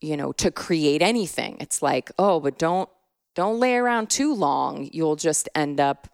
you 0.00 0.16
know, 0.16 0.32
to 0.32 0.50
create 0.50 1.02
anything. 1.02 1.56
It's 1.60 1.82
like, 1.82 2.10
oh, 2.18 2.40
but 2.40 2.58
don't, 2.58 2.88
don't 3.34 3.60
lay 3.60 3.76
around 3.76 4.10
too 4.10 4.34
long. 4.34 4.88
You'll 4.92 5.16
just 5.16 5.48
end 5.54 5.78
up 5.78 6.08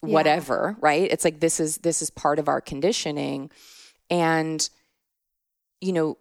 whatever, 0.00 0.76
yeah. 0.76 0.86
right? 0.86 1.10
It's 1.10 1.24
like 1.24 1.40
this 1.40 1.60
is 1.60 1.78
this 1.78 2.02
is 2.02 2.10
part 2.10 2.38
of 2.38 2.48
our 2.48 2.60
conditioning. 2.60 3.50
And 4.10 4.68
you 5.80 5.92
know, 5.92 6.18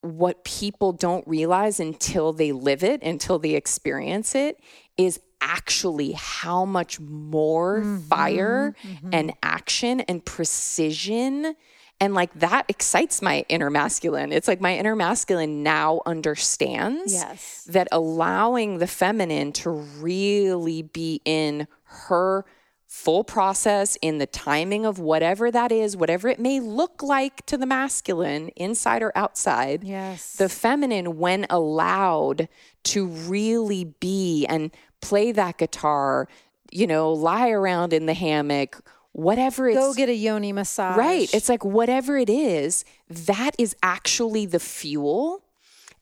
what 0.00 0.44
people 0.44 0.92
don't 0.92 1.26
realize 1.28 1.80
until 1.80 2.32
they 2.32 2.52
live 2.52 2.82
it, 2.82 3.02
until 3.02 3.38
they 3.38 3.54
experience 3.54 4.34
it, 4.34 4.58
is 4.96 5.20
actually 5.40 6.12
how 6.12 6.64
much 6.64 7.00
more 7.00 7.80
mm-hmm, 7.80 7.98
fire 7.98 8.74
mm-hmm. 8.82 9.10
and 9.12 9.32
action 9.42 10.00
and 10.00 10.24
precision 10.24 11.54
and 12.00 12.14
like 12.14 12.32
that 12.34 12.64
excites 12.68 13.20
my 13.20 13.44
inner 13.48 13.68
masculine. 13.68 14.32
It's 14.32 14.48
like 14.48 14.60
my 14.60 14.76
inner 14.76 14.96
masculine 14.96 15.62
now 15.62 16.00
understands 16.06 17.12
yes. 17.12 17.64
that 17.64 17.88
allowing 17.92 18.78
the 18.78 18.86
feminine 18.86 19.52
to 19.52 19.70
really 19.70 20.82
be 20.82 21.20
in 21.24 21.68
her 21.84 22.46
full 22.90 23.22
process 23.22 23.96
in 24.02 24.18
the 24.18 24.26
timing 24.26 24.84
of 24.84 24.98
whatever 24.98 25.50
that 25.50 25.70
is, 25.70 25.96
whatever 25.96 26.28
it 26.28 26.40
may 26.40 26.58
look 26.58 27.02
like 27.02 27.46
to 27.46 27.56
the 27.56 27.66
masculine, 27.66 28.48
inside 28.56 29.02
or 29.02 29.12
outside. 29.14 29.84
Yes. 29.84 30.34
The 30.34 30.48
feminine, 30.48 31.18
when 31.18 31.46
allowed 31.50 32.48
to 32.84 33.06
really 33.06 33.84
be 33.84 34.44
and 34.46 34.72
play 35.00 35.30
that 35.32 35.58
guitar, 35.58 36.26
you 36.72 36.86
know, 36.86 37.12
lie 37.12 37.50
around 37.50 37.92
in 37.92 38.06
the 38.06 38.14
hammock, 38.14 38.80
whatever 39.20 39.68
it's 39.68 39.78
go 39.78 39.94
get 39.94 40.08
a 40.08 40.14
yoni 40.14 40.52
massage. 40.52 40.96
Right. 40.96 41.32
It's 41.32 41.48
like 41.48 41.64
whatever 41.64 42.16
it 42.16 42.30
is, 42.30 42.84
that 43.08 43.54
is 43.58 43.76
actually 43.82 44.46
the 44.46 44.60
fuel. 44.60 45.44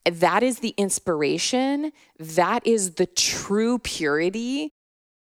That 0.05 0.43
is 0.43 0.61
the 0.61 0.75
inspiration. 0.77 1.93
That 2.19 2.67
is 2.67 2.93
the 2.93 3.07
true 3.07 3.79
purity 3.79 4.73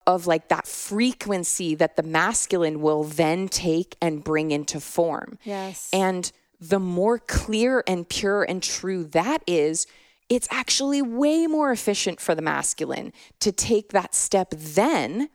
of 0.07 0.27
like 0.27 0.48
that 0.48 0.66
frequency 0.66 1.74
that 1.74 1.97
the 1.97 2.02
masculine 2.02 2.81
will 2.81 3.05
then 3.05 3.48
take 3.48 3.97
and 4.01 4.24
bring 4.24 4.51
into 4.51 4.81
form. 4.81 5.39
Yes. 5.44 5.89
And 5.93 6.31
the 6.61 6.81
more 6.81 7.19
clear 7.19 7.82
and 7.86 8.09
pure 8.09 8.43
and 8.43 8.62
true 8.62 9.05
that 9.05 9.43
is, 9.47 9.86
it's 10.28 10.48
actually 10.51 11.02
way 11.02 11.47
more 11.47 11.73
efficient 11.73 12.20
for 12.20 12.35
the 12.35 12.43
masculine 12.43 13.12
to 13.40 13.51
take 13.51 13.90
that 13.90 14.15
step 14.15 14.51
then 14.51 15.28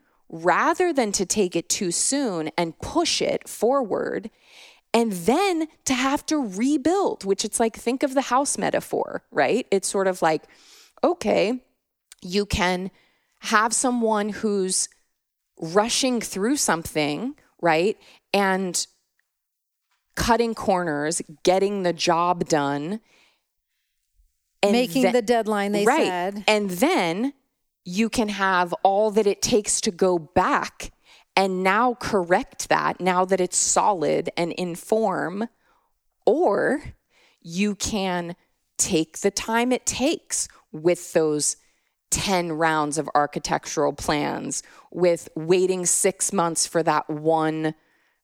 rather 0.44 0.92
than 0.92 1.12
to 1.14 1.26
take 1.26 1.56
it 1.56 1.70
too 1.70 1.92
soon 1.92 2.50
and 2.58 2.78
push 2.80 3.22
it 3.22 3.48
forward 3.48 4.30
and 4.94 5.12
then 5.12 5.68
to 5.86 5.94
have 5.94 6.26
to 6.26 6.38
rebuild, 6.38 7.26
which 7.26 7.44
it's 7.44 7.60
like, 7.60 7.76
think 7.76 8.02
of 8.04 8.14
the 8.14 8.22
house 8.22 8.58
metaphor, 8.58 9.24
right? 9.32 9.68
It's 9.72 9.88
sort 9.88 10.08
of 10.08 10.22
like, 10.22 10.44
okay, 11.04 11.62
you 12.22 12.46
can 12.46 12.92
have 13.40 13.74
someone 13.74 14.30
who's 14.30 14.88
rushing 15.60 16.22
through 16.22 16.56
something, 16.56 17.36
right? 17.62 17.98
And 18.34 18.86
cutting 20.16 20.56
corners, 20.56 21.22
getting 21.44 21.84
the 21.84 21.94
job 21.94 22.48
done. 22.48 23.02
And 24.64 24.72
Making 24.72 25.12
the 25.12 25.22
deadline, 25.22 25.74
they 25.74 25.86
right. 25.86 26.08
said. 26.08 26.44
And 26.48 26.70
then 26.70 27.34
you 27.86 28.10
can 28.10 28.30
have 28.30 28.74
all 28.84 29.12
that 29.12 29.28
it 29.28 29.42
takes 29.42 29.80
to 29.82 29.92
go 29.92 30.18
back 30.18 30.92
and 31.36 31.64
now 31.64 31.94
correct 31.94 32.70
that 32.70 33.00
now 33.00 33.24
that 33.26 33.40
it's 33.40 33.58
solid 33.58 34.30
and 34.36 34.52
in 34.54 34.76
form. 34.76 35.48
Or 36.26 36.82
you 37.42 37.76
can 37.76 38.36
take 38.78 39.20
the 39.20 39.32
time 39.32 39.72
it 39.72 39.86
takes 39.86 40.48
with 40.72 41.14
those 41.14 41.58
10 42.10 42.54
rounds 42.54 42.98
of 42.98 43.10
architectural 43.14 43.94
plans, 43.94 44.64
with 44.92 45.30
waiting 45.36 45.86
six 45.86 46.34
months 46.34 46.66
for 46.66 46.82
that 46.84 47.10
one 47.10 47.76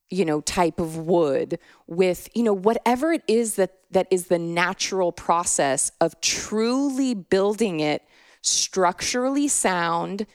you 0.09 0.25
know 0.25 0.41
type 0.41 0.79
of 0.79 0.97
wood 0.97 1.57
with 1.88 2.27
you 2.35 2.43
know 2.43 2.53
whatever 2.53 3.13
it 3.13 3.23
is 3.27 3.55
that 3.55 3.77
that 3.91 4.07
is 4.11 4.27
the 4.27 4.38
natural 4.38 5.11
process 5.13 5.89
of 6.01 6.19
truly 6.19 7.13
building 7.13 7.79
it 7.79 8.03
structurally 8.41 9.47
sound 9.47 10.26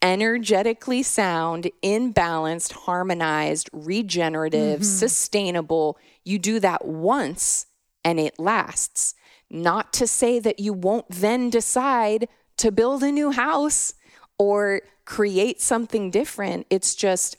energetically 0.00 1.02
sound 1.02 1.70
imbalanced 1.82 2.72
harmonized 2.72 3.68
regenerative 3.72 4.80
mm-hmm. 4.80 4.82
sustainable. 4.82 5.98
You 6.24 6.38
do 6.38 6.60
that 6.60 6.84
once 6.84 7.66
and 8.04 8.20
it 8.20 8.38
lasts. 8.38 9.14
Not 9.50 9.92
to 9.94 10.06
say 10.06 10.38
that 10.40 10.60
you 10.60 10.72
won't 10.72 11.08
then 11.08 11.50
decide 11.50 12.28
to 12.58 12.70
build 12.70 13.02
a 13.02 13.10
new 13.10 13.30
house 13.30 13.94
or 14.38 14.82
create 15.04 15.60
something 15.60 16.10
different. 16.10 16.66
It's 16.70 16.94
just 16.94 17.36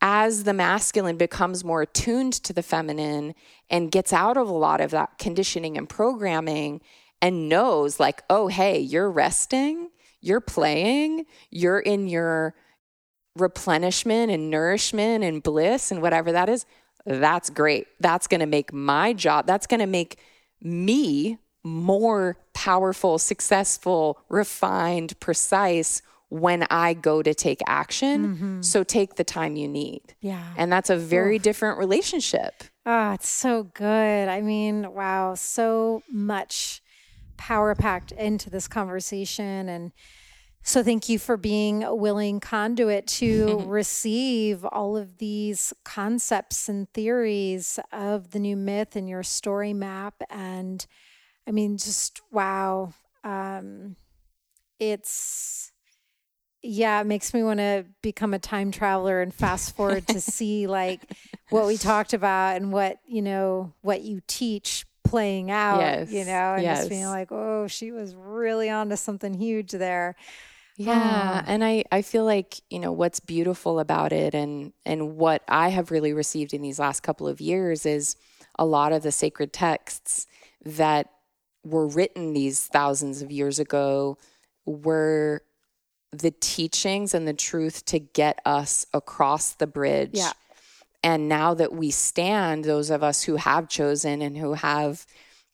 as 0.00 0.44
the 0.44 0.52
masculine 0.52 1.16
becomes 1.16 1.64
more 1.64 1.82
attuned 1.82 2.32
to 2.32 2.52
the 2.52 2.62
feminine 2.62 3.34
and 3.70 3.90
gets 3.90 4.12
out 4.12 4.36
of 4.36 4.48
a 4.48 4.52
lot 4.52 4.80
of 4.80 4.90
that 4.90 5.18
conditioning 5.18 5.78
and 5.78 5.88
programming 5.88 6.80
and 7.24 7.48
knows, 7.48 7.98
like, 7.98 8.22
oh, 8.28 8.48
hey, 8.48 8.78
you're 8.78 9.10
resting, 9.10 9.88
you're 10.20 10.42
playing, 10.42 11.24
you're 11.50 11.78
in 11.78 12.06
your 12.06 12.54
replenishment 13.34 14.30
and 14.30 14.50
nourishment 14.50 15.24
and 15.24 15.42
bliss 15.42 15.90
and 15.90 16.02
whatever 16.02 16.32
that 16.32 16.50
is, 16.50 16.66
that's 17.06 17.48
great. 17.48 17.86
That's 17.98 18.26
going 18.26 18.40
to 18.40 18.46
make 18.46 18.74
my 18.74 19.14
job, 19.14 19.46
that's 19.46 19.66
going 19.66 19.80
to 19.80 19.86
make 19.86 20.18
me 20.60 21.38
more 21.62 22.36
powerful, 22.52 23.18
successful, 23.18 24.18
refined, 24.28 25.18
precise 25.18 26.02
when 26.28 26.66
I 26.68 26.92
go 26.92 27.22
to 27.22 27.32
take 27.32 27.62
action. 27.66 28.34
Mm-hmm. 28.34 28.60
So 28.60 28.84
take 28.84 29.14
the 29.14 29.24
time 29.24 29.56
you 29.56 29.66
need. 29.66 30.14
Yeah. 30.20 30.44
And 30.58 30.70
that's 30.70 30.90
a 30.90 30.96
very 30.96 31.36
Oof. 31.36 31.42
different 31.42 31.78
relationship. 31.78 32.64
Oh, 32.84 33.12
it's 33.12 33.30
so 33.30 33.62
good. 33.62 34.28
I 34.28 34.42
mean, 34.42 34.92
wow, 34.92 35.36
so 35.36 36.02
much 36.12 36.82
power 37.36 37.74
packed 37.74 38.12
into 38.12 38.50
this 38.50 38.68
conversation. 38.68 39.68
And 39.68 39.92
so 40.62 40.82
thank 40.82 41.08
you 41.08 41.18
for 41.18 41.36
being 41.36 41.84
a 41.84 41.94
willing 41.94 42.40
conduit 42.40 43.06
to 43.06 43.62
receive 43.66 44.64
all 44.64 44.96
of 44.96 45.18
these 45.18 45.72
concepts 45.84 46.68
and 46.68 46.90
theories 46.92 47.78
of 47.92 48.30
the 48.30 48.38
new 48.38 48.56
myth 48.56 48.96
and 48.96 49.08
your 49.08 49.22
story 49.22 49.74
map. 49.74 50.14
And 50.30 50.84
I 51.46 51.50
mean, 51.50 51.76
just 51.76 52.20
wow. 52.30 52.94
Um, 53.22 53.96
it's 54.78 55.72
yeah, 56.66 57.02
it 57.02 57.06
makes 57.06 57.34
me 57.34 57.42
want 57.42 57.60
to 57.60 57.84
become 58.00 58.32
a 58.32 58.38
time 58.38 58.70
traveler 58.70 59.20
and 59.20 59.34
fast 59.34 59.76
forward 59.76 60.06
to 60.08 60.20
see 60.20 60.66
like 60.66 61.02
what 61.50 61.66
we 61.66 61.76
talked 61.76 62.14
about 62.14 62.56
and 62.56 62.72
what, 62.72 62.98
you 63.06 63.20
know, 63.20 63.74
what 63.82 64.00
you 64.00 64.22
teach 64.26 64.86
playing 65.04 65.50
out, 65.50 65.80
yes. 65.80 66.10
you 66.10 66.24
know, 66.24 66.54
and 66.54 66.62
yes. 66.62 66.78
just 66.78 66.90
being 66.90 67.06
like, 67.06 67.30
oh, 67.30 67.66
she 67.68 67.92
was 67.92 68.14
really 68.14 68.70
onto 68.70 68.96
something 68.96 69.34
huge 69.34 69.72
there. 69.72 70.16
Yeah, 70.76 71.44
and 71.46 71.64
I 71.64 71.84
I 71.92 72.02
feel 72.02 72.24
like, 72.24 72.60
you 72.68 72.80
know, 72.80 72.90
what's 72.90 73.20
beautiful 73.20 73.78
about 73.78 74.12
it 74.12 74.34
and 74.34 74.72
and 74.84 75.16
what 75.16 75.42
I 75.46 75.68
have 75.68 75.92
really 75.92 76.12
received 76.12 76.52
in 76.52 76.62
these 76.62 76.80
last 76.80 77.02
couple 77.02 77.28
of 77.28 77.40
years 77.40 77.86
is 77.86 78.16
a 78.58 78.64
lot 78.64 78.92
of 78.92 79.02
the 79.02 79.12
sacred 79.12 79.52
texts 79.52 80.26
that 80.64 81.10
were 81.64 81.86
written 81.86 82.32
these 82.32 82.66
thousands 82.66 83.22
of 83.22 83.30
years 83.30 83.58
ago 83.58 84.18
were 84.66 85.42
the 86.12 86.32
teachings 86.32 87.14
and 87.14 87.26
the 87.26 87.34
truth 87.34 87.84
to 87.86 87.98
get 87.98 88.40
us 88.44 88.86
across 88.92 89.52
the 89.54 89.66
bridge. 89.66 90.10
Yeah. 90.14 90.32
And 91.04 91.28
now 91.28 91.52
that 91.52 91.74
we 91.74 91.90
stand, 91.90 92.64
those 92.64 92.88
of 92.88 93.02
us 93.02 93.24
who 93.24 93.36
have 93.36 93.68
chosen 93.68 94.22
and 94.22 94.38
who 94.38 94.54
have, 94.54 95.04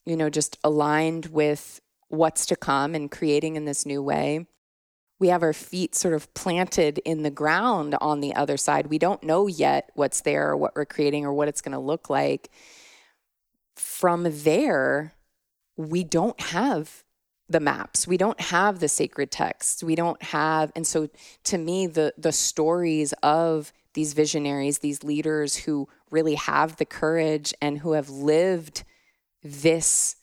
you 0.07 0.17
know, 0.17 0.31
just 0.31 0.57
aligned 0.63 1.27
with 1.27 1.81
what's 2.09 2.47
to 2.47 2.57
come 2.57 2.95
and 2.95 3.11
creating 3.11 3.57
in 3.57 3.65
this 3.65 3.85
new 3.85 4.01
way, 4.01 4.47
we 5.19 5.27
have 5.27 5.43
our 5.43 5.53
feet 5.53 5.97
sort 5.97 6.15
of 6.15 6.33
planted 6.35 6.99
in 6.99 7.25
the 7.25 7.33
ground 7.33 7.97
on 8.01 8.21
the 8.21 8.33
other 8.37 8.57
side. 8.57 8.87
We 8.87 8.99
don't 8.99 9.25
know 9.25 9.49
yet 9.49 9.91
what's 9.95 10.21
there 10.21 10.51
or 10.51 10.57
what 10.57 10.77
we're 10.77 10.87
creating 10.87 11.27
or 11.27 11.33
what 11.33 11.49
it's 11.49 11.61
going 11.61 11.73
to 11.73 11.81
look 11.81 12.09
like. 12.09 12.49
From 13.75 14.29
there, 14.29 15.15
we 15.77 16.05
don't 16.05 16.41
have 16.41 17.03
the 17.49 17.59
maps 17.59 18.07
we 18.07 18.17
don't 18.17 18.41
have 18.41 18.79
the 18.79 18.87
sacred 18.87 19.29
texts 19.29 19.83
we 19.83 19.97
don't 19.97 20.23
have 20.23 20.71
and 20.77 20.87
so 20.87 21.09
to 21.43 21.59
me 21.59 21.85
the 21.85 22.15
the 22.17 22.31
stories 22.31 23.13
of 23.25 23.73
these 23.95 24.13
visionaries 24.13 24.79
these 24.79 25.03
leaders 25.03 25.57
who 25.57 25.89
really 26.11 26.35
have 26.35 26.77
the 26.77 26.85
courage 26.85 27.53
and 27.61 27.79
who 27.79 27.93
have 27.93 28.09
lived 28.09 28.85
this 29.43 30.17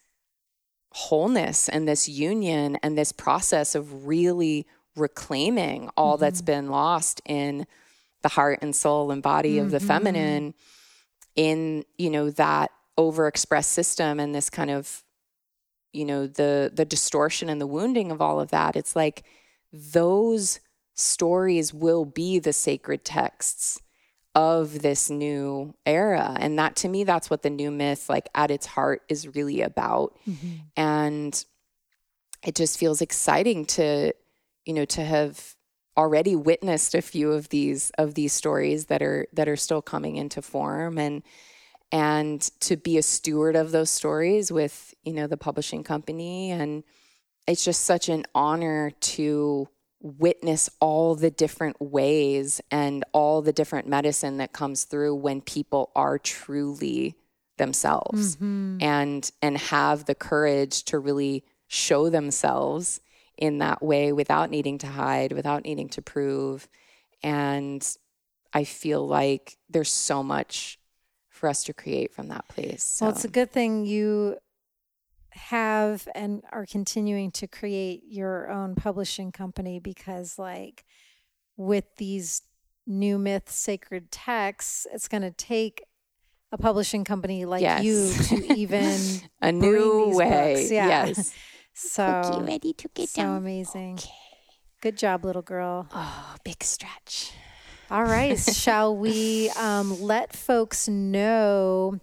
wholeness 0.91 1.69
and 1.69 1.88
this 1.88 2.10
union 2.10 2.77
and 2.81 2.98
this 2.98 3.11
process 3.11 3.76
of 3.76 4.07
really 4.07 4.65
reclaiming 4.95 5.89
all 5.95 6.15
mm-hmm. 6.15 6.22
that's 6.22 6.41
been 6.41 6.69
lost 6.69 7.22
in 7.26 7.65
the 8.23 8.30
heart 8.30 8.60
and 8.61 8.76
soul 8.76 9.11
and 9.11 9.22
body 9.22 9.56
mm-hmm. 9.56 9.65
of 9.65 9.72
the 9.72 9.77
mm-hmm. 9.77 9.88
feminine 9.88 10.53
in 11.35 11.85
you 11.98 12.10
know 12.10 12.30
that 12.31 12.72
overexpressed 12.98 13.65
system 13.65 14.19
and 14.19 14.34
this 14.34 14.49
kind 14.49 14.72
of 14.72 15.03
you 15.94 16.03
know 16.03 16.26
the 16.26 16.72
the 16.73 16.85
distortion 16.85 17.48
and 17.49 17.61
the 17.61 17.68
wounding 17.68 18.11
of 18.11 18.22
all 18.22 18.39
of 18.39 18.49
that 18.49 18.76
it's 18.76 18.95
like 18.95 19.23
those 19.72 20.60
stories 20.98 21.74
will 21.74 22.06
be 22.06 22.40
the 22.40 22.53
sacred 22.53 23.06
texts 23.06 23.80
of 24.36 24.82
this 24.82 25.10
new 25.10 25.74
era. 25.86 26.36
And 26.40 26.60
that 26.60 26.76
to 26.78 26.90
me 26.90 27.03
that's 27.03 27.30
what 27.30 27.41
the 27.41 27.49
new 27.49 27.72
myth 27.72 28.10
like 28.10 28.30
at 28.36 28.52
its 28.52 28.65
heart 28.65 29.03
is 29.07 29.36
really 29.36 29.61
about. 29.61 30.18
Mm-hmm. 30.28 30.48
and 30.76 31.45
it 32.45 32.56
just 32.56 32.78
feels 32.78 33.02
exciting 33.02 33.65
to 33.65 34.14
you 34.65 34.74
know 34.74 34.86
to 34.86 35.03
have 35.03 35.56
already 35.98 36.36
witnessed 36.36 36.94
a 36.94 37.02
few 37.02 37.32
of 37.32 37.49
these 37.49 37.90
of 37.98 38.14
these 38.14 38.32
stories 38.34 38.86
that 38.86 39.02
are 39.02 39.26
that 39.34 39.48
are 39.48 39.56
still 39.56 39.82
coming 39.82 40.15
into 40.18 40.41
form. 40.41 40.98
And 40.98 41.24
and 41.91 42.41
to 42.60 42.76
be 42.76 42.98
a 42.98 43.02
steward 43.03 43.56
of 43.56 43.72
those 43.72 43.90
stories 43.90 44.52
with 44.52 44.94
you 45.03 45.14
know 45.14 45.28
the 45.28 45.38
publishing 45.38 45.84
company. 45.84 46.52
And 46.52 46.84
it's 47.48 47.65
just 47.65 47.82
such 47.82 48.10
an 48.10 48.26
honor 48.36 48.91
to 48.91 49.68
witness 49.99 50.69
all 50.80 51.15
the 51.15 51.32
different 51.32 51.82
ways 51.82 52.61
and 52.69 53.03
all 53.14 53.41
the 53.41 53.53
different 53.53 53.88
medicine 53.88 54.38
that 54.38 54.53
comes 54.53 54.84
through 54.84 55.15
when 55.15 55.41
people 55.41 55.91
are 55.95 56.19
truly 56.19 57.15
themselves 57.57 58.36
mm-hmm. 58.36 58.78
and 58.82 59.32
and 59.41 59.57
have 59.57 60.06
the 60.06 60.14
courage 60.14 60.84
to 60.84 60.99
really 60.99 61.44
show 61.68 62.10
themselves 62.10 63.02
in 63.36 63.57
that 63.57 63.82
way 63.82 64.11
without 64.11 64.52
needing 64.52 64.78
to 64.78 64.86
hide 64.86 65.32
without 65.32 65.64
needing 65.64 65.90
to 65.90 65.99
prove 65.99 66.68
and 67.24 67.98
i 68.53 68.64
feel 68.64 69.06
like 69.07 69.57
there's 69.69 69.91
so 69.91 70.22
much 70.22 70.80
for 71.38 71.48
us 71.48 71.64
to 71.65 71.74
create 71.74 72.14
from 72.14 72.28
that 72.28 72.48
place. 72.49 72.84
So. 72.84 73.06
Well, 73.06 73.15
it's 73.15 73.24
a 73.24 73.30
good 73.30 73.52
thing 73.52 73.86
you 73.86 74.38
have 75.38 76.07
and 76.14 76.43
are 76.51 76.65
continuing 76.65 77.31
to 77.31 77.47
create 77.47 78.03
your 78.07 78.49
own 78.49 78.76
publishing 78.76 79.31
company 79.31 79.80
because, 79.80 80.38
like, 80.38 80.84
with 81.55 81.85
these 81.97 82.41
new 82.85 83.18
myth 83.18 83.49
sacred 83.49 84.11
texts, 84.11 84.88
it's 84.91 85.07
going 85.07 85.23
to 85.23 85.31
take 85.31 85.84
a 86.51 86.57
publishing 86.57 87.03
company 87.03 87.45
like 87.45 87.61
yes. 87.61 87.84
you 87.84 88.38
to 88.38 88.53
even 88.53 88.97
a 89.41 89.51
new 89.51 90.15
way. 90.15 90.55
Books. 90.55 90.72
Yeah. 90.72 90.88
Yes. 91.07 91.34
so 91.73 92.22
Cookie 92.23 92.45
ready 92.45 92.73
to 92.73 92.89
get 92.93 93.09
so 93.09 93.22
down. 93.22 93.38
amazing. 93.38 93.95
Okay. 93.95 94.11
Good 94.81 94.97
job, 94.97 95.26
little 95.26 95.41
girl. 95.41 95.88
Oh, 95.91 96.35
big 96.43 96.64
stretch. 96.64 97.34
All 97.89 98.03
right. 98.03 98.38
Shall 98.53 98.95
we 98.95 99.49
um, 99.51 100.01
let 100.01 100.34
folks 100.34 100.88
know? 100.88 101.99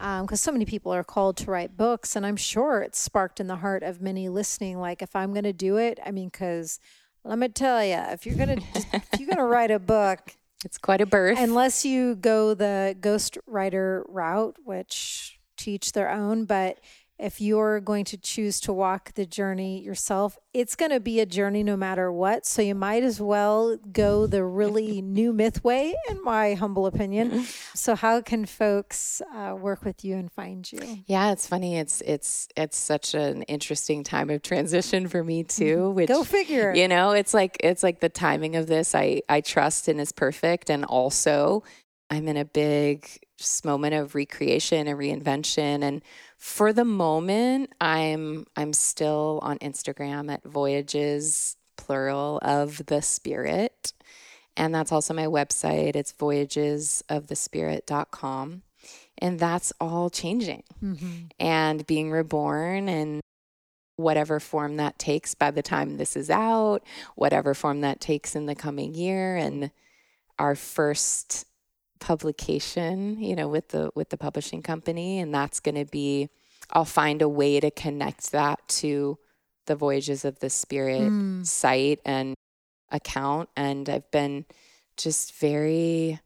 Because 0.00 0.32
um, 0.32 0.36
so 0.36 0.52
many 0.52 0.64
people 0.64 0.94
are 0.94 1.04
called 1.04 1.36
to 1.38 1.50
write 1.50 1.76
books, 1.76 2.16
and 2.16 2.24
I'm 2.24 2.36
sure 2.36 2.80
it's 2.80 2.98
sparked 2.98 3.38
in 3.38 3.48
the 3.48 3.56
heart 3.56 3.82
of 3.82 4.00
many 4.00 4.30
listening. 4.30 4.78
Like, 4.78 5.02
if 5.02 5.14
I'm 5.14 5.32
going 5.32 5.44
to 5.44 5.52
do 5.52 5.76
it, 5.76 5.98
I 6.04 6.10
mean, 6.10 6.30
because 6.30 6.80
let 7.22 7.38
me 7.38 7.48
tell 7.48 7.84
you, 7.84 8.00
if 8.08 8.24
you're 8.24 8.36
going 8.36 8.60
to 8.60 8.64
if 8.94 9.20
you're 9.20 9.26
going 9.26 9.36
to 9.36 9.44
write 9.44 9.70
a 9.70 9.78
book, 9.78 10.36
it's 10.64 10.78
quite 10.78 11.02
a 11.02 11.06
birth. 11.06 11.38
Unless 11.38 11.84
you 11.84 12.14
go 12.14 12.54
the 12.54 12.96
ghost 12.98 13.36
writer 13.46 14.06
route, 14.08 14.56
which 14.64 15.38
teach 15.58 15.92
their 15.92 16.10
own, 16.10 16.46
but 16.46 16.80
if 17.20 17.40
you're 17.40 17.80
going 17.80 18.04
to 18.06 18.16
choose 18.16 18.60
to 18.60 18.72
walk 18.72 19.12
the 19.14 19.26
journey 19.26 19.82
yourself, 19.82 20.38
it's 20.54 20.74
going 20.74 20.90
to 20.90 21.00
be 21.00 21.20
a 21.20 21.26
journey 21.26 21.62
no 21.62 21.76
matter 21.76 22.10
what. 22.10 22.46
So 22.46 22.62
you 22.62 22.74
might 22.74 23.02
as 23.02 23.20
well 23.20 23.76
go 23.92 24.26
the 24.26 24.44
really 24.44 25.02
new 25.02 25.32
myth 25.32 25.62
way, 25.62 25.94
in 26.08 26.22
my 26.24 26.54
humble 26.54 26.86
opinion. 26.86 27.46
So 27.74 27.94
how 27.94 28.20
can 28.20 28.46
folks 28.46 29.22
uh, 29.34 29.54
work 29.54 29.84
with 29.84 30.04
you 30.04 30.16
and 30.16 30.30
find 30.30 30.70
you? 30.70 31.02
Yeah, 31.06 31.32
it's 31.32 31.46
funny. 31.46 31.78
It's 31.78 32.00
it's 32.02 32.48
it's 32.56 32.76
such 32.76 33.14
an 33.14 33.42
interesting 33.42 34.02
time 34.02 34.28
of 34.28 34.42
transition 34.42 35.08
for 35.08 35.22
me 35.22 35.44
too. 35.44 35.76
Mm-hmm. 35.76 35.94
Which 35.94 36.08
go 36.08 36.24
figure. 36.24 36.74
You 36.74 36.88
know, 36.88 37.12
it's 37.12 37.32
like 37.32 37.56
it's 37.60 37.82
like 37.82 38.00
the 38.00 38.08
timing 38.08 38.56
of 38.56 38.66
this. 38.66 38.94
I 38.94 39.22
I 39.28 39.40
trust 39.40 39.88
and 39.88 40.00
is 40.00 40.12
perfect, 40.12 40.68
and 40.68 40.84
also 40.84 41.62
I'm 42.10 42.28
in 42.28 42.36
a 42.36 42.44
big 42.44 43.08
moment 43.64 43.94
of 43.94 44.14
recreation 44.14 44.86
and 44.86 44.98
reinvention 44.98 45.82
and 45.82 46.02
for 46.40 46.72
the 46.72 46.84
moment, 46.86 47.74
I'm 47.82 48.46
I'm 48.56 48.72
still 48.72 49.40
on 49.42 49.58
Instagram 49.58 50.32
at 50.32 50.42
Voyages 50.42 51.58
plural 51.76 52.40
of 52.42 52.86
the 52.86 53.02
Spirit. 53.02 53.92
And 54.56 54.74
that's 54.74 54.90
also 54.90 55.12
my 55.12 55.26
website. 55.26 55.96
It's 55.96 56.14
voyagesofthespirit.com. 56.14 58.62
And 59.18 59.38
that's 59.38 59.70
all 59.80 60.08
changing 60.08 60.62
mm-hmm. 60.82 61.26
and 61.38 61.86
being 61.86 62.10
reborn 62.10 62.88
and 62.88 63.20
whatever 63.96 64.40
form 64.40 64.78
that 64.78 64.98
takes 64.98 65.34
by 65.34 65.50
the 65.50 65.62
time 65.62 65.98
this 65.98 66.16
is 66.16 66.30
out, 66.30 66.82
whatever 67.16 67.52
form 67.52 67.82
that 67.82 68.00
takes 68.00 68.34
in 68.34 68.46
the 68.46 68.54
coming 68.54 68.94
year. 68.94 69.36
And 69.36 69.70
our 70.38 70.54
first 70.54 71.44
publication, 72.00 73.22
you 73.22 73.36
know, 73.36 73.48
with 73.48 73.68
the 73.68 73.90
with 73.94 74.10
the 74.10 74.16
publishing 74.16 74.62
company, 74.62 75.18
and 75.20 75.34
that's 75.34 75.60
going 75.60 75.76
to 75.76 75.84
be. 75.84 76.28
I'll 76.72 76.84
find 76.84 77.20
a 77.20 77.28
way 77.28 77.58
to 77.58 77.70
connect 77.70 78.30
that 78.32 78.60
to 78.68 79.18
the 79.66 79.74
Voyages 79.74 80.24
of 80.24 80.38
the 80.38 80.50
Spirit 80.50 81.02
mm. 81.02 81.44
site 81.44 82.00
and 82.04 82.34
account, 82.90 83.48
and 83.56 83.88
I've 83.88 84.10
been 84.10 84.46
just 84.96 85.34
very 85.36 86.20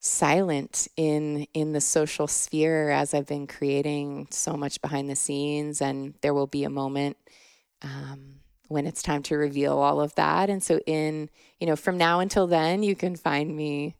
silent 0.00 0.88
in 0.96 1.46
in 1.54 1.72
the 1.72 1.80
social 1.80 2.26
sphere 2.26 2.90
as 2.90 3.14
I've 3.14 3.26
been 3.26 3.46
creating 3.46 4.28
so 4.30 4.54
much 4.54 4.80
behind 4.80 5.08
the 5.08 5.16
scenes, 5.16 5.80
and 5.80 6.14
there 6.22 6.34
will 6.34 6.46
be 6.46 6.64
a 6.64 6.70
moment. 6.70 7.16
Um, 7.82 8.42
when 8.72 8.86
it's 8.86 9.02
time 9.02 9.22
to 9.22 9.36
reveal 9.36 9.78
all 9.78 10.00
of 10.00 10.14
that. 10.14 10.48
And 10.48 10.62
so 10.62 10.80
in, 10.86 11.28
you 11.60 11.66
know, 11.66 11.76
from 11.76 11.98
now 11.98 12.20
until 12.20 12.46
then, 12.46 12.82
you 12.82 12.96
can 12.96 13.16
find 13.16 13.54
me 13.54 13.96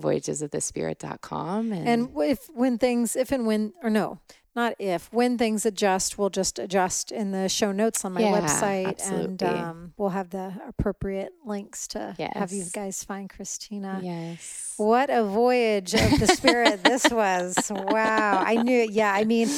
voyagesofthespirit.com. 0.00 1.72
And, 1.72 1.88
and 1.88 2.08
if 2.18 2.48
when 2.54 2.78
things, 2.78 3.16
if 3.16 3.32
and 3.32 3.46
when, 3.46 3.72
or 3.82 3.90
no, 3.90 4.20
not 4.56 4.74
if, 4.78 5.12
when 5.12 5.36
things 5.36 5.66
adjust, 5.66 6.16
we'll 6.16 6.30
just 6.30 6.58
adjust 6.58 7.12
in 7.12 7.30
the 7.30 7.46
show 7.46 7.72
notes 7.72 8.06
on 8.06 8.14
my 8.14 8.22
yeah, 8.22 8.40
website. 8.40 8.86
Absolutely. 8.86 9.26
And 9.26 9.42
um, 9.42 9.92
we'll 9.98 10.08
have 10.08 10.30
the 10.30 10.54
appropriate 10.66 11.32
links 11.44 11.86
to 11.88 12.16
yes. 12.18 12.32
have 12.34 12.52
you 12.52 12.64
guys 12.72 13.04
find 13.04 13.28
Christina. 13.28 14.00
Yes. 14.02 14.72
What 14.78 15.10
a 15.10 15.24
voyage 15.24 15.92
of 15.92 16.18
the 16.18 16.26
spirit 16.26 16.82
this 16.82 17.06
was. 17.10 17.70
Wow. 17.70 18.42
I 18.44 18.56
knew 18.62 18.84
it. 18.84 18.92
Yeah. 18.92 19.12
I 19.12 19.24
mean, 19.24 19.50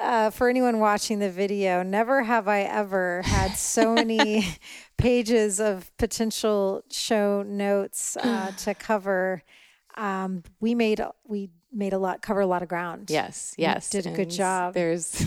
uh, 0.00 0.30
for 0.30 0.48
anyone 0.48 0.78
watching 0.78 1.18
the 1.18 1.30
video, 1.30 1.82
never 1.82 2.22
have 2.22 2.46
I 2.46 2.60
ever 2.60 3.22
had 3.24 3.56
so 3.56 3.94
many 3.94 4.46
pages 4.96 5.58
of 5.58 5.90
potential 5.96 6.84
show 6.92 7.42
notes 7.42 8.16
uh, 8.18 8.52
to 8.58 8.74
cover 8.74 9.42
um, 9.96 10.42
we 10.60 10.74
made 10.74 11.00
we 11.26 11.50
made 11.72 11.92
a 11.92 11.98
lot 11.98 12.22
cover 12.22 12.40
a 12.40 12.46
lot 12.46 12.62
of 12.62 12.68
ground. 12.68 13.10
Yes, 13.10 13.54
yes, 13.58 13.90
did 13.90 14.06
a 14.06 14.10
good 14.10 14.30
job. 14.30 14.74
There's 14.74 15.24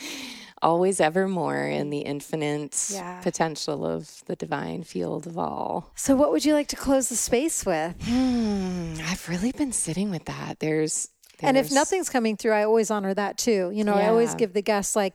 always 0.62 1.00
ever 1.00 1.28
more 1.28 1.64
in 1.66 1.90
the 1.90 2.00
infinite 2.00 2.88
yeah. 2.92 3.20
potential 3.20 3.86
of 3.86 4.24
the 4.26 4.36
divine 4.36 4.82
field 4.82 5.26
of 5.26 5.38
all. 5.38 5.92
So, 5.94 6.16
what 6.16 6.32
would 6.32 6.44
you 6.44 6.54
like 6.54 6.68
to 6.68 6.76
close 6.76 7.08
the 7.08 7.16
space 7.16 7.64
with? 7.64 7.94
Hmm, 8.02 8.94
I've 9.04 9.28
really 9.28 9.52
been 9.52 9.72
sitting 9.72 10.10
with 10.10 10.24
that. 10.26 10.60
There's, 10.60 11.08
there's, 11.38 11.48
and 11.48 11.56
if 11.56 11.72
nothing's 11.72 12.08
coming 12.08 12.36
through, 12.36 12.52
I 12.52 12.64
always 12.64 12.90
honor 12.90 13.14
that 13.14 13.38
too. 13.38 13.70
You 13.72 13.84
know, 13.84 13.96
yeah. 13.96 14.06
I 14.06 14.08
always 14.08 14.34
give 14.34 14.52
the 14.52 14.62
guests 14.62 14.96
like 14.96 15.14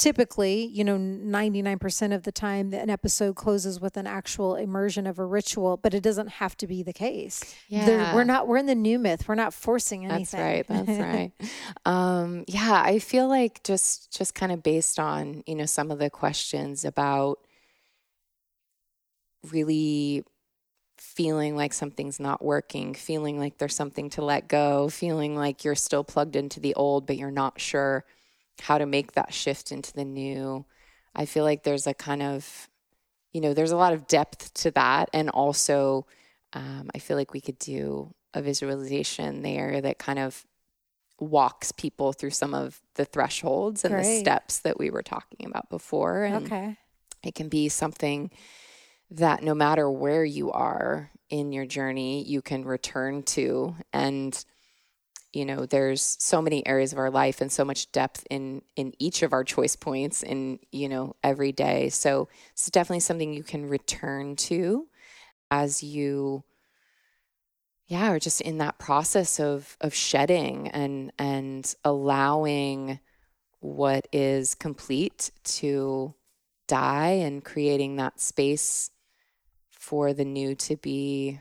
typically, 0.00 0.64
you 0.64 0.82
know, 0.82 0.96
99% 0.96 2.14
of 2.14 2.22
the 2.22 2.32
time 2.32 2.72
an 2.72 2.88
episode 2.88 3.36
closes 3.36 3.78
with 3.78 3.98
an 3.98 4.06
actual 4.06 4.56
immersion 4.56 5.06
of 5.06 5.18
a 5.18 5.24
ritual, 5.26 5.76
but 5.76 5.92
it 5.92 6.02
doesn't 6.02 6.28
have 6.28 6.56
to 6.56 6.66
be 6.66 6.82
the 6.82 6.94
case. 6.94 7.54
Yeah. 7.68 7.84
They're, 7.84 8.14
we're 8.14 8.24
not, 8.24 8.48
we're 8.48 8.56
in 8.56 8.64
the 8.64 8.74
new 8.74 8.98
myth. 8.98 9.28
We're 9.28 9.34
not 9.34 9.52
forcing 9.52 10.06
anything. 10.06 10.64
That's 10.66 10.68
right. 10.68 10.86
That's 10.86 10.98
right. 10.98 11.32
Um, 11.84 12.44
yeah. 12.48 12.82
I 12.84 12.98
feel 12.98 13.28
like 13.28 13.62
just, 13.62 14.16
just 14.16 14.34
kind 14.34 14.52
of 14.52 14.62
based 14.62 14.98
on, 14.98 15.42
you 15.46 15.54
know, 15.54 15.66
some 15.66 15.90
of 15.90 15.98
the 15.98 16.08
questions 16.08 16.84
about 16.84 17.38
really 19.50 20.24
feeling 20.98 21.56
like 21.56 21.72
something's 21.72 22.20
not 22.20 22.42
working, 22.42 22.94
feeling 22.94 23.38
like 23.38 23.58
there's 23.58 23.74
something 23.74 24.08
to 24.10 24.24
let 24.24 24.48
go, 24.48 24.88
feeling 24.88 25.36
like 25.36 25.64
you're 25.64 25.74
still 25.74 26.04
plugged 26.04 26.36
into 26.36 26.60
the 26.60 26.74
old, 26.74 27.06
but 27.06 27.16
you're 27.16 27.30
not 27.30 27.60
sure 27.60 28.04
how 28.60 28.78
to 28.78 28.86
make 28.86 29.12
that 29.12 29.32
shift 29.32 29.72
into 29.72 29.92
the 29.92 30.04
new. 30.04 30.64
I 31.14 31.26
feel 31.26 31.44
like 31.44 31.62
there's 31.62 31.86
a 31.86 31.94
kind 31.94 32.22
of, 32.22 32.68
you 33.32 33.40
know, 33.40 33.54
there's 33.54 33.72
a 33.72 33.76
lot 33.76 33.92
of 33.92 34.06
depth 34.06 34.54
to 34.54 34.70
that. 34.72 35.10
And 35.12 35.30
also, 35.30 36.06
um, 36.52 36.90
I 36.94 36.98
feel 36.98 37.16
like 37.16 37.32
we 37.32 37.40
could 37.40 37.58
do 37.58 38.14
a 38.34 38.42
visualization 38.42 39.42
there 39.42 39.80
that 39.80 39.98
kind 39.98 40.18
of 40.18 40.46
walks 41.18 41.72
people 41.72 42.12
through 42.12 42.30
some 42.30 42.54
of 42.54 42.80
the 42.94 43.04
thresholds 43.04 43.84
and 43.84 43.94
Great. 43.94 44.04
the 44.04 44.20
steps 44.20 44.60
that 44.60 44.78
we 44.78 44.90
were 44.90 45.02
talking 45.02 45.46
about 45.46 45.68
before. 45.68 46.24
And 46.24 46.46
okay. 46.46 46.76
it 47.22 47.34
can 47.34 47.48
be 47.48 47.68
something 47.68 48.30
that 49.10 49.42
no 49.42 49.54
matter 49.54 49.90
where 49.90 50.24
you 50.24 50.50
are 50.52 51.10
in 51.28 51.52
your 51.52 51.66
journey, 51.66 52.22
you 52.24 52.40
can 52.42 52.64
return 52.64 53.22
to 53.22 53.74
and 53.92 54.44
you 55.32 55.44
know 55.44 55.66
there's 55.66 56.16
so 56.20 56.42
many 56.42 56.66
areas 56.66 56.92
of 56.92 56.98
our 56.98 57.10
life 57.10 57.40
and 57.40 57.52
so 57.52 57.64
much 57.64 57.90
depth 57.92 58.26
in 58.30 58.62
in 58.76 58.92
each 58.98 59.22
of 59.22 59.32
our 59.32 59.44
choice 59.44 59.76
points 59.76 60.22
in 60.22 60.58
you 60.72 60.88
know 60.88 61.14
every 61.22 61.52
day. 61.52 61.88
So 61.88 62.28
it's 62.52 62.70
definitely 62.70 63.00
something 63.00 63.32
you 63.32 63.44
can 63.44 63.68
return 63.68 64.36
to 64.36 64.88
as 65.50 65.82
you 65.82 66.44
yeah 67.86 68.10
are 68.10 68.18
just 68.18 68.40
in 68.40 68.58
that 68.58 68.78
process 68.78 69.40
of 69.40 69.76
of 69.80 69.94
shedding 69.94 70.68
and 70.68 71.12
and 71.18 71.74
allowing 71.84 72.98
what 73.60 74.08
is 74.12 74.54
complete 74.54 75.30
to 75.44 76.14
die 76.66 77.20
and 77.22 77.44
creating 77.44 77.96
that 77.96 78.20
space 78.20 78.90
for 79.70 80.12
the 80.12 80.24
new 80.24 80.54
to 80.54 80.76
be 80.76 81.40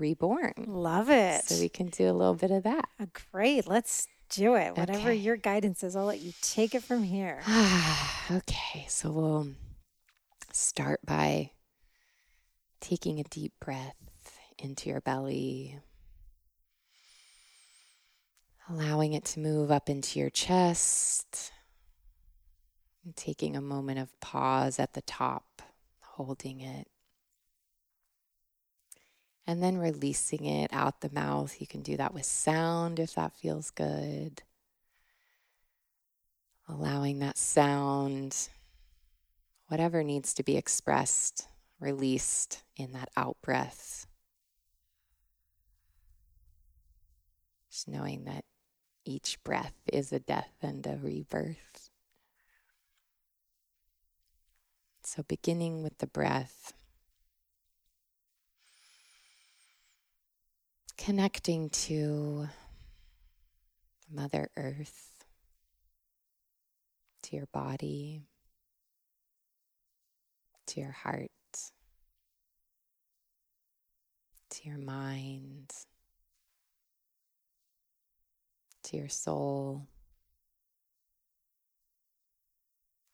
reborn. 0.00 0.54
Love 0.66 1.10
it. 1.10 1.44
So 1.44 1.60
we 1.60 1.68
can 1.68 1.88
do 1.88 2.10
a 2.10 2.12
little 2.12 2.34
bit 2.34 2.50
of 2.50 2.62
that. 2.64 2.88
Oh, 3.00 3.06
great. 3.32 3.68
Let's 3.68 4.08
do 4.30 4.54
it. 4.54 4.76
Whatever 4.76 5.10
okay. 5.10 5.14
your 5.14 5.36
guidance 5.36 5.82
is, 5.82 5.94
I'll 5.94 6.06
let 6.06 6.20
you 6.20 6.32
take 6.40 6.74
it 6.74 6.82
from 6.82 7.02
here. 7.02 7.40
okay. 8.30 8.86
So 8.88 9.10
we'll 9.10 9.48
start 10.52 11.00
by 11.04 11.50
taking 12.80 13.20
a 13.20 13.24
deep 13.24 13.52
breath 13.60 13.94
into 14.58 14.88
your 14.88 15.00
belly, 15.00 15.78
allowing 18.68 19.12
it 19.12 19.24
to 19.24 19.40
move 19.40 19.70
up 19.70 19.88
into 19.88 20.18
your 20.18 20.30
chest, 20.30 21.52
and 23.04 23.16
taking 23.16 23.56
a 23.56 23.60
moment 23.60 23.98
of 23.98 24.18
pause 24.20 24.78
at 24.78 24.94
the 24.94 25.02
top, 25.02 25.62
holding 26.00 26.60
it 26.60 26.88
and 29.46 29.62
then 29.62 29.78
releasing 29.78 30.44
it 30.44 30.70
out 30.72 31.00
the 31.00 31.10
mouth. 31.12 31.60
You 31.60 31.66
can 31.66 31.82
do 31.82 31.96
that 31.96 32.14
with 32.14 32.24
sound 32.24 32.98
if 32.98 33.14
that 33.14 33.34
feels 33.34 33.70
good. 33.70 34.42
Allowing 36.68 37.18
that 37.18 37.36
sound, 37.36 38.48
whatever 39.66 40.04
needs 40.04 40.32
to 40.34 40.42
be 40.42 40.56
expressed, 40.56 41.48
released 41.80 42.62
in 42.76 42.92
that 42.92 43.08
out 43.16 43.36
breath. 43.42 44.06
Just 47.70 47.88
knowing 47.88 48.24
that 48.24 48.44
each 49.04 49.42
breath 49.42 49.74
is 49.92 50.12
a 50.12 50.20
death 50.20 50.52
and 50.62 50.86
a 50.86 50.96
rebirth. 51.02 51.90
So, 55.02 55.24
beginning 55.24 55.82
with 55.82 55.98
the 55.98 56.06
breath. 56.06 56.72
Connecting 61.04 61.70
to 61.70 62.46
Mother 64.12 64.50
Earth, 64.54 65.24
to 67.22 67.36
your 67.36 67.46
body, 67.46 68.26
to 70.66 70.80
your 70.80 70.90
heart, 70.90 71.30
to 74.50 74.68
your 74.68 74.76
mind, 74.76 75.70
to 78.82 78.96
your 78.98 79.08
soul, 79.08 79.86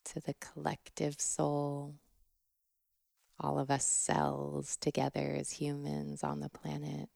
to 0.06 0.18
the 0.18 0.34
collective 0.40 1.20
soul, 1.20 1.94
all 3.38 3.60
of 3.60 3.70
us 3.70 3.84
cells 3.86 4.76
together 4.80 5.36
as 5.38 5.52
humans 5.52 6.24
on 6.24 6.40
the 6.40 6.48
planet, 6.48 7.10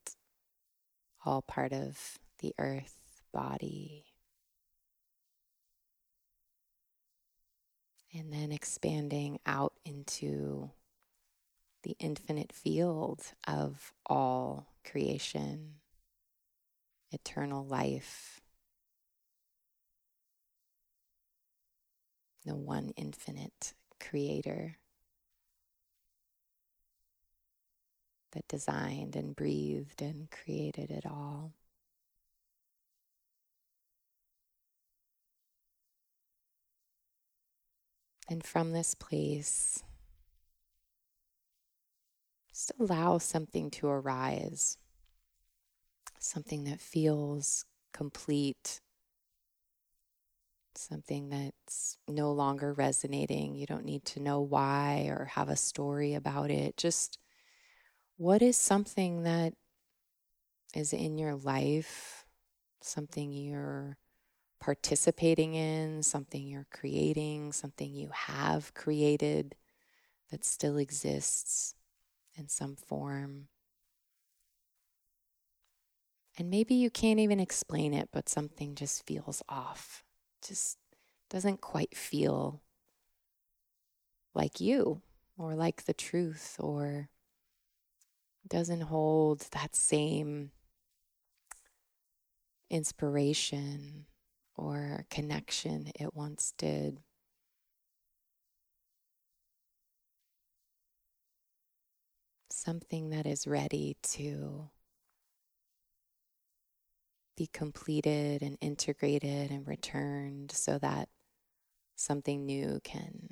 all 1.24 1.42
part 1.42 1.72
of 1.72 2.18
the 2.40 2.54
earth 2.58 2.96
body. 3.32 4.06
And 8.12 8.32
then 8.32 8.50
expanding 8.50 9.38
out 9.46 9.74
into 9.84 10.70
the 11.82 11.96
infinite 12.00 12.52
field 12.52 13.22
of 13.46 13.92
all 14.04 14.66
creation, 14.84 15.76
eternal 17.12 17.64
life, 17.64 18.40
the 22.44 22.56
one 22.56 22.90
infinite 22.96 23.74
creator 24.00 24.79
that 28.32 28.48
designed 28.48 29.16
and 29.16 29.34
breathed 29.34 30.02
and 30.02 30.30
created 30.30 30.90
it 30.90 31.04
all. 31.06 31.52
And 38.28 38.44
from 38.44 38.72
this 38.72 38.94
place, 38.94 39.82
just 42.52 42.70
allow 42.78 43.18
something 43.18 43.70
to 43.72 43.88
arise, 43.88 44.78
something 46.20 46.64
that 46.64 46.80
feels 46.80 47.64
complete, 47.92 48.80
something 50.76 51.28
that's 51.28 51.98
no 52.06 52.30
longer 52.32 52.72
resonating. 52.72 53.56
You 53.56 53.66
don't 53.66 53.84
need 53.84 54.04
to 54.06 54.20
know 54.20 54.40
why 54.40 55.06
or 55.08 55.26
have 55.34 55.48
a 55.48 55.56
story 55.56 56.14
about 56.14 56.50
it. 56.50 56.76
Just 56.76 57.18
what 58.20 58.42
is 58.42 58.54
something 58.54 59.22
that 59.22 59.54
is 60.74 60.92
in 60.92 61.16
your 61.16 61.34
life, 61.36 62.26
something 62.82 63.32
you're 63.32 63.96
participating 64.60 65.54
in, 65.54 66.02
something 66.02 66.46
you're 66.46 66.66
creating, 66.70 67.50
something 67.50 67.94
you 67.94 68.10
have 68.12 68.74
created 68.74 69.56
that 70.30 70.44
still 70.44 70.76
exists 70.76 71.74
in 72.36 72.46
some 72.46 72.76
form. 72.76 73.48
And 76.36 76.50
maybe 76.50 76.74
you 76.74 76.90
can't 76.90 77.20
even 77.20 77.40
explain 77.40 77.94
it, 77.94 78.10
but 78.12 78.28
something 78.28 78.74
just 78.74 79.06
feels 79.06 79.42
off, 79.48 80.04
just 80.46 80.76
doesn't 81.30 81.62
quite 81.62 81.96
feel 81.96 82.60
like 84.34 84.60
you 84.60 85.00
or 85.38 85.54
like 85.54 85.86
the 85.86 85.94
truth 85.94 86.56
or 86.58 87.08
doesn't 88.48 88.82
hold 88.82 89.40
that 89.52 89.74
same 89.76 90.50
inspiration 92.70 94.06
or 94.56 95.06
connection 95.10 95.90
it 95.94 96.14
once 96.14 96.52
did. 96.56 97.00
something 102.60 103.10
that 103.10 103.26
is 103.26 103.46
ready 103.46 103.96
to 104.02 104.68
be 107.36 107.48
completed 107.52 108.42
and 108.42 108.58
integrated 108.60 109.50
and 109.50 109.66
returned 109.66 110.52
so 110.52 110.78
that 110.78 111.08
something 111.96 112.44
new 112.44 112.80
can 112.84 113.30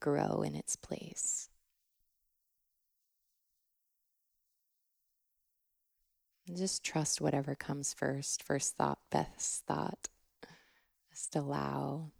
grow 0.00 0.42
in 0.42 0.54
its 0.54 0.76
place. 0.76 1.49
Just 6.56 6.84
trust 6.84 7.20
whatever 7.20 7.54
comes 7.54 7.94
first, 7.94 8.42
first 8.42 8.76
thought, 8.76 8.98
best 9.10 9.64
thought. 9.66 10.08
Just 11.10 11.34
allow 11.36 12.10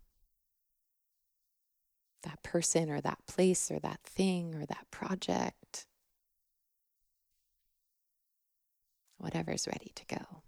that 2.23 2.43
person 2.43 2.91
or 2.91 3.01
that 3.01 3.27
place 3.27 3.71
or 3.71 3.79
that 3.79 4.01
thing 4.05 4.55
or 4.55 4.67
that 4.67 4.91
project 4.91 5.87
whatever's 9.21 9.67
ready 9.67 9.93
to 9.95 10.05
go. 10.07 10.43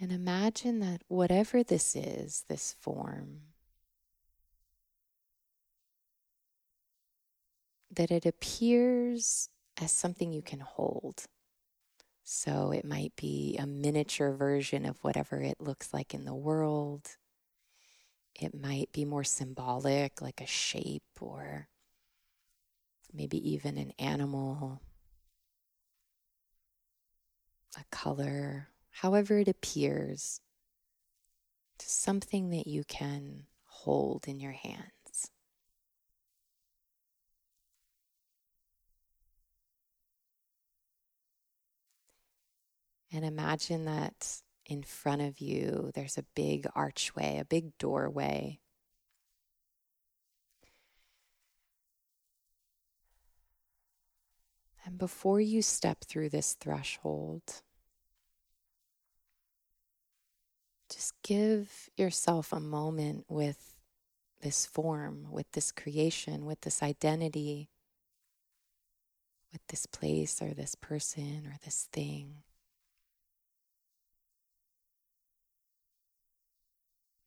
And 0.00 0.12
imagine 0.12 0.78
that 0.78 1.02
whatever 1.08 1.64
this 1.64 1.96
is, 1.96 2.44
this 2.48 2.76
form, 2.80 3.40
that 7.98 8.12
it 8.12 8.24
appears 8.24 9.48
as 9.82 9.90
something 9.90 10.32
you 10.32 10.40
can 10.40 10.60
hold. 10.60 11.24
So 12.22 12.70
it 12.70 12.84
might 12.84 13.16
be 13.16 13.56
a 13.58 13.66
miniature 13.66 14.30
version 14.30 14.86
of 14.86 15.02
whatever 15.02 15.40
it 15.42 15.60
looks 15.60 15.92
like 15.92 16.14
in 16.14 16.24
the 16.24 16.34
world. 16.34 17.16
It 18.40 18.54
might 18.54 18.92
be 18.92 19.04
more 19.04 19.24
symbolic, 19.24 20.22
like 20.22 20.40
a 20.40 20.46
shape 20.46 21.02
or 21.20 21.66
maybe 23.12 23.50
even 23.50 23.76
an 23.76 23.92
animal, 23.98 24.80
a 27.76 27.82
color, 27.90 28.68
however 28.90 29.38
it 29.38 29.48
appears, 29.48 30.40
to 31.78 31.88
something 31.88 32.50
that 32.50 32.68
you 32.68 32.84
can 32.84 33.46
hold 33.64 34.28
in 34.28 34.38
your 34.38 34.52
hands. 34.52 34.92
And 43.12 43.24
imagine 43.24 43.86
that 43.86 44.40
in 44.66 44.82
front 44.82 45.22
of 45.22 45.40
you 45.40 45.90
there's 45.94 46.18
a 46.18 46.24
big 46.34 46.66
archway, 46.74 47.38
a 47.38 47.44
big 47.44 47.76
doorway 47.78 48.60
And 54.88 54.96
before 54.96 55.38
you 55.38 55.60
step 55.60 56.02
through 56.02 56.30
this 56.30 56.54
threshold, 56.54 57.42
just 60.90 61.12
give 61.22 61.90
yourself 61.94 62.54
a 62.54 62.58
moment 62.58 63.26
with 63.28 63.74
this 64.40 64.64
form, 64.64 65.26
with 65.30 65.52
this 65.52 65.72
creation, 65.72 66.46
with 66.46 66.62
this 66.62 66.82
identity, 66.82 67.68
with 69.52 69.60
this 69.68 69.84
place 69.84 70.40
or 70.40 70.54
this 70.54 70.74
person 70.74 71.42
or 71.44 71.56
this 71.62 71.86
thing. 71.92 72.36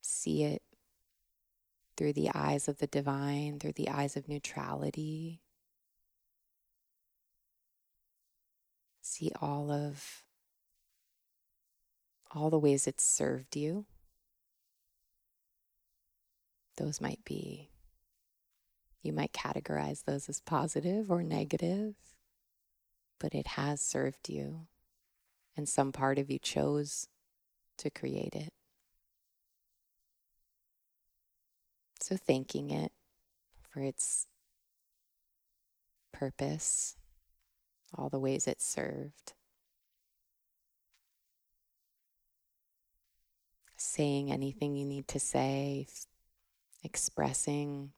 See 0.02 0.42
it 0.42 0.62
through 1.96 2.12
the 2.12 2.30
eyes 2.34 2.68
of 2.68 2.78
the 2.78 2.86
divine, 2.86 3.58
through 3.58 3.72
the 3.72 3.88
eyes 3.88 4.16
of 4.16 4.28
neutrality. 4.28 5.40
See 9.00 9.30
all 9.40 9.70
of 9.70 10.22
all 12.34 12.50
the 12.50 12.58
ways 12.58 12.86
it's 12.86 13.04
served 13.04 13.56
you. 13.56 13.84
Those 16.78 17.00
might 17.00 17.22
be, 17.24 17.70
you 19.02 19.12
might 19.12 19.32
categorize 19.32 20.04
those 20.04 20.28
as 20.28 20.40
positive 20.40 21.10
or 21.10 21.22
negative, 21.22 21.94
but 23.20 23.34
it 23.34 23.46
has 23.48 23.80
served 23.80 24.30
you, 24.30 24.66
and 25.56 25.68
some 25.68 25.92
part 25.92 26.18
of 26.18 26.30
you 26.30 26.38
chose 26.38 27.08
to 27.76 27.90
create 27.90 28.34
it. 28.34 28.52
So, 32.02 32.16
thanking 32.16 32.70
it 32.70 32.90
for 33.70 33.80
its 33.80 34.26
purpose 36.10 36.96
all 37.96 38.08
the 38.08 38.18
ways 38.18 38.48
it 38.48 38.60
served. 38.60 39.34
Saying 43.76 44.32
anything 44.32 44.74
you 44.74 44.84
need 44.84 45.06
to 45.08 45.20
say, 45.20 45.86
expressing 46.82 47.92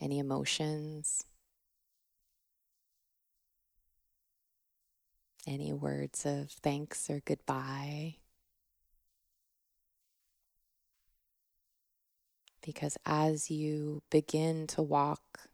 any 0.00 0.20
emotions, 0.20 1.24
any 5.46 5.72
words 5.72 6.24
of 6.24 6.50
thanks 6.50 7.08
or 7.10 7.20
goodbye. 7.24 8.16
Because 12.64 12.96
as 13.04 13.50
you 13.50 14.02
begin 14.10 14.66
to 14.68 14.80
walk, 14.80 15.50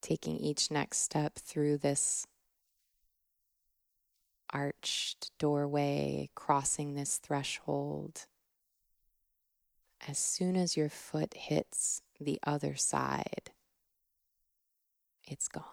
taking 0.00 0.36
each 0.36 0.70
next 0.70 0.98
step 0.98 1.34
through 1.34 1.78
this 1.78 2.26
arched 4.52 5.32
doorway, 5.38 6.30
crossing 6.36 6.94
this 6.94 7.18
threshold, 7.18 8.26
as 10.06 10.16
soon 10.16 10.56
as 10.56 10.76
your 10.76 10.88
foot 10.88 11.34
hits 11.34 12.02
the 12.20 12.38
other 12.46 12.76
side, 12.76 13.50
it's 15.24 15.48
gone. 15.48 15.64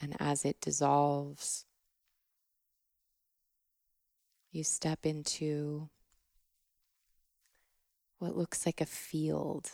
And 0.00 0.16
as 0.18 0.46
it 0.46 0.60
dissolves, 0.62 1.66
you 4.50 4.64
step 4.64 5.04
into 5.04 5.90
what 8.18 8.36
looks 8.36 8.64
like 8.66 8.80
a 8.80 8.86
field. 8.86 9.70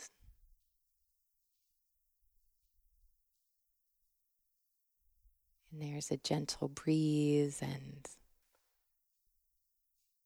And 5.71 5.81
there's 5.81 6.11
a 6.11 6.17
gentle 6.17 6.67
breeze 6.67 7.61
and 7.61 8.05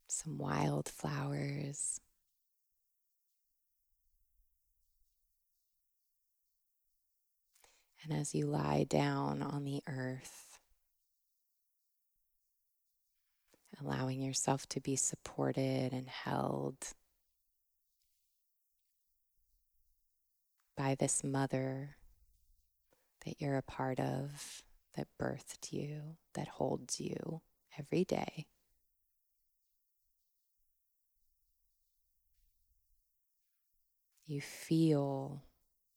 some 0.07 0.37
wildflowers. 0.37 2.01
And 8.03 8.17
as 8.17 8.33
you 8.33 8.45
lie 8.45 8.85
down 8.87 9.41
on 9.41 9.63
the 9.63 9.81
earth, 9.87 10.59
allowing 13.81 14.21
yourself 14.21 14.67
to 14.69 14.81
be 14.81 14.95
supported 14.95 15.93
and 15.93 16.07
held 16.07 16.93
by 20.77 20.95
this 20.95 21.23
mother 21.23 21.97
that 23.25 23.41
you're 23.41 23.57
a 23.57 23.63
part 23.63 23.99
of, 23.99 24.63
that 24.95 25.07
birthed 25.19 25.73
you, 25.73 26.17
that 26.35 26.47
holds 26.47 26.99
you 26.99 27.41
every 27.77 28.05
day. 28.05 28.45
You 34.25 34.41
feel 34.41 35.43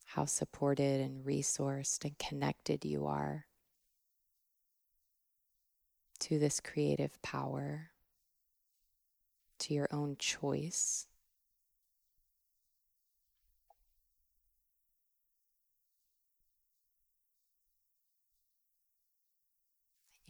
how 0.06 0.24
supported 0.24 1.00
and 1.00 1.24
resourced 1.24 2.04
and 2.04 2.18
connected 2.18 2.84
you 2.84 3.06
are 3.06 3.46
to 6.20 6.38
this 6.38 6.60
creative 6.60 7.20
power, 7.22 7.90
to 9.58 9.74
your 9.74 9.88
own 9.90 10.16
choice 10.18 11.06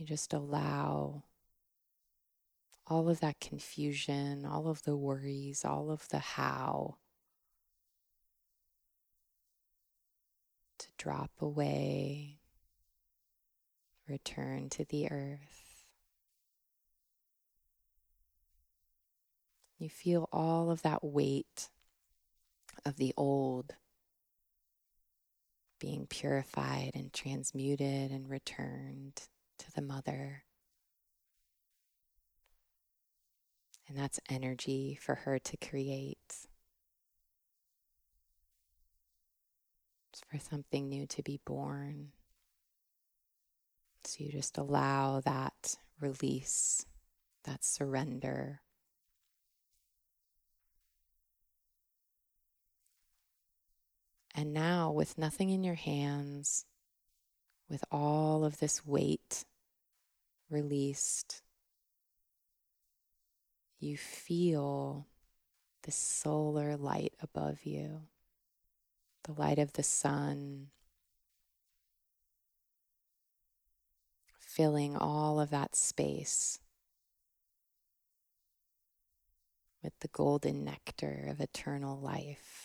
You 0.00 0.06
just 0.06 0.32
allow 0.32 1.24
all 2.86 3.10
of 3.10 3.20
that 3.20 3.38
confusion, 3.38 4.46
all 4.46 4.66
of 4.66 4.82
the 4.84 4.96
worries, 4.96 5.62
all 5.62 5.90
of 5.90 6.08
the 6.08 6.20
how 6.20 6.96
to 10.78 10.86
drop 10.96 11.32
away, 11.38 12.38
return 14.08 14.70
to 14.70 14.86
the 14.86 15.10
earth. 15.10 15.84
You 19.76 19.90
feel 19.90 20.30
all 20.32 20.70
of 20.70 20.80
that 20.80 21.04
weight 21.04 21.68
of 22.86 22.96
the 22.96 23.12
old 23.18 23.74
being 25.78 26.06
purified 26.06 26.92
and 26.94 27.12
transmuted 27.12 28.10
and 28.10 28.30
returned 28.30 29.28
to 29.60 29.72
the 29.72 29.82
mother. 29.82 30.44
And 33.88 33.98
that's 33.98 34.20
energy 34.28 34.98
for 35.00 35.14
her 35.14 35.38
to 35.38 35.56
create. 35.56 36.46
It's 40.12 40.22
for 40.30 40.38
something 40.38 40.88
new 40.88 41.06
to 41.08 41.22
be 41.22 41.40
born. 41.44 42.08
So 44.04 44.24
you 44.24 44.32
just 44.32 44.58
allow 44.58 45.20
that 45.20 45.76
release, 46.00 46.86
that 47.44 47.64
surrender. 47.64 48.60
And 54.34 54.54
now, 54.54 54.92
with 54.92 55.18
nothing 55.18 55.50
in 55.50 55.64
your 55.64 55.74
hands, 55.74 56.64
with 57.68 57.84
all 57.90 58.44
of 58.44 58.58
this 58.58 58.86
weight 58.86 59.44
released, 60.50 61.42
you 63.78 63.96
feel 63.96 65.06
the 65.82 65.92
solar 65.92 66.76
light 66.76 67.14
above 67.22 67.64
you, 67.64 68.02
the 69.24 69.32
light 69.32 69.58
of 69.58 69.72
the 69.72 69.82
sun, 69.82 70.68
filling 74.38 74.96
all 74.96 75.40
of 75.40 75.50
that 75.50 75.74
space 75.74 76.58
with 79.82 79.98
the 80.00 80.08
golden 80.08 80.64
nectar 80.64 81.26
of 81.30 81.40
eternal 81.40 81.98
life. 81.98 82.59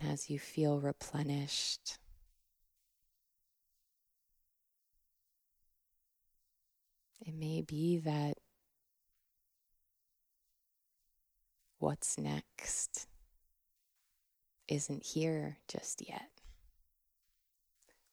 And 0.00 0.10
as 0.10 0.28
you 0.28 0.40
feel 0.40 0.80
replenished, 0.80 1.98
it 7.20 7.32
may 7.32 7.62
be 7.62 7.98
that 7.98 8.38
what's 11.78 12.18
next 12.18 13.06
isn't 14.66 15.04
here 15.04 15.58
just 15.68 16.02
yet. 16.08 16.30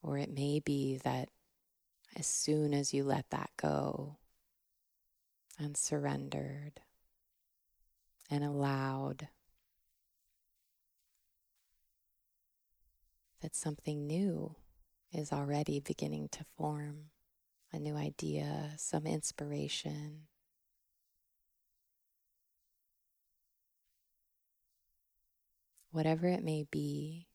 Or 0.03 0.19
it 0.19 0.31
may 0.31 0.59
be 0.59 0.97
that 1.03 1.29
as 2.15 2.27
soon 2.27 2.75
as 2.75 2.93
you 2.93 3.03
let 3.03 3.29
that 3.31 3.49
go 3.57 4.17
and 5.57 5.75
surrendered 5.75 6.81
and 8.29 8.43
allowed 8.43 9.29
that 13.41 13.55
something 13.55 14.05
new 14.07 14.55
is 15.11 15.34
already 15.34 15.80
beginning 15.80 16.30
to 16.30 16.45
form 16.57 17.09
a 17.73 17.80
new 17.80 17.95
idea, 17.95 18.72
some 18.77 19.05
inspiration. 19.05 20.23
Whatever 25.91 26.27
it 26.27 26.43
may 26.43 26.65
be, 26.69 27.27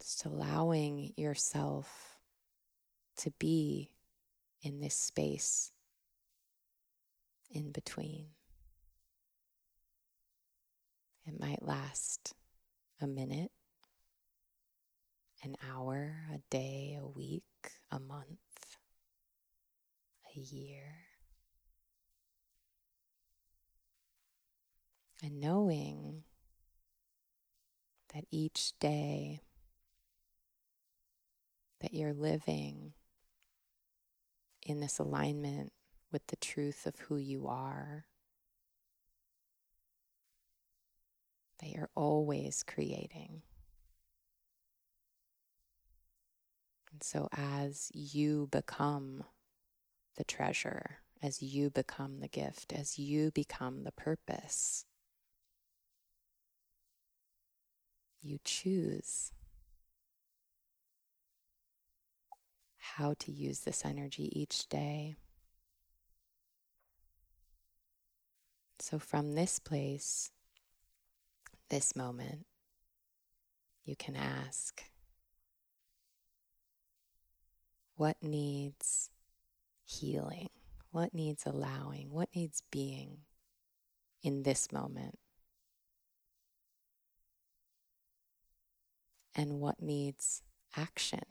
just 0.00 0.24
allowing 0.24 1.12
yourself 1.16 2.18
to 3.16 3.30
be 3.38 3.90
in 4.62 4.80
this 4.80 4.94
space 4.94 5.72
in 7.50 7.72
between. 7.72 8.26
It 11.26 11.38
might 11.38 11.62
last 11.62 12.34
a 13.00 13.06
minute, 13.06 13.50
an 15.42 15.56
hour, 15.70 16.16
a 16.34 16.38
day, 16.50 16.98
a 17.00 17.06
week, 17.06 17.42
a 17.90 18.00
month, 18.00 18.38
a 20.36 20.40
year. 20.40 21.06
And 25.22 25.40
knowing 25.40 26.24
that 28.14 28.24
each 28.30 28.72
day 28.78 29.40
that 31.80 31.94
you're 31.94 32.14
living 32.14 32.92
in 34.62 34.80
this 34.80 34.98
alignment 34.98 35.72
with 36.12 36.26
the 36.28 36.36
truth 36.36 36.86
of 36.86 36.98
who 37.00 37.16
you 37.16 37.46
are, 37.46 38.06
that 41.60 41.70
you're 41.70 41.90
always 41.94 42.62
creating. 42.62 43.42
And 46.98 47.04
so, 47.04 47.28
as 47.30 47.92
you 47.94 48.48
become 48.50 49.22
the 50.16 50.24
treasure, 50.24 50.98
as 51.22 51.40
you 51.40 51.70
become 51.70 52.18
the 52.18 52.26
gift, 52.26 52.72
as 52.72 52.98
you 52.98 53.30
become 53.30 53.84
the 53.84 53.92
purpose, 53.92 54.84
you 58.20 58.40
choose 58.44 59.30
how 62.78 63.14
to 63.20 63.30
use 63.30 63.60
this 63.60 63.84
energy 63.84 64.32
each 64.36 64.68
day. 64.68 65.14
So, 68.80 68.98
from 68.98 69.36
this 69.36 69.60
place, 69.60 70.32
this 71.68 71.94
moment, 71.94 72.46
you 73.84 73.94
can 73.94 74.16
ask 74.16 74.82
what 77.98 78.16
needs 78.22 79.10
healing, 79.84 80.48
what 80.92 81.12
needs 81.12 81.44
allowing, 81.44 82.08
what 82.12 82.28
needs 82.32 82.62
being 82.70 83.18
in 84.22 84.44
this 84.44 84.70
moment, 84.70 85.18
and 89.34 89.58
what 89.58 89.82
needs 89.82 90.44
action, 90.76 91.24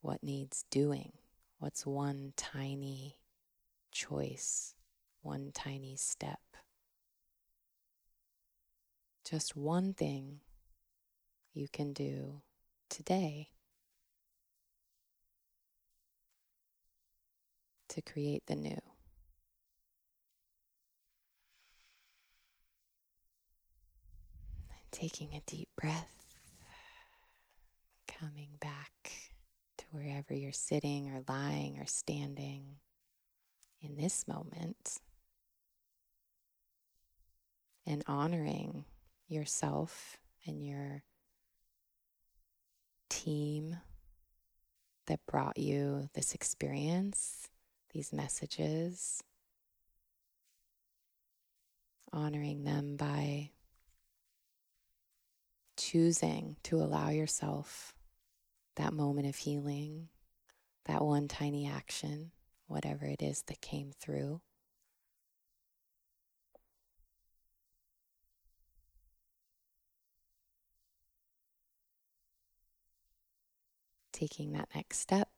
what 0.00 0.22
needs 0.22 0.64
doing, 0.70 1.12
what's 1.58 1.84
one 1.84 2.32
tiny 2.34 3.18
choice, 3.90 4.74
one 5.20 5.50
tiny 5.52 5.94
step. 5.94 6.40
Just 9.28 9.54
one 9.54 9.92
thing 9.92 10.40
you 11.52 11.68
can 11.70 11.92
do 11.92 12.40
today 12.88 13.50
to 17.92 18.02
create 18.02 18.42
the 18.46 18.56
new. 18.56 18.78
taking 24.92 25.34
a 25.34 25.40
deep 25.46 25.68
breath, 25.74 26.36
coming 28.06 28.50
back 28.60 29.10
to 29.78 29.84
wherever 29.90 30.34
you're 30.34 30.52
sitting 30.52 31.08
or 31.10 31.24
lying 31.28 31.78
or 31.78 31.86
standing 31.86 32.76
in 33.80 33.96
this 33.96 34.28
moment, 34.28 35.00
and 37.86 38.04
honoring 38.06 38.84
yourself 39.28 40.18
and 40.46 40.64
your 40.64 41.02
team 43.08 43.78
that 45.06 45.24
brought 45.26 45.58
you 45.58 46.08
this 46.14 46.34
experience, 46.34 47.48
these 47.92 48.12
messages, 48.12 49.22
honoring 52.12 52.64
them 52.64 52.96
by 52.96 53.50
choosing 55.76 56.56
to 56.62 56.76
allow 56.76 57.10
yourself 57.10 57.94
that 58.76 58.92
moment 58.92 59.26
of 59.26 59.36
healing, 59.36 60.08
that 60.86 61.02
one 61.02 61.28
tiny 61.28 61.66
action, 61.66 62.30
whatever 62.66 63.04
it 63.06 63.22
is 63.22 63.42
that 63.42 63.60
came 63.60 63.92
through. 64.00 64.40
taking 74.12 74.52
that 74.52 74.68
next 74.74 74.98
step. 75.00 75.28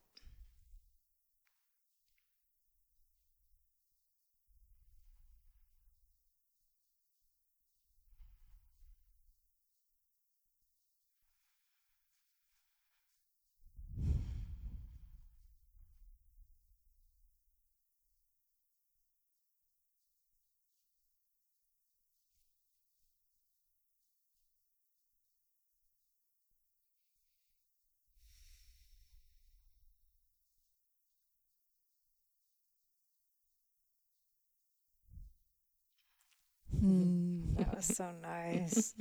Mm, 36.82 37.56
that 37.56 37.73
was 37.88 37.96
so 37.96 38.10
nice. 38.22 38.94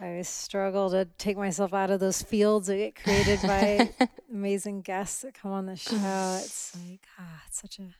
I 0.00 0.20
struggle 0.22 0.90
to 0.90 1.04
take 1.18 1.36
myself 1.36 1.72
out 1.72 1.90
of 1.90 2.00
those 2.00 2.20
fields 2.22 2.66
that 2.66 2.76
get 2.76 2.96
created 2.96 3.40
by 3.42 3.90
amazing 4.32 4.82
guests 4.82 5.22
that 5.22 5.34
come 5.34 5.52
on 5.52 5.66
the 5.66 5.76
show. 5.76 6.38
It's 6.42 6.76
like, 6.76 7.06
ah, 7.18 7.42
it's 7.46 7.60
such 7.60 7.78
a 7.78 7.94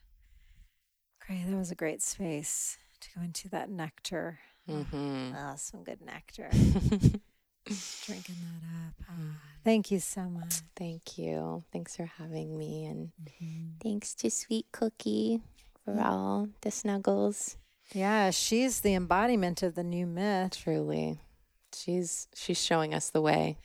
great, 1.24 1.47
that 1.48 1.56
was 1.56 1.70
a 1.70 1.74
great 1.76 2.02
space 2.02 2.78
to 3.01 3.09
go 3.16 3.22
into 3.22 3.48
that 3.51 3.70
nectar. 3.70 4.40
Mm-hmm. 4.68 5.35
Oh, 5.36 5.55
some 5.56 5.85
good 5.85 6.01
nectar. 6.02 6.48
Drinking 8.06 8.35
that 8.43 8.89
up. 8.89 8.94
Ah, 9.09 9.40
thank 9.62 9.90
you 9.90 9.98
so 10.01 10.22
much. 10.28 10.56
Thank 10.76 11.16
you. 11.16 11.62
Thanks 11.72 11.97
for 11.97 12.05
having 12.06 12.59
me. 12.59 12.85
And 12.86 13.12
Mm-hmm. 13.22 13.68
thanks 13.82 14.14
to 14.16 14.31
Sweet 14.31 14.66
Cookie 14.72 15.40
for 15.85 15.98
all 16.01 16.48
the 16.62 16.70
snuggles. 16.70 17.56
Yeah, 17.93 18.31
she's 18.31 18.81
the 18.81 18.94
embodiment 18.94 19.62
of 19.62 19.74
the 19.74 19.85
new 19.85 20.06
myth. 20.06 20.56
Truly. 20.62 21.20
She's 21.74 22.28
she's 22.35 22.61
showing 22.62 22.94
us 22.94 23.11
the 23.11 23.20
way. 23.20 23.59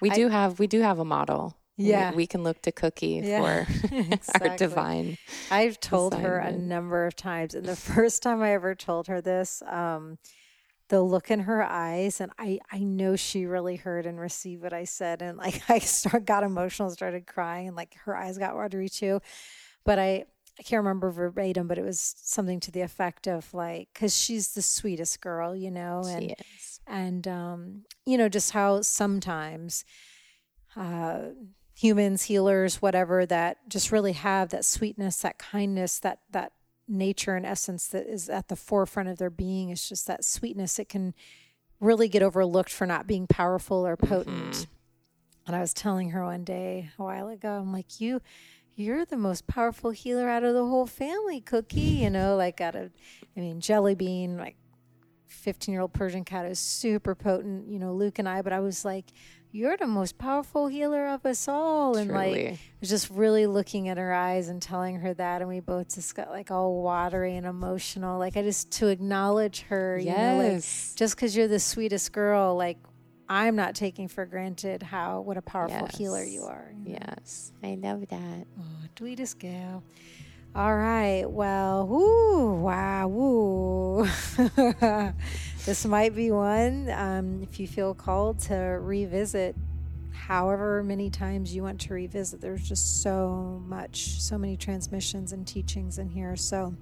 We 0.00 0.10
I- 0.10 0.14
do 0.14 0.28
have 0.28 0.58
we 0.58 0.66
do 0.66 0.80
have 0.82 0.98
a 0.98 1.04
model. 1.04 1.56
Yeah. 1.78 2.14
We, 2.14 2.26
can 2.26 2.42
look 2.42 2.62
to 2.62 2.72
Cookie 2.72 3.20
Yeah, 3.22 3.66
for 3.66 4.40
our 4.40 4.56
divine. 4.56 5.18
I've 5.50 5.78
told 5.78 6.14
her 6.14 6.38
a 6.38 6.50
number 6.50 7.04
of 7.04 7.14
times, 7.14 7.54
and 7.54 7.66
the 7.66 7.76
first 7.94 8.22
time 8.22 8.40
I 8.40 8.52
ever 8.54 8.74
told 8.74 9.08
her 9.08 9.20
this, 9.20 9.62
um, 9.66 10.16
the 10.88 11.02
look 11.02 11.30
in 11.30 11.40
her 11.40 11.62
eyes, 11.62 12.18
and 12.22 12.32
I 12.38 12.60
I 12.72 12.78
know 12.78 13.14
she 13.14 13.44
really 13.44 13.76
heard 13.76 14.06
and 14.06 14.18
received 14.18 14.62
what 14.62 14.72
I 14.72 14.84
said, 14.84 15.20
and 15.20 15.36
like 15.36 15.68
I 15.68 15.78
start 15.80 16.24
got 16.24 16.44
emotional, 16.44 16.88
started 16.88 17.26
crying, 17.26 17.68
and 17.68 17.76
like 17.76 17.94
her 18.04 18.16
eyes 18.16 18.38
got 18.38 18.54
watery 18.54 18.88
too, 18.88 19.20
but 19.84 19.98
I. 19.98 20.24
I 20.58 20.62
can't 20.62 20.80
remember 20.80 21.10
verbatim, 21.10 21.68
but 21.68 21.78
it 21.78 21.84
was 21.84 22.14
something 22.18 22.60
to 22.60 22.70
the 22.70 22.80
effect 22.80 23.26
of 23.26 23.52
like, 23.52 23.88
because 23.92 24.16
she's 24.16 24.54
the 24.54 24.62
sweetest 24.62 25.20
girl, 25.20 25.54
you 25.54 25.70
know, 25.70 26.02
and 26.06 26.34
and 26.86 27.28
um, 27.28 27.82
you 28.06 28.16
know 28.16 28.28
just 28.28 28.52
how 28.52 28.80
sometimes 28.82 29.84
uh, 30.76 31.18
humans 31.74 32.24
healers 32.24 32.80
whatever 32.80 33.26
that 33.26 33.68
just 33.68 33.92
really 33.92 34.12
have 34.12 34.50
that 34.50 34.64
sweetness 34.64 35.18
that 35.20 35.38
kindness 35.38 35.98
that 36.00 36.20
that 36.30 36.52
nature 36.88 37.34
and 37.34 37.44
essence 37.44 37.88
that 37.88 38.06
is 38.06 38.28
at 38.30 38.48
the 38.48 38.56
forefront 38.56 39.08
of 39.08 39.18
their 39.18 39.30
being 39.30 39.70
is 39.70 39.88
just 39.88 40.06
that 40.06 40.24
sweetness 40.24 40.78
it 40.78 40.88
can 40.88 41.12
really 41.80 42.08
get 42.08 42.22
overlooked 42.22 42.72
for 42.72 42.86
not 42.86 43.06
being 43.06 43.26
powerful 43.26 43.86
or 43.86 43.96
potent. 43.96 44.66
And 45.46 45.54
i 45.54 45.60
was 45.60 45.74
telling 45.74 46.10
her 46.10 46.24
one 46.24 46.44
day 46.44 46.90
a 46.98 47.02
while 47.02 47.28
ago 47.28 47.50
i'm 47.60 47.72
like 47.72 48.00
you 48.00 48.20
you're 48.76 49.04
the 49.06 49.16
most 49.16 49.46
powerful 49.46 49.90
healer 49.90 50.28
out 50.28 50.44
of 50.44 50.54
the 50.54 50.64
whole 50.66 50.86
family 50.86 51.40
cookie 51.40 51.80
you 51.80 52.10
know 52.10 52.36
like 52.36 52.60
out 52.60 52.74
of 52.76 52.92
i 53.36 53.40
mean 53.40 53.60
jelly 53.60 53.94
bean 53.94 54.36
like 54.36 54.56
15 55.28 55.72
year 55.72 55.80
old 55.80 55.92
Persian 55.92 56.24
cat 56.24 56.46
is 56.46 56.58
super 56.58 57.14
potent, 57.14 57.68
you 57.68 57.78
know, 57.78 57.92
Luke 57.92 58.18
and 58.18 58.28
I, 58.28 58.42
but 58.42 58.52
I 58.52 58.60
was 58.60 58.84
like, 58.84 59.06
you're 59.50 59.76
the 59.76 59.86
most 59.86 60.18
powerful 60.18 60.66
healer 60.68 61.08
of 61.08 61.26
us 61.26 61.48
all. 61.48 61.96
And 61.96 62.10
like, 62.10 62.32
Truly. 62.34 62.48
I 62.52 62.58
was 62.80 62.88
just 62.88 63.10
really 63.10 63.46
looking 63.46 63.88
at 63.88 63.98
her 63.98 64.12
eyes 64.12 64.48
and 64.48 64.62
telling 64.62 64.96
her 65.00 65.14
that. 65.14 65.40
And 65.40 65.48
we 65.48 65.60
both 65.60 65.94
just 65.94 66.14
got 66.14 66.30
like 66.30 66.50
all 66.50 66.82
watery 66.82 67.36
and 67.36 67.46
emotional. 67.46 68.18
Like, 68.18 68.36
I 68.36 68.42
just 68.42 68.70
to 68.72 68.86
acknowledge 68.88 69.62
her, 69.62 69.98
you 69.98 70.10
know, 70.14 70.36
like, 70.36 70.52
Yes. 70.52 70.94
just 70.96 71.16
because 71.16 71.36
you're 71.36 71.48
the 71.48 71.60
sweetest 71.60 72.12
girl, 72.12 72.56
like, 72.56 72.78
I'm 73.28 73.56
not 73.56 73.74
taking 73.74 74.08
for 74.08 74.24
granted 74.26 74.82
how, 74.82 75.20
what 75.20 75.36
a 75.36 75.42
powerful 75.42 75.88
healer 75.92 76.22
you 76.22 76.44
are. 76.44 76.72
you 76.84 76.94
know? 76.94 76.98
Yes. 77.00 77.52
I 77.62 77.74
love 77.80 78.06
that. 78.08 78.46
Oh, 78.58 78.62
sweetest 78.96 79.38
gal. 79.38 79.82
All 80.54 80.74
right. 80.74 81.24
Well, 81.26 81.86
woo, 81.86 82.54
wow, 82.54 83.08
woo. 83.08 84.04
this 85.66 85.84
might 85.84 86.14
be 86.14 86.30
one 86.30 86.88
um, 86.90 87.42
if 87.42 87.60
you 87.60 87.66
feel 87.66 87.94
called 87.94 88.38
to 88.42 88.54
revisit 88.54 89.54
however 90.12 90.82
many 90.82 91.10
times 91.10 91.54
you 91.54 91.62
want 91.62 91.80
to 91.82 91.94
revisit. 91.94 92.40
There's 92.40 92.66
just 92.66 93.02
so 93.02 93.62
much, 93.66 94.20
so 94.20 94.38
many 94.38 94.56
transmissions 94.56 95.32
and 95.32 95.46
teachings 95.46 95.98
in 95.98 96.08
here. 96.08 96.36
So 96.36 96.74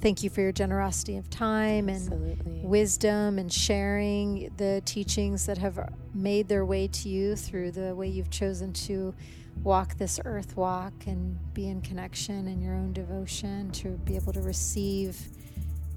Thank 0.00 0.22
you 0.22 0.30
for 0.30 0.40
your 0.40 0.52
generosity 0.52 1.16
of 1.16 1.28
time 1.30 1.88
Absolutely. 1.88 2.60
and 2.60 2.64
wisdom 2.64 3.38
and 3.38 3.52
sharing 3.52 4.52
the 4.56 4.82
teachings 4.84 5.46
that 5.46 5.58
have 5.58 5.78
made 6.14 6.48
their 6.48 6.64
way 6.64 6.86
to 6.88 7.08
you 7.08 7.34
through 7.36 7.72
the 7.72 7.94
way 7.94 8.08
you've 8.08 8.30
chosen 8.30 8.72
to 8.72 9.14
walk 9.62 9.96
this 9.96 10.20
earth 10.24 10.56
walk 10.56 10.92
and 11.06 11.38
be 11.54 11.68
in 11.68 11.80
connection 11.80 12.46
in 12.46 12.60
your 12.60 12.74
own 12.74 12.92
devotion 12.92 13.70
to 13.70 13.88
be 14.04 14.14
able 14.14 14.32
to 14.32 14.42
receive 14.42 15.18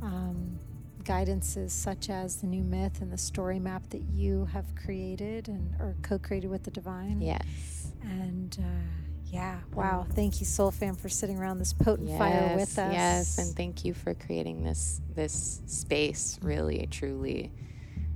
um, 0.01 0.57
guidances 1.03 1.71
such 1.71 2.09
as 2.09 2.37
the 2.37 2.47
new 2.47 2.63
myth 2.63 3.01
and 3.01 3.11
the 3.11 3.17
story 3.17 3.59
map 3.59 3.83
that 3.89 4.01
you 4.13 4.45
have 4.45 4.65
created 4.75 5.47
and 5.47 5.73
or 5.79 5.95
co-created 6.01 6.49
with 6.49 6.63
the 6.63 6.71
divine. 6.71 7.19
Yes. 7.19 7.91
And 8.03 8.57
uh, 8.61 9.08
yeah, 9.31 9.59
wow. 9.73 10.05
Thank 10.15 10.39
you, 10.39 10.45
Soul 10.45 10.71
Fam, 10.71 10.95
for 10.95 11.09
sitting 11.09 11.37
around 11.37 11.59
this 11.59 11.73
potent 11.73 12.09
yes, 12.09 12.17
fire 12.17 12.55
with 12.55 12.79
us. 12.79 12.93
Yes, 12.93 13.37
and 13.37 13.55
thank 13.55 13.85
you 13.85 13.93
for 13.93 14.13
creating 14.15 14.63
this 14.63 15.01
this 15.13 15.61
space, 15.67 16.39
really, 16.41 16.87
truly. 16.89 17.51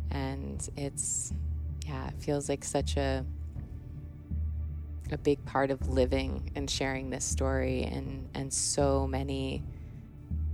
And 0.10 0.68
it's 0.76 1.31
yeah, 1.85 2.07
it 2.07 2.15
feels 2.19 2.49
like 2.49 2.64
such 2.64 2.98
a 2.98 3.26
a 5.11 5.18
big 5.18 5.44
part 5.45 5.69
of 5.69 5.88
living 5.90 6.52
and 6.56 6.69
sharing 6.69 7.11
this 7.11 7.26
story 7.26 7.84
and 7.84 8.27
and 8.34 8.52
so 8.52 9.06
many 9.06 9.64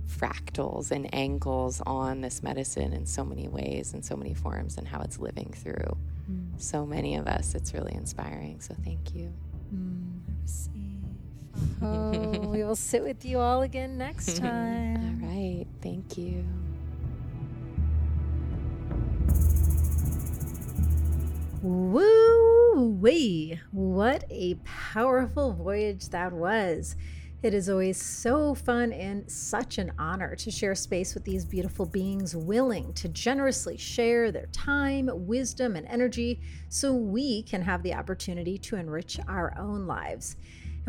fractals 0.08 0.90
and 0.90 1.12
angles 1.14 1.80
on 1.86 2.20
this 2.20 2.42
medicine 2.42 2.92
in 2.92 3.06
so 3.06 3.24
many 3.24 3.48
ways 3.48 3.94
and 3.94 4.04
so 4.04 4.16
many 4.16 4.34
forms 4.34 4.76
and 4.76 4.86
how 4.86 5.00
it's 5.00 5.18
living 5.18 5.54
through 5.56 5.96
mm. 6.30 6.60
so 6.60 6.84
many 6.84 7.14
of 7.14 7.26
us. 7.26 7.54
It's 7.54 7.72
really 7.72 7.94
inspiring. 7.94 8.60
So 8.60 8.74
thank 8.84 9.14
you. 9.14 9.32
Mm 9.74 10.09
receive. 10.50 10.72
Oh, 11.82 12.40
we 12.52 12.62
will 12.62 12.76
sit 12.76 13.02
with 13.02 13.24
you 13.24 13.38
all 13.38 13.62
again 13.62 13.96
next 13.96 14.36
time. 14.38 15.22
all 15.22 15.28
right. 15.28 15.66
Thank 15.80 16.18
you. 16.18 16.44
Woo 21.62 22.96
wee! 23.00 23.60
What 23.70 24.24
a 24.30 24.54
powerful 24.64 25.52
voyage 25.52 26.08
that 26.10 26.32
was. 26.32 26.96
It 27.42 27.54
is 27.54 27.70
always 27.70 27.96
so 27.96 28.54
fun 28.54 28.92
and 28.92 29.30
such 29.30 29.78
an 29.78 29.92
honor 29.98 30.36
to 30.36 30.50
share 30.50 30.74
space 30.74 31.14
with 31.14 31.24
these 31.24 31.46
beautiful 31.46 31.86
beings 31.86 32.36
willing 32.36 32.92
to 32.94 33.08
generously 33.08 33.78
share 33.78 34.30
their 34.30 34.48
time, 34.52 35.08
wisdom, 35.10 35.74
and 35.74 35.86
energy 35.86 36.42
so 36.68 36.92
we 36.92 37.42
can 37.44 37.62
have 37.62 37.82
the 37.82 37.94
opportunity 37.94 38.58
to 38.58 38.76
enrich 38.76 39.18
our 39.26 39.54
own 39.58 39.86
lives. 39.86 40.36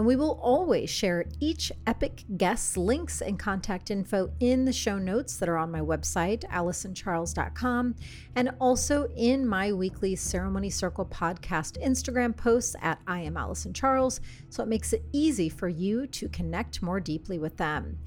And 0.02 0.07
we 0.07 0.15
will 0.15 0.40
always 0.41 0.90
share 0.90 1.26
each 1.40 1.72
epic 1.86 2.23
guest's 2.36 2.76
links 2.76 3.22
and 3.22 3.38
contact 3.38 3.91
info 3.91 4.32
in 4.40 4.65
the 4.65 4.73
show 4.73 4.98
notes 4.98 5.38
that 5.38 5.48
are 5.48 5.57
on 5.57 5.69
my 5.69 5.80
website, 5.80 6.44
AlysonCharles.com, 6.49 7.94
and 8.36 8.49
also 8.60 9.07
in 9.15 9.45
my 9.45 9.72
weekly 9.72 10.15
Ceremony 10.15 10.72
Circle 10.72 11.06
podcast 11.06 11.80
Instagram 11.86 12.36
posts 12.36 12.76
at 12.82 12.99
I 13.06 13.19
am 13.19 13.36
Alyson 13.36 13.76
Charles. 13.76 14.22
So 14.49 14.64
it 14.64 14.69
makes 14.69 14.91
it 14.91 15.06
easy 15.11 15.49
for 15.49 15.69
you 15.69 16.07
to 16.07 16.30
connect 16.30 16.82
more 16.82 16.99
deeply 16.99 17.38
with 17.38 17.57
them. 17.57 17.99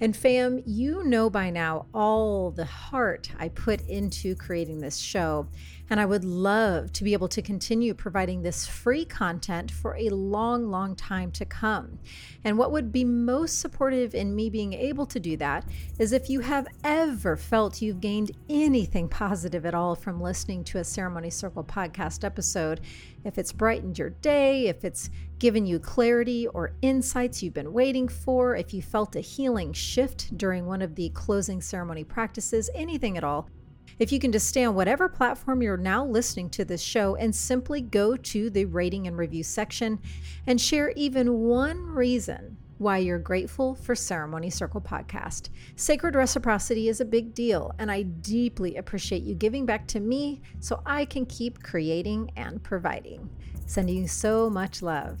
And 0.00 0.16
fam, 0.16 0.62
you 0.64 1.02
know 1.04 1.28
by 1.28 1.50
now 1.50 1.86
all 1.92 2.52
the 2.52 2.64
heart 2.64 3.30
I 3.38 3.48
put 3.48 3.80
into 3.88 4.36
creating 4.36 4.78
this 4.78 4.98
show. 4.98 5.48
And 5.92 6.00
I 6.00 6.06
would 6.06 6.24
love 6.24 6.90
to 6.94 7.04
be 7.04 7.12
able 7.12 7.28
to 7.28 7.42
continue 7.42 7.92
providing 7.92 8.40
this 8.40 8.66
free 8.66 9.04
content 9.04 9.70
for 9.70 9.94
a 9.94 10.08
long, 10.08 10.70
long 10.70 10.96
time 10.96 11.30
to 11.32 11.44
come. 11.44 11.98
And 12.44 12.56
what 12.56 12.72
would 12.72 12.92
be 12.92 13.04
most 13.04 13.60
supportive 13.60 14.14
in 14.14 14.34
me 14.34 14.48
being 14.48 14.72
able 14.72 15.04
to 15.04 15.20
do 15.20 15.36
that 15.36 15.68
is 15.98 16.12
if 16.12 16.30
you 16.30 16.40
have 16.40 16.66
ever 16.82 17.36
felt 17.36 17.82
you've 17.82 18.00
gained 18.00 18.30
anything 18.48 19.06
positive 19.06 19.66
at 19.66 19.74
all 19.74 19.94
from 19.94 20.18
listening 20.18 20.64
to 20.64 20.78
a 20.78 20.84
Ceremony 20.84 21.28
Circle 21.28 21.64
podcast 21.64 22.24
episode, 22.24 22.80
if 23.24 23.36
it's 23.36 23.52
brightened 23.52 23.98
your 23.98 24.08
day, 24.08 24.68
if 24.68 24.86
it's 24.86 25.10
given 25.40 25.66
you 25.66 25.78
clarity 25.78 26.46
or 26.46 26.72
insights 26.80 27.42
you've 27.42 27.52
been 27.52 27.74
waiting 27.74 28.08
for, 28.08 28.56
if 28.56 28.72
you 28.72 28.80
felt 28.80 29.14
a 29.14 29.20
healing 29.20 29.74
shift 29.74 30.34
during 30.38 30.64
one 30.64 30.80
of 30.80 30.94
the 30.94 31.10
closing 31.10 31.60
ceremony 31.60 32.02
practices, 32.02 32.70
anything 32.74 33.18
at 33.18 33.24
all 33.24 33.50
if 33.98 34.12
you 34.12 34.18
can 34.18 34.32
just 34.32 34.48
stay 34.48 34.64
on 34.64 34.74
whatever 34.74 35.08
platform 35.08 35.62
you're 35.62 35.76
now 35.76 36.04
listening 36.04 36.50
to 36.50 36.64
this 36.64 36.82
show 36.82 37.16
and 37.16 37.34
simply 37.34 37.80
go 37.80 38.16
to 38.16 38.50
the 38.50 38.64
rating 38.64 39.06
and 39.06 39.16
review 39.16 39.42
section 39.42 39.98
and 40.46 40.60
share 40.60 40.90
even 40.96 41.40
one 41.40 41.80
reason 41.86 42.56
why 42.78 42.98
you're 42.98 43.18
grateful 43.18 43.76
for 43.76 43.94
Ceremony 43.94 44.50
Circle 44.50 44.80
Podcast. 44.80 45.50
Sacred 45.76 46.16
reciprocity 46.16 46.88
is 46.88 47.00
a 47.00 47.04
big 47.04 47.32
deal, 47.32 47.72
and 47.78 47.90
I 47.90 48.02
deeply 48.02 48.76
appreciate 48.76 49.22
you 49.22 49.34
giving 49.34 49.64
back 49.64 49.86
to 49.88 50.00
me 50.00 50.42
so 50.58 50.82
I 50.84 51.04
can 51.04 51.24
keep 51.26 51.62
creating 51.62 52.32
and 52.36 52.62
providing. 52.62 53.30
Sending 53.66 53.96
you 53.96 54.08
so 54.08 54.50
much 54.50 54.82
love. 54.82 55.20